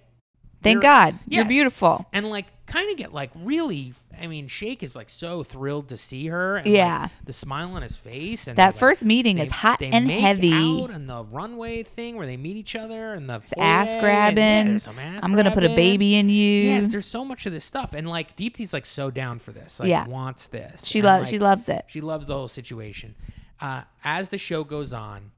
Thank 0.62 0.74
You're- 0.76 0.82
God. 0.82 1.18
You're 1.26 1.44
beautiful. 1.44 2.06
And 2.12 2.28
like 2.30 2.46
kind 2.66 2.90
of 2.90 2.96
get 2.96 3.12
like 3.12 3.30
really 3.34 3.94
I 4.20 4.26
mean 4.26 4.46
Shake 4.46 4.82
is 4.82 4.94
like 4.94 5.08
so 5.10 5.42
thrilled 5.42 5.88
to 5.88 5.96
see 5.96 6.26
her 6.28 6.56
and 6.56 6.66
like, 6.66 6.74
Yeah. 6.76 7.08
the 7.24 7.32
smile 7.32 7.72
on 7.72 7.82
his 7.82 7.96
face 7.96 8.46
and 8.46 8.56
That 8.56 8.66
they, 8.66 8.72
like, 8.72 8.78
first 8.80 9.04
meeting 9.04 9.36
they- 9.36 9.42
is 9.42 9.50
hot 9.50 9.78
they 9.80 9.90
and 9.90 10.10
heavy. 10.10 10.52
out 10.52 10.90
and 10.90 11.08
the 11.08 11.24
runway 11.24 11.82
thing 11.82 12.16
where 12.16 12.26
they 12.26 12.36
meet 12.36 12.56
each 12.56 12.76
other 12.76 13.14
and 13.14 13.28
the 13.28 13.42
ass 13.58 13.92
and, 13.92 14.00
grabbing. 14.00 14.36
yeah, 14.38 14.64
there's 14.64 14.82
some 14.84 14.98
ass 14.98 15.22
I'm 15.24 15.34
gonna 15.34 15.50
put 15.50 15.64
a 15.64 15.74
baby 15.74 16.14
in 16.14 16.28
you. 16.28 16.62
Yes, 16.70 16.88
there's 16.92 17.06
so 17.06 17.24
much 17.24 17.46
of 17.46 17.52
this 17.52 17.64
stuff 17.64 17.94
and 17.94 18.08
like 18.08 18.36
Deepti's 18.36 18.72
like 18.72 18.86
so 18.86 19.10
down 19.10 19.38
for 19.38 19.52
this. 19.52 19.80
Like 19.80 19.88
Yeah. 19.88 20.06
wants 20.06 20.46
this. 20.46 20.86
she 20.86 21.02
loves. 21.02 21.24
like, 21.24 21.30
she 21.30 21.38
loves 21.38 21.68
it. 21.68 21.84
she 21.88 22.00
loves 22.00 22.26
the 22.28 22.34
whole 22.34 22.48
situation. 22.48 23.14
Uh, 23.60 23.82
as 24.04 24.28
the 24.28 24.38
show 24.38 24.62
goes 24.64 24.92
on, 24.92 25.30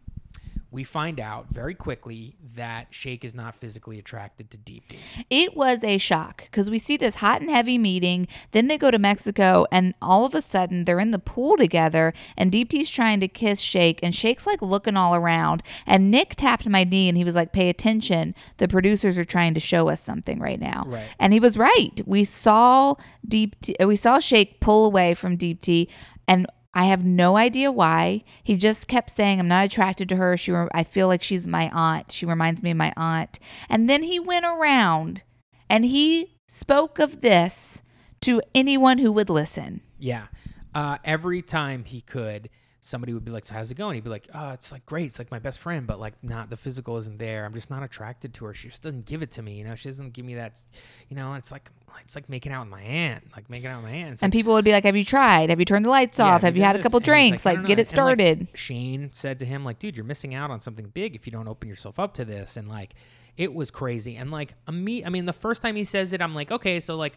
we 0.75 0.83
find 0.83 1.21
out 1.21 1.47
very 1.51 1.75
quickly 1.75 2.35
that 2.57 2.89
Shake 2.91 3.25
is 3.25 3.33
not 3.33 3.55
physically 3.55 3.97
attracted 3.99 4.51
to 4.51 4.59
Deepti. 4.59 4.97
It 5.31 5.57
was 5.57 5.85
a 5.85 5.99
shock 5.99 6.43
because 6.51 6.69
we 6.69 6.81
see 6.81 6.97
this 6.97 7.17
hot 7.17 7.41
and 7.41 7.49
heavy 7.49 7.79
meeting. 7.79 8.27
Then 8.51 8.67
they 8.67 8.77
go 8.77 8.91
to 8.91 8.99
Mexico, 8.99 9.67
and 9.71 9.95
all 10.03 10.25
of 10.27 10.35
a 10.35 10.43
sudden 10.43 10.85
they're 10.85 10.99
in 10.99 11.13
the 11.13 11.21
pool 11.21 11.57
together. 11.57 12.13
And 12.37 12.51
Deepti's 12.51 12.91
trying 12.91 13.21
to 13.21 13.29
kiss 13.29 13.61
Shake, 13.61 14.01
and 14.03 14.13
Shake's 14.15 14.49
like 14.49 14.61
looking 14.61 14.97
all 14.97 15.15
around. 15.15 15.63
And 15.87 16.11
Nick 16.11 16.35
tapped 16.35 16.69
my 16.69 16.83
knee, 16.83 17.09
and 17.09 17.17
he 17.17 17.25
was 17.25 17.37
like, 17.37 17.53
"Pay 17.53 17.69
attention! 17.69 18.35
The 18.57 18.67
producers 18.67 19.17
are 19.17 19.25
trying 19.25 19.55
to 19.55 19.61
show 19.61 19.89
us 19.89 20.01
something 20.01 20.41
right 20.41 20.61
now." 20.61 20.83
Right. 20.87 21.07
And 21.21 21.33
he 21.33 21.39
was 21.39 21.57
right. 21.57 22.01
We 22.05 22.25
saw 22.25 22.97
Deep, 23.27 23.55
we 23.79 23.95
saw 23.95 24.19
Shake 24.19 24.59
pull 24.59 24.85
away 24.85 25.15
from 25.15 25.39
Deepti, 25.39 25.87
and 26.27 26.49
I 26.75 26.85
have 26.85 27.05
no 27.05 27.37
idea 27.37 27.71
why. 27.71 28.25
He 28.43 28.57
just 28.57 28.89
kept 28.89 29.11
saying, 29.11 29.39
"I'm 29.39 29.49
not 29.49 29.65
attracted 29.65 30.09
to 30.11 30.17
her. 30.17 30.37
She, 30.37 30.53
re- 30.53 30.69
I 30.73 30.83
feel 30.83 31.07
like 31.09 31.23
she's 31.23 31.47
my 31.47 31.71
aunt. 31.73 32.13
She 32.13 32.27
reminds 32.27 32.63
me 32.63 32.73
of 32.73 32.77
my 32.77 32.93
aunt." 32.97 33.39
And 33.69 33.89
then 33.89 34.03
he 34.03 34.19
went 34.19 34.45
around 34.45 35.23
and 35.71 35.85
he 35.85 36.37
spoke 36.47 36.99
of 36.99 37.21
this 37.21 37.83
to 38.23 38.43
anyone 38.55 38.99
who 38.99 39.13
would 39.13 39.31
listen. 39.31 39.81
Yeah. 39.99 40.27
Uh, 40.75 40.99
every 41.05 41.41
time 41.41 41.85
he 41.85 42.01
could, 42.01 42.51
somebody 42.85 43.15
would 43.15 43.25
be 43.25 43.31
like, 43.33 43.45
"So 43.45 43.55
how's 43.55 43.71
it 43.71 43.77
going?" 43.77 43.95
He'd 43.95 44.05
be 44.05 44.11
like, 44.11 44.29
"Oh, 44.35 44.51
it's 44.51 44.71
like 44.71 44.85
great. 44.87 45.07
It's 45.07 45.19
like 45.19 45.31
my 45.31 45.39
best 45.39 45.59
friend, 45.59 45.87
but 45.87 45.99
like 45.99 46.15
not 46.23 46.51
the 46.51 46.57
physical 46.57 46.97
isn't 46.99 47.19
there. 47.19 47.45
I'm 47.45 47.55
just 47.55 47.71
not 47.71 47.83
attracted 47.83 48.35
to 48.35 48.45
her. 48.45 48.55
She 48.55 48.69
just 48.69 48.83
doesn't 48.83 49.07
give 49.07 49.23
it 49.23 49.31
to 49.33 49.43
me. 49.43 49.55
You 49.59 49.65
know, 49.65 49.75
she 49.75 49.89
doesn't 49.89 50.13
give 50.13 50.25
me 50.25 50.35
that. 50.35 50.61
You 51.09 51.17
know, 51.17 51.35
it's 51.35 51.51
like 51.51 51.71
it's 52.03 52.15
like 52.15 52.29
making 52.29 52.53
out 52.53 52.61
with 52.67 52.71
my 52.71 52.83
aunt, 52.83 53.25
like 53.37 53.49
making 53.49 53.69
out 53.69 53.83
with 53.83 53.91
my 53.91 53.97
aunt. 53.97 54.13
It's 54.15 54.23
And 54.23 54.33
like, 54.33 54.39
people 54.39 54.53
would 54.55 54.65
be 54.65 54.73
like, 54.73 54.85
"Have 54.85 54.97
you 54.97 55.05
tried? 55.05 55.51
Have 55.51 55.59
you 55.59 55.65
turned 55.65 55.85
the 55.87 55.91
lights 55.91 56.19
Yeah, 56.19 56.27
off? 56.27 56.43
Have 56.43 56.57
you 56.57 56.63
had 56.63 56.77
a 56.77 56.83
couple 56.83 56.99
And 56.99 57.05
drinks? 57.05 57.47
"I 57.47 57.55
Like, 57.55 57.67
get 57.67 57.69
know." 57.69 57.73
it 57.73 57.73
And, 57.73 57.79
like, 57.79 57.87
started." 57.89 58.49
Shayne 58.55 59.11
said 59.13 59.39
to 59.39 59.47
him, 59.47 59.65
like, 59.65 59.79
dude, 59.79 59.97
you're 59.97 60.05
missing 60.05 60.35
out 60.35 60.51
on 60.51 60.61
something 60.61 60.89
big 60.89 61.15
if 61.15 61.27
you 61.27 61.33
don't 61.33 61.49
open 61.49 61.69
yourself 61.69 61.99
up 61.99 62.13
to 62.15 62.25
this. 62.25 62.57
And 62.57 62.69
like, 62.69 62.95
it 63.37 63.55
was 63.55 63.71
crazy. 63.71 64.17
And 64.17 64.31
like, 64.31 64.55
me, 64.71 65.05
I 65.05 65.09
mean, 65.09 65.25
the 65.27 65.33
first 65.33 65.63
time 65.63 65.77
he 65.77 65.85
says 65.85 66.13
it, 66.13 66.21
I'm 66.21 66.35
like, 66.35 66.51
okay, 66.53 66.81
so 66.81 66.97
like, 66.97 67.15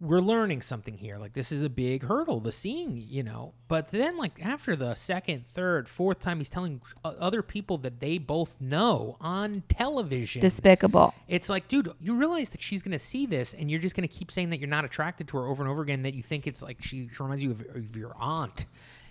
we're 0.00 0.20
learning 0.20 0.62
something 0.62 0.96
here. 0.96 1.18
Like, 1.18 1.32
this 1.32 1.50
is 1.50 1.62
a 1.62 1.68
big 1.68 2.04
hurdle, 2.04 2.38
the 2.40 2.52
seeing, 2.52 2.96
you 2.96 3.22
know. 3.22 3.54
But 3.66 3.90
then, 3.90 4.16
like, 4.16 4.44
after 4.44 4.76
the 4.76 4.94
second, 4.94 5.44
third, 5.46 5.88
fourth 5.88 6.20
time, 6.20 6.38
he's 6.38 6.50
telling 6.50 6.80
other 7.04 7.42
people 7.42 7.78
that 7.78 7.98
they 7.98 8.18
both 8.18 8.60
know 8.60 9.16
on 9.20 9.64
television. 9.68 10.40
Despicable. 10.40 11.14
It's 11.26 11.48
like, 11.48 11.66
dude, 11.66 11.92
you 12.00 12.14
realize 12.14 12.50
that 12.50 12.62
she's 12.62 12.82
gonna 12.82 12.98
see 12.98 13.26
this, 13.26 13.54
and 13.54 13.70
you're 13.70 13.80
just 13.80 13.96
gonna 13.96 14.06
keep 14.06 14.30
saying 14.30 14.50
that 14.50 14.60
you're 14.60 14.68
not 14.68 14.84
attracted 14.84 15.26
to 15.28 15.36
her 15.38 15.46
over 15.46 15.62
and 15.62 15.70
over 15.70 15.82
again. 15.82 16.02
That 16.02 16.14
you 16.14 16.22
think 16.22 16.46
it's 16.46 16.62
like 16.62 16.80
she, 16.80 17.08
she 17.08 17.22
reminds 17.22 17.42
you 17.42 17.50
of, 17.50 17.60
of 17.74 17.96
your 17.96 18.14
aunt, 18.18 18.66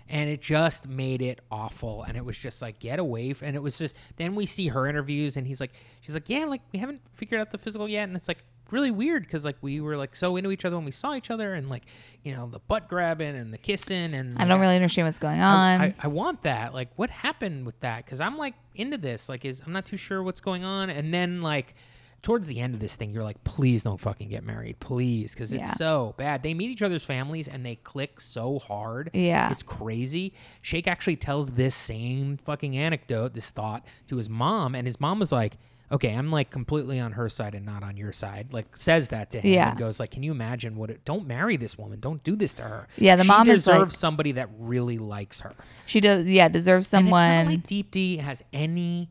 and 0.08 0.30
it 0.30 0.40
just 0.40 0.88
made 0.88 1.20
it 1.20 1.40
awful. 1.50 2.02
And 2.02 2.16
it 2.16 2.24
was 2.24 2.38
just 2.38 2.62
like, 2.62 2.78
get 2.78 2.98
away. 2.98 3.34
And 3.42 3.54
it 3.54 3.62
was 3.62 3.76
just 3.76 3.94
then 4.16 4.34
we 4.34 4.46
see 4.46 4.68
her 4.68 4.86
interviews, 4.86 5.36
and 5.36 5.46
he's 5.46 5.60
like, 5.60 5.72
she's 6.00 6.14
like, 6.14 6.30
yeah, 6.30 6.46
like 6.46 6.62
we 6.72 6.78
haven't 6.78 7.02
figured 7.12 7.42
out 7.42 7.50
the 7.50 7.58
physical 7.58 7.86
yet, 7.88 8.04
and 8.04 8.16
it's 8.16 8.28
like 8.28 8.38
really 8.70 8.90
weird 8.90 9.22
because 9.22 9.44
like 9.44 9.56
we 9.60 9.80
were 9.80 9.96
like 9.96 10.14
so 10.16 10.36
into 10.36 10.50
each 10.50 10.64
other 10.64 10.76
when 10.76 10.84
we 10.84 10.90
saw 10.90 11.14
each 11.14 11.30
other, 11.30 11.54
and 11.54 11.68
like 11.68 11.84
you 12.22 12.34
know 12.34 12.48
the 12.48 12.58
butt 12.60 12.88
grabbing 12.88 13.36
and 13.36 13.52
the 13.52 13.58
kissing, 13.58 14.14
and 14.14 14.38
I 14.38 14.44
don't 14.44 14.60
really 14.60 14.74
understand 14.76 15.06
what's 15.06 15.18
going 15.18 15.40
I, 15.40 15.74
on. 15.74 15.80
I, 15.80 15.94
I 16.02 16.06
want 16.08 16.42
that. 16.42 16.74
Like, 16.74 16.90
what 16.96 17.10
happened 17.10 17.66
with 17.66 17.78
that? 17.80 18.04
Because 18.04 18.20
I'm 18.20 18.36
like 18.36 18.54
into 18.74 18.98
this. 18.98 19.28
Like, 19.28 19.44
is 19.44 19.62
I'm 19.66 19.72
not 19.72 19.86
too 19.86 19.96
sure 19.96 20.22
what's 20.22 20.40
going 20.40 20.64
on. 20.64 20.90
And 20.90 21.12
then 21.12 21.40
like 21.40 21.74
towards 22.20 22.48
the 22.48 22.58
end 22.58 22.74
of 22.74 22.80
this 22.80 22.96
thing, 22.96 23.12
you're 23.12 23.22
like, 23.22 23.42
please 23.44 23.84
don't 23.84 24.00
fucking 24.00 24.28
get 24.28 24.42
married, 24.42 24.80
please, 24.80 25.32
because 25.34 25.52
it's 25.52 25.62
Yeah. 25.68 25.74
so 25.74 26.14
bad. 26.16 26.42
They 26.42 26.52
meet 26.52 26.68
each 26.68 26.82
other's 26.82 27.04
families 27.04 27.46
and 27.46 27.64
they 27.64 27.76
click 27.76 28.20
so 28.20 28.58
hard. 28.58 29.10
Yeah. 29.14 29.52
it's 29.52 29.62
crazy. 29.62 30.32
Shake 30.60 30.88
actually 30.88 31.14
tells 31.14 31.50
this 31.50 31.76
same 31.76 32.36
fucking 32.38 32.76
anecdote, 32.76 33.34
this 33.34 33.50
thought, 33.50 33.86
to 34.08 34.16
his 34.16 34.28
mom, 34.28 34.74
and 34.74 34.86
his 34.86 35.00
mom 35.00 35.20
was 35.20 35.30
like. 35.32 35.58
Okay, 35.90 36.14
I'm 36.14 36.30
like 36.30 36.50
completely 36.50 37.00
on 37.00 37.12
her 37.12 37.28
side 37.28 37.54
and 37.54 37.64
not 37.64 37.82
on 37.82 37.96
your 37.96 38.12
side. 38.12 38.52
Like 38.52 38.76
says 38.76 39.08
that 39.08 39.30
to 39.30 39.40
him 39.40 39.54
Yeah. 39.54 39.70
and 39.70 39.78
goes 39.78 39.98
like, 39.98 40.10
"Can 40.10 40.22
you 40.22 40.32
imagine 40.32 40.76
what? 40.76 40.90
It, 40.90 41.04
don't 41.04 41.26
marry 41.26 41.56
this 41.56 41.78
woman. 41.78 41.98
Don't 42.00 42.22
do 42.22 42.36
this 42.36 42.52
to 42.54 42.62
her." 42.62 42.88
Yeah, 42.98 43.16
the 43.16 43.22
She 43.22 43.28
mom 43.28 43.48
is, 43.48 43.66
like- 43.66 43.76
deserves 43.76 43.96
somebody 43.98 44.32
that 44.32 44.50
really 44.58 44.98
likes 44.98 45.40
her. 45.40 45.52
she 45.86 46.00
does, 46.00 46.26
yeah, 46.26 46.48
deserves 46.48 46.92
And 46.92 47.06
someone. 47.06 47.28
it's 47.30 47.44
not 47.46 47.50
like 47.52 47.66
Deepti 47.66 48.18
has 48.20 48.42
any 48.52 49.08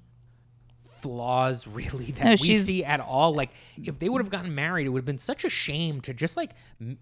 flaws 0.99 1.67
really 1.79 2.11
that 2.11 2.23
No, 2.25 2.31
we 2.31 2.55
see 2.55 2.83
at 2.83 2.99
all. 2.99 3.33
Like 3.33 3.51
if 3.83 3.99
they 3.99 4.09
would 4.09 4.19
have 4.21 4.29
gotten 4.31 4.53
married, 4.55 4.87
it 4.87 4.89
would 4.89 4.99
have 4.99 5.05
been 5.05 5.17
such 5.17 5.45
a 5.45 5.49
shame 5.49 6.01
to 6.01 6.13
just 6.13 6.35
like 6.37 6.51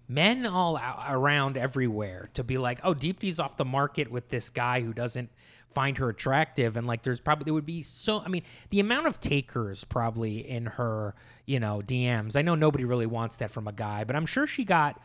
men 0.08 0.46
all 0.46 0.78
around 1.08 1.56
everywhere 1.56 2.28
to 2.34 2.44
be 2.44 2.58
like, 2.58 2.78
oh, 2.84 2.94
Deepti's 2.94 3.40
off 3.40 3.56
the 3.56 3.64
market 3.64 4.10
with 4.10 4.28
this 4.28 4.50
guy 4.50 4.80
who 4.82 4.92
doesn't 4.92 5.30
find 5.76 5.98
her 5.98 6.08
attractive, 6.08 6.76
and 6.78 6.86
like 6.86 7.02
there's 7.02 7.20
probably 7.20 7.44
there 7.44 7.52
would 7.52 7.66
be 7.66 7.82
so. 7.82 8.20
I 8.20 8.28
mean, 8.28 8.42
the 8.70 8.80
amount 8.80 9.06
of 9.08 9.20
takers 9.20 9.84
probably 9.84 10.38
in 10.48 10.64
her, 10.66 11.14
you 11.44 11.60
know, 11.60 11.82
DMs. 11.84 12.34
I 12.34 12.40
know 12.40 12.54
nobody 12.54 12.84
really 12.86 13.04
wants 13.04 13.36
that 13.36 13.50
from 13.50 13.68
a 13.68 13.72
guy, 13.72 14.04
but 14.04 14.16
I'm 14.16 14.26
sure 14.26 14.46
she 14.46 14.64
got. 14.64 15.00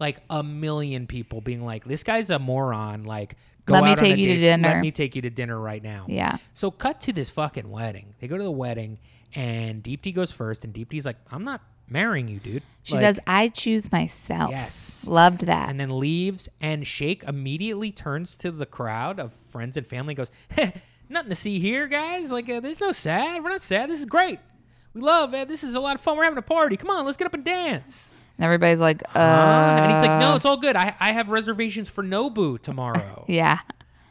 Like 0.00 0.18
a 0.28 0.42
million 0.42 1.06
people 1.06 1.40
being 1.40 1.64
like, 1.64 1.84
"This 1.84 2.02
guy's 2.02 2.28
a 2.30 2.40
moron." 2.40 3.04
Like, 3.04 3.36
go 3.64 3.74
Let 3.74 3.84
me 3.84 3.90
out 3.92 3.98
on 4.00 4.04
a 4.06 4.08
take 4.08 4.18
you 4.18 4.24
to 4.24 4.34
date. 4.40 4.40
Let 4.50 4.56
dinner. 4.68 4.80
me 4.80 4.90
take 4.90 5.14
you 5.14 5.22
to 5.22 5.30
dinner 5.30 5.56
right 5.60 5.80
now. 5.80 6.06
yeah. 6.08 6.38
So 6.52 6.72
cut 6.72 7.00
to 7.02 7.12
this 7.12 7.30
fucking 7.30 7.70
wedding. 7.70 8.16
They 8.18 8.26
go 8.26 8.36
to 8.36 8.42
the 8.42 8.50
wedding, 8.50 8.98
and 9.36 9.84
Deepti 9.84 10.12
goes 10.12 10.32
first, 10.32 10.64
and 10.64 10.74
Deepti's 10.74 11.06
like, 11.06 11.18
"I'm 11.30 11.44
not 11.44 11.60
marrying 11.88 12.28
you, 12.28 12.38
dude." 12.38 12.62
She 12.82 12.94
Like, 12.94 13.02
says, 13.02 13.20
I 13.26 13.48
choose 13.48 13.90
myself. 13.90 14.50
Yes. 14.50 15.06
Loved 15.08 15.46
that. 15.46 15.70
and 15.70 15.80
then 15.80 15.98
leaves. 15.98 16.48
And 16.60 16.86
Shake 16.86 17.22
immediately 17.24 17.90
turns 17.90 18.36
to 18.38 18.50
the 18.50 18.66
crowd 18.66 19.18
of 19.18 19.32
friends 19.50 19.76
and 19.78 19.86
family, 19.86 20.12
and 20.12 20.18
goes, 20.18 20.30
"Heh, 20.50 20.70
"Nothing 21.08 21.30
to 21.30 21.34
see 21.34 21.58
here, 21.58 21.86
guys. 21.88 22.30
Like, 22.30 22.48
uh, 22.48 22.60
there's 22.60 22.80
no 22.80 22.92
sad. 22.92 23.42
We're 23.42 23.50
not 23.50 23.62
sad. 23.62 23.88
This 23.88 24.00
is 24.00 24.06
great. 24.06 24.38
We 24.92 25.00
love 25.00 25.32
it. 25.34 25.48
This 25.48 25.64
is 25.64 25.74
a 25.74 25.80
lot 25.80 25.94
of 25.94 26.00
fun. 26.02 26.16
We're 26.16 26.24
having 26.24 26.38
a 26.38 26.42
party. 26.42 26.76
Come 26.76 26.90
on, 26.90 27.04
let's 27.06 27.16
get 27.16 27.26
up 27.26 27.34
and 27.34 27.44
dance." 27.44 28.10
and 28.36 28.44
everybody's 28.44 28.80
like, 28.80 29.00
uh. 29.14 29.18
And 29.18 29.92
he's 29.92 30.02
like, 30.08 30.20
"No, 30.20 30.36
it's 30.36 30.44
all 30.44 30.56
good. 30.58 30.76
I 30.76 30.94
I 31.00 31.12
have 31.12 31.30
reservations 31.30 31.88
for 31.88 32.04
Nobu 32.04 32.60
tomorrow." 32.60 33.24
Yeah. 33.28 33.60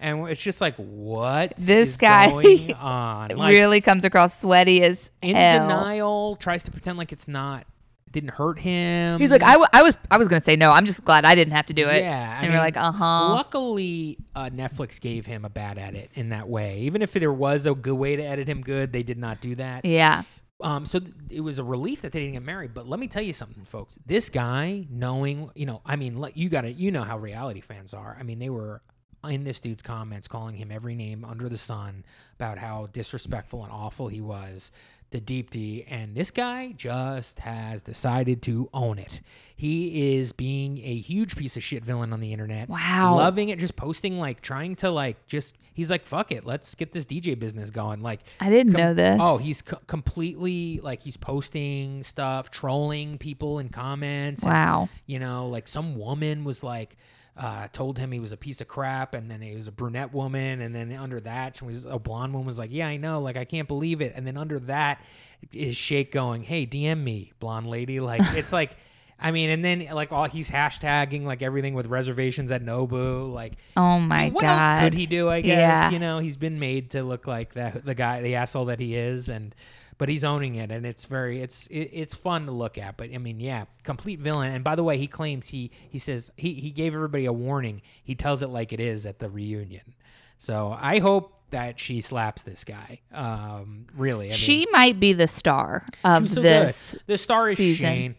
And 0.04 0.28
it's 0.28 0.42
just 0.42 0.60
like, 0.62 0.76
what 0.76 1.56
This 1.58 1.92
is 1.92 1.98
guy 1.98 2.28
going 2.30 2.74
on? 2.80 3.30
Like, 3.30 3.54
really 3.54 3.80
comes 3.82 4.04
across 4.06 4.40
sweaty 4.40 4.84
as 4.84 5.10
in 5.22 5.36
hell. 5.36 5.68
denial, 5.68 6.36
tries 6.36 6.64
to 6.64 6.72
pretend 6.72 6.98
like 6.98 7.12
it's 7.14 7.28
not, 7.28 7.66
didn't 8.12 8.32
hurt 8.32 8.60
him. 8.60 9.20
He's 9.20 9.32
like, 9.32 9.42
I, 9.44 9.54
w- 9.54 9.68
I 9.74 9.82
was 9.82 9.98
I 10.12 10.18
was 10.18 10.28
gonna 10.28 10.40
say 10.42 10.56
no. 10.56 10.72
I'm 10.72 10.86
just 10.86 11.04
glad 11.04 11.26
I 11.26 11.34
didn't 11.36 11.54
have 11.54 11.66
to 11.68 11.74
do 11.74 11.88
it. 11.88 12.04
yeah, 12.04 12.36
and 12.38 12.44
mean, 12.48 12.52
we're 12.52 12.60
like, 12.60 12.78
uh 12.78 12.92
huh. 12.92 13.34
Luckily, 13.34 14.18
uh, 14.36 14.50
Netflix 14.54 15.00
gave 15.02 15.26
him 15.26 15.46
a 15.46 15.50
bad 15.50 15.78
edit 15.80 16.12
in 16.14 16.30
that 16.30 16.48
way. 16.48 16.80
Even 16.82 17.02
if 17.02 17.14
there 17.14 17.34
was 17.34 17.66
a 17.66 17.74
good 17.74 17.96
way 17.96 18.16
to 18.18 18.24
edit 18.24 18.48
him 18.48 18.62
good, 18.62 18.92
they 18.92 19.04
did 19.04 19.18
not 19.18 19.42
do 19.42 19.56
that. 19.56 19.84
Yeah. 19.86 20.24
Um, 20.62 20.86
so 20.86 21.00
th- 21.00 21.14
it 21.30 21.40
was 21.42 21.60
a 21.60 21.64
relief 21.64 22.02
that 22.04 22.12
they 22.12 22.20
didn't 22.20 22.34
get 22.34 22.44
married. 22.44 22.74
But 22.74 22.88
let 22.88 23.00
me 23.00 23.08
tell 23.08 23.24
you 23.24 23.34
something, 23.34 23.66
folks. 23.66 23.98
This 24.06 24.30
guy, 24.30 24.86
knowing, 24.90 25.50
you 25.56 25.66
know, 25.66 25.82
I 25.86 25.96
mean, 25.96 26.18
like, 26.20 26.38
you 26.38 26.50
got 26.50 26.62
to, 26.62 26.72
you 26.72 26.92
know 26.92 27.02
how 27.04 27.18
reality 27.18 27.62
fans 27.62 27.94
are. 27.94 28.16
I 28.20 28.24
mean, 28.24 28.38
they 28.40 28.50
were 28.50 28.82
in 29.30 29.44
this 29.44 29.60
dude's 29.60 29.82
comments 29.82 30.28
calling 30.28 30.56
him 30.56 30.72
every 30.72 30.96
name 30.96 31.24
under 31.24 31.50
the 31.50 31.58
sun 31.58 32.04
about 32.36 32.58
how 32.58 32.88
disrespectful 32.92 33.64
and 33.64 33.72
awful 33.72 34.08
he 34.08 34.22
was 34.22 34.72
to 35.12 35.22
Deepti. 35.22 35.86
And 35.88 36.16
this 36.16 36.32
guy 36.32 36.74
just 36.76 37.40
has 37.40 37.84
decided 37.84 38.42
to 38.44 38.70
own 38.74 39.00
it. 39.00 39.22
He 39.56 40.18
is 40.18 40.34
being 40.34 40.80
a 40.80 40.96
huge 40.96 41.36
piece 41.38 41.56
of 41.56 41.64
shit 41.64 41.86
villain 41.86 42.12
on 42.12 42.20
the 42.20 42.34
internet. 42.34 42.68
Wow. 42.68 43.16
Loving 43.16 43.50
it, 43.50 43.60
just 43.60 43.76
posting, 43.76 44.20
like, 44.20 44.42
trying 44.42 44.76
to, 44.78 44.90
like, 44.90 45.28
just, 45.28 45.56
he's 45.74 45.90
like, 45.90 46.06
fuck 46.06 46.32
it. 46.32 46.46
Let's 46.46 46.76
get 46.76 46.92
this 46.92 47.06
DJ 47.06 47.38
business 47.38 47.72
going. 47.72 48.02
Like, 48.02 48.22
I 48.40 48.50
didn't 48.50 48.74
com- 48.74 48.82
know 48.82 48.94
this. 48.94 49.20
Oh, 49.22 49.38
he's 49.38 49.62
co- 49.62 49.80
completely 49.88 50.80
like 50.84 51.02
he's 51.04 51.18
posting 51.18 52.04
stuff, 52.04 52.50
trolling 52.50 53.18
people 53.18 53.60
in 53.60 53.70
comments. 53.70 54.44
and, 54.44 54.52
wow. 54.52 54.90
you 55.06 55.20
know, 55.20 55.48
like 55.48 55.68
some 55.68 55.96
woman 55.96 56.44
was 56.44 56.64
like, 56.64 56.98
uh, 57.36 57.68
told 57.72 57.98
him 57.98 58.12
he 58.12 58.20
was 58.20 58.32
a 58.32 58.38
piece 58.38 58.62
of 58.62 58.68
crap, 58.68 59.14
and 59.16 59.30
then 59.32 59.42
he 59.42 59.56
was 59.56 59.68
a 59.68 59.72
brunette 59.72 60.14
woman, 60.14 60.62
and 60.62 60.74
then 60.76 60.92
under 60.94 61.20
that, 61.22 61.56
she 61.58 61.66
was 61.66 61.86
a 61.86 61.98
blonde 61.98 62.32
woman 62.34 62.46
was 62.46 62.60
like, 62.60 62.72
yeah, 62.72 62.88
I 62.88 62.98
know, 62.98 63.20
like 63.20 63.38
I 63.38 63.46
can't 63.46 63.68
believe 63.68 64.02
it, 64.02 64.14
and 64.16 64.26
then 64.28 64.38
under 64.38 64.60
that 64.62 65.04
is 65.52 65.76
Shake 65.76 66.12
going, 66.12 66.44
hey, 66.44 66.66
DM 66.68 67.02
me, 67.04 67.34
blonde 67.40 67.68
lady, 67.68 68.00
like 68.00 68.22
it's 68.36 68.52
like. 68.62 68.76
I 69.20 69.32
mean, 69.32 69.50
and 69.52 69.64
then 69.64 69.88
like 69.94 70.12
all 70.12 70.26
he's 70.26 70.50
hashtagging 70.50 71.24
like 71.24 71.42
everything 71.42 71.76
with 71.76 71.88
reservations 71.88 72.52
at 72.52 72.62
Nobu, 72.62 73.32
like 73.32 73.54
Oh 73.78 73.98
my 73.98 74.30
what 74.32 74.42
god. 74.42 74.50
else 74.82 74.84
could 74.84 74.94
he 74.96 75.06
do? 75.06 75.30
I 75.30 75.40
guess 75.40 75.58
Yeah. 75.58 75.90
you 75.92 76.00
know 76.00 76.20
he's 76.20 76.36
been 76.36 76.60
made 76.60 76.90
to 76.92 77.04
look 77.04 77.26
like 77.26 77.54
that 77.54 77.86
the 77.86 77.96
guy, 77.96 78.22
the 78.22 78.36
asshole 78.36 78.66
that 78.66 78.82
he 78.82 78.96
is, 78.96 79.30
and 79.30 79.56
but 79.98 80.10
he's 80.10 80.24
owning 80.24 80.56
it, 80.56 80.72
and 80.72 80.86
it's 80.86 81.06
very 81.06 81.42
it's 81.42 81.68
it, 81.68 81.90
it's 81.94 82.16
fun 82.16 82.46
to 82.48 82.52
look 82.52 82.78
at. 82.78 82.98
But 82.98 83.10
I 83.14 83.18
mean, 83.18 83.40
yeah, 83.40 83.66
complete 83.84 84.20
villain. 84.20 84.54
And 84.54 84.64
by 84.64 84.76
the 84.76 84.84
way, 84.84 84.98
he 84.98 85.08
claims 85.08 85.48
he 85.50 85.72
he 85.90 86.00
says 86.00 86.32
he 86.38 86.54
he 86.54 86.72
gave 86.72 86.94
everybody 86.96 87.26
a 87.26 87.34
warning. 87.34 87.82
He 88.04 88.16
tells 88.16 88.42
it 88.44 88.48
like 88.48 88.74
it 88.74 88.80
is 88.80 89.06
at 89.06 89.20
the 89.20 89.30
reunion. 89.30 89.94
So 90.40 90.78
I 90.80 91.00
hope 91.00 91.40
that 91.52 91.80
she 91.80 92.02
slaps 92.02 92.44
this 92.44 92.64
guy. 92.64 93.00
Um, 93.14 93.86
really, 93.96 94.28
I 94.28 94.30
mean, 94.30 94.38
she 94.38 94.68
might 94.72 95.00
be 95.00 95.14
the 95.14 95.28
star 95.28 95.86
of 96.04 96.30
so 96.30 96.42
this. 96.42 96.92
good. 96.92 97.02
The 97.08 97.18
star 97.18 97.50
is 97.52 97.58
season. 97.58 97.86
Shayne, 97.86 98.16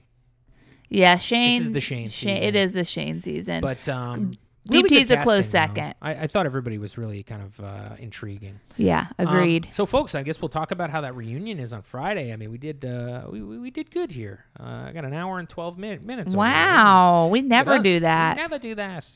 Yeah, 0.89 1.19
Shayne. 1.19 1.59
This 1.59 1.67
is 1.69 1.73
the 1.73 1.81
Shayne 1.81 2.11
Shayne- 2.11 2.37
season. 2.37 2.49
It 2.49 2.57
is 2.57 2.73
the 2.73 2.85
Shayne 2.85 3.21
season. 3.21 3.61
but 3.61 3.89
um. 3.89 4.33
Really 4.71 4.89
Deepti's 4.89 5.11
a 5.11 5.23
close 5.23 5.47
second. 5.49 5.95
I, 6.01 6.15
I 6.15 6.27
thought 6.27 6.47
everybody 6.47 6.79
was 6.79 6.97
really 6.97 7.23
kind 7.23 7.43
of 7.43 7.61
uh, 7.61 7.97
intriguing. 7.99 8.61
Yeah, 8.79 9.09
Um, 9.19 9.27
agreed. 9.29 9.69
so, 9.71 9.85
folks, 9.85 10.15
I 10.15 10.23
guess 10.23 10.41
we'll 10.41 10.49
talk 10.49 10.71
about 10.71 10.89
how 10.89 11.03
that 11.03 11.15
reunion 11.15 11.59
is 11.59 11.73
on 11.75 11.83
Friday. 11.83 12.33
I 12.33 12.37
mean, 12.37 12.51
we 12.51 12.57
did 12.57 12.83
uh, 12.85 13.27
we, 13.29 13.43
we 13.43 13.59
we 13.59 13.71
did 13.71 13.91
good 13.91 14.11
here. 14.13 14.47
Uh, 14.59 14.87
I 14.89 14.93
got 14.93 15.05
an 15.05 15.13
hour 15.13 15.39
and 15.39 15.49
twelve 15.49 15.77
min- 15.79 16.07
minutes. 16.07 16.35
over 16.35 16.45
here. 16.47 16.55
This 16.55 16.63
is- 16.63 16.75
wow, 16.75 17.29
we 17.31 17.43
never 17.43 17.79
do 17.79 17.93
We 17.95 17.99
that. 18.01 18.37
never 18.39 18.59
do 18.59 18.75
that. 18.77 19.07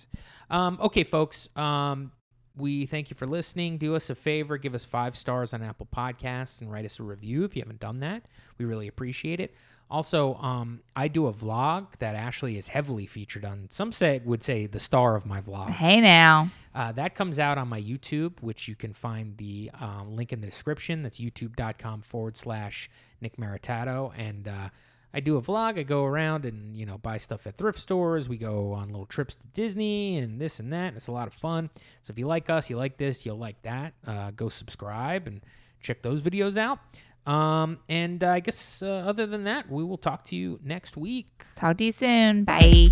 Um, 0.51 0.79
okay, 0.83 1.05
folks. 1.05 1.49
Um, 1.57 2.13
we 2.55 2.87
thank 2.87 3.09
you 3.09 3.17
for 3.17 3.27
listening. 3.27 3.79
Do 3.79 3.95
us 3.95 4.11
a 4.11 4.15
favor, 4.17 4.59
give 4.59 4.75
us 4.75 4.85
five 4.85 5.17
stars 5.17 5.55
on 5.55 5.63
Apple 5.63 5.87
Podcasts 5.95 6.61
and 6.61 6.71
write 6.73 6.85
us 6.85 6.99
a 6.99 7.05
review 7.05 7.45
if 7.45 7.55
you 7.55 7.63
haven't 7.63 7.79
done 7.81 8.01
that. 8.01 8.25
We 8.59 8.65
really 8.65 8.89
appreciate 8.89 9.39
it. 9.41 9.55
Also, 9.91 10.35
um, 10.35 10.81
I 10.95 11.09
do 11.09 11.27
a 11.27 11.33
vlog 11.33 11.87
that 11.99 12.15
Ashley 12.15 12.59
is 12.59 12.69
heavily 12.69 13.07
featured 13.07 13.45
on. 13.45 13.69
Some 13.71 13.91
say 13.91 14.21
would 14.25 14.43
say 14.43 14.67
the 14.67 14.81
star 14.81 15.17
of 15.17 15.25
my 15.25 15.41
vlog. 15.41 15.71
Hey 15.71 16.01
now. 16.01 16.51
Uh, 16.75 16.93
that 16.93 17.15
comes 17.15 17.39
out 17.39 17.59
on 17.59 17.69
my 17.69 17.81
YouTube, 17.81 18.41
which 18.43 18.69
you 18.69 18.77
can 18.77 18.93
find 18.93 19.37
the 19.39 19.71
um, 19.81 20.15
link 20.15 20.33
in 20.33 20.41
the 20.41 20.47
description. 20.47 21.03
That's 21.03 21.19
youtube.com 21.19 22.03
forward 22.03 22.37
slash 22.37 22.91
Nick 23.21 23.37
Maritato. 23.37 24.13
And 24.17 24.47
uh, 24.47 24.69
I 25.13 25.21
do 25.21 25.37
a 25.37 25.43
vlog. 25.43 25.79
I 25.79 25.83
go 25.85 26.05
around 26.05 26.45
and, 26.45 26.77
you 26.77 26.85
know, 26.85 26.99
buy 26.99 27.17
stuff 27.17 27.47
at 27.47 27.57
thrift 27.57 27.79
stores. 27.79 28.29
We 28.29 28.37
go 28.37 28.75
on 28.75 28.89
little 28.89 29.07
trips 29.07 29.37
to 29.37 29.47
Disney 29.55 30.19
and 30.19 30.41
this 30.41 30.61
and 30.61 30.73
that. 30.73 30.89
And 30.89 30.97
it's 30.99 31.09
a 31.09 31.13
lot 31.13 31.27
of 31.27 31.35
fun. 31.35 31.71
So 32.03 32.11
if 32.11 32.19
you 32.19 32.27
like 32.27 32.51
us, 32.51 32.69
you 32.69 32.77
like 32.77 32.99
this, 32.99 33.25
you'll 33.25 33.39
like 33.39 33.61
that, 33.63 33.95
uh, 34.07 34.33
go 34.33 34.51
subscribe 34.51 35.27
and 35.27 35.41
check 35.81 36.03
those 36.03 36.21
videos 36.21 36.57
out. 36.59 36.79
Um, 37.29 37.79
and 37.91 38.25
I 38.25 38.41
guess 38.41 38.83
uh, 38.83 39.05
other 39.07 39.27
than 39.27 39.45
that, 39.45 39.71
we 39.71 39.85
will 39.85 39.99
talk 39.99 40.25
to 40.25 40.37
you 40.37 40.59
next 40.65 40.97
week. 40.97 41.45
Talk 41.55 41.77
to 41.77 41.85
you 41.85 41.93
soon. 41.93 42.45
Bye. 42.45 42.89